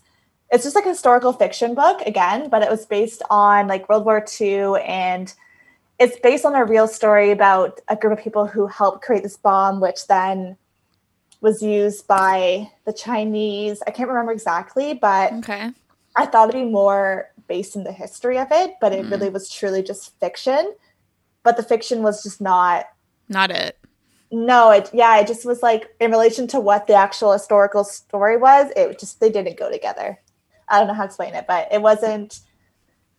It's 0.51 0.63
just 0.63 0.75
like 0.75 0.85
a 0.85 0.89
historical 0.89 1.31
fiction 1.31 1.75
book 1.75 2.01
again, 2.07 2.49
but 2.49 2.63
it 2.63 2.69
was 2.69 2.87
based 2.87 3.21
on 3.29 3.67
like 3.67 3.87
World 3.87 4.05
War 4.05 4.25
II 4.41 4.81
and 4.83 5.31
it's 5.99 6.19
based 6.19 6.45
on 6.45 6.55
a 6.55 6.65
real 6.65 6.87
story 6.87 7.31
about 7.31 7.79
a 7.87 7.95
group 7.95 8.17
of 8.17 8.23
people 8.23 8.47
who 8.47 8.67
helped 8.67 9.03
create 9.03 9.23
this 9.23 9.37
bomb, 9.37 9.79
which 9.79 10.07
then 10.07 10.57
was 11.41 11.61
used 11.61 12.07
by 12.07 12.69
the 12.85 12.93
Chinese. 12.93 13.81
I 13.87 13.91
can't 13.91 14.09
remember 14.09 14.31
exactly, 14.31 14.93
but 14.93 15.31
Okay. 15.33 15.71
I 16.15 16.25
thought 16.25 16.49
it'd 16.49 16.61
be 16.61 16.69
more 16.71 17.29
based 17.47 17.75
in 17.75 17.83
the 17.83 17.91
history 17.91 18.37
of 18.39 18.47
it, 18.51 18.75
but 18.81 18.93
it 18.93 19.05
Mm. 19.05 19.11
really 19.11 19.29
was 19.29 19.49
truly 19.49 19.83
just 19.83 20.17
fiction. 20.19 20.73
But 21.43 21.57
the 21.57 21.63
fiction 21.63 22.01
was 22.03 22.23
just 22.23 22.41
not 22.41 22.87
Not 23.29 23.51
it. 23.51 23.77
no, 24.31 24.71
it 24.71 24.89
yeah, 24.93 25.17
it 25.19 25.27
just 25.27 25.45
was 25.45 25.61
like 25.61 25.89
in 25.99 26.11
relation 26.11 26.47
to 26.47 26.59
what 26.59 26.87
the 26.87 26.93
actual 26.95 27.31
historical 27.33 27.83
story 27.83 28.37
was, 28.37 28.71
it 28.75 28.99
just 28.99 29.19
they 29.19 29.29
didn't 29.29 29.57
go 29.57 29.69
together. 29.71 30.19
I 30.67 30.79
don't 30.79 30.87
know 30.87 30.93
how 30.93 31.03
to 31.03 31.07
explain 31.07 31.35
it, 31.35 31.45
but 31.47 31.71
it 31.71 31.81
wasn't 31.81 32.39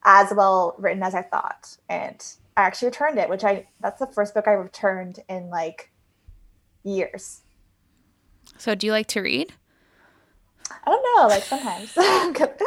as 0.04 0.32
well 0.34 0.74
written 0.78 1.02
as 1.02 1.14
I 1.14 1.22
thought. 1.22 1.76
And 1.88 2.20
I 2.56 2.62
actually 2.62 2.88
returned 2.88 3.18
it, 3.18 3.28
which 3.28 3.44
I 3.44 3.66
that's 3.80 4.00
the 4.00 4.06
first 4.06 4.34
book 4.34 4.48
I 4.48 4.52
returned 4.52 5.20
in 5.28 5.50
like 5.50 5.90
years. 6.82 7.42
So, 8.58 8.74
do 8.74 8.86
you 8.86 8.92
like 8.92 9.08
to 9.08 9.20
read? 9.20 9.52
I 10.70 10.90
don't 10.90 11.16
know, 11.16 11.28
like 11.28 11.42
sometimes. 11.42 11.94
what 11.96 12.58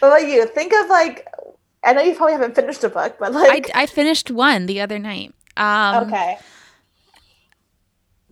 about 0.00 0.26
you? 0.26 0.46
Think 0.46 0.72
of 0.72 0.88
like 0.88 1.26
I 1.86 1.92
know 1.92 2.02
you 2.02 2.14
probably 2.14 2.32
haven't 2.32 2.54
finished 2.54 2.82
a 2.84 2.88
book, 2.88 3.16
but 3.18 3.32
like 3.32 3.70
I 3.74 3.86
finished 3.86 4.30
one 4.30 4.66
the 4.66 4.80
other 4.80 4.98
night. 4.98 5.32
Um, 5.56 6.08
okay. 6.08 6.38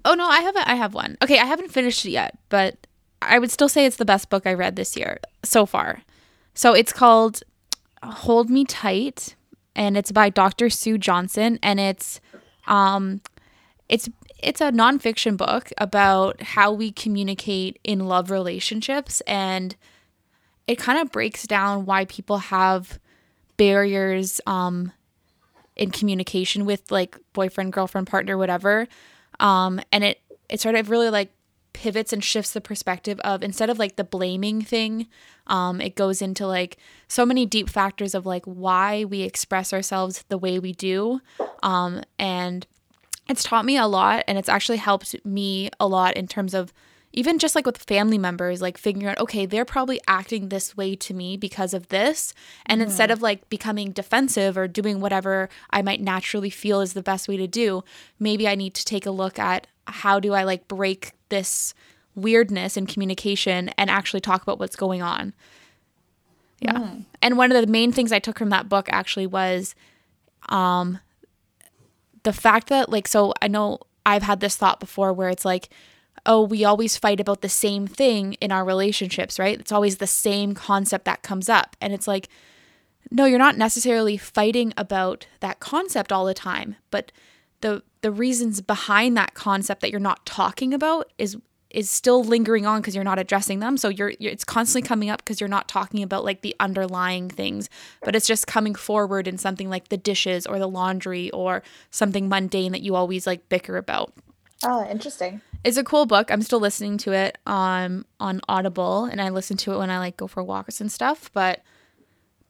Oh 0.05 0.15
no, 0.15 0.27
I 0.27 0.41
haven't. 0.41 0.69
I 0.69 0.75
have 0.75 0.95
one. 0.95 1.17
Okay, 1.23 1.39
I 1.39 1.45
haven't 1.45 1.71
finished 1.71 2.05
it 2.05 2.11
yet, 2.11 2.37
but 2.49 2.87
I 3.23 3.39
would 3.39 3.51
still 3.51 3.69
say 3.69 3.87
it's 3.87 3.97
the 3.97 4.05
best 4.05 4.29
book 4.29 4.47
I 4.47 4.53
read 4.53 4.77
this 4.77 4.97
year 4.97 5.19
so 5.43 5.67
far. 5.67 6.03
So 6.55 6.73
it's 6.75 6.93
called 6.93 7.43
"Hold 8.03 8.51
Me 8.51 8.65
Tight," 8.65 9.37
and 9.77 9.97
it's 9.97 10.12
by 10.12 10.31
Dr. 10.31 10.70
Sue 10.70 10.99
Johnson, 10.99 11.59
and 11.62 11.81
it's 11.81 12.20
um, 12.66 13.20
it's 13.89 14.09
it's 14.43 14.61
a 14.61 14.70
nonfiction 14.70 15.37
book 15.37 15.70
about 15.79 16.43
how 16.43 16.72
we 16.72 16.91
communicate 16.93 17.79
in 17.85 18.01
love 18.07 18.31
relationships, 18.31 19.20
and 19.22 19.77
it 20.66 20.79
kind 20.79 20.99
of 20.99 21.11
breaks 21.12 21.47
down 21.47 21.87
why 21.87 22.05
people 22.07 22.39
have 22.39 22.99
barriers 23.57 24.41
um 24.47 24.93
in 25.77 25.91
communication 25.91 26.64
with 26.64 26.91
like 26.91 27.16
boyfriend, 27.33 27.72
girlfriend, 27.72 28.07
partner, 28.07 28.37
whatever 28.37 28.87
um 29.41 29.81
and 29.91 30.05
it 30.05 30.20
it 30.49 30.61
sort 30.61 30.75
of 30.75 30.91
really 30.91 31.11
like 31.11 31.31
pivots 31.75 32.12
and 32.12 32.25
shifts 32.25 32.53
the 32.53 32.61
perspective 32.61 33.20
of 33.20 33.43
instead 33.43 33.68
of 33.68 33.79
like 33.79 33.97
the 33.97 34.05
blaming 34.05 34.62
thing 34.62 35.07
um 35.49 35.81
it 35.81 35.95
goes 35.95 36.22
into 36.22 36.47
like 36.47 36.79
so 37.09 37.27
many 37.27 37.45
deep 37.45 37.68
factors 37.68 38.14
of 38.14 38.25
like 38.25 38.45
why 38.47 39.05
we 39.05 39.20
express 39.20 39.72
ourselves 39.72 40.25
the 40.29 40.39
way 40.39 40.59
we 40.59 40.72
do 40.72 41.20
um 41.62 42.01
and 42.18 42.66
it's 43.29 43.43
taught 43.43 43.64
me 43.64 43.77
a 43.77 43.87
lot 43.87 44.25
and 44.27 44.39
it's 44.39 44.49
actually 44.49 44.79
helped 44.79 45.14
me 45.27 45.68
a 45.79 45.87
lot 45.87 46.16
in 46.16 46.27
terms 46.27 46.55
of 46.55 46.72
even 47.14 47.39
just 47.39 47.55
like 47.55 47.64
with 47.64 47.79
family 47.79 48.18
members, 48.18 48.61
like 48.61 48.77
figuring 48.77 49.07
out, 49.07 49.18
okay, 49.18 49.47
they're 49.47 49.64
probably 49.64 50.01
acting 50.09 50.49
this 50.49 50.77
way 50.77 50.97
to 50.97 51.14
me 51.14 51.37
because 51.37 51.72
of 51.72 51.89
this. 51.89 52.35
And 52.66 52.81
mm-hmm. 52.81 52.89
instead 52.89 53.11
of 53.12 53.22
like 53.22 53.49
becoming 53.49 53.93
defensive 53.93 54.59
or 54.59 54.66
doing 54.66 55.01
whatever 55.01 55.49
I 55.70 55.81
might 55.81 56.01
naturally 56.01 56.51
feel 56.51 56.81
is 56.81 56.93
the 56.93 57.03
best 57.03 57.29
way 57.29 57.37
to 57.37 57.47
do, 57.47 57.85
maybe 58.18 58.49
I 58.49 58.57
need 58.57 58.75
to 58.75 58.85
take 58.85 59.07
a 59.07 59.12
look 59.12 59.39
at 59.39 59.68
how 59.87 60.18
do 60.18 60.35
I 60.35 60.43
like 60.43 60.66
break 60.66 61.12
this 61.35 61.74
weirdness 62.14 62.76
in 62.76 62.87
communication 62.87 63.70
and 63.70 63.91
actually 63.91 64.20
talk 64.20 64.43
about 64.43 64.59
what's 64.61 64.76
going 64.76 65.03
on. 65.03 65.35
Yeah. 66.61 66.74
Mm. 66.74 67.05
And 67.20 67.37
one 67.37 67.51
of 67.51 67.61
the 67.61 67.70
main 67.70 67.91
things 67.93 68.12
I 68.12 68.20
took 68.20 68.39
from 68.39 68.51
that 68.51 68.68
book 68.68 68.89
actually 68.91 69.26
was 69.26 69.74
um 70.49 71.01
the 72.22 72.32
fact 72.32 72.68
that 72.68 72.89
like 72.89 73.09
so 73.09 73.32
I 73.43 73.49
know 73.49 73.80
I've 74.07 74.22
had 74.22 74.41
this 74.41 74.57
thought 74.57 74.80
before 74.80 75.12
where 75.12 75.28
it's 75.28 75.45
like 75.45 75.68
oh, 76.26 76.43
we 76.43 76.64
always 76.64 76.97
fight 76.97 77.20
about 77.20 77.43
the 77.43 77.49
same 77.49 77.87
thing 77.87 78.35
in 78.35 78.51
our 78.51 78.64
relationships, 78.64 79.39
right? 79.39 79.61
It's 79.61 79.72
always 79.72 79.99
the 79.99 80.07
same 80.07 80.55
concept 80.55 81.05
that 81.05 81.22
comes 81.22 81.49
up. 81.49 81.76
And 81.80 81.93
it's 81.93 82.09
like, 82.09 82.28
no, 83.11 83.26
you're 83.26 83.39
not 83.39 83.59
necessarily 83.59 84.16
fighting 84.16 84.72
about 84.76 85.26
that 85.41 85.61
concept 85.61 86.11
all 86.12 86.24
the 86.24 86.35
time, 86.35 86.76
but 86.91 87.12
the 87.65 87.83
the 88.03 88.11
reasons 88.11 88.61
behind 88.61 89.17
that 89.17 89.33
concept 89.33 89.81
that 89.81 89.91
you're 89.91 89.99
not 89.99 90.27
talking 90.27 90.75
about 90.75 91.11
is 91.17 91.39
is 91.71 91.89
still 91.91 92.23
lingering 92.23 92.67
on 92.67 92.81
because 92.81 92.95
you're 92.95 93.03
not 93.03 93.19
addressing 93.19 93.59
them. 93.59 93.79
So 93.79 93.89
you're, 93.89 94.12
you're 94.21 94.31
it's 94.31 94.45
constantly 94.45 94.87
coming 94.87 95.09
up 95.09 95.25
because 95.25 95.41
you're 95.41 95.49
not 95.49 95.67
talking 95.67 96.03
about 96.03 96.25
like 96.25 96.43
the 96.43 96.55
underlying 96.61 97.31
things, 97.31 97.71
but 98.03 98.15
it's 98.15 98.27
just 98.27 98.47
coming 98.47 98.75
forward 98.75 99.27
in 99.27 99.39
something 99.39 99.71
like 99.71 99.89
the 99.89 99.97
dishes 99.97 100.47
or 100.47 100.59
the 100.59 100.69
laundry 100.69 101.31
or 101.31 101.62
something 101.91 102.29
mundane 102.29 102.71
that 102.73 102.83
you 102.83 102.95
always 102.95 103.27
like 103.27 103.49
bicker 103.49 103.79
about. 103.79 104.12
Oh, 104.62 104.87
interesting. 104.89 105.41
It's 105.65 105.79
a 105.79 105.85
cool 105.85 106.05
book. 106.05 106.31
I'm 106.31 106.43
still 106.43 106.61
listening 106.61 106.99
to 106.99 107.12
it 107.12 107.39
on 107.47 108.05
on 108.21 108.43
Audible 108.47 109.07
and 109.07 109.23
I 109.23 109.31
listen 109.31 109.57
to 109.57 109.73
it 109.73 109.79
when 109.79 109.89
I 109.89 109.99
like 109.99 110.19
go 110.19 110.27
for 110.27 110.43
walks 110.43 110.83
and 110.83 110.93
stuff, 110.93 111.31
but 111.33 111.62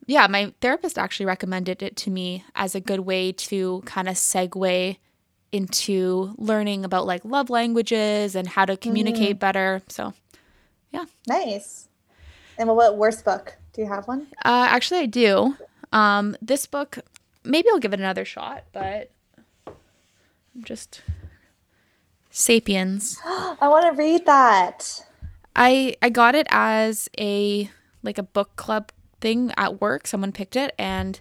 yeah, 0.07 0.27
my 0.27 0.53
therapist 0.61 0.99
actually 0.99 1.27
recommended 1.27 1.83
it 1.83 1.97
to 1.97 2.11
me 2.11 2.45
as 2.55 2.75
a 2.75 2.81
good 2.81 3.01
way 3.01 3.33
to 3.33 3.83
kind 3.85 4.09
of 4.09 4.15
segue 4.15 4.97
into 5.53 6.35
learning 6.37 6.85
about 6.85 7.07
like 7.07 7.25
love 7.25 7.49
languages 7.49 8.35
and 8.35 8.49
how 8.49 8.65
to 8.65 8.77
communicate 8.77 9.37
mm. 9.37 9.41
better. 9.41 9.83
So, 9.89 10.13
yeah. 10.91 11.05
Nice. 11.29 11.89
And 12.59 12.69
what 12.69 12.97
worst 12.97 13.25
book? 13.25 13.57
Do 13.73 13.83
you 13.83 13.89
have 13.89 14.07
one? 14.07 14.29
Uh, 14.45 14.67
actually, 14.69 15.01
I 15.01 15.07
do. 15.07 15.57
Um, 15.93 16.37
this 16.43 16.67
book, 16.67 16.99
maybe 17.45 17.69
I'll 17.71 17.79
give 17.79 17.93
it 17.93 18.01
another 18.01 18.25
shot, 18.25 18.65
but 18.73 19.11
I'm 19.67 20.65
just 20.65 21.03
Sapiens. 22.31 23.19
I 23.25 23.69
want 23.69 23.87
to 23.87 24.01
read 24.01 24.27
that. 24.27 25.05
I 25.57 25.97
I 26.03 26.11
got 26.11 26.35
it 26.35 26.49
as 26.51 27.09
a 27.19 27.71
like 28.03 28.19
a 28.19 28.25
book 28.25 28.57
club 28.57 28.91
thing 29.25 29.51
at 29.57 29.81
work. 29.81 30.07
Someone 30.07 30.33
picked 30.33 30.55
it 30.55 30.75
and 30.79 31.18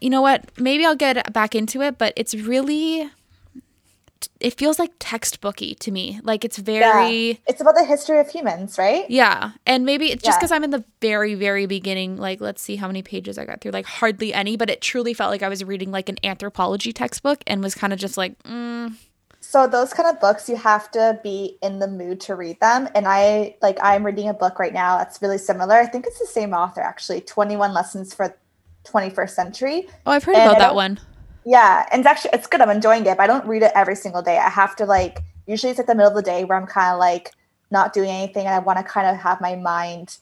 you 0.00 0.10
know 0.10 0.22
what? 0.22 0.58
Maybe 0.58 0.84
I'll 0.84 0.96
get 0.96 1.32
back 1.32 1.54
into 1.54 1.82
it, 1.82 1.98
but 1.98 2.12
it's 2.16 2.34
really 2.34 3.08
it 4.40 4.58
feels 4.58 4.78
like 4.78 4.98
textbooky 4.98 5.78
to 5.78 5.92
me. 5.92 6.20
Like 6.24 6.44
it's 6.44 6.58
very 6.58 7.28
yeah. 7.28 7.34
It's 7.46 7.60
about 7.60 7.76
the 7.76 7.84
history 7.84 8.18
of 8.18 8.28
humans, 8.28 8.76
right? 8.76 9.08
Yeah. 9.08 9.52
And 9.66 9.86
maybe 9.86 10.10
it's 10.10 10.24
just 10.24 10.38
yeah. 10.38 10.40
cuz 10.40 10.50
I'm 10.50 10.64
in 10.64 10.70
the 10.70 10.84
very 11.00 11.34
very 11.34 11.66
beginning, 11.66 12.16
like 12.16 12.40
let's 12.40 12.60
see 12.60 12.74
how 12.74 12.88
many 12.88 13.02
pages 13.02 13.38
I 13.38 13.44
got 13.44 13.60
through, 13.60 13.70
like 13.70 13.86
hardly 13.86 14.34
any, 14.34 14.56
but 14.56 14.68
it 14.68 14.80
truly 14.80 15.14
felt 15.14 15.30
like 15.30 15.44
I 15.44 15.48
was 15.48 15.62
reading 15.62 15.92
like 15.92 16.08
an 16.08 16.18
anthropology 16.24 16.92
textbook 16.92 17.44
and 17.46 17.62
was 17.62 17.76
kind 17.76 17.92
of 17.92 18.00
just 18.00 18.16
like, 18.16 18.36
mm. 18.42 18.94
So 19.50 19.66
those 19.66 19.92
kind 19.92 20.08
of 20.08 20.20
books 20.20 20.48
you 20.48 20.54
have 20.54 20.92
to 20.92 21.18
be 21.24 21.58
in 21.60 21.80
the 21.80 21.88
mood 21.88 22.20
to 22.20 22.36
read 22.36 22.60
them. 22.60 22.88
And 22.94 23.08
I 23.08 23.56
like 23.60 23.78
I'm 23.82 24.06
reading 24.06 24.28
a 24.28 24.32
book 24.32 24.60
right 24.60 24.72
now 24.72 24.98
that's 24.98 25.20
really 25.20 25.38
similar. 25.38 25.74
I 25.74 25.86
think 25.86 26.06
it's 26.06 26.20
the 26.20 26.26
same 26.26 26.54
author 26.54 26.80
actually, 26.80 27.22
21 27.22 27.74
Lessons 27.74 28.14
for 28.14 28.32
21st 28.84 29.30
century. 29.30 29.88
Oh, 30.06 30.12
I've 30.12 30.22
heard 30.22 30.36
and 30.36 30.50
about 30.50 30.60
that 30.60 30.76
one. 30.76 31.00
Yeah, 31.44 31.84
and 31.90 31.98
it's 31.98 32.06
actually 32.06 32.30
it's 32.34 32.46
good. 32.46 32.60
I'm 32.60 32.70
enjoying 32.70 33.04
it, 33.06 33.16
but 33.16 33.24
I 33.24 33.26
don't 33.26 33.44
read 33.44 33.64
it 33.64 33.72
every 33.74 33.96
single 33.96 34.22
day. 34.22 34.38
I 34.38 34.48
have 34.48 34.76
to 34.76 34.86
like 34.86 35.18
usually 35.48 35.70
it's 35.70 35.78
like 35.78 35.88
the 35.88 35.96
middle 35.96 36.12
of 36.12 36.16
the 36.16 36.22
day 36.22 36.44
where 36.44 36.56
I'm 36.56 36.68
kind 36.68 36.92
of 36.92 37.00
like 37.00 37.32
not 37.72 37.92
doing 37.92 38.10
anything 38.10 38.46
and 38.46 38.54
I 38.54 38.60
want 38.60 38.78
to 38.78 38.84
kind 38.84 39.08
of 39.08 39.16
have 39.16 39.40
my 39.40 39.56
mind 39.56 40.18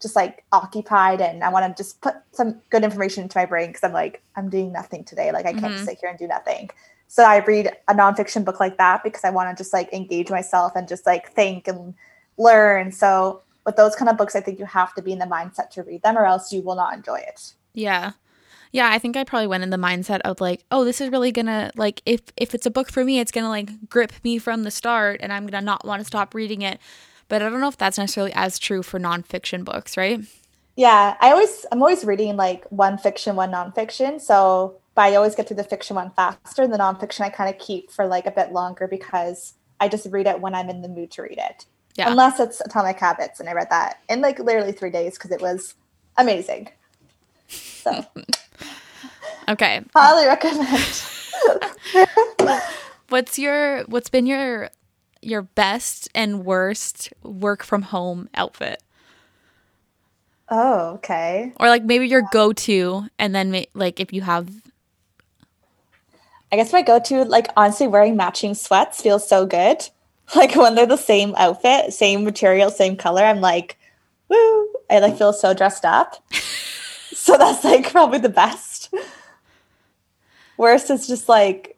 just 0.00 0.16
like 0.16 0.42
occupied 0.52 1.20
and 1.20 1.44
I 1.44 1.50
want 1.50 1.76
to 1.76 1.82
just 1.82 2.00
put 2.00 2.14
some 2.32 2.62
good 2.70 2.82
information 2.82 3.24
into 3.24 3.36
my 3.36 3.44
brain 3.44 3.66
because 3.66 3.84
I'm 3.84 3.92
like 3.92 4.22
I'm 4.36 4.48
doing 4.48 4.72
nothing 4.72 5.04
today. 5.04 5.32
Like 5.32 5.44
I 5.44 5.52
can't 5.52 5.74
mm-hmm. 5.74 5.84
sit 5.84 5.98
here 6.00 6.08
and 6.08 6.18
do 6.18 6.26
nothing. 6.26 6.70
So 7.10 7.24
I 7.24 7.44
read 7.44 7.76
a 7.88 7.92
nonfiction 7.92 8.44
book 8.44 8.60
like 8.60 8.78
that 8.78 9.02
because 9.02 9.24
I 9.24 9.30
want 9.30 9.50
to 9.50 9.60
just 9.60 9.72
like 9.72 9.92
engage 9.92 10.30
myself 10.30 10.74
and 10.76 10.86
just 10.86 11.06
like 11.06 11.28
think 11.32 11.66
and 11.66 11.92
learn. 12.38 12.92
So 12.92 13.42
with 13.66 13.74
those 13.74 13.96
kind 13.96 14.08
of 14.08 14.16
books, 14.16 14.36
I 14.36 14.40
think 14.40 14.60
you 14.60 14.64
have 14.64 14.94
to 14.94 15.02
be 15.02 15.10
in 15.10 15.18
the 15.18 15.24
mindset 15.24 15.70
to 15.70 15.82
read 15.82 16.02
them 16.02 16.16
or 16.16 16.24
else 16.24 16.52
you 16.52 16.62
will 16.62 16.76
not 16.76 16.94
enjoy 16.94 17.16
it. 17.16 17.54
Yeah. 17.74 18.12
Yeah, 18.70 18.90
I 18.92 19.00
think 19.00 19.16
I 19.16 19.24
probably 19.24 19.48
went 19.48 19.64
in 19.64 19.70
the 19.70 19.76
mindset 19.76 20.20
of 20.20 20.40
like, 20.40 20.64
oh, 20.70 20.84
this 20.84 21.00
is 21.00 21.10
really 21.10 21.32
gonna 21.32 21.72
like 21.74 22.00
if 22.06 22.20
if 22.36 22.54
it's 22.54 22.64
a 22.64 22.70
book 22.70 22.88
for 22.88 23.04
me, 23.04 23.18
it's 23.18 23.32
gonna 23.32 23.48
like 23.48 23.88
grip 23.88 24.12
me 24.22 24.38
from 24.38 24.62
the 24.62 24.70
start 24.70 25.18
and 25.20 25.32
I'm 25.32 25.48
gonna 25.48 25.66
not 25.66 25.84
want 25.84 25.98
to 25.98 26.06
stop 26.06 26.32
reading 26.32 26.62
it. 26.62 26.78
But 27.26 27.42
I 27.42 27.48
don't 27.48 27.60
know 27.60 27.66
if 27.66 27.76
that's 27.76 27.98
necessarily 27.98 28.32
as 28.36 28.56
true 28.56 28.84
for 28.84 29.00
nonfiction 29.00 29.64
books, 29.64 29.96
right? 29.96 30.20
Yeah. 30.76 31.16
I 31.20 31.32
always 31.32 31.66
I'm 31.72 31.82
always 31.82 32.04
reading 32.04 32.36
like 32.36 32.66
one 32.66 32.98
fiction, 32.98 33.34
one 33.34 33.50
nonfiction. 33.50 34.20
So 34.20 34.79
but 35.00 35.06
I 35.06 35.14
always 35.14 35.34
get 35.34 35.48
through 35.48 35.56
the 35.56 35.64
fiction 35.64 35.96
one 35.96 36.10
faster. 36.10 36.62
And 36.62 36.70
the 36.70 36.76
nonfiction 36.76 37.22
I 37.22 37.30
kind 37.30 37.48
of 37.48 37.58
keep 37.58 37.90
for 37.90 38.06
like 38.06 38.26
a 38.26 38.30
bit 38.30 38.52
longer 38.52 38.86
because 38.86 39.54
I 39.80 39.88
just 39.88 40.06
read 40.10 40.26
it 40.26 40.42
when 40.42 40.54
I'm 40.54 40.68
in 40.68 40.82
the 40.82 40.88
mood 40.88 41.10
to 41.12 41.22
read 41.22 41.38
it. 41.38 41.64
Yeah. 41.94 42.10
Unless 42.10 42.38
it's 42.38 42.60
Atomic 42.60 42.98
Habits, 42.98 43.40
and 43.40 43.48
I 43.48 43.54
read 43.54 43.68
that 43.70 44.02
in 44.10 44.20
like 44.20 44.38
literally 44.38 44.72
three 44.72 44.90
days 44.90 45.14
because 45.14 45.30
it 45.30 45.40
was 45.40 45.74
amazing. 46.18 46.68
So, 47.48 48.04
okay, 49.48 49.82
highly 49.96 50.26
recommend. 50.26 51.02
what's 53.08 53.38
your 53.38 53.84
what's 53.84 54.10
been 54.10 54.26
your 54.26 54.68
your 55.22 55.40
best 55.40 56.10
and 56.14 56.44
worst 56.44 57.10
work 57.22 57.64
from 57.64 57.82
home 57.82 58.28
outfit? 58.34 58.82
Oh, 60.50 60.94
okay. 60.96 61.52
Or 61.58 61.68
like 61.68 61.84
maybe 61.84 62.06
your 62.06 62.24
go 62.32 62.52
to, 62.52 63.06
and 63.18 63.34
then 63.34 63.64
like 63.72 63.98
if 63.98 64.12
you 64.12 64.20
have. 64.20 64.50
I 66.52 66.56
guess 66.56 66.72
my 66.72 66.82
go 66.82 66.98
to, 66.98 67.24
like 67.24 67.48
honestly, 67.56 67.86
wearing 67.86 68.16
matching 68.16 68.54
sweats 68.54 69.00
feels 69.00 69.28
so 69.28 69.46
good. 69.46 69.88
Like 70.36 70.54
when 70.54 70.76
they're 70.76 70.86
the 70.86 70.96
same 70.96 71.34
outfit, 71.36 71.92
same 71.92 72.22
material, 72.22 72.70
same 72.70 72.96
color, 72.96 73.24
I'm 73.24 73.40
like, 73.40 73.76
woo! 74.28 74.68
I 74.88 75.00
like 75.00 75.18
feel 75.18 75.32
so 75.32 75.52
dressed 75.52 75.84
up. 75.84 76.22
so 77.12 77.36
that's 77.36 77.64
like 77.64 77.90
probably 77.90 78.20
the 78.20 78.28
best. 78.28 78.94
Worst 80.56 80.88
is 80.88 81.08
just 81.08 81.28
like 81.28 81.76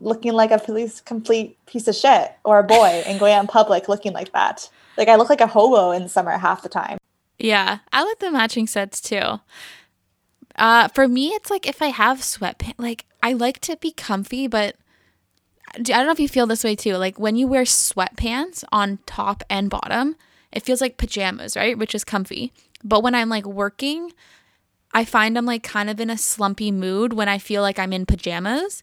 looking 0.00 0.32
like 0.32 0.50
a 0.50 0.58
police 0.58 1.00
complete 1.00 1.56
piece 1.66 1.88
of 1.88 1.94
shit 1.94 2.32
or 2.44 2.58
a 2.58 2.64
boy 2.64 3.02
and 3.06 3.18
going 3.18 3.32
out 3.32 3.40
in 3.40 3.46
public 3.46 3.88
looking 3.88 4.12
like 4.12 4.32
that. 4.32 4.68
Like 4.98 5.08
I 5.08 5.16
look 5.16 5.30
like 5.30 5.40
a 5.40 5.46
hobo 5.46 5.92
in 5.92 6.08
summer 6.08 6.36
half 6.36 6.62
the 6.62 6.68
time. 6.68 6.98
Yeah, 7.38 7.78
I 7.92 8.04
like 8.04 8.18
the 8.18 8.30
matching 8.30 8.66
sets 8.66 9.00
too. 9.00 9.40
Uh, 10.56 10.88
for 10.88 11.08
me, 11.08 11.28
it's 11.28 11.50
like 11.50 11.66
if 11.66 11.80
I 11.80 11.86
have 11.86 12.18
sweatpants, 12.18 12.74
like 12.78 13.06
I 13.22 13.32
like 13.32 13.58
to 13.60 13.76
be 13.76 13.92
comfy, 13.92 14.46
but 14.46 14.76
I 15.74 15.78
don't 15.78 16.06
know 16.06 16.12
if 16.12 16.20
you 16.20 16.28
feel 16.28 16.46
this 16.46 16.64
way 16.64 16.76
too. 16.76 16.96
Like 16.96 17.18
when 17.18 17.36
you 17.36 17.46
wear 17.46 17.64
sweatpants 17.64 18.64
on 18.70 18.98
top 19.06 19.42
and 19.48 19.70
bottom, 19.70 20.16
it 20.52 20.62
feels 20.62 20.80
like 20.80 20.98
pajamas, 20.98 21.56
right? 21.56 21.78
Which 21.78 21.94
is 21.94 22.04
comfy. 22.04 22.52
But 22.84 23.02
when 23.02 23.14
I'm 23.14 23.28
like 23.28 23.46
working, 23.46 24.12
I 24.92 25.04
find 25.04 25.38
I'm 25.38 25.46
like 25.46 25.62
kind 25.62 25.88
of 25.88 26.00
in 26.00 26.10
a 26.10 26.18
slumpy 26.18 26.70
mood 26.70 27.14
when 27.14 27.28
I 27.28 27.38
feel 27.38 27.62
like 27.62 27.78
I'm 27.78 27.92
in 27.92 28.04
pajamas, 28.04 28.82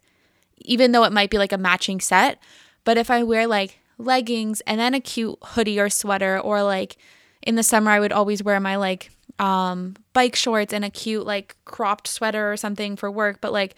even 0.60 0.92
though 0.92 1.04
it 1.04 1.14
might 1.14 1.30
be 1.30 1.38
like 1.38 1.52
a 1.52 1.58
matching 1.58 2.00
set. 2.00 2.42
But 2.84 2.98
if 2.98 3.12
I 3.12 3.22
wear 3.24 3.46
like 3.46 3.80
leggings 4.00 4.62
and 4.62 4.80
then 4.80 4.96
a 4.96 5.00
cute 5.00 5.38
hoodie 5.44 5.80
or 5.80 5.90
sweater, 5.90 6.40
or 6.40 6.64
like 6.64 6.98
in 7.44 7.56
the 7.56 7.64
summer, 7.64 7.92
I 7.92 8.00
would 8.00 8.12
always 8.12 8.44
wear 8.44 8.60
my 8.60 8.76
like 8.78 9.12
um, 9.40 9.96
bike 10.14 10.36
shorts 10.36 10.74
and 10.74 10.86
a 10.86 10.90
cute 10.90 11.26
like 11.26 11.56
cropped 11.66 12.08
sweater 12.08 12.52
or 12.52 12.58
something 12.58 12.96
for 12.96 13.10
work. 13.10 13.40
But 13.42 13.54
like, 13.54 13.76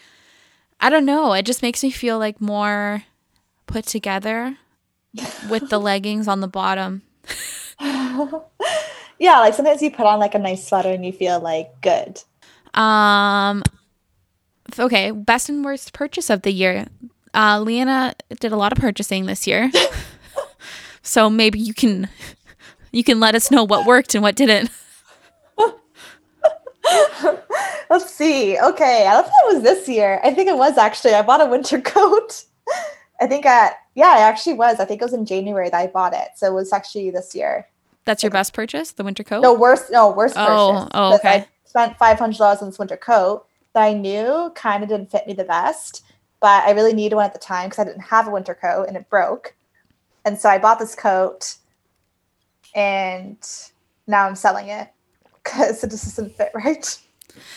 I 0.80 0.90
don't 0.90 1.06
know, 1.06 1.34
it 1.34 1.46
just 1.46 1.62
makes 1.62 1.84
me 1.84 1.92
feel 1.92 2.18
like 2.18 2.42
more 2.42 3.04
put 3.68 3.86
together 3.86 4.58
with 5.50 5.70
the 5.70 5.80
leggings 5.80 6.28
on 6.28 6.42
the 6.42 6.48
bottom. 6.48 7.04
yeah, 7.80 9.40
like 9.40 9.54
sometimes 9.54 9.82
you 9.82 9.92
put 9.92 10.08
on 10.08 10.20
like 10.20 10.36
a 10.36 10.40
nice 10.40 10.68
sweater 10.68 10.90
and 10.90 11.06
you 11.06 11.14
feel 11.14 11.40
like 11.40 11.70
good. 11.82 12.22
Um 12.74 13.64
okay, 14.80 15.12
best 15.12 15.50
and 15.50 15.64
worst 15.64 15.94
purchase 15.94 16.30
of 16.30 16.42
the 16.42 16.52
year. 16.52 16.88
Uh 17.34 17.62
Leanna 17.62 18.16
did 18.40 18.52
a 18.52 18.58
lot 18.58 18.72
of 18.72 18.80
purchasing 18.80 19.28
this 19.28 19.46
year. 19.46 19.70
so 21.04 21.30
maybe 21.30 21.60
you 21.60 21.74
can 21.74 22.10
you 22.92 23.04
can 23.04 23.20
let 23.20 23.36
us 23.36 23.52
know 23.52 23.64
what 23.64 23.86
worked 23.86 24.16
and 24.16 24.24
what 24.24 24.36
didn't. 24.36 24.72
Let's 27.90 28.14
see. 28.14 28.58
Okay, 28.58 29.06
I 29.08 29.14
don't 29.14 29.24
think 29.24 29.36
it 29.44 29.54
was 29.56 29.64
this 29.64 29.88
year. 29.90 30.20
I 30.24 30.34
think 30.34 30.50
it 30.50 30.58
was 30.58 30.78
actually. 30.78 31.14
I 31.14 31.22
bought 31.22 31.42
a 31.42 31.46
winter 31.46 31.80
coat 31.82 32.46
I 33.22 33.28
think 33.28 33.46
at 33.46 33.78
yeah, 33.94 34.18
it 34.18 34.22
actually 34.22 34.54
was. 34.54 34.80
I 34.80 34.86
think 34.86 35.02
it 35.02 35.06
was 35.06 35.14
in 35.14 35.26
January 35.26 35.70
that 35.70 35.80
I 35.80 35.88
bought 35.88 36.14
it. 36.14 36.30
So 36.36 36.48
it 36.48 36.54
was 36.54 36.74
actually 36.74 37.12
this 37.12 37.36
year. 37.36 37.68
That's 38.04 38.24
your 38.24 38.32
best 38.32 38.54
purchase, 38.54 38.94
the 38.94 39.04
winter 39.04 39.24
coat? 39.24 39.42
No, 39.42 39.54
worst 39.54 39.92
no, 39.92 40.10
worst 40.10 40.36
Oh, 40.36 40.74
purchase. 40.80 40.92
oh, 40.96 41.16
okay. 41.16 41.30
I 41.30 41.48
spent 41.66 41.98
five 41.98 42.18
hundred 42.18 42.40
dollars 42.40 42.62
on 42.62 42.70
this 42.70 42.80
winter 42.80 42.98
coat 42.98 43.46
that 43.74 43.84
I 43.84 43.94
knew 43.94 44.52
kind 44.56 44.82
of 44.82 44.90
didn't 44.90 45.12
fit 45.12 45.28
me 45.28 45.34
the 45.34 45.44
best, 45.44 46.04
but 46.40 46.64
I 46.66 46.72
really 46.72 46.94
needed 46.94 47.16
one 47.16 47.26
at 47.26 47.34
the 47.34 47.40
time 47.40 47.70
because 47.70 47.80
I 47.86 47.88
didn't 47.88 48.02
have 48.02 48.28
a 48.28 48.32
winter 48.32 48.56
coat 48.56 48.88
and 48.88 48.98
it 48.98 49.08
broke. 49.10 49.56
And 50.26 50.40
so 50.40 50.50
I 50.50 50.58
bought 50.58 50.80
this 50.80 50.96
coat 50.96 51.58
and 52.74 53.38
now 54.08 54.26
I'm 54.26 54.36
selling 54.36 54.68
it 54.68 54.90
because 55.44 55.84
it 55.84 55.90
just 55.92 56.06
doesn't 56.06 56.36
fit 56.36 56.52
right. 56.54 56.98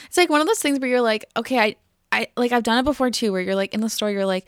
It's 0.06 0.16
like 0.16 0.30
one 0.30 0.40
of 0.40 0.46
those 0.46 0.60
things 0.60 0.78
where 0.78 0.88
you're 0.88 1.00
like, 1.00 1.24
okay, 1.36 1.58
I, 1.58 1.76
I 2.12 2.28
like 2.36 2.52
I've 2.52 2.62
done 2.62 2.78
it 2.78 2.84
before 2.84 3.10
too, 3.10 3.32
where 3.32 3.40
you're 3.40 3.56
like 3.56 3.74
in 3.74 3.80
the 3.80 3.90
store, 3.90 4.10
you're 4.10 4.26
like, 4.26 4.46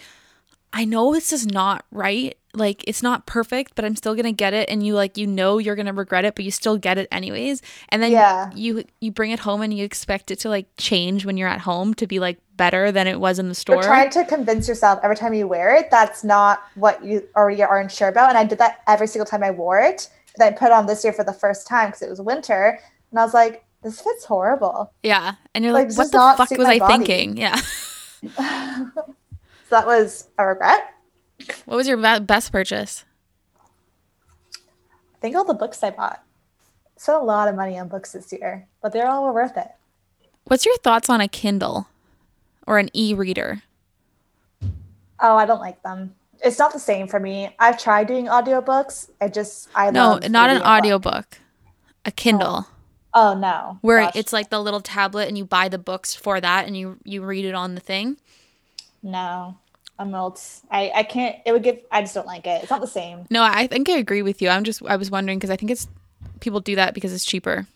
I 0.72 0.84
know 0.84 1.12
this 1.12 1.32
is 1.32 1.46
not 1.46 1.84
right. 1.90 2.36
Like 2.54 2.84
it's 2.86 3.02
not 3.02 3.26
perfect, 3.26 3.74
but 3.74 3.84
I'm 3.84 3.96
still 3.96 4.14
gonna 4.14 4.32
get 4.32 4.54
it, 4.54 4.70
and 4.70 4.84
you 4.86 4.94
like 4.94 5.18
you 5.18 5.26
know 5.26 5.58
you're 5.58 5.76
gonna 5.76 5.92
regret 5.92 6.24
it, 6.24 6.34
but 6.34 6.44
you 6.44 6.50
still 6.50 6.78
get 6.78 6.96
it 6.96 7.08
anyways. 7.12 7.60
And 7.90 8.02
then 8.02 8.12
Yeah. 8.12 8.50
you 8.54 8.84
you 9.00 9.10
bring 9.10 9.30
it 9.30 9.40
home 9.40 9.60
and 9.62 9.74
you 9.74 9.84
expect 9.84 10.30
it 10.30 10.38
to 10.40 10.48
like 10.48 10.66
change 10.78 11.26
when 11.26 11.36
you're 11.36 11.48
at 11.48 11.60
home 11.60 11.92
to 11.94 12.06
be 12.06 12.18
like 12.18 12.38
better 12.56 12.90
than 12.92 13.06
it 13.06 13.20
was 13.20 13.38
in 13.38 13.48
the 13.48 13.54
store. 13.54 13.76
You're 13.76 13.84
trying 13.84 14.10
to 14.10 14.24
convince 14.24 14.68
yourself 14.68 15.00
every 15.02 15.16
time 15.16 15.34
you 15.34 15.46
wear 15.46 15.74
it 15.74 15.90
that's 15.90 16.24
not 16.24 16.62
what 16.76 17.04
you 17.04 17.28
already 17.36 17.62
aren't 17.62 17.92
sure 17.92 18.08
about. 18.08 18.30
And 18.30 18.38
I 18.38 18.44
did 18.44 18.58
that 18.58 18.80
every 18.86 19.06
single 19.06 19.26
time 19.26 19.42
I 19.42 19.50
wore 19.50 19.78
it. 19.80 20.08
But 20.38 20.46
I 20.46 20.50
put 20.52 20.70
on 20.72 20.86
this 20.86 21.02
year 21.04 21.12
for 21.12 21.24
the 21.24 21.32
first 21.32 21.66
time 21.66 21.88
because 21.88 22.02
it 22.02 22.10
was 22.10 22.20
winter. 22.20 22.78
And 23.10 23.20
I 23.20 23.24
was 23.24 23.34
like, 23.34 23.64
this 23.82 24.00
fits 24.00 24.24
horrible. 24.24 24.92
yeah, 25.02 25.34
and 25.54 25.64
you're 25.64 25.72
Like, 25.72 25.88
like, 25.88 25.96
what 25.98 26.12
the 26.12 26.34
fuck 26.36 26.50
was 26.58 26.66
I 26.68 26.78
body. 26.78 26.92
thinking? 27.04 27.36
Yeah. 27.36 27.60
So 29.68 29.74
that 29.74 29.86
was 29.86 30.28
a 30.38 30.46
regret. 30.46 30.94
what 31.64 31.74
was 31.76 31.88
your 31.88 31.96
best 32.20 32.52
purchase? 32.52 33.04
I 34.54 35.18
think 35.20 35.34
all 35.34 35.44
the 35.44 35.54
books 35.54 35.82
I 35.82 35.90
bought. 35.90 36.22
Spent 36.96 37.18
a 37.18 37.24
lot 37.24 37.48
of 37.48 37.56
money 37.56 37.76
on 37.78 37.88
books 37.88 38.12
this 38.12 38.32
year, 38.32 38.68
but 38.80 38.92
they're 38.92 39.08
all 39.08 39.32
worth 39.34 39.56
it. 39.56 39.68
What's 40.44 40.64
your 40.64 40.76
thoughts 40.78 41.10
on 41.10 41.20
a 41.20 41.26
Kindle 41.26 41.88
or 42.66 42.78
an 42.78 42.90
e-reader? 42.92 43.62
Oh, 45.18 45.36
I 45.36 45.46
don't 45.46 45.60
like 45.60 45.82
them. 45.82 46.14
It's 46.44 46.58
not 46.60 46.72
the 46.72 46.78
same 46.78 47.08
for 47.08 47.18
me. 47.18 47.50
I've 47.58 47.78
tried 47.78 48.06
doing 48.06 48.26
audiobooks. 48.26 49.10
I 49.20 49.28
just 49.28 49.68
I 49.74 49.90
No, 49.90 50.18
not 50.28 50.50
an 50.50 50.58
reading 50.58 50.62
audiobook. 50.68 51.38
A 52.04 52.12
Kindle. 52.12 52.66
Oh 52.68 52.72
Oh, 53.18 53.32
no. 53.32 53.78
where 53.80 54.00
Gosh, 54.00 54.12
it's 54.14 54.32
like 54.32 54.50
the 54.50 54.60
little 54.60 54.82
tablet 54.82 55.26
and 55.26 55.38
you 55.38 55.46
buy 55.46 55.70
the 55.70 55.78
books 55.78 56.14
for 56.14 56.38
that 56.38 56.66
and 56.66 56.76
you 56.76 56.98
you 57.02 57.24
read 57.24 57.46
it 57.46 57.54
on 57.54 57.74
the 57.74 57.80
thing. 57.80 58.18
no. 59.02 59.56
I'm 59.98 60.14
old. 60.14 60.38
I 60.70 60.92
I 60.94 61.02
can't. 61.04 61.36
It 61.46 61.52
would 61.52 61.62
give. 61.62 61.78
I 61.90 62.02
just 62.02 62.14
don't 62.14 62.26
like 62.26 62.46
it. 62.46 62.62
It's 62.62 62.70
not 62.70 62.82
the 62.82 62.86
same. 62.86 63.24
No, 63.30 63.42
I 63.42 63.66
think 63.66 63.88
I 63.88 63.96
agree 63.96 64.20
with 64.20 64.42
you. 64.42 64.50
I'm 64.50 64.62
just 64.62 64.82
I 64.84 64.96
was 64.96 65.10
wondering 65.10 65.38
because 65.38 65.48
I 65.48 65.56
think 65.56 65.70
it's 65.70 65.88
people 66.40 66.60
do 66.60 66.76
that 66.76 66.92
because 66.92 67.14
it's 67.14 67.24
cheaper. 67.24 67.66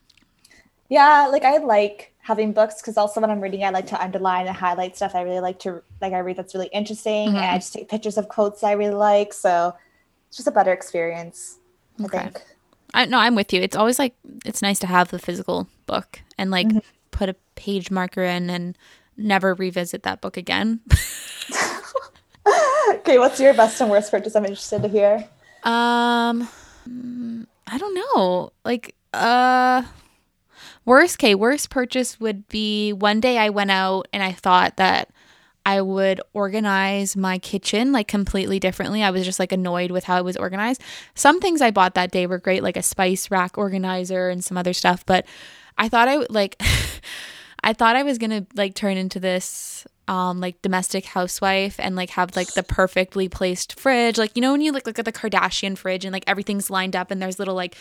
Yeah, 0.90 1.28
like 1.30 1.44
I 1.44 1.56
like 1.58 2.12
having 2.18 2.52
books 2.52 2.82
because 2.82 2.98
also 2.98 3.20
when 3.20 3.30
I'm 3.30 3.40
reading, 3.40 3.64
I 3.64 3.70
like 3.70 3.86
to 3.86 4.02
underline 4.02 4.46
and 4.46 4.54
highlight 4.54 4.96
stuff. 4.96 5.14
I 5.14 5.22
really 5.22 5.40
like 5.40 5.58
to 5.60 5.82
like 6.00 6.12
I 6.12 6.18
read 6.18 6.36
that's 6.36 6.54
really 6.54 6.68
interesting, 6.72 7.28
and 7.28 7.38
I 7.38 7.42
mm-hmm. 7.42 7.56
just 7.56 7.72
take 7.72 7.88
pictures 7.88 8.18
of 8.18 8.28
quotes 8.28 8.62
I 8.62 8.72
really 8.72 8.94
like. 8.94 9.32
So 9.32 9.74
it's 10.28 10.36
just 10.36 10.48
a 10.48 10.52
better 10.52 10.72
experience. 10.72 11.58
Okay. 12.02 12.18
I 12.18 12.22
think. 12.24 12.42
I 12.94 13.06
no, 13.06 13.18
I'm 13.18 13.34
with 13.34 13.52
you. 13.52 13.60
It's 13.60 13.76
always 13.76 13.98
like 13.98 14.14
it's 14.44 14.62
nice 14.62 14.78
to 14.80 14.86
have 14.86 15.10
the 15.10 15.18
physical 15.18 15.68
book 15.86 16.20
and 16.38 16.50
like 16.50 16.68
put 17.10 17.28
a 17.28 17.36
page 17.54 17.90
marker 17.90 18.22
in 18.22 18.50
and 18.50 18.76
never 19.16 19.54
revisit 19.54 20.02
that 20.04 20.20
book 20.20 20.36
again. 20.36 20.80
Okay, 22.90 23.18
what's 23.18 23.40
your 23.40 23.54
best 23.54 23.80
and 23.80 23.90
worst 23.90 24.10
purchase? 24.10 24.34
I'm 24.34 24.44
interested 24.44 24.82
to 24.82 24.88
hear. 24.88 25.28
Um, 25.62 26.48
mm, 26.88 27.46
I 27.66 27.78
don't 27.78 27.94
know. 27.94 28.52
Like, 28.64 28.94
uh, 29.14 29.82
worst 30.84 31.18
case, 31.18 31.36
worst 31.36 31.70
purchase 31.70 32.18
would 32.18 32.48
be 32.48 32.92
one 32.92 33.20
day 33.20 33.38
I 33.38 33.50
went 33.50 33.70
out 33.70 34.08
and 34.12 34.22
I 34.22 34.32
thought 34.32 34.76
that 34.76 35.10
I 35.66 35.80
would 35.80 36.20
organize 36.32 37.16
my 37.16 37.38
kitchen 37.38 37.92
like 37.92 38.08
completely 38.08 38.58
differently. 38.58 39.02
I 39.02 39.10
was 39.10 39.24
just 39.24 39.38
like 39.38 39.52
annoyed 39.52 39.90
with 39.90 40.04
how 40.04 40.18
it 40.18 40.24
was 40.24 40.36
organized. 40.36 40.82
Some 41.14 41.40
things 41.40 41.60
I 41.60 41.70
bought 41.70 41.94
that 41.94 42.10
day 42.10 42.26
were 42.26 42.38
great, 42.38 42.62
like 42.62 42.76
a 42.76 42.82
spice 42.82 43.30
rack 43.30 43.58
organizer 43.58 44.28
and 44.28 44.42
some 44.42 44.56
other 44.56 44.72
stuff, 44.72 45.04
but 45.04 45.26
I 45.76 45.88
thought 45.88 46.08
I 46.08 46.18
would 46.18 46.30
like, 46.30 46.60
I 47.62 47.72
thought 47.72 47.96
I 47.96 48.02
was 48.02 48.18
gonna 48.18 48.46
like 48.54 48.74
turn 48.74 48.96
into 48.96 49.20
this 49.20 49.86
um 50.08 50.40
like 50.40 50.60
domestic 50.62 51.04
housewife 51.04 51.76
and 51.78 51.94
like 51.94 52.10
have 52.10 52.34
like 52.34 52.54
the 52.54 52.62
perfectly 52.62 53.28
placed 53.28 53.78
fridge. 53.78 54.18
Like 54.18 54.32
you 54.34 54.42
know 54.42 54.52
when 54.52 54.60
you 54.60 54.72
like 54.72 54.86
look 54.86 54.98
at 54.98 55.04
the 55.04 55.12
Kardashian 55.12 55.76
fridge 55.76 56.04
and 56.04 56.12
like 56.12 56.24
everything's 56.26 56.70
lined 56.70 56.96
up 56.96 57.10
and 57.10 57.20
there's 57.20 57.38
little 57.38 57.54
like 57.54 57.76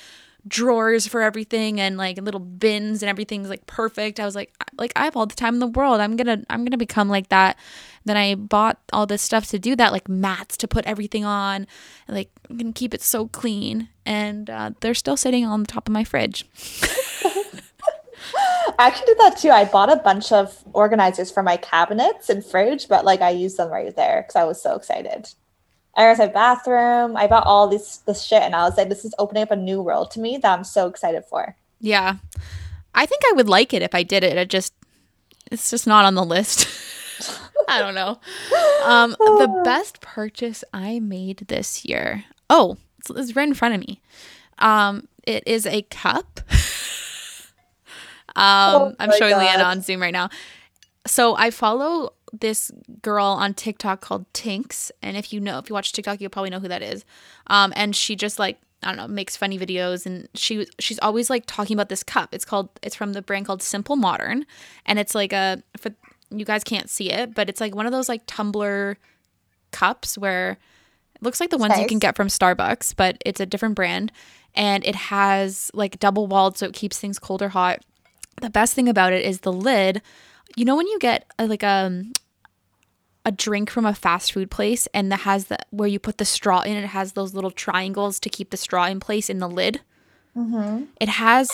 drawers 0.47 1.07
for 1.07 1.21
everything 1.21 1.79
and 1.79 1.97
like 1.97 2.17
little 2.21 2.39
bins 2.39 3.03
and 3.03 3.09
everything's 3.09 3.49
like 3.49 3.65
perfect. 3.67 4.19
I 4.19 4.25
was 4.25 4.35
like 4.35 4.53
like 4.77 4.93
I 4.95 5.05
have 5.05 5.15
all 5.15 5.25
the 5.25 5.35
time 5.35 5.55
in 5.55 5.59
the 5.59 5.67
world. 5.67 5.99
I'm 5.99 6.15
going 6.15 6.39
to 6.39 6.45
I'm 6.49 6.61
going 6.61 6.71
to 6.71 6.77
become 6.77 7.09
like 7.09 7.29
that. 7.29 7.57
Then 8.05 8.17
I 8.17 8.35
bought 8.35 8.79
all 8.93 9.05
this 9.05 9.21
stuff 9.21 9.47
to 9.47 9.59
do 9.59 9.75
that 9.75 9.91
like 9.91 10.07
mats 10.07 10.57
to 10.57 10.67
put 10.67 10.85
everything 10.85 11.25
on. 11.25 11.67
And, 12.07 12.17
like 12.17 12.31
I'm 12.49 12.57
going 12.57 12.73
to 12.73 12.79
keep 12.79 12.93
it 12.93 13.01
so 13.01 13.27
clean 13.27 13.89
and 14.05 14.49
uh, 14.49 14.71
they're 14.79 14.93
still 14.93 15.17
sitting 15.17 15.45
on 15.45 15.61
the 15.61 15.67
top 15.67 15.87
of 15.87 15.93
my 15.93 16.03
fridge. 16.03 16.45
I 18.77 18.87
actually 18.87 19.07
did 19.07 19.17
that 19.19 19.37
too. 19.37 19.49
I 19.49 19.65
bought 19.65 19.91
a 19.91 19.97
bunch 19.97 20.31
of 20.31 20.63
organizers 20.73 21.29
for 21.29 21.43
my 21.43 21.57
cabinets 21.57 22.29
and 22.29 22.45
fridge, 22.45 22.87
but 22.87 23.03
like 23.03 23.21
I 23.21 23.31
used 23.31 23.57
them 23.57 23.69
right 23.69 23.93
there 23.95 24.21
because 24.21 24.35
I 24.37 24.45
was 24.45 24.61
so 24.61 24.75
excited. 24.75 25.27
I 25.99 26.09
was 26.09 26.19
my 26.19 26.27
bathroom. 26.27 27.17
I 27.17 27.27
bought 27.27 27.45
all 27.45 27.67
this 27.67 27.97
this 27.97 28.23
shit, 28.23 28.41
and 28.41 28.55
I 28.55 28.63
was 28.63 28.77
like, 28.77 28.87
"This 28.87 29.03
is 29.03 29.13
opening 29.19 29.43
up 29.43 29.51
a 29.51 29.55
new 29.55 29.81
world 29.81 30.11
to 30.11 30.19
me 30.19 30.37
that 30.37 30.57
I'm 30.57 30.63
so 30.63 30.87
excited 30.87 31.25
for." 31.25 31.55
Yeah. 31.81 32.15
I 32.95 33.05
think 33.05 33.21
I 33.29 33.33
would 33.33 33.49
like 33.49 33.73
it 33.73 33.81
if 33.81 33.93
I 33.93 34.03
did 34.03 34.23
it. 34.23 34.37
It 34.37 34.49
just 34.49 34.73
it's 35.51 35.69
just 35.69 35.87
not 35.87 36.05
on 36.05 36.15
the 36.15 36.23
list. 36.23 36.67
I 37.67 37.79
don't 37.79 37.95
know. 37.95 38.19
Um 38.83 39.11
the 39.19 39.61
best 39.65 39.99
purchase 40.01 40.63
I 40.73 40.99
made 40.99 41.39
this 41.49 41.85
year. 41.85 42.23
Oh, 42.49 42.77
it's, 42.99 43.09
it's 43.09 43.35
right 43.35 43.47
in 43.47 43.53
front 43.53 43.75
of 43.75 43.81
me. 43.81 44.01
Um 44.57 45.07
it 45.23 45.43
is 45.45 45.65
a 45.65 45.81
cup. 45.83 46.39
um 48.35 48.73
Oh 48.75 48.95
I'm 48.99 49.11
showing 49.17 49.33
God. 49.33 49.39
Leanna 49.41 49.63
on 49.63 49.81
Zoom 49.81 50.01
right 50.01 50.13
now. 50.13 50.29
So 51.05 51.35
I 51.35 51.51
follow 51.51 52.13
this 52.31 52.71
girl 53.01 53.25
on 53.25 53.53
TikTok 53.53 54.01
called 54.01 54.31
Tinx, 54.33 54.91
and 55.01 55.17
if 55.17 55.33
you 55.33 55.39
know, 55.39 55.57
if 55.59 55.69
you 55.69 55.73
watch 55.73 55.91
TikTok, 55.93 56.21
you'll 56.21 56.29
probably 56.29 56.49
know 56.49 56.59
who 56.59 56.67
that 56.67 56.81
is. 56.81 57.05
Um, 57.47 57.73
and 57.75 57.95
she 57.95 58.15
just 58.15 58.39
like 58.39 58.59
I 58.81 58.87
don't 58.87 58.97
know, 58.97 59.07
makes 59.07 59.35
funny 59.35 59.59
videos, 59.59 60.05
and 60.05 60.29
she 60.35 60.65
she's 60.79 60.99
always 60.99 61.29
like 61.29 61.43
talking 61.47 61.75
about 61.75 61.89
this 61.89 62.03
cup. 62.03 62.33
It's 62.33 62.45
called 62.45 62.69
it's 62.81 62.95
from 62.95 63.13
the 63.13 63.21
brand 63.21 63.45
called 63.45 63.61
Simple 63.61 63.95
Modern, 63.95 64.45
and 64.85 64.97
it's 64.97 65.13
like 65.13 65.33
a 65.33 65.61
for 65.77 65.91
you 66.31 66.45
guys 66.45 66.63
can't 66.63 66.89
see 66.89 67.11
it, 67.11 67.33
but 67.33 67.49
it's 67.49 67.59
like 67.59 67.75
one 67.75 67.85
of 67.85 67.91
those 67.91 68.07
like 68.07 68.21
tumbler 68.25 68.97
cups 69.71 70.17
where 70.17 70.51
it 71.15 71.21
looks 71.21 71.39
like 71.39 71.49
the 71.49 71.57
ones 71.57 71.77
you 71.77 71.87
can 71.87 71.99
get 71.99 72.15
from 72.15 72.27
Starbucks, 72.27 72.95
but 72.95 73.17
it's 73.25 73.41
a 73.41 73.45
different 73.45 73.75
brand, 73.75 74.11
and 74.55 74.85
it 74.85 74.95
has 74.95 75.71
like 75.73 75.99
double 75.99 76.27
walled, 76.27 76.57
so 76.57 76.65
it 76.65 76.73
keeps 76.73 76.97
things 76.97 77.19
cold 77.19 77.41
or 77.41 77.49
hot. 77.49 77.83
The 78.41 78.49
best 78.49 78.73
thing 78.73 78.87
about 78.87 79.11
it 79.11 79.25
is 79.25 79.41
the 79.41 79.51
lid. 79.51 80.01
You 80.55 80.63
know 80.63 80.77
when 80.77 80.87
you 80.87 80.99
get 80.99 81.29
a, 81.37 81.47
like 81.47 81.63
um, 81.63 82.13
a 83.25 83.31
drink 83.31 83.69
from 83.69 83.85
a 83.85 83.93
fast 83.93 84.31
food 84.31 84.49
place 84.49 84.87
and 84.93 85.11
that 85.11 85.21
has 85.21 85.45
the 85.45 85.57
where 85.71 85.87
you 85.87 85.99
put 85.99 86.17
the 86.17 86.25
straw 86.25 86.61
in 86.61 86.77
it 86.77 86.85
has 86.87 87.13
those 87.13 87.33
little 87.33 87.51
triangles 87.51 88.19
to 88.19 88.29
keep 88.29 88.49
the 88.49 88.57
straw 88.57 88.85
in 88.85 88.99
place 88.99 89.29
in 89.29 89.39
the 89.39 89.49
lid. 89.49 89.81
Mm-hmm. 90.37 90.85
It 91.01 91.09
has 91.09 91.51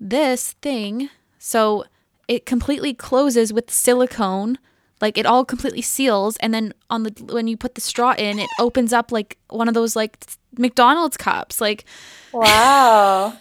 this 0.00 0.52
thing, 0.62 1.08
so 1.38 1.84
it 2.26 2.46
completely 2.46 2.94
closes 2.94 3.52
with 3.52 3.70
silicone. 3.70 4.58
Like 5.00 5.16
it 5.16 5.26
all 5.26 5.44
completely 5.44 5.82
seals, 5.82 6.36
and 6.38 6.52
then 6.52 6.74
on 6.90 7.04
the 7.04 7.12
when 7.32 7.46
you 7.46 7.56
put 7.56 7.76
the 7.76 7.80
straw 7.80 8.14
in, 8.18 8.40
it 8.40 8.50
opens 8.58 8.92
up 8.92 9.12
like 9.12 9.38
one 9.48 9.68
of 9.68 9.74
those 9.74 9.94
like 9.94 10.18
McDonald's 10.58 11.16
cups. 11.16 11.60
Like 11.60 11.84
Wow. 12.32 13.34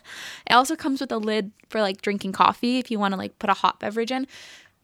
it 0.45 0.53
also 0.53 0.75
comes 0.75 1.01
with 1.01 1.11
a 1.11 1.17
lid 1.17 1.51
for 1.69 1.81
like 1.81 2.01
drinking 2.01 2.34
coffee 2.34 2.77
if 2.77 2.91
you 2.91 2.99
want 2.99 3.13
to 3.13 3.17
like 3.17 3.39
put 3.39 3.49
a 3.49 3.53
hot 3.55 3.79
beverage 3.79 4.11
in. 4.11 4.27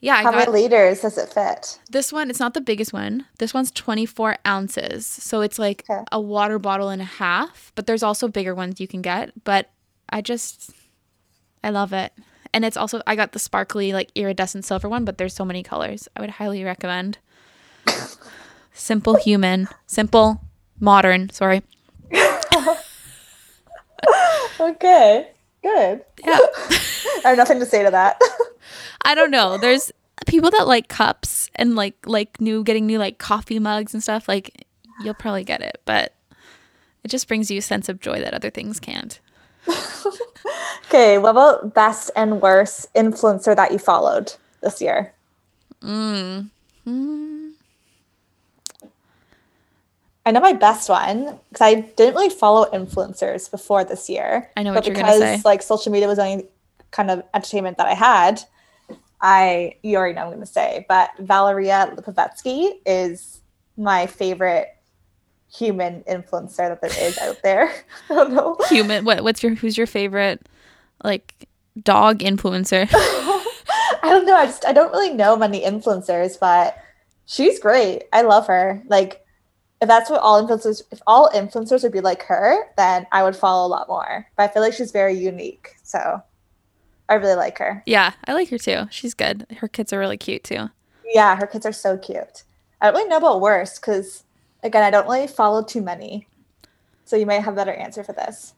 Yeah, 0.03 0.15
I 0.15 0.23
How 0.23 0.31
got 0.31 0.49
many 0.51 0.51
liters 0.63 0.99
does 0.99 1.17
it 1.17 1.29
fit? 1.33 1.79
this 1.89 2.11
one. 2.11 2.29
It's 2.29 2.39
not 2.39 2.53
the 2.53 2.59
biggest 2.59 2.91
one. 2.91 3.25
This 3.39 3.53
one's 3.53 3.71
24 3.71 4.35
ounces, 4.45 5.07
so 5.07 5.39
it's 5.39 5.57
like 5.57 5.85
Okay. 5.89 6.03
a 6.11 6.19
water 6.19 6.59
bottle 6.59 6.89
and 6.89 7.01
a 7.01 7.05
half. 7.05 7.71
But 7.75 7.87
there's 7.87 8.03
also 8.03 8.27
bigger 8.27 8.53
ones 8.53 8.81
you 8.81 8.87
can 8.87 9.01
get. 9.01 9.31
But 9.45 9.69
I 10.09 10.19
just, 10.19 10.71
I 11.63 11.69
love 11.69 11.93
it, 11.93 12.11
and 12.53 12.65
it's 12.65 12.75
also 12.75 13.01
I 13.07 13.15
got 13.15 13.31
the 13.31 13.39
sparkly 13.39 13.93
like 13.93 14.11
iridescent 14.13 14.65
silver 14.65 14.89
one. 14.89 15.05
But 15.05 15.17
there's 15.17 15.33
so 15.33 15.45
many 15.45 15.63
colors. 15.63 16.09
I 16.17 16.19
would 16.19 16.31
highly 16.31 16.65
recommend. 16.65 17.19
Simple 18.73 19.15
human, 19.15 19.69
simple 19.87 20.41
modern. 20.81 21.29
Sorry. 21.29 21.63
Okay. 24.59 25.29
Good. 25.63 26.03
Yeah. 26.23 26.37
I 27.25 27.29
have 27.29 27.37
nothing 27.37 27.59
to 27.59 27.65
say 27.65 27.83
to 27.83 27.91
that. 27.91 28.21
I 29.03 29.15
don't 29.15 29.31
know. 29.31 29.57
There's 29.57 29.91
people 30.27 30.51
that 30.51 30.67
like 30.67 30.89
cups 30.89 31.49
and 31.55 31.75
like 31.75 31.95
like 32.05 32.39
new 32.39 32.63
getting 32.63 32.85
new 32.85 32.99
like 32.99 33.17
coffee 33.17 33.59
mugs 33.59 33.93
and 33.93 34.03
stuff. 34.03 34.27
Like 34.27 34.65
you'll 35.01 35.13
probably 35.13 35.43
get 35.43 35.61
it, 35.61 35.81
but 35.85 36.13
it 37.03 37.07
just 37.07 37.27
brings 37.27 37.49
you 37.49 37.59
a 37.59 37.61
sense 37.61 37.89
of 37.89 37.99
joy 37.99 38.19
that 38.19 38.33
other 38.33 38.49
things 38.49 38.79
can't. 38.79 39.19
okay, 40.87 41.17
what 41.17 41.31
about 41.31 41.73
best 41.73 42.11
and 42.15 42.41
worst 42.41 42.93
influencer 42.93 43.55
that 43.55 43.71
you 43.71 43.79
followed 43.79 44.33
this 44.61 44.81
year? 44.81 45.13
Mm. 45.81 46.49
Mm. 46.85 47.32
I 50.25 50.31
know 50.31 50.39
my 50.39 50.53
best 50.53 50.89
one 50.89 51.39
because 51.49 51.61
I 51.61 51.81
didn't 51.81 52.15
really 52.15 52.29
follow 52.29 52.65
influencers 52.71 53.51
before 53.51 53.83
this 53.83 54.09
year. 54.09 54.49
I 54.55 54.63
know 54.63 54.73
what 54.73 54.85
you're 54.85 54.95
gonna 54.95 55.17
say. 55.17 55.41
Like 55.43 55.61
social 55.61 55.91
media 55.91 56.07
was 56.07 56.17
the 56.17 56.23
only 56.23 56.47
kind 56.91 57.11
of 57.11 57.23
entertainment 57.33 57.77
that 57.77 57.87
I 57.87 57.93
had. 57.93 58.41
I 59.23 59.75
you 59.83 59.97
already 59.97 60.15
know 60.15 60.23
I'm 60.23 60.27
going 60.27 60.41
to 60.41 60.45
say, 60.45 60.85
but 60.89 61.11
Valeria 61.17 61.93
Lipovetsky 61.95 62.73
is 62.85 63.41
my 63.77 64.05
favorite 64.05 64.67
human 65.51 66.03
influencer 66.03 66.67
that 66.69 66.81
there 66.81 66.91
is 66.99 67.17
out 67.19 67.41
there. 67.41 67.73
I 68.09 68.13
don't 68.15 68.33
know. 68.33 68.57
Human. 68.69 69.05
What? 69.05 69.23
What's 69.23 69.41
your? 69.41 69.55
Who's 69.55 69.77
your 69.77 69.87
favorite? 69.87 70.47
Like 71.03 71.47
dog 71.81 72.19
influencer. 72.19 72.87
I 72.93 74.09
don't 74.09 74.25
know. 74.25 74.35
I 74.35 74.45
just 74.45 74.65
I 74.65 74.73
don't 74.73 74.91
really 74.91 75.13
know 75.13 75.37
many 75.37 75.61
influencers, 75.61 76.37
but 76.37 76.77
she's 77.25 77.59
great. 77.59 78.03
I 78.11 78.23
love 78.23 78.47
her. 78.47 78.83
Like 78.87 79.22
if 79.83 79.89
that's 79.89 80.09
what 80.09 80.21
all 80.21 80.41
influencers 80.41 80.81
if 80.91 81.01
all 81.05 81.29
influencers 81.31 81.83
would 81.83 81.91
be 81.91 81.99
like 81.99 82.23
her, 82.23 82.69
then 82.77 83.05
I 83.11 83.21
would 83.21 83.35
follow 83.35 83.67
a 83.67 83.69
lot 83.69 83.89
more. 83.89 84.25
But 84.37 84.49
I 84.49 84.53
feel 84.53 84.61
like 84.61 84.73
she's 84.73 84.91
very 84.91 85.13
unique. 85.13 85.75
So 85.83 86.21
I 87.09 87.15
really 87.15 87.35
like 87.35 87.57
her. 87.57 87.83
Yeah, 87.85 88.13
I 88.25 88.33
like 88.33 88.49
her 88.49 88.57
too. 88.57 88.87
She's 88.89 89.13
good. 89.13 89.45
Her 89.57 89.67
kids 89.67 89.91
are 89.91 89.99
really 89.99 90.17
cute 90.17 90.45
too. 90.45 90.69
Yeah, 91.05 91.35
her 91.35 91.45
kids 91.45 91.65
are 91.65 91.73
so 91.73 91.97
cute. 91.97 92.43
I 92.79 92.85
don't 92.85 92.95
really 92.95 93.09
know 93.09 93.17
about 93.17 93.41
worst 93.41 93.81
because 93.81 94.23
again, 94.63 94.83
I 94.83 94.89
don't 94.89 95.05
really 95.05 95.27
follow 95.27 95.61
too 95.61 95.81
many. 95.81 96.27
So 97.03 97.17
you 97.17 97.25
might 97.25 97.41
have 97.41 97.53
a 97.53 97.57
better 97.57 97.73
answer 97.73 98.05
for 98.05 98.13
this. 98.13 98.53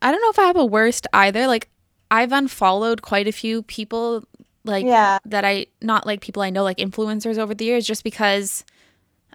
I 0.00 0.10
don't 0.10 0.22
know 0.22 0.30
if 0.30 0.38
I 0.38 0.46
have 0.46 0.56
a 0.56 0.64
worst 0.64 1.06
either. 1.12 1.46
Like 1.46 1.68
I've 2.10 2.32
unfollowed 2.32 3.02
quite 3.02 3.28
a 3.28 3.32
few 3.32 3.62
people 3.62 4.24
like 4.64 4.86
yeah. 4.86 5.18
that 5.26 5.44
I 5.44 5.66
not 5.82 6.06
like 6.06 6.22
people 6.22 6.42
I 6.42 6.48
know 6.48 6.64
like 6.64 6.78
influencers 6.78 7.36
over 7.36 7.54
the 7.54 7.66
years 7.66 7.86
just 7.86 8.02
because 8.02 8.64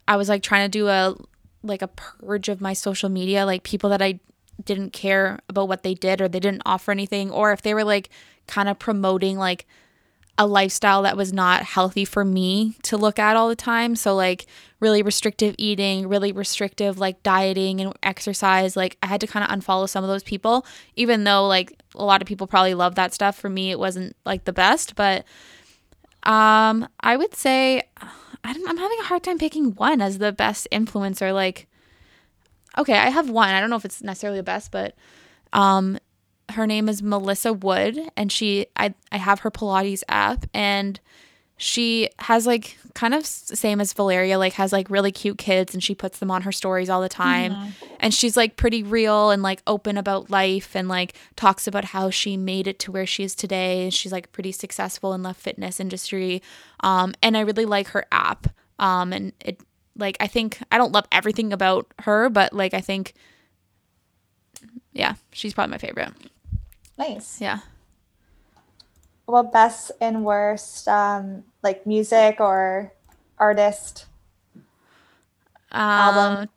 I 0.10 0.18
was 0.18 0.28
like 0.28 0.42
trying 0.42 0.70
to 0.70 0.78
do 0.78 0.88
a 0.88 1.16
like 1.62 1.84
a 1.84 1.88
purge 1.88 2.50
of 2.50 2.62
my 2.62 2.74
social 2.74 3.10
media, 3.10 3.46
like 3.46 3.64
people 3.64 3.92
that 3.92 4.02
I 4.02 4.20
didn't 4.66 4.92
care 4.92 5.40
about 5.48 5.68
what 5.68 5.84
they 5.84 5.94
did 5.94 6.20
or 6.20 6.28
they 6.28 6.40
didn't 6.40 6.64
offer 6.66 6.92
anything 6.92 7.30
or 7.32 7.54
if 7.54 7.62
they 7.62 7.74
were 7.74 7.84
like 7.84 8.10
kind 8.48 8.68
of 8.68 8.80
promoting 8.80 9.38
like 9.38 9.68
a 10.38 10.48
lifestyle 10.48 11.04
that 11.04 11.16
was 11.16 11.32
not 11.32 11.64
healthy 11.64 12.06
for 12.06 12.26
me 12.26 12.76
to 12.82 12.98
look 12.98 13.20
at 13.20 13.36
all 13.36 13.50
the 13.50 13.56
time. 13.56 13.96
So 13.96 14.16
like 14.16 14.48
really 14.80 15.04
restrictive 15.04 15.54
eating, 15.58 16.08
really 16.08 16.32
restrictive 16.32 16.98
like 16.98 17.22
dieting 17.22 17.80
and 17.80 17.94
exercise. 18.02 18.76
Like 18.76 18.98
I 19.04 19.08
had 19.08 19.22
to 19.22 19.28
kind 19.28 19.44
of 19.44 19.52
unfollow 19.52 19.88
some 19.88 20.04
of 20.04 20.10
those 20.10 20.24
people 20.24 20.66
even 20.96 21.24
though 21.24 21.46
like 21.46 21.80
a 21.94 22.04
lot 22.04 22.22
of 22.22 22.28
people 22.28 22.48
probably 22.48 22.74
love 22.74 22.96
that 22.96 23.14
stuff. 23.14 23.38
For 23.38 23.50
me 23.50 23.70
it 23.70 23.78
wasn't 23.78 24.16
like 24.26 24.46
the 24.46 24.54
best, 24.54 24.96
but 24.96 25.26
um 26.24 26.90
I 27.00 27.16
would 27.16 27.36
say 27.36 27.84
I'm 28.44 28.78
having 28.78 29.00
a 29.00 29.04
hard 29.04 29.24
time 29.24 29.38
picking 29.38 29.76
one 29.76 30.02
as 30.02 30.18
the 30.18 30.32
best 30.32 30.68
influencer. 30.72 31.34
Like, 31.34 31.68
okay, 32.78 32.98
I 32.98 33.10
have 33.10 33.30
one. 33.30 33.50
I 33.50 33.60
don't 33.60 33.70
know 33.70 33.76
if 33.76 33.86
it's 33.86 34.02
necessarily 34.02 34.40
the 34.40 34.44
best, 34.44 34.72
but 34.72 34.96
um, 35.54 35.98
her 36.50 36.66
name 36.66 36.90
is 36.90 37.04
Melissa 37.04 37.54
Wood, 37.54 38.00
and 38.16 38.32
she 38.32 38.68
I 38.76 38.94
I 39.12 39.18
have 39.18 39.42
her 39.42 39.52
Pilates 39.52 40.04
app, 40.08 40.46
and 40.54 41.00
she 41.62 42.10
has 42.20 42.48
like 42.48 42.78
kind 42.94 43.14
of 43.14 43.26
same 43.26 43.82
as 43.82 43.92
Valeria, 43.92 44.38
like 44.38 44.54
has 44.54 44.72
like 44.72 44.90
really 44.90 45.12
cute 45.12 45.38
kids, 45.38 45.74
and 45.74 45.84
she 45.84 45.94
puts 45.94 46.20
them 46.20 46.32
on 46.32 46.44
her 46.44 46.54
stories 46.54 46.90
all 46.90 47.02
the 47.02 47.10
time, 47.10 47.54
mm-hmm. 47.54 47.86
and 48.00 48.14
she's 48.14 48.38
like 48.38 48.56
pretty 48.56 48.82
real 48.82 49.30
and 49.30 49.44
like 49.44 49.62
open 49.68 49.98
about 49.98 50.30
life, 50.30 50.74
and 50.74 50.88
like 50.88 51.16
talks 51.36 51.68
about 51.68 51.84
how 51.84 52.10
she 52.10 52.38
made 52.38 52.66
it 52.66 52.80
to 52.80 52.94
where 52.94 53.06
she 53.06 53.24
is 53.26 53.36
today. 53.36 53.90
She's 53.90 54.14
like 54.14 54.32
pretty 54.32 54.54
successful 54.54 55.14
in 55.14 55.24
the 55.24 55.34
fitness 55.34 55.82
industry, 55.82 56.42
um, 56.80 57.14
and 57.22 57.36
I 57.36 57.42
really 57.42 57.66
like 57.66 57.90
her 57.90 58.06
app, 58.10 58.48
um, 58.80 59.12
and 59.12 59.34
it 59.44 59.60
like 59.98 60.16
I 60.22 60.28
think 60.28 60.60
I 60.72 60.78
don't 60.78 60.94
love 60.94 61.08
everything 61.12 61.52
about 61.52 61.94
her, 62.00 62.30
but 62.30 62.54
like 62.54 62.74
I 62.74 62.80
think, 62.80 63.14
yeah, 64.94 65.16
she's 65.34 65.54
probably 65.54 65.72
my 65.72 65.78
favorite. 65.78 66.14
Nice. 66.98 67.42
Yeah. 67.42 67.60
Well, 69.28 69.44
best 69.44 69.92
and 70.02 70.26
worst, 70.26 70.88
um, 70.88 71.44
like 71.64 71.86
music 71.86 72.38
or 72.40 72.94
artist? 73.38 74.06
Um, 75.72 75.82
album? 75.82 76.50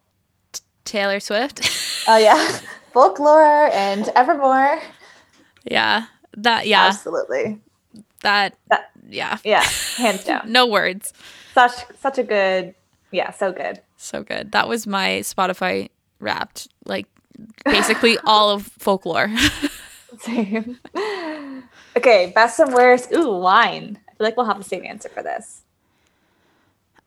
T- 0.52 0.60
Taylor 0.84 1.20
Swift. 1.20 1.60
oh 2.08 2.16
yeah, 2.16 2.58
folklore 2.92 3.70
and 3.72 4.08
Evermore. 4.14 4.80
Yeah, 5.64 6.06
that 6.36 6.66
yeah, 6.66 6.86
absolutely. 6.86 7.60
That, 8.22 8.56
that 8.68 8.90
yeah, 9.08 9.38
yeah, 9.44 9.62
hands 9.96 10.24
down. 10.24 10.50
no 10.50 10.66
words. 10.66 11.12
Such 11.54 11.72
such 12.00 12.18
a 12.18 12.22
good, 12.22 12.74
yeah, 13.10 13.30
so 13.32 13.52
good, 13.52 13.80
so 13.96 14.22
good. 14.22 14.52
That 14.52 14.68
was 14.68 14.86
my 14.86 15.20
Spotify 15.20 15.90
Wrapped, 16.20 16.68
like 16.86 17.06
basically 17.64 18.18
all 18.24 18.50
of 18.50 18.66
folklore. 18.78 19.30
Same. 20.20 20.78
Okay, 21.96 22.32
best 22.34 22.58
and 22.60 22.72
worst. 22.72 23.12
Ooh, 23.12 23.36
wine. 23.36 23.98
Feel 24.22 24.28
like 24.28 24.36
we'll 24.36 24.46
have 24.46 24.58
the 24.58 24.62
same 24.62 24.86
answer 24.86 25.08
for 25.08 25.20
this. 25.20 25.62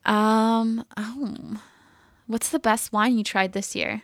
Um. 0.04 0.84
Oh, 0.98 1.62
what's 2.26 2.50
the 2.50 2.58
best 2.58 2.92
wine 2.92 3.16
you 3.16 3.24
tried 3.24 3.54
this 3.54 3.74
year? 3.74 4.02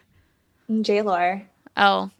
J. 0.80 1.02
Lohr. 1.02 1.42
Oh, 1.76 2.10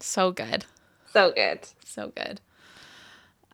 so 0.00 0.30
good. 0.30 0.66
So 1.10 1.32
good. 1.32 1.60
So 1.82 2.12
good. 2.14 2.42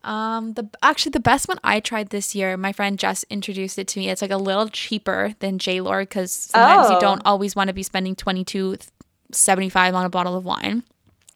Um, 0.03 0.55
the 0.55 0.69
actually 0.83 1.11
the 1.11 1.21
best 1.21 1.47
one 1.47 1.59
I 1.63 1.79
tried 1.79 2.09
this 2.09 2.35
year, 2.35 2.57
my 2.57 2.73
friend 2.73 2.99
Jess 2.99 3.23
introduced 3.29 3.79
it 3.79 3.87
to 3.87 3.99
me. 3.99 4.09
It's 4.09 4.21
like 4.21 4.31
a 4.31 4.35
little 4.35 4.67
cheaper 4.67 5.33
than 5.39 5.57
J. 5.57 5.79
Lohr 5.79 6.01
because 6.01 6.33
sometimes 6.33 6.87
oh. 6.89 6.95
you 6.95 6.99
don't 6.99 7.21
always 7.23 7.55
want 7.55 7.69
to 7.69 7.73
be 7.73 7.83
spending 7.83 8.17
twenty 8.17 8.43
two 8.43 8.75
seventy 9.31 9.69
five 9.69 9.95
on 9.95 10.03
a 10.03 10.09
bottle 10.09 10.35
of 10.35 10.43
wine. 10.43 10.83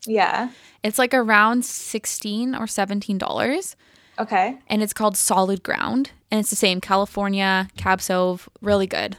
Yeah. 0.05 0.49
It's 0.83 0.99
like 0.99 1.13
around 1.13 1.63
16 1.63 2.55
or 2.55 2.67
17 2.67 3.17
dollars. 3.17 3.77
Okay. 4.19 4.57
And 4.67 4.83
it's 4.83 4.93
called 4.93 5.15
Solid 5.15 5.63
Ground, 5.63 6.11
and 6.29 6.39
it's 6.39 6.49
the 6.49 6.55
same 6.55 6.81
California 6.81 7.69
Cab 7.77 7.99
Sauv, 7.99 8.47
really 8.61 8.87
good. 8.87 9.17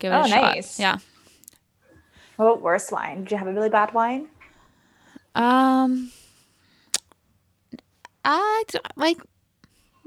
Give 0.00 0.12
it 0.12 0.16
oh, 0.16 0.22
a 0.22 0.28
shot. 0.28 0.54
nice. 0.54 0.80
Yeah. 0.80 0.98
What 2.36 2.46
about 2.46 2.62
worst 2.62 2.90
wine? 2.90 3.22
Did 3.22 3.32
you 3.32 3.36
have 3.38 3.46
a 3.46 3.52
really 3.52 3.68
bad 3.68 3.94
wine? 3.94 4.26
Um, 5.36 6.10
I 8.24 8.64
like, 8.96 9.18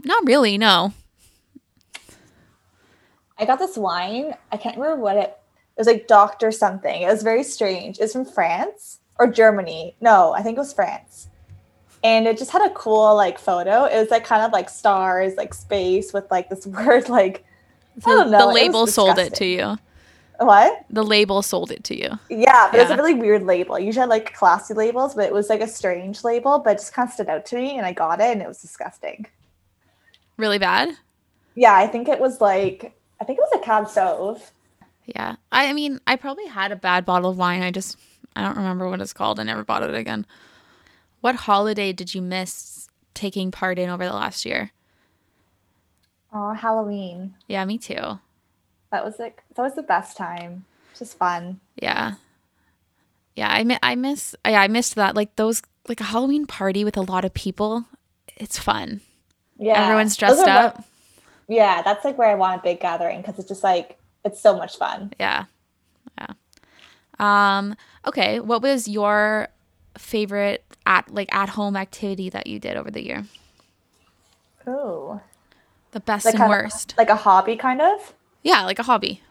not 0.03 0.25
really. 0.25 0.57
No. 0.57 0.93
I 3.37 3.45
got 3.45 3.59
this 3.59 3.77
wine. 3.77 4.33
I 4.51 4.57
can't 4.57 4.77
remember 4.77 5.01
what 5.01 5.17
it. 5.17 5.37
It 5.77 5.79
was 5.79 5.87
like 5.87 6.07
Doctor 6.07 6.51
something. 6.51 7.01
It 7.01 7.07
was 7.07 7.23
very 7.23 7.43
strange. 7.43 7.99
It's 7.99 8.13
from 8.13 8.25
France 8.25 8.99
or 9.17 9.27
Germany. 9.27 9.95
No, 9.99 10.33
I 10.33 10.41
think 10.41 10.57
it 10.57 10.59
was 10.59 10.73
France. 10.73 11.29
And 12.05 12.27
it 12.27 12.37
just 12.37 12.51
had 12.51 12.61
a 12.61 12.69
cool 12.75 13.15
like 13.15 13.39
photo. 13.39 13.85
It 13.85 13.99
was 13.99 14.11
like 14.11 14.23
kind 14.23 14.43
of 14.43 14.51
like 14.51 14.69
stars, 14.69 15.33
like 15.37 15.55
space 15.55 16.13
with 16.13 16.29
like 16.29 16.49
this 16.49 16.67
word 16.67 17.09
like 17.09 17.43
I 18.05 18.09
don't 18.11 18.29
know. 18.29 18.47
The 18.47 18.53
label 18.53 18.83
it 18.83 18.91
sold 18.91 19.17
it 19.17 19.33
to 19.35 19.45
you. 19.45 19.77
What? 20.39 20.85
The 20.91 21.01
label 21.01 21.41
sold 21.41 21.71
it 21.71 21.83
to 21.85 21.97
you. 21.97 22.19
Yeah, 22.29 22.67
but 22.69 22.77
yeah. 22.77 22.83
it's 22.83 22.91
a 22.91 22.95
really 22.95 23.15
weird 23.15 23.43
label. 23.43 23.79
Usually 23.79 24.03
I 24.03 24.05
like 24.05 24.35
classy 24.35 24.75
labels, 24.75 25.15
but 25.15 25.25
it 25.25 25.33
was 25.33 25.49
like 25.49 25.61
a 25.61 25.67
strange 25.67 26.23
label, 26.23 26.59
but 26.59 26.71
it 26.71 26.79
just 26.79 26.93
kind 26.93 27.07
of 27.07 27.13
stood 27.13 27.29
out 27.29 27.45
to 27.47 27.55
me 27.55 27.77
and 27.77 27.87
I 27.87 27.93
got 27.93 28.19
it 28.19 28.31
and 28.31 28.41
it 28.41 28.47
was 28.47 28.61
disgusting. 28.61 29.25
Really 30.37 30.59
bad? 30.59 30.89
Yeah, 31.55 31.73
I 31.73 31.87
think 31.87 32.07
it 32.07 32.19
was 32.19 32.39
like 32.39 32.93
I 33.19 33.23
think 33.23 33.39
it 33.39 33.45
was 33.49 33.59
a 33.59 33.65
cab 33.65 33.85
sauv. 33.85 34.51
Yeah. 35.05 35.37
I, 35.51 35.69
I 35.69 35.73
mean, 35.73 35.99
I 36.05 36.17
probably 36.17 36.45
had 36.45 36.71
a 36.71 36.75
bad 36.75 37.03
bottle 37.05 37.31
of 37.31 37.37
wine. 37.37 37.63
I 37.63 37.71
just 37.71 37.97
I 38.35 38.43
don't 38.43 38.57
remember 38.57 38.87
what 38.89 39.01
it's 39.01 39.13
called. 39.13 39.39
I 39.39 39.43
never 39.43 39.63
bought 39.63 39.81
it 39.81 39.95
again. 39.95 40.27
What 41.25 41.33
holiday 41.37 41.91
did 41.91 42.13
you 42.13 42.21
miss 42.21 42.87
taking 43.15 43.49
part 43.49 43.79
in 43.79 43.89
over 43.89 44.05
the 44.05 44.13
last 44.13 44.45
year? 44.45 44.69
Oh, 46.31 46.53
Halloween. 46.53 47.33
Yeah, 47.47 47.65
me 47.65 47.79
too. 47.79 48.19
That 48.91 49.03
was 49.03 49.17
like 49.17 49.41
that 49.55 49.63
was 49.63 49.73
the 49.73 49.81
best 49.81 50.17
time. 50.17 50.65
Just 50.95 51.17
fun. 51.17 51.61
Yeah. 51.81 52.17
Yeah, 53.35 53.49
I 53.49 53.63
mi- 53.63 53.79
I 53.81 53.95
miss 53.95 54.35
yeah, 54.45 54.61
I 54.61 54.67
missed 54.67 54.93
that. 54.93 55.15
Like 55.15 55.35
those 55.35 55.63
like 55.87 55.99
a 55.99 56.03
Halloween 56.03 56.45
party 56.45 56.85
with 56.85 56.95
a 56.95 57.01
lot 57.01 57.25
of 57.25 57.33
people. 57.33 57.85
It's 58.37 58.59
fun. 58.59 59.01
Yeah. 59.57 59.81
Everyone's 59.81 60.15
dressed 60.15 60.47
up. 60.47 60.75
What, 60.75 60.85
yeah, 61.47 61.81
that's 61.81 62.05
like 62.05 62.19
where 62.19 62.29
I 62.29 62.35
want 62.35 62.59
a 62.59 62.63
big 62.63 62.79
gathering 62.81 63.21
because 63.21 63.39
it's 63.39 63.47
just 63.47 63.63
like 63.63 63.97
it's 64.23 64.39
so 64.39 64.55
much 64.55 64.77
fun. 64.77 65.11
Yeah. 65.19 65.45
Yeah. 66.19 66.33
Um 67.17 67.75
Okay, 68.05 68.39
what 68.39 68.61
was 68.61 68.87
your 68.87 69.49
favorite 69.97 70.63
at 70.85 71.13
like 71.13 71.33
at 71.33 71.49
home 71.49 71.75
activity 71.75 72.29
that 72.29 72.47
you 72.47 72.59
did 72.59 72.77
over 72.77 72.91
the 72.91 73.03
year? 73.03 73.25
Oh. 74.67 75.21
The 75.91 75.99
best 75.99 76.25
like 76.25 76.35
and 76.35 76.49
worst. 76.49 76.93
Of, 76.93 76.97
like 76.97 77.09
a 77.09 77.15
hobby 77.15 77.55
kind 77.55 77.81
of? 77.81 78.13
Yeah, 78.43 78.65
like 78.65 78.79
a 78.79 78.83
hobby. 78.83 79.21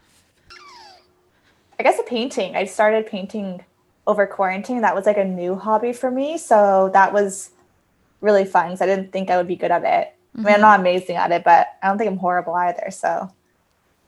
I 1.78 1.82
guess 1.82 1.98
a 1.98 2.02
painting. 2.02 2.56
I 2.56 2.64
started 2.64 3.06
painting 3.06 3.64
over 4.06 4.26
quarantine. 4.26 4.82
That 4.82 4.94
was 4.94 5.06
like 5.06 5.16
a 5.16 5.24
new 5.24 5.56
hobby 5.56 5.92
for 5.92 6.10
me. 6.10 6.38
So 6.38 6.90
that 6.92 7.12
was 7.12 7.50
really 8.20 8.44
fun 8.44 8.68
because 8.68 8.80
I 8.80 8.86
didn't 8.86 9.12
think 9.12 9.30
I 9.30 9.36
would 9.36 9.48
be 9.48 9.56
good 9.56 9.70
at 9.70 9.84
it. 9.84 10.14
Mm-hmm. 10.36 10.40
I 10.40 10.42
mean, 10.42 10.46
I'm 10.46 10.52
mm-hmm. 10.54 10.60
not 10.62 10.80
amazing 10.80 11.16
at 11.16 11.32
it, 11.32 11.44
but 11.44 11.68
I 11.82 11.88
don't 11.88 11.98
think 11.98 12.10
I'm 12.10 12.18
horrible 12.18 12.54
either. 12.54 12.90
So 12.90 13.30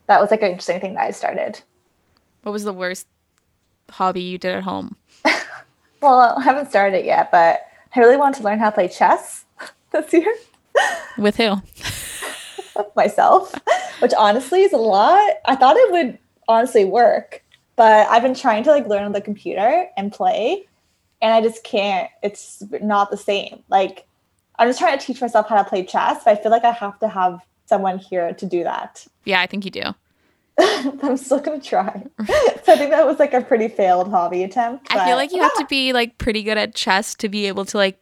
that 0.07 0.21
was 0.21 0.31
like 0.31 0.43
an 0.43 0.49
interesting 0.49 0.81
thing 0.81 0.95
that 0.95 1.05
I 1.05 1.11
started. 1.11 1.61
What 2.43 2.53
was 2.53 2.65
the 2.65 2.73
worst 2.73 3.07
hobby 3.91 4.23
you 4.23 4.39
did 4.39 4.55
at 4.55 4.63
home? 4.63 4.97
Well, 6.07 6.35
I 6.39 6.43
haven't 6.43 6.71
started 6.71 6.99
it 6.99 7.05
yet, 7.05 7.31
but 7.31 7.67
I 7.95 8.01
really 8.01 8.17
want 8.17 8.37
to 8.37 8.43
learn 8.43 8.59
how 8.59 8.71
to 8.71 8.75
play 8.75 8.89
chess 8.89 9.45
this 9.91 10.13
year. 10.13 10.35
With 11.19 11.37
who? 11.37 11.57
Myself, 12.97 13.55
which 14.01 14.13
honestly 14.17 14.63
is 14.63 14.73
a 14.73 14.79
lot. 14.79 15.35
I 15.47 15.57
thought 15.57 15.77
it 15.77 15.93
would 15.93 16.19
honestly 16.47 16.85
work, 16.85 17.43
but 17.75 18.07
I've 18.09 18.23
been 18.23 18.35
trying 18.35 18.65
to 18.65 18.71
like 18.71 18.87
learn 18.87 19.05
on 19.05 19.13
the 19.13 19.21
computer 19.21 19.87
and 19.97 20.13
play, 20.13 20.67
and 21.23 21.33
I 21.33 21.41
just 21.41 21.65
can't. 21.65 22.11
It's 22.23 22.63
not 22.83 23.11
the 23.11 23.17
same. 23.17 23.63
Like 23.71 24.07
I'm 24.59 24.69
just 24.69 24.79
trying 24.79 24.99
to 24.99 25.05
teach 25.05 25.21
myself 25.21 25.49
how 25.49 25.57
to 25.63 25.69
play 25.69 25.85
chess, 25.85 26.23
but 26.25 26.39
I 26.39 26.43
feel 26.43 26.51
like 26.51 26.65
I 26.65 26.73
have 26.73 26.99
to 27.01 27.09
have 27.09 27.41
someone 27.65 27.99
here 27.99 28.35
to 28.35 28.47
do 28.47 28.63
that. 28.65 29.07
Yeah, 29.25 29.41
I 29.41 29.47
think 29.47 29.65
you 29.65 29.71
do. 29.71 29.95
I'm 31.03 31.17
still 31.17 31.41
gonna 31.41 31.61
try. 31.61 32.03
so 32.27 32.73
I 32.73 32.77
think 32.77 32.91
that 32.91 33.07
was 33.07 33.19
like 33.19 33.35
a 33.35 33.43
pretty 33.43 33.69
failed 33.69 34.11
hobby 34.11 34.43
attempt. 34.43 34.87
I 34.91 35.05
feel 35.05 35.17
like 35.17 35.33
you 35.33 35.43
have 35.43 35.55
to 35.57 35.67
be 35.67 35.93
like 35.93 36.17
pretty 36.17 36.43
good 36.43 36.57
at 36.57 36.75
chess 36.75 37.15
to 37.17 37.29
be 37.29 37.47
able 37.47 37.67
to 37.67 37.77
like 37.77 38.01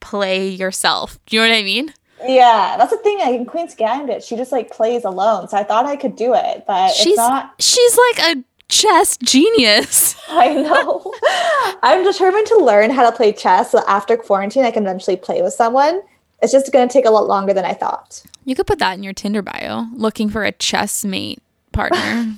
play 0.00 0.48
yourself. 0.48 1.18
Do 1.26 1.36
you 1.36 1.42
know 1.42 1.48
what 1.48 1.56
I 1.56 1.62
mean? 1.62 1.94
Yeah, 2.22 2.76
that's 2.76 2.90
the 2.90 2.98
thing. 2.98 3.18
Like 3.18 3.34
in 3.34 3.46
Queen's 3.46 3.74
Gambit, 3.74 4.22
she 4.22 4.36
just 4.36 4.52
like 4.52 4.70
plays 4.70 5.04
alone. 5.04 5.48
So 5.48 5.56
I 5.56 5.64
thought 5.64 5.86
I 5.86 5.96
could 5.96 6.16
do 6.16 6.34
it, 6.34 6.64
but 6.66 6.92
she's 6.92 7.16
not. 7.16 7.54
She's 7.58 7.96
like 7.96 8.36
a 8.36 8.44
chess 8.68 9.16
genius. 9.16 10.16
I 10.28 10.52
know. 10.54 11.14
I'm 11.82 12.04
determined 12.04 12.46
to 12.48 12.58
learn 12.58 12.90
how 12.90 13.08
to 13.08 13.16
play 13.16 13.32
chess. 13.32 13.70
So 13.70 13.82
after 13.88 14.18
quarantine, 14.18 14.64
I 14.64 14.70
can 14.70 14.82
eventually 14.82 15.16
play 15.16 15.40
with 15.40 15.54
someone. 15.54 16.02
It's 16.42 16.52
just 16.52 16.72
going 16.72 16.88
to 16.88 16.92
take 16.92 17.04
a 17.06 17.10
lot 17.10 17.26
longer 17.26 17.52
than 17.52 17.64
I 17.64 17.74
thought. 17.74 18.22
You 18.44 18.54
could 18.54 18.66
put 18.66 18.78
that 18.78 18.96
in 18.96 19.02
your 19.02 19.12
Tinder 19.12 19.42
bio, 19.42 19.86
looking 19.94 20.30
for 20.30 20.44
a 20.44 20.52
chess 20.52 21.04
mate 21.04 21.42
partner. 21.88 22.36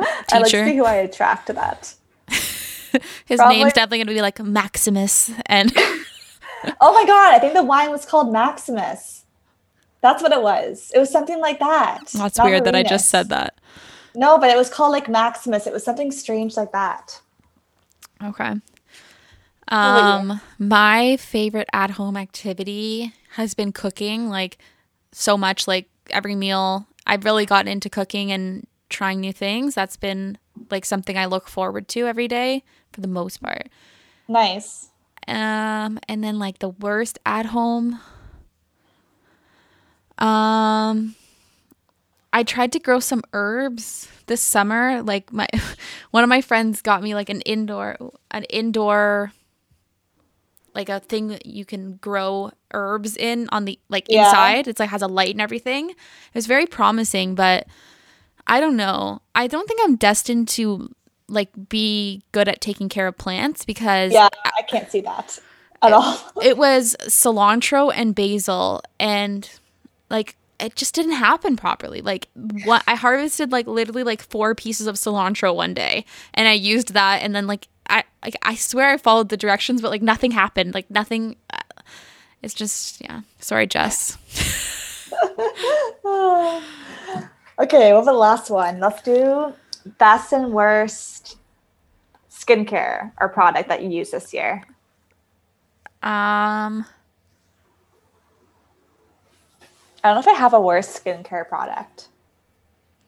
I 0.00 0.38
like 0.38 0.50
to 0.50 0.64
see 0.64 0.76
who 0.76 0.84
I 0.84 0.94
attract 0.96 1.48
to 1.48 1.52
that. 1.54 1.94
His 3.26 3.38
Probably. 3.38 3.56
name's 3.56 3.72
definitely 3.72 3.98
going 3.98 4.06
to 4.08 4.14
be 4.14 4.22
like 4.22 4.40
Maximus 4.40 5.30
and 5.46 5.72
oh 6.80 6.92
my 6.92 7.04
god, 7.04 7.34
I 7.34 7.38
think 7.38 7.54
the 7.54 7.62
wine 7.62 7.90
was 7.90 8.04
called 8.04 8.32
Maximus. 8.32 9.24
That's 10.00 10.22
what 10.22 10.32
it 10.32 10.40
was. 10.40 10.92
It 10.94 10.98
was 10.98 11.10
something 11.10 11.40
like 11.40 11.58
that. 11.58 12.06
That's 12.14 12.38
weird 12.38 12.62
Marinus. 12.62 12.64
that 12.64 12.74
I 12.74 12.82
just 12.84 13.08
said 13.08 13.28
that. 13.30 13.58
No, 14.14 14.38
but 14.38 14.50
it 14.50 14.56
was 14.56 14.70
called 14.70 14.92
like 14.92 15.08
Maximus. 15.08 15.66
It 15.66 15.72
was 15.72 15.84
something 15.84 16.12
strange 16.12 16.56
like 16.56 16.72
that. 16.72 17.20
Okay. 18.22 18.54
Um, 19.68 20.40
my 20.58 21.16
favorite 21.18 21.68
at 21.72 21.90
home 21.90 22.16
activity 22.16 23.12
has 23.32 23.54
been 23.54 23.72
cooking, 23.72 24.28
like 24.28 24.58
so 25.12 25.36
much, 25.36 25.68
like 25.68 25.88
every 26.10 26.34
meal. 26.34 26.87
I've 27.08 27.24
really 27.24 27.46
gotten 27.46 27.72
into 27.72 27.88
cooking 27.88 28.30
and 28.30 28.66
trying 28.90 29.20
new 29.20 29.32
things. 29.32 29.74
That's 29.74 29.96
been 29.96 30.38
like 30.70 30.84
something 30.84 31.16
I 31.16 31.26
look 31.26 31.48
forward 31.48 31.88
to 31.88 32.06
every 32.06 32.28
day 32.28 32.62
for 32.92 33.00
the 33.00 33.08
most 33.08 33.42
part. 33.42 33.68
Nice. 34.28 34.90
Um, 35.26 35.98
and 36.08 36.22
then 36.22 36.38
like 36.38 36.58
the 36.58 36.68
worst 36.68 37.18
at 37.24 37.46
home. 37.46 38.00
Um, 40.18 41.14
I 42.32 42.42
tried 42.42 42.72
to 42.72 42.78
grow 42.78 43.00
some 43.00 43.22
herbs 43.32 44.08
this 44.26 44.42
summer. 44.42 45.02
Like 45.02 45.32
my 45.32 45.48
one 46.10 46.22
of 46.22 46.28
my 46.28 46.40
friends 46.40 46.82
got 46.82 47.02
me 47.02 47.14
like 47.14 47.30
an 47.30 47.40
indoor 47.42 47.96
an 48.30 48.44
indoor 48.44 49.32
like 50.74 50.88
a 50.88 51.00
thing 51.00 51.28
that 51.28 51.46
you 51.46 51.64
can 51.64 51.96
grow 51.96 52.50
herbs 52.72 53.16
in 53.16 53.48
on 53.50 53.64
the 53.64 53.78
like 53.88 54.06
yeah. 54.08 54.26
inside. 54.26 54.68
It's 54.68 54.80
like 54.80 54.90
has 54.90 55.02
a 55.02 55.08
light 55.08 55.30
and 55.30 55.40
everything. 55.40 55.90
It 55.90 56.34
was 56.34 56.46
very 56.46 56.66
promising, 56.66 57.34
but 57.34 57.66
I 58.46 58.60
don't 58.60 58.76
know. 58.76 59.22
I 59.34 59.46
don't 59.46 59.66
think 59.68 59.80
I'm 59.84 59.96
destined 59.96 60.48
to 60.48 60.94
like 61.28 61.50
be 61.68 62.22
good 62.32 62.48
at 62.48 62.60
taking 62.60 62.88
care 62.88 63.06
of 63.06 63.16
plants 63.18 63.64
because 63.64 64.12
yeah, 64.12 64.28
I 64.44 64.62
can't 64.62 64.90
see 64.90 65.00
that 65.02 65.38
at 65.82 65.88
it, 65.88 65.92
all. 65.92 66.18
it 66.42 66.56
was 66.56 66.96
cilantro 67.02 67.92
and 67.94 68.14
basil, 68.14 68.82
and 68.98 69.48
like 70.10 70.36
it 70.58 70.74
just 70.74 70.94
didn't 70.94 71.12
happen 71.12 71.56
properly. 71.56 72.00
Like 72.00 72.28
what 72.64 72.82
I 72.86 72.94
harvested 72.94 73.52
like 73.52 73.66
literally 73.66 74.02
like 74.02 74.22
four 74.22 74.54
pieces 74.54 74.86
of 74.86 74.96
cilantro 74.96 75.54
one 75.54 75.74
day, 75.74 76.04
and 76.34 76.48
I 76.48 76.52
used 76.52 76.94
that, 76.94 77.22
and 77.22 77.34
then 77.34 77.46
like 77.46 77.68
I 77.88 78.04
like 78.24 78.36
I 78.42 78.54
swear 78.54 78.90
I 78.90 78.96
followed 78.96 79.28
the 79.28 79.36
directions, 79.36 79.80
but 79.80 79.90
like 79.90 80.02
nothing 80.02 80.30
happened. 80.30 80.74
Like 80.74 80.90
nothing. 80.90 81.36
It's 82.42 82.54
just 82.54 83.00
yeah. 83.00 83.22
Sorry, 83.40 83.66
Jess. 83.66 84.16
okay, 87.58 87.92
well, 87.92 88.04
the 88.04 88.12
last 88.12 88.50
one. 88.50 88.80
Let's 88.80 89.02
do 89.02 89.54
best 89.98 90.32
and 90.32 90.52
worst 90.52 91.38
skincare 92.48 93.12
or 93.20 93.28
product 93.28 93.68
that 93.68 93.82
you 93.82 93.90
use 93.90 94.10
this 94.10 94.32
year? 94.32 94.64
Um, 96.02 96.84
I 100.02 100.08
don't 100.08 100.14
know 100.14 100.20
if 100.20 100.28
I 100.28 100.38
have 100.38 100.54
a 100.54 100.60
worst 100.60 101.02
skincare 101.04 101.48
product. 101.48 102.08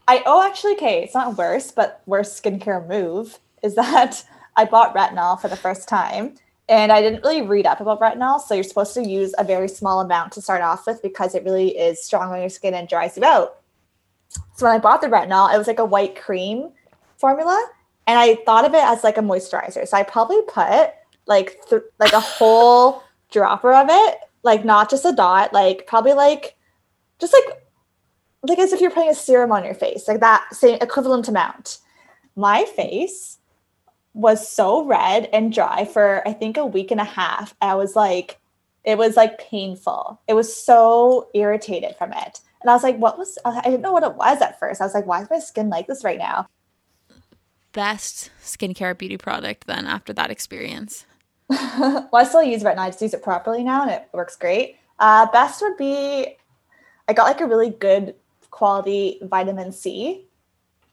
I 0.09 0.23
oh 0.27 0.45
actually 0.45 0.73
okay, 0.75 1.05
it's 1.05 1.15
not 1.15 1.39
worse, 1.39 1.71
but 1.71 2.03
worst 2.07 2.43
skincare 2.43 2.87
move 2.87 3.39
is 3.63 3.75
that 3.77 4.25
I 4.57 4.65
bought 4.65 4.95
retinol 4.95 5.41
for 5.41 5.49
the 5.49 5.57
first 5.57 5.89
time 5.89 6.35
and 6.71 6.93
I 6.93 7.03
didn't 7.03 7.25
really 7.25 7.43
read 7.43 7.67
up 7.67 7.81
about 7.81 8.01
retinol. 8.01 8.41
So 8.41 8.55
you're 8.55 8.63
supposed 8.63 8.95
to 8.95 9.07
use 9.07 9.35
a 9.39 9.45
very 9.45 9.69
small 9.69 10.01
amount 10.01 10.33
to 10.33 10.41
start 10.41 10.63
off 10.63 10.87
with 10.87 11.03
because 11.03 11.35
it 11.35 11.43
really 11.43 11.77
is 11.77 12.03
strong 12.03 12.31
on 12.31 12.39
your 12.39 12.49
skin 12.49 12.75
and 12.75 12.89
dries 12.89 13.17
you 13.17 13.25
out. 13.25 13.59
So 14.55 14.67
when 14.67 14.77
I 14.77 14.79
bought 14.79 15.01
the 15.01 15.09
retinol, 15.09 15.53
it 15.53 15.59
was 15.59 15.67
like 15.67 15.81
a 15.81 15.85
white 15.85 16.15
cream 16.15 16.71
formula, 17.17 17.69
and 18.07 18.19
I 18.19 18.37
thought 18.47 18.65
of 18.65 18.73
it 18.73 18.85
as 18.85 19.03
like 19.03 19.19
a 19.19 19.23
moisturizer. 19.23 19.87
So 19.87 19.97
I 19.97 20.05
probably 20.05 20.41
put 20.43 20.93
like 21.27 21.59
th- 21.69 21.83
like 21.99 22.13
a 22.13 22.21
whole 22.21 23.03
dropper 23.33 23.73
of 23.73 23.89
it, 23.91 24.19
like 24.45 24.65
not 24.65 24.89
just 24.89 25.05
a 25.05 25.13
dot, 25.13 25.53
like 25.53 25.89
probably 25.89 26.13
like 26.13 26.57
just 27.19 27.33
like 27.33 27.59
like 28.45 28.61
as 28.61 28.73
if 28.73 28.81
you're 28.81 28.93
putting 28.93 29.11
a 29.11 29.15
serum 29.15 29.51
on 29.51 29.65
your 29.65 29.75
face, 29.75 30.07
like 30.07 30.21
that 30.21 30.47
same 30.55 30.79
equivalent 30.81 31.27
amount. 31.27 31.79
My 32.37 32.65
face 32.77 33.39
was 34.15 34.49
so 34.49 34.85
red 34.85 35.29
and 35.33 35.53
dry 35.53 35.85
for 35.85 36.27
I 36.27 36.33
think 36.33 36.57
a 36.57 36.67
week 36.67 36.91
and 36.91 37.01
a 37.01 37.05
half. 37.05 37.55
I 37.61 37.75
was 37.75 37.95
like, 37.95 38.39
it 38.85 38.99
was 38.99 39.17
like 39.17 39.39
painful. 39.39 40.21
It 40.27 40.35
was 40.35 40.55
so 40.55 41.29
irritated 41.35 41.97
from 41.97 42.13
it. 42.13 42.41
And 42.61 42.71
I 42.71 42.75
was 42.75 42.83
like, 42.83 42.99
what 42.99 43.19
was, 43.19 43.39
I 43.45 43.63
didn't 43.63 43.81
know 43.81 43.93
what 43.93 44.03
it 44.03 44.17
was 44.17 44.41
at 44.43 44.59
first. 44.59 44.81
I 44.81 44.85
was 44.85 44.95
like, 44.95 45.07
why 45.07 45.23
is 45.23 45.31
my 45.31 45.39
skin 45.39 45.71
like 45.71 45.87
this 45.87 46.05
right 46.05 46.19
now? 46.19 46.47
Best 47.73 48.31
skincare 48.43 48.97
beauty 48.97 49.17
product 49.17 49.67
then 49.67 49.87
after 49.87 50.13
that 50.13 50.31
experience? 50.31 51.07
well, 51.49 52.09
I 52.13 52.25
still 52.25 52.43
use 52.43 52.63
retinol. 52.63 52.79
I 52.79 52.89
just 52.89 53.03
use 53.03 53.15
it 53.15 53.23
properly 53.23 53.63
now 53.63 53.83
and 53.83 53.91
it 53.91 54.09
works 54.13 54.37
great. 54.37 54.77
Uh, 54.99 55.27
best 55.31 55.63
would 55.63 55.77
be, 55.77 56.37
I 57.09 57.13
got 57.13 57.25
like 57.25 57.41
a 57.41 57.47
really 57.47 57.71
good 57.71 58.15
quality 58.51 59.19
vitamin 59.23 59.73
C. 59.73 60.27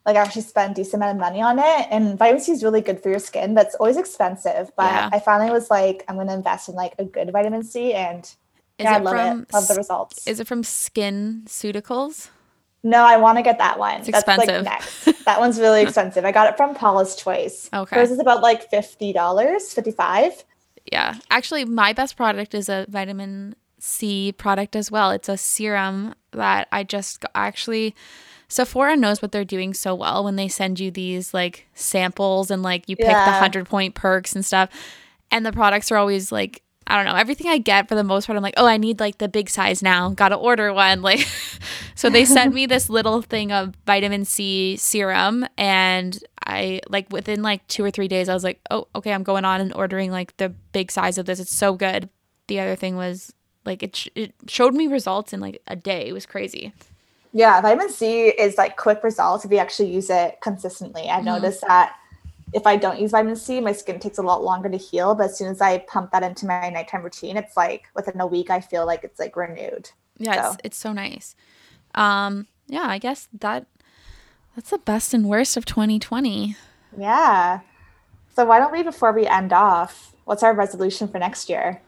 Like 0.07 0.15
I 0.15 0.21
actually 0.21 0.43
spent 0.43 0.75
decent 0.75 1.03
amount 1.03 1.17
of 1.17 1.19
money 1.19 1.41
on 1.41 1.59
it. 1.59 1.87
And 1.91 2.17
vitamin 2.17 2.41
C 2.41 2.53
is 2.53 2.63
really 2.63 2.79
good 2.79 3.03
for 3.03 3.09
your 3.09 3.19
skin, 3.19 3.53
but 3.53 3.67
it's 3.67 3.75
always 3.75 3.97
expensive. 3.97 4.71
But 4.77 4.91
yeah. 4.91 5.09
I 5.11 5.19
finally 5.19 5.51
was 5.51 5.69
like, 5.69 6.05
I'm 6.07 6.15
going 6.15 6.27
to 6.27 6.33
invest 6.33 6.69
in 6.69 6.75
like 6.75 6.93
a 6.97 7.03
good 7.03 7.29
vitamin 7.33 7.63
C 7.63 7.93
and 7.93 8.23
is 8.23 8.35
yeah, 8.79 8.95
I 8.95 8.97
love 8.99 9.13
from, 9.13 9.41
it. 9.41 9.53
Love 9.53 9.67
the 9.67 9.75
results. 9.75 10.25
Is 10.25 10.39
it 10.39 10.47
from 10.47 10.63
SkinCeuticals? 10.63 12.29
No, 12.83 13.03
I 13.03 13.17
want 13.17 13.37
to 13.37 13.41
get 13.41 13.57
that 13.57 13.79
one. 13.79 13.97
It's 13.97 14.07
That's 14.09 14.19
expensive. 14.19 14.63
Like 14.63 14.79
next. 15.05 15.25
that 15.25 15.39
one's 15.39 15.59
really 15.59 15.81
expensive. 15.83 16.23
I 16.23 16.31
got 16.31 16.47
it 16.47 16.55
from 16.55 16.73
Paula's 16.73 17.15
Choice. 17.15 17.69
Okay. 17.73 17.95
Hers 17.95 18.11
is 18.11 18.19
about 18.19 18.41
like 18.41 18.69
fifty 18.69 19.11
dollars, 19.11 19.73
fifty 19.73 19.91
five. 19.91 20.45
Yeah, 20.91 21.15
actually, 21.29 21.65
my 21.65 21.91
best 21.91 22.15
product 22.15 22.53
is 22.53 22.69
a 22.69 22.85
vitamin 22.87 23.55
C 23.79 24.31
product 24.31 24.75
as 24.75 24.89
well. 24.89 25.11
It's 25.11 25.27
a 25.27 25.37
serum 25.37 26.13
that 26.31 26.67
I 26.71 26.83
just 26.83 27.19
got, 27.19 27.31
actually. 27.35 27.93
Sephora 28.49 28.95
knows 28.95 29.21
what 29.21 29.31
they're 29.31 29.45
doing 29.45 29.73
so 29.73 29.93
well 29.93 30.23
when 30.23 30.37
they 30.37 30.47
send 30.47 30.79
you 30.79 30.89
these 30.89 31.33
like 31.33 31.67
samples 31.73 32.49
and 32.49 32.63
like 32.63 32.87
you 32.87 32.95
pick 32.95 33.07
yeah. 33.07 33.25
the 33.25 33.37
hundred 33.39 33.67
point 33.67 33.95
perks 33.95 34.33
and 34.35 34.45
stuff, 34.45 34.69
and 35.31 35.45
the 35.45 35.51
products 35.51 35.91
are 35.91 35.97
always 35.97 36.31
like 36.31 36.63
I 36.89 36.95
don't 36.95 37.05
know, 37.05 37.19
everything 37.19 37.47
I 37.47 37.57
get 37.57 37.89
for 37.89 37.95
the 37.95 38.03
most 38.03 38.27
part, 38.27 38.37
I'm 38.37 38.43
like, 38.43 38.53
oh, 38.55 38.65
I 38.65 38.77
need 38.77 39.01
like 39.01 39.17
the 39.17 39.27
big 39.27 39.49
size 39.49 39.83
now. 39.83 40.09
Gotta 40.11 40.35
order 40.35 40.73
one. 40.73 41.01
Like, 41.07 41.25
so 41.95 42.09
they 42.09 42.25
sent 42.25 42.53
me 42.53 42.65
this 42.65 42.89
little 42.89 43.21
thing 43.21 43.51
of 43.51 43.75
vitamin 43.85 44.23
C 44.25 44.77
serum. 44.77 45.45
And 45.57 46.17
I, 46.45 46.81
like, 46.89 47.11
within 47.11 47.41
like 47.41 47.65
two 47.67 47.83
or 47.83 47.91
three 47.91 48.07
days, 48.07 48.29
I 48.29 48.33
was 48.33 48.43
like, 48.43 48.59
oh, 48.71 48.87
okay, 48.95 49.13
I'm 49.13 49.23
going 49.23 49.45
on 49.45 49.61
and 49.61 49.73
ordering 49.73 50.11
like 50.11 50.35
the 50.37 50.49
big 50.49 50.91
size 50.91 51.17
of 51.17 51.25
this. 51.25 51.39
It's 51.39 51.55
so 51.55 51.75
good. 51.75 52.09
The 52.47 52.59
other 52.59 52.75
thing 52.75 52.95
was 52.95 53.33
like, 53.65 53.83
it, 53.83 53.95
sh- 53.95 54.09
it 54.15 54.33
showed 54.47 54.73
me 54.73 54.87
results 54.87 55.33
in 55.33 55.39
like 55.39 55.61
a 55.67 55.75
day. 55.75 56.07
It 56.07 56.13
was 56.13 56.25
crazy. 56.25 56.73
Yeah, 57.33 57.61
vitamin 57.61 57.89
C 57.89 58.27
is 58.27 58.57
like 58.57 58.77
quick 58.77 59.03
results 59.03 59.45
if 59.45 59.51
you 59.51 59.57
actually 59.57 59.91
use 59.91 60.09
it 60.09 60.39
consistently. 60.41 61.03
I've 61.03 61.17
mm-hmm. 61.17 61.25
noticed 61.25 61.61
that 61.67 61.95
if 62.53 62.65
I 62.65 62.77
don't 62.77 62.99
use 62.99 63.11
vitamin 63.11 63.35
C, 63.35 63.59
my 63.59 63.73
skin 63.73 63.99
takes 63.99 64.17
a 64.17 64.21
lot 64.21 64.43
longer 64.43 64.69
to 64.69 64.77
heal. 64.77 65.15
But 65.15 65.27
as 65.27 65.37
soon 65.37 65.49
as 65.49 65.61
I 65.61 65.79
pump 65.79 66.11
that 66.11 66.23
into 66.23 66.45
my 66.45 66.69
nighttime 66.69 67.03
routine, 67.03 67.37
it's 67.37 67.57
like 67.57 67.87
within 67.95 68.19
a 68.21 68.27
week, 68.27 68.49
I 68.49 68.61
feel 68.61 68.85
like 68.85 69.03
it's 69.03 69.19
like 69.19 69.35
renewed. 69.35 69.91
Yeah, 70.17 70.41
so. 70.41 70.51
it's, 70.51 70.57
it's 70.63 70.77
so 70.77 70.93
nice. 70.93 71.35
Um, 71.93 72.47
yeah, 72.67 72.85
I 72.87 72.97
guess 72.97 73.27
that 73.39 73.67
that's 74.55 74.69
the 74.69 74.77
best 74.77 75.13
and 75.13 75.27
worst 75.27 75.57
of 75.57 75.65
2020. 75.65 76.55
Yeah. 76.97 77.59
So 78.35 78.45
why 78.45 78.59
don't 78.59 78.71
we, 78.71 78.83
before 78.83 79.11
we 79.11 79.27
end 79.27 79.53
off, 79.53 80.15
what's 80.25 80.43
our 80.43 80.53
resolution 80.53 81.07
for 81.07 81.19
next 81.19 81.49
year? 81.49 81.81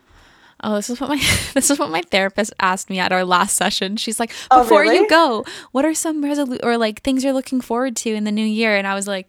Oh, 0.62 0.76
this 0.76 0.90
is 0.90 1.00
what 1.00 1.10
my 1.10 1.16
this 1.54 1.70
is 1.70 1.80
what 1.80 1.90
my 1.90 2.02
therapist 2.02 2.54
asked 2.60 2.90
me 2.90 3.00
at 3.00 3.12
our 3.12 3.24
last 3.24 3.56
session. 3.56 3.98
She's 3.98 4.20
like, 4.20 4.32
oh, 4.52 4.64
"Before 4.64 4.80
oh, 4.80 4.82
really? 4.82 4.98
you 4.98 5.10
go, 5.10 5.46
what 5.72 5.86
are 5.86 5.94
some 5.94 6.24
resolu 6.24 6.60
or 6.64 6.78
like 6.78 7.02
things 7.02 7.24
you're 7.24 7.34
looking 7.34 7.62
forward 7.62 7.96
to 7.98 8.14
in 8.14 8.24
the 8.24 8.32
new 8.32 8.46
year?" 8.46 8.76
And 8.76 8.86
I 8.86 8.96
was 8.96 9.08
like, 9.08 9.28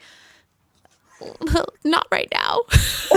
"Not 1.85 2.07
right 2.11 2.29
now." 2.33 2.61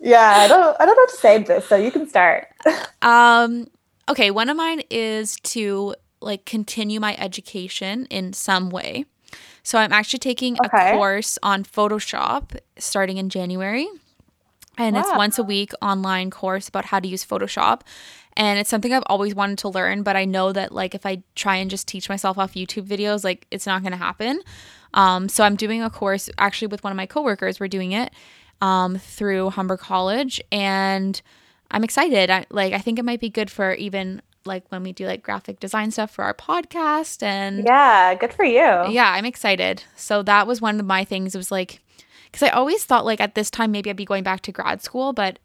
yeah, 0.00 0.34
I 0.36 0.46
don't 0.48 0.76
I 0.80 0.86
don't 0.86 0.96
know 0.96 1.06
to 1.06 1.16
say 1.16 1.42
this, 1.42 1.66
so 1.66 1.76
you 1.76 1.90
can 1.90 2.08
start. 2.08 2.48
um, 3.02 3.66
okay, 4.08 4.30
one 4.30 4.48
of 4.48 4.56
mine 4.56 4.82
is 4.90 5.36
to 5.40 5.94
like 6.20 6.44
continue 6.44 7.00
my 7.00 7.16
education 7.16 8.06
in 8.10 8.32
some 8.32 8.70
way. 8.70 9.06
So 9.62 9.78
I'm 9.78 9.92
actually 9.92 10.20
taking 10.20 10.56
okay. 10.64 10.92
a 10.92 10.94
course 10.94 11.40
on 11.42 11.64
Photoshop 11.64 12.56
starting 12.78 13.16
in 13.16 13.28
January 13.28 13.88
and 14.78 14.94
wow. 14.94 15.02
it's 15.02 15.10
once 15.16 15.38
a 15.38 15.42
week 15.42 15.72
online 15.80 16.30
course 16.30 16.68
about 16.68 16.86
how 16.86 17.00
to 17.00 17.08
use 17.08 17.24
Photoshop. 17.24 17.82
And 18.38 18.58
it's 18.58 18.68
something 18.68 18.92
I've 18.92 19.02
always 19.06 19.34
wanted 19.34 19.58
to 19.58 19.68
learn, 19.68 20.02
but 20.02 20.14
I 20.14 20.26
know 20.26 20.52
that 20.52 20.72
like 20.72 20.94
if 20.94 21.06
I 21.06 21.22
try 21.34 21.56
and 21.56 21.70
just 21.70 21.88
teach 21.88 22.08
myself 22.08 22.36
off 22.36 22.52
YouTube 22.52 22.86
videos, 22.86 23.24
like 23.24 23.46
it's 23.50 23.66
not 23.66 23.82
going 23.82 23.92
to 23.92 23.98
happen. 23.98 24.40
Um, 24.92 25.28
so 25.28 25.42
I'm 25.44 25.56
doing 25.56 25.82
a 25.82 25.88
course 25.88 26.28
actually 26.36 26.68
with 26.68 26.84
one 26.84 26.92
of 26.92 26.96
my 26.96 27.06
coworkers. 27.06 27.58
We're 27.58 27.68
doing 27.68 27.92
it 27.92 28.12
um, 28.60 28.98
through 28.98 29.50
Humber 29.50 29.76
College, 29.76 30.40
and 30.52 31.20
I'm 31.70 31.84
excited. 31.84 32.30
I, 32.30 32.46
like 32.50 32.72
I 32.72 32.78
think 32.78 32.98
it 32.98 33.04
might 33.04 33.20
be 33.20 33.30
good 33.30 33.50
for 33.50 33.72
even 33.74 34.22
like 34.46 34.64
when 34.70 34.82
we 34.82 34.92
do 34.92 35.06
like 35.06 35.22
graphic 35.22 35.58
design 35.58 35.90
stuff 35.90 36.10
for 36.10 36.24
our 36.24 36.32
podcast 36.32 37.22
and 37.22 37.64
yeah 37.66 38.14
good 38.14 38.32
for 38.32 38.44
you 38.44 38.60
yeah 38.60 39.12
i'm 39.12 39.24
excited 39.24 39.82
so 39.96 40.22
that 40.22 40.46
was 40.46 40.60
one 40.60 40.78
of 40.78 40.86
my 40.86 41.04
things 41.04 41.34
it 41.34 41.38
was 41.38 41.50
like 41.50 41.80
because 42.36 42.50
I 42.50 42.52
always 42.52 42.84
thought 42.84 43.06
like 43.06 43.18
at 43.18 43.34
this 43.34 43.48
time 43.48 43.72
maybe 43.72 43.88
I'd 43.88 43.96
be 43.96 44.04
going 44.04 44.22
back 44.22 44.42
to 44.42 44.52
grad 44.52 44.82
school, 44.82 45.14
but 45.14 45.38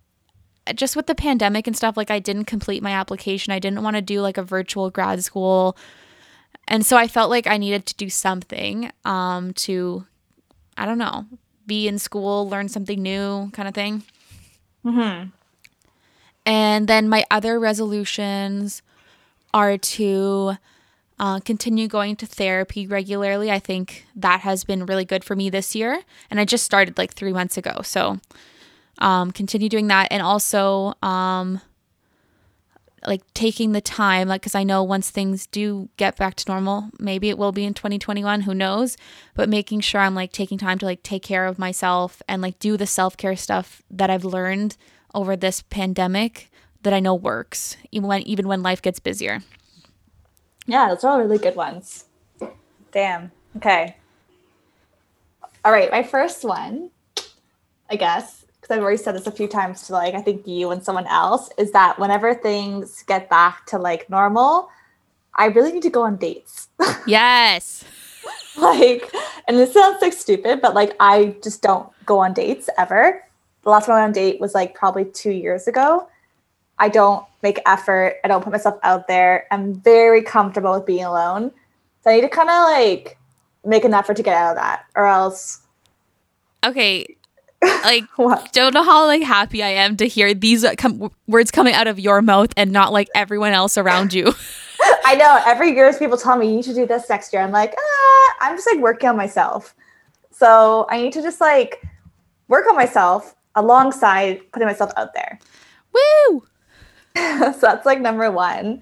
just 0.75 0.97
with 0.97 1.07
the 1.07 1.15
pandemic 1.15 1.65
and 1.65 1.73
stuff, 1.73 1.95
like 1.95 2.11
I 2.11 2.19
didn't 2.19 2.45
complete 2.45 2.83
my 2.83 2.91
application. 2.91 3.53
I 3.53 3.59
didn't 3.59 3.81
want 3.81 3.95
to 3.95 4.01
do 4.01 4.19
like 4.19 4.37
a 4.37 4.43
virtual 4.43 4.89
grad 4.89 5.23
school. 5.23 5.77
And 6.67 6.85
so 6.85 6.97
I 6.97 7.07
felt 7.07 7.29
like 7.29 7.47
I 7.47 7.57
needed 7.57 7.85
to 7.85 7.95
do 7.95 8.09
something 8.09 8.91
um, 9.05 9.53
to, 9.53 10.05
I 10.75 10.85
don't 10.85 10.97
know, 10.97 11.27
be 11.65 11.87
in 11.87 11.97
school, 11.97 12.49
learn 12.49 12.67
something 12.67 13.01
new 13.01 13.49
kind 13.51 13.69
of 13.69 13.73
thing. 13.73 14.03
Mm-hmm. 14.83 15.29
And 16.45 16.87
then 16.89 17.07
my 17.07 17.23
other 17.31 17.57
resolutions 17.57 18.81
are 19.53 19.77
to 19.77 20.57
uh, 21.21 21.39
continue 21.39 21.87
going 21.87 22.15
to 22.15 22.25
therapy 22.25 22.87
regularly. 22.87 23.51
I 23.51 23.59
think 23.59 24.07
that 24.15 24.39
has 24.39 24.63
been 24.63 24.87
really 24.87 25.05
good 25.05 25.23
for 25.23 25.35
me 25.35 25.51
this 25.51 25.75
year. 25.75 26.01
And 26.31 26.39
I 26.39 26.45
just 26.45 26.63
started 26.63 26.97
like 26.97 27.13
three 27.13 27.31
months 27.31 27.57
ago. 27.57 27.81
So 27.83 28.19
um, 28.97 29.29
continue 29.29 29.69
doing 29.69 29.85
that. 29.87 30.07
And 30.09 30.23
also, 30.23 30.95
um, 31.03 31.61
like 33.05 33.21
taking 33.35 33.71
the 33.71 33.81
time, 33.81 34.27
like, 34.27 34.41
because 34.41 34.55
I 34.55 34.63
know 34.63 34.81
once 34.81 35.11
things 35.11 35.45
do 35.45 35.89
get 35.97 36.17
back 36.17 36.35
to 36.35 36.51
normal, 36.51 36.89
maybe 36.99 37.29
it 37.29 37.37
will 37.37 37.51
be 37.51 37.65
in 37.65 37.75
2021, 37.75 38.41
who 38.41 38.53
knows, 38.55 38.97
but 39.35 39.47
making 39.47 39.81
sure 39.81 40.01
I'm 40.01 40.15
like 40.15 40.31
taking 40.31 40.57
time 40.57 40.79
to 40.79 40.85
like 40.85 41.03
take 41.03 41.23
care 41.23 41.45
of 41.45 41.59
myself 41.59 42.21
and 42.27 42.41
like 42.41 42.57
do 42.57 42.77
the 42.77 42.87
self 42.87 43.15
care 43.15 43.35
stuff 43.35 43.83
that 43.91 44.09
I've 44.09 44.25
learned 44.25 44.75
over 45.13 45.35
this 45.35 45.61
pandemic 45.61 46.51
that 46.81 46.93
I 46.93 46.99
know 46.99 47.13
works, 47.13 47.77
even 47.91 48.07
when, 48.07 48.21
even 48.23 48.47
when 48.47 48.63
life 48.63 48.81
gets 48.81 48.99
busier. 48.99 49.41
Yeah, 50.67 50.89
those 50.89 51.03
are 51.03 51.11
all 51.11 51.19
really 51.19 51.37
good 51.37 51.55
ones. 51.55 52.05
Damn. 52.91 53.31
Okay. 53.57 53.95
All 55.63 55.71
right, 55.71 55.91
my 55.91 56.03
first 56.03 56.43
one, 56.43 56.89
I 57.89 57.95
guess, 57.95 58.45
because 58.59 58.75
I've 58.75 58.81
already 58.81 58.97
said 58.97 59.15
this 59.15 59.27
a 59.27 59.31
few 59.31 59.47
times 59.47 59.83
to 59.87 59.93
like 59.93 60.15
I 60.15 60.21
think 60.21 60.47
you 60.47 60.71
and 60.71 60.83
someone 60.83 61.07
else, 61.07 61.49
is 61.57 61.71
that 61.71 61.99
whenever 61.99 62.33
things 62.33 63.03
get 63.03 63.29
back 63.29 63.65
to 63.67 63.77
like 63.77 64.09
normal, 64.09 64.69
I 65.35 65.45
really 65.45 65.71
need 65.71 65.83
to 65.83 65.89
go 65.89 66.03
on 66.03 66.17
dates. 66.17 66.69
Yes. 67.07 67.83
like, 68.57 69.11
and 69.47 69.57
this 69.57 69.73
sounds 69.73 70.01
like 70.01 70.13
stupid, 70.13 70.61
but 70.61 70.75
like 70.75 70.95
I 70.99 71.35
just 71.43 71.61
don't 71.61 71.89
go 72.05 72.19
on 72.19 72.33
dates 72.33 72.69
ever. 72.77 73.23
The 73.63 73.69
last 73.69 73.87
time 73.87 73.95
I 73.95 74.03
on 74.03 74.11
date 74.11 74.39
was 74.39 74.53
like 74.53 74.75
probably 74.75 75.05
two 75.05 75.31
years 75.31 75.67
ago. 75.67 76.07
I 76.81 76.89
don't 76.89 77.23
make 77.43 77.59
effort. 77.67 78.17
I 78.23 78.27
don't 78.27 78.43
put 78.43 78.51
myself 78.51 78.79
out 78.81 79.07
there. 79.07 79.45
I'm 79.51 79.75
very 79.75 80.23
comfortable 80.23 80.73
with 80.73 80.85
being 80.85 81.05
alone. 81.05 81.51
So 82.03 82.09
I 82.09 82.15
need 82.15 82.21
to 82.21 82.29
kind 82.29 82.49
of 82.49 82.63
like 82.63 83.19
make 83.63 83.85
an 83.85 83.93
effort 83.93 84.17
to 84.17 84.23
get 84.23 84.35
out 84.35 84.51
of 84.51 84.55
that 84.57 84.85
or 84.95 85.05
else. 85.05 85.61
Okay. 86.65 87.05
Like, 87.83 88.05
don't 88.53 88.73
know 88.73 88.83
how 88.83 89.05
like 89.05 89.21
happy 89.21 89.61
I 89.61 89.69
am 89.69 89.95
to 89.97 90.07
hear 90.07 90.33
these 90.33 90.65
com- 90.79 91.11
words 91.27 91.51
coming 91.51 91.75
out 91.75 91.85
of 91.85 91.99
your 91.99 92.19
mouth 92.23 92.51
and 92.57 92.71
not 92.71 92.91
like 92.91 93.07
everyone 93.13 93.53
else 93.53 93.77
around 93.77 94.13
you. 94.13 94.33
I 95.05 95.13
know. 95.13 95.39
Every 95.45 95.75
year, 95.75 95.93
people 95.93 96.17
tell 96.17 96.37
me 96.37 96.55
you 96.55 96.63
should 96.63 96.73
do 96.73 96.87
this 96.87 97.07
next 97.07 97.31
year. 97.31 97.43
I'm 97.43 97.51
like, 97.51 97.75
ah, 97.77 98.35
I'm 98.41 98.55
just 98.55 98.67
like 98.67 98.79
working 98.79 99.09
on 99.09 99.15
myself. 99.15 99.75
So 100.31 100.87
I 100.89 100.99
need 101.03 101.13
to 101.13 101.21
just 101.21 101.39
like 101.39 101.83
work 102.47 102.67
on 102.67 102.75
myself 102.75 103.35
alongside 103.53 104.41
putting 104.51 104.67
myself 104.67 104.91
out 104.97 105.13
there. 105.13 105.37
Woo! 105.93 106.43
so 107.15 107.59
that's 107.61 107.85
like 107.85 108.01
number 108.01 108.29
one. 108.31 108.81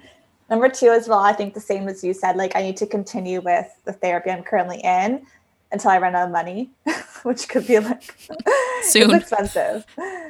Number 0.50 0.68
two, 0.68 0.90
as 0.90 1.08
well, 1.08 1.20
I 1.20 1.34
think 1.34 1.54
the 1.54 1.60
same 1.60 1.88
as 1.88 2.04
you 2.04 2.14
said, 2.14 2.36
like 2.36 2.56
I 2.56 2.62
need 2.62 2.78
to 2.78 2.88
continue 2.88 3.40
with 3.42 3.68
the 3.86 3.94
therapy 3.94 4.32
I'm 4.32 4.44
currently 4.44 4.80
in 4.80 5.26
until 5.72 5.92
I 5.92 6.00
run 6.00 6.16
out 6.16 6.26
of 6.26 6.32
money, 6.32 6.72
which 7.24 7.48
could 7.48 7.68
be 7.68 7.80
like 7.80 8.16
soon 8.82 9.14
expensive. 9.14 9.86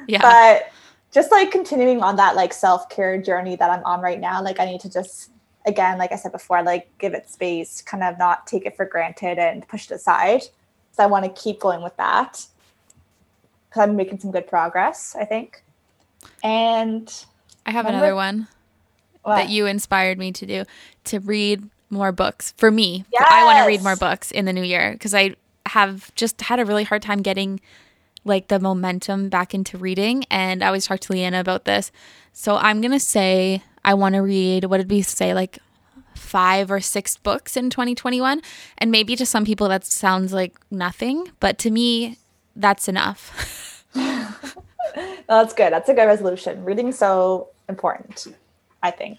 Yeah. 0.06 0.20
But 0.20 0.72
just 1.12 1.30
like 1.30 1.50
continuing 1.50 2.02
on 2.02 2.16
that 2.16 2.36
like 2.36 2.52
self-care 2.52 3.20
journey 3.22 3.56
that 3.56 3.70
I'm 3.70 3.84
on 3.84 4.00
right 4.00 4.20
now, 4.20 4.42
like 4.42 4.60
I 4.60 4.66
need 4.66 4.80
to 4.82 4.90
just 4.90 5.30
again, 5.66 5.98
like 5.98 6.12
I 6.12 6.16
said 6.16 6.32
before, 6.32 6.62
like 6.62 6.88
give 6.98 7.14
it 7.14 7.28
space, 7.28 7.82
kind 7.82 8.02
of 8.02 8.18
not 8.18 8.46
take 8.46 8.66
it 8.66 8.76
for 8.76 8.84
granted 8.84 9.38
and 9.38 9.66
push 9.68 9.90
it 9.90 9.94
aside. 9.94 10.42
So 10.92 11.02
I 11.02 11.06
want 11.06 11.24
to 11.24 11.42
keep 11.42 11.60
going 11.60 11.82
with 11.82 11.96
that. 11.96 12.44
Cause 13.70 13.82
I'm 13.84 13.94
making 13.94 14.18
some 14.18 14.32
good 14.32 14.48
progress, 14.48 15.14
I 15.18 15.24
think. 15.24 15.62
And 16.42 17.12
I 17.66 17.70
have 17.72 17.84
Remember? 17.84 18.06
another 18.06 18.14
one 18.14 18.48
what? 19.22 19.36
that 19.36 19.48
you 19.48 19.66
inspired 19.66 20.18
me 20.18 20.32
to 20.32 20.46
do 20.46 20.64
to 21.04 21.18
read 21.20 21.68
more 21.90 22.12
books 22.12 22.54
for 22.56 22.70
me. 22.70 23.04
Yes. 23.12 23.26
I 23.30 23.44
want 23.44 23.58
to 23.58 23.66
read 23.66 23.82
more 23.82 23.96
books 23.96 24.30
in 24.30 24.44
the 24.44 24.52
new 24.52 24.62
year 24.62 24.92
because 24.92 25.14
I 25.14 25.34
have 25.66 26.14
just 26.14 26.40
had 26.42 26.60
a 26.60 26.64
really 26.64 26.84
hard 26.84 27.02
time 27.02 27.22
getting 27.22 27.60
like 28.24 28.48
the 28.48 28.60
momentum 28.60 29.28
back 29.28 29.54
into 29.54 29.78
reading. 29.78 30.24
And 30.30 30.62
I 30.62 30.68
always 30.68 30.86
talk 30.86 31.00
to 31.00 31.12
Leanna 31.12 31.40
about 31.40 31.64
this. 31.64 31.90
So 32.32 32.56
I'm 32.56 32.80
going 32.80 32.92
to 32.92 33.00
say 33.00 33.62
I 33.84 33.94
want 33.94 34.14
to 34.14 34.20
read, 34.20 34.64
what 34.64 34.78
did 34.78 34.90
we 34.90 35.02
say, 35.02 35.34
like 35.34 35.58
five 36.14 36.70
or 36.70 36.80
six 36.80 37.16
books 37.16 37.56
in 37.56 37.70
2021. 37.70 38.40
And 38.78 38.90
maybe 38.90 39.16
to 39.16 39.26
some 39.26 39.44
people 39.44 39.68
that 39.68 39.84
sounds 39.84 40.32
like 40.32 40.54
nothing, 40.70 41.30
but 41.40 41.58
to 41.58 41.70
me, 41.70 42.18
that's 42.54 42.88
enough. 42.88 43.66
that's 45.28 45.54
good. 45.54 45.72
That's 45.72 45.88
a 45.88 45.94
good 45.94 46.06
resolution. 46.06 46.64
Reading 46.64 46.92
so 46.92 47.48
important, 47.68 48.26
I 48.82 48.90
think. 48.90 49.18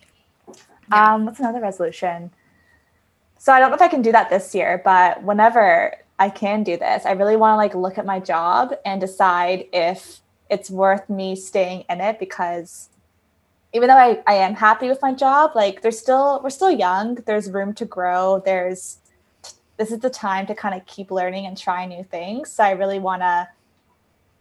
Yeah. 0.92 1.14
Um, 1.14 1.26
what's 1.26 1.40
another 1.40 1.62
resolution? 1.62 2.32
So 3.38 3.52
I 3.52 3.60
don't 3.60 3.70
know 3.70 3.76
if 3.76 3.82
I 3.82 3.88
can 3.88 4.02
do 4.02 4.12
that 4.12 4.30
this 4.30 4.54
year, 4.54 4.82
but 4.84 5.24
whenever 5.24 5.96
I 6.20 6.30
can 6.30 6.64
do 6.64 6.78
this, 6.78 7.06
I 7.06 7.14
really 7.14 7.36
want 7.36 7.54
to 7.54 7.58
like 7.58 7.74
look 7.74 7.98
at 7.98 8.06
my 8.06 8.20
job 8.20 8.74
and 8.86 9.02
decide 9.02 9.66
if 9.74 10.20
it's 10.50 10.70
worth 10.70 11.10
me 11.10 11.36
staying 11.36 11.86
in 11.90 12.02
it 12.02 12.20
because 12.20 12.90
even 13.74 13.88
though 13.88 13.98
I, 13.98 14.22
I 14.28 14.34
am 14.36 14.54
happy 14.54 14.90
with 14.90 15.02
my 15.02 15.14
job, 15.14 15.52
like 15.56 15.82
there's 15.82 15.98
still 15.98 16.42
we're 16.44 16.50
still 16.50 16.70
young, 16.70 17.16
there's 17.26 17.50
room 17.50 17.74
to 17.76 17.86
grow, 17.86 18.42
there's 18.46 18.98
this 19.78 19.92
is 19.92 20.00
the 20.00 20.10
time 20.10 20.46
to 20.46 20.54
kind 20.54 20.76
of 20.76 20.86
keep 20.86 21.10
learning 21.10 21.48
and 21.48 21.58
try 21.58 21.86
new 21.88 22.04
things. 22.04 22.52
So 22.52 22.64
I 22.64 22.72
really 22.72 23.00
want 23.00 23.24
to 23.24 23.48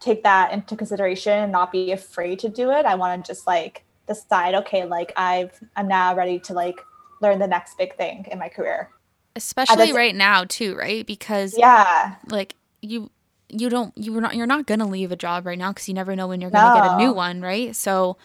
take 0.01 0.23
that 0.23 0.51
into 0.51 0.75
consideration 0.75 1.31
and 1.31 1.51
not 1.51 1.71
be 1.71 1.91
afraid 1.91 2.39
to 2.39 2.49
do 2.49 2.71
it. 2.71 2.85
I 2.85 2.95
want 2.95 3.23
to 3.23 3.31
just 3.31 3.47
like 3.47 3.85
decide, 4.07 4.55
okay, 4.55 4.85
like 4.85 5.13
I've 5.15 5.57
I'm 5.75 5.87
now 5.87 6.15
ready 6.15 6.39
to 6.39 6.53
like 6.53 6.81
learn 7.21 7.39
the 7.39 7.47
next 7.47 7.77
big 7.77 7.95
thing 7.95 8.25
in 8.31 8.39
my 8.39 8.49
career. 8.49 8.89
Especially 9.35 9.93
right 9.93 10.15
now 10.15 10.43
too, 10.43 10.75
right? 10.75 11.05
Because 11.05 11.57
yeah, 11.57 12.15
like 12.29 12.55
you 12.81 13.09
you 13.47 13.69
don't 13.69 13.93
you're 13.95 14.19
not 14.19 14.35
you're 14.35 14.47
not 14.47 14.65
gonna 14.65 14.87
leave 14.87 15.11
a 15.11 15.15
job 15.15 15.45
right 15.45 15.57
now 15.57 15.69
because 15.69 15.87
you 15.87 15.93
never 15.93 16.15
know 16.15 16.27
when 16.27 16.41
you're 16.41 16.51
gonna 16.51 16.75
no. 16.75 16.81
get 16.81 16.91
a 16.91 16.97
new 16.97 17.13
one, 17.13 17.41
right? 17.41 17.75
So 17.75 18.17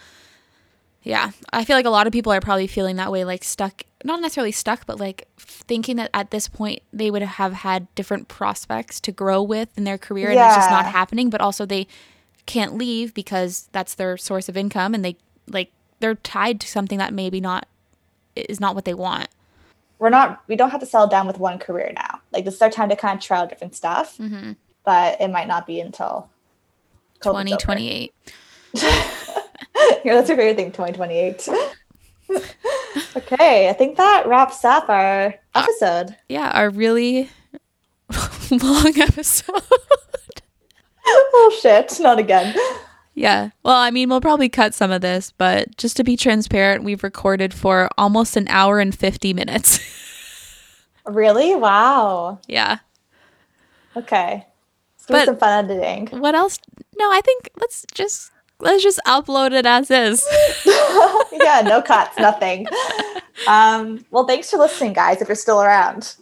yeah, 1.03 1.31
I 1.53 1.65
feel 1.65 1.77
like 1.77 1.86
a 1.86 1.90
lot 1.90 2.09
of 2.09 2.12
people 2.12 2.32
are 2.32 2.40
probably 2.40 2.66
feeling 2.66 2.97
that 2.97 3.12
way, 3.12 3.24
like 3.24 3.44
stuck 3.44 3.85
not 4.07 4.20
necessarily 4.20 4.53
stuck, 4.53 4.87
but 4.87 4.99
like 4.99 5.27
thinking 5.37 5.97
that 5.97 6.11
at 6.15 6.31
this 6.31 6.49
point 6.49 6.83
they 6.93 7.11
would 7.11 7.23
have 7.23 7.53
had 7.53 7.93
different 7.95 8.28
prospects 8.28 9.01
to 9.01 9.12
grow 9.12 9.43
with 9.43 9.69
in 9.77 9.85
their 9.85 9.99
career 9.99 10.31
and 10.31 10.39
it's 10.39 10.55
just 10.55 10.70
not 10.70 10.87
happening, 10.87 11.28
but 11.28 11.41
also 11.41 11.66
they 11.66 11.87
can't 12.47 12.77
leave 12.77 13.12
because 13.12 13.69
that's 13.73 13.95
their 13.95 14.16
source 14.16 14.49
of 14.49 14.57
income 14.57 14.95
and 14.95 15.05
they 15.05 15.16
like 15.49 15.70
they're 15.99 16.15
tied 16.15 16.61
to 16.61 16.69
something 16.69 16.99
that 16.99 17.12
maybe 17.12 17.41
not 17.41 17.66
is 18.37 18.61
not 18.61 18.74
what 18.74 18.85
they 18.85 18.95
want. 18.95 19.28
We're 19.99 20.11
not. 20.11 20.43
We 20.47 20.57
don't 20.57 20.70
have 20.70 20.81
to 20.81 20.87
settle 20.87 21.07
down 21.07 21.27
with 21.27 21.39
one 21.39 21.59
career 21.59 21.93
now. 21.95 22.20
Like 22.33 22.45
this 22.45 22.55
is 22.55 22.62
our 22.62 22.70
time 22.70 22.91
to 22.91 22.97
kind 22.97 23.19
of 23.19 23.24
try 23.24 23.39
out 23.39 23.49
different 23.49 23.74
stuff. 23.74 24.19
Mm-hmm. 24.19 24.53
But 24.85 25.20
it 25.20 25.28
might 25.28 25.49
not 25.49 25.66
be 25.66 25.81
until 25.81 26.28
COVID's 27.20 27.27
over. 27.27 27.59
2028. 27.59 28.15
yeah, 28.74 30.15
that's 30.15 30.28
your 30.28 30.37
favorite 30.37 30.57
thing, 30.57 30.70
2028. 30.70 31.49
Okay, 33.16 33.69
I 33.69 33.73
think 33.73 33.97
that 33.97 34.27
wraps 34.27 34.65
up 34.65 34.89
our 34.89 35.27
uh, 35.27 35.32
episode. 35.55 36.16
Yeah, 36.28 36.51
our 36.55 36.70
really 36.70 37.31
long 38.51 38.98
episode. 38.98 39.61
oh 41.07 41.59
shit, 41.61 41.98
not 42.01 42.19
again. 42.19 42.55
Yeah. 43.15 43.51
Well, 43.62 43.77
I 43.77 43.90
mean, 43.90 44.09
we'll 44.09 44.20
probably 44.20 44.48
cut 44.48 44.74
some 44.74 44.90
of 44.90 45.01
this, 45.01 45.32
but 45.39 45.77
just 45.78 45.97
to 45.97 46.05
be 46.05 46.16
transparent, 46.16 46.85
we've 46.85 47.03
recorded 47.03 47.55
for 47.55 47.89
almost 47.97 48.36
an 48.36 48.47
hour 48.48 48.78
and 48.78 48.94
50 48.97 49.32
minutes. 49.35 49.81
Really? 51.09 51.55
Wow. 51.55 52.40
yeah. 52.48 52.78
Okay. 53.97 54.44
Let's 54.98 55.07
do 55.07 55.12
But- 55.12 55.27
some 55.27 55.36
fun 55.36 55.70
editing. 55.70 56.09
What 56.20 56.35
else? 56.35 56.59
No, 56.98 57.12
I 57.12 57.20
think 57.20 57.48
let's 57.61 57.86
just 57.94 58.32
let's 58.61 58.83
just 58.83 59.01
upload 59.07 59.53
it 59.53 59.66
as 59.66 59.91
is. 59.91 60.27
yeah, 61.33 61.62
no 61.65 61.83
cuts, 61.83 62.19
nothing. 62.19 62.66
Um, 63.47 64.05
well, 64.11 64.27
thanks 64.27 64.51
for 64.51 64.57
listening, 64.57 64.93
guys, 64.93 65.20
if 65.20 65.28
you're 65.28 65.35
still 65.35 65.62
around. 65.62 66.16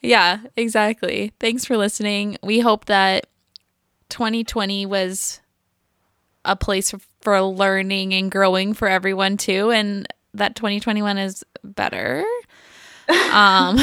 yeah, 0.00 0.40
exactly. 0.56 1.32
Thanks 1.40 1.64
for 1.64 1.76
listening. 1.76 2.36
We 2.42 2.60
hope 2.60 2.86
that 2.86 3.26
2020 4.08 4.86
was 4.86 5.40
a 6.44 6.56
place 6.56 6.90
for, 6.90 6.98
for 7.20 7.40
learning 7.40 8.12
and 8.14 8.30
growing 8.30 8.74
for 8.74 8.88
everyone 8.88 9.36
too 9.36 9.70
and 9.70 10.06
that 10.34 10.56
2021 10.56 11.18
is 11.18 11.44
better. 11.64 12.24
Um 13.32 13.78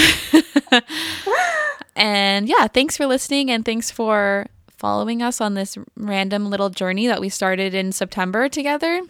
and 1.96 2.48
yeah, 2.48 2.68
thanks 2.68 2.96
for 2.96 3.06
listening 3.06 3.52
and 3.52 3.66
thanks 3.66 3.92
for 3.92 4.48
following 4.80 5.22
us 5.22 5.42
on 5.42 5.54
this 5.54 5.78
random 5.96 6.50
little 6.50 6.70
journey 6.70 7.08
that 7.08 7.22
we 7.22 7.30
started 7.30 7.74
in 7.74 7.92
September 7.92 8.50
together. 8.50 9.02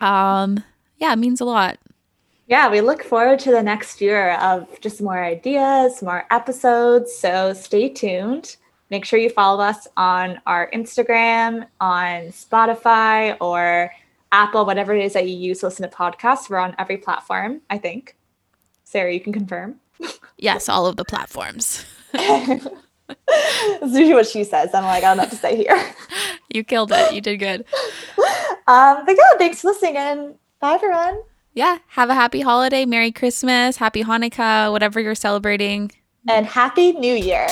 Um 0.00 0.64
yeah, 0.98 1.12
it 1.12 1.18
means 1.18 1.40
a 1.40 1.44
lot. 1.44 1.78
Yeah, 2.46 2.68
we 2.68 2.80
look 2.80 3.04
forward 3.04 3.38
to 3.40 3.52
the 3.52 3.62
next 3.62 4.00
year 4.00 4.32
of 4.38 4.66
just 4.80 5.00
more 5.00 5.22
ideas, 5.22 6.02
more 6.02 6.26
episodes. 6.32 7.14
So 7.14 7.52
stay 7.54 7.88
tuned. 7.88 8.56
Make 8.90 9.04
sure 9.04 9.20
you 9.20 9.30
follow 9.30 9.62
us 9.62 9.86
on 9.96 10.40
our 10.46 10.68
Instagram, 10.72 11.66
on 11.80 12.32
Spotify, 12.32 13.36
or 13.40 13.92
Apple, 14.32 14.66
whatever 14.66 14.94
it 14.94 15.04
is 15.04 15.12
that 15.12 15.28
you 15.28 15.36
use 15.36 15.60
to 15.60 15.66
listen 15.66 15.88
to 15.88 15.96
podcasts. 15.96 16.50
We're 16.50 16.58
on 16.58 16.74
every 16.76 16.96
platform, 16.96 17.60
I 17.70 17.78
think. 17.78 18.16
Sarah, 18.82 19.14
you 19.14 19.20
can 19.20 19.32
confirm. 19.32 19.76
Yes, 20.36 20.68
all 20.68 20.86
of 20.86 20.96
the 20.96 21.04
platforms. 21.04 21.84
That's 23.80 23.92
usually 23.92 24.14
what 24.14 24.26
she 24.26 24.44
says. 24.44 24.74
I'm 24.74 24.84
like, 24.84 25.04
I 25.04 25.08
don't 25.08 25.16
know 25.18 25.22
what 25.24 25.30
to 25.30 25.36
say 25.36 25.56
here. 25.56 25.94
You 26.52 26.64
killed 26.64 26.90
it. 26.90 27.14
You 27.14 27.20
did 27.20 27.36
good. 27.36 27.64
Um, 28.66 29.04
but 29.04 29.16
yeah, 29.16 29.38
thanks 29.38 29.62
for 29.62 29.68
listening 29.68 29.96
and 29.96 30.34
bye 30.60 30.74
everyone. 30.74 31.22
Yeah, 31.54 31.78
have 31.88 32.08
a 32.08 32.14
happy 32.14 32.40
holiday, 32.40 32.84
Merry 32.86 33.10
Christmas, 33.10 33.78
Happy 33.78 34.04
Hanukkah, 34.04 34.70
whatever 34.70 35.00
you're 35.00 35.16
celebrating. 35.16 35.90
And 36.28 36.46
happy 36.46 36.92
new 36.92 37.14
year. 37.14 37.48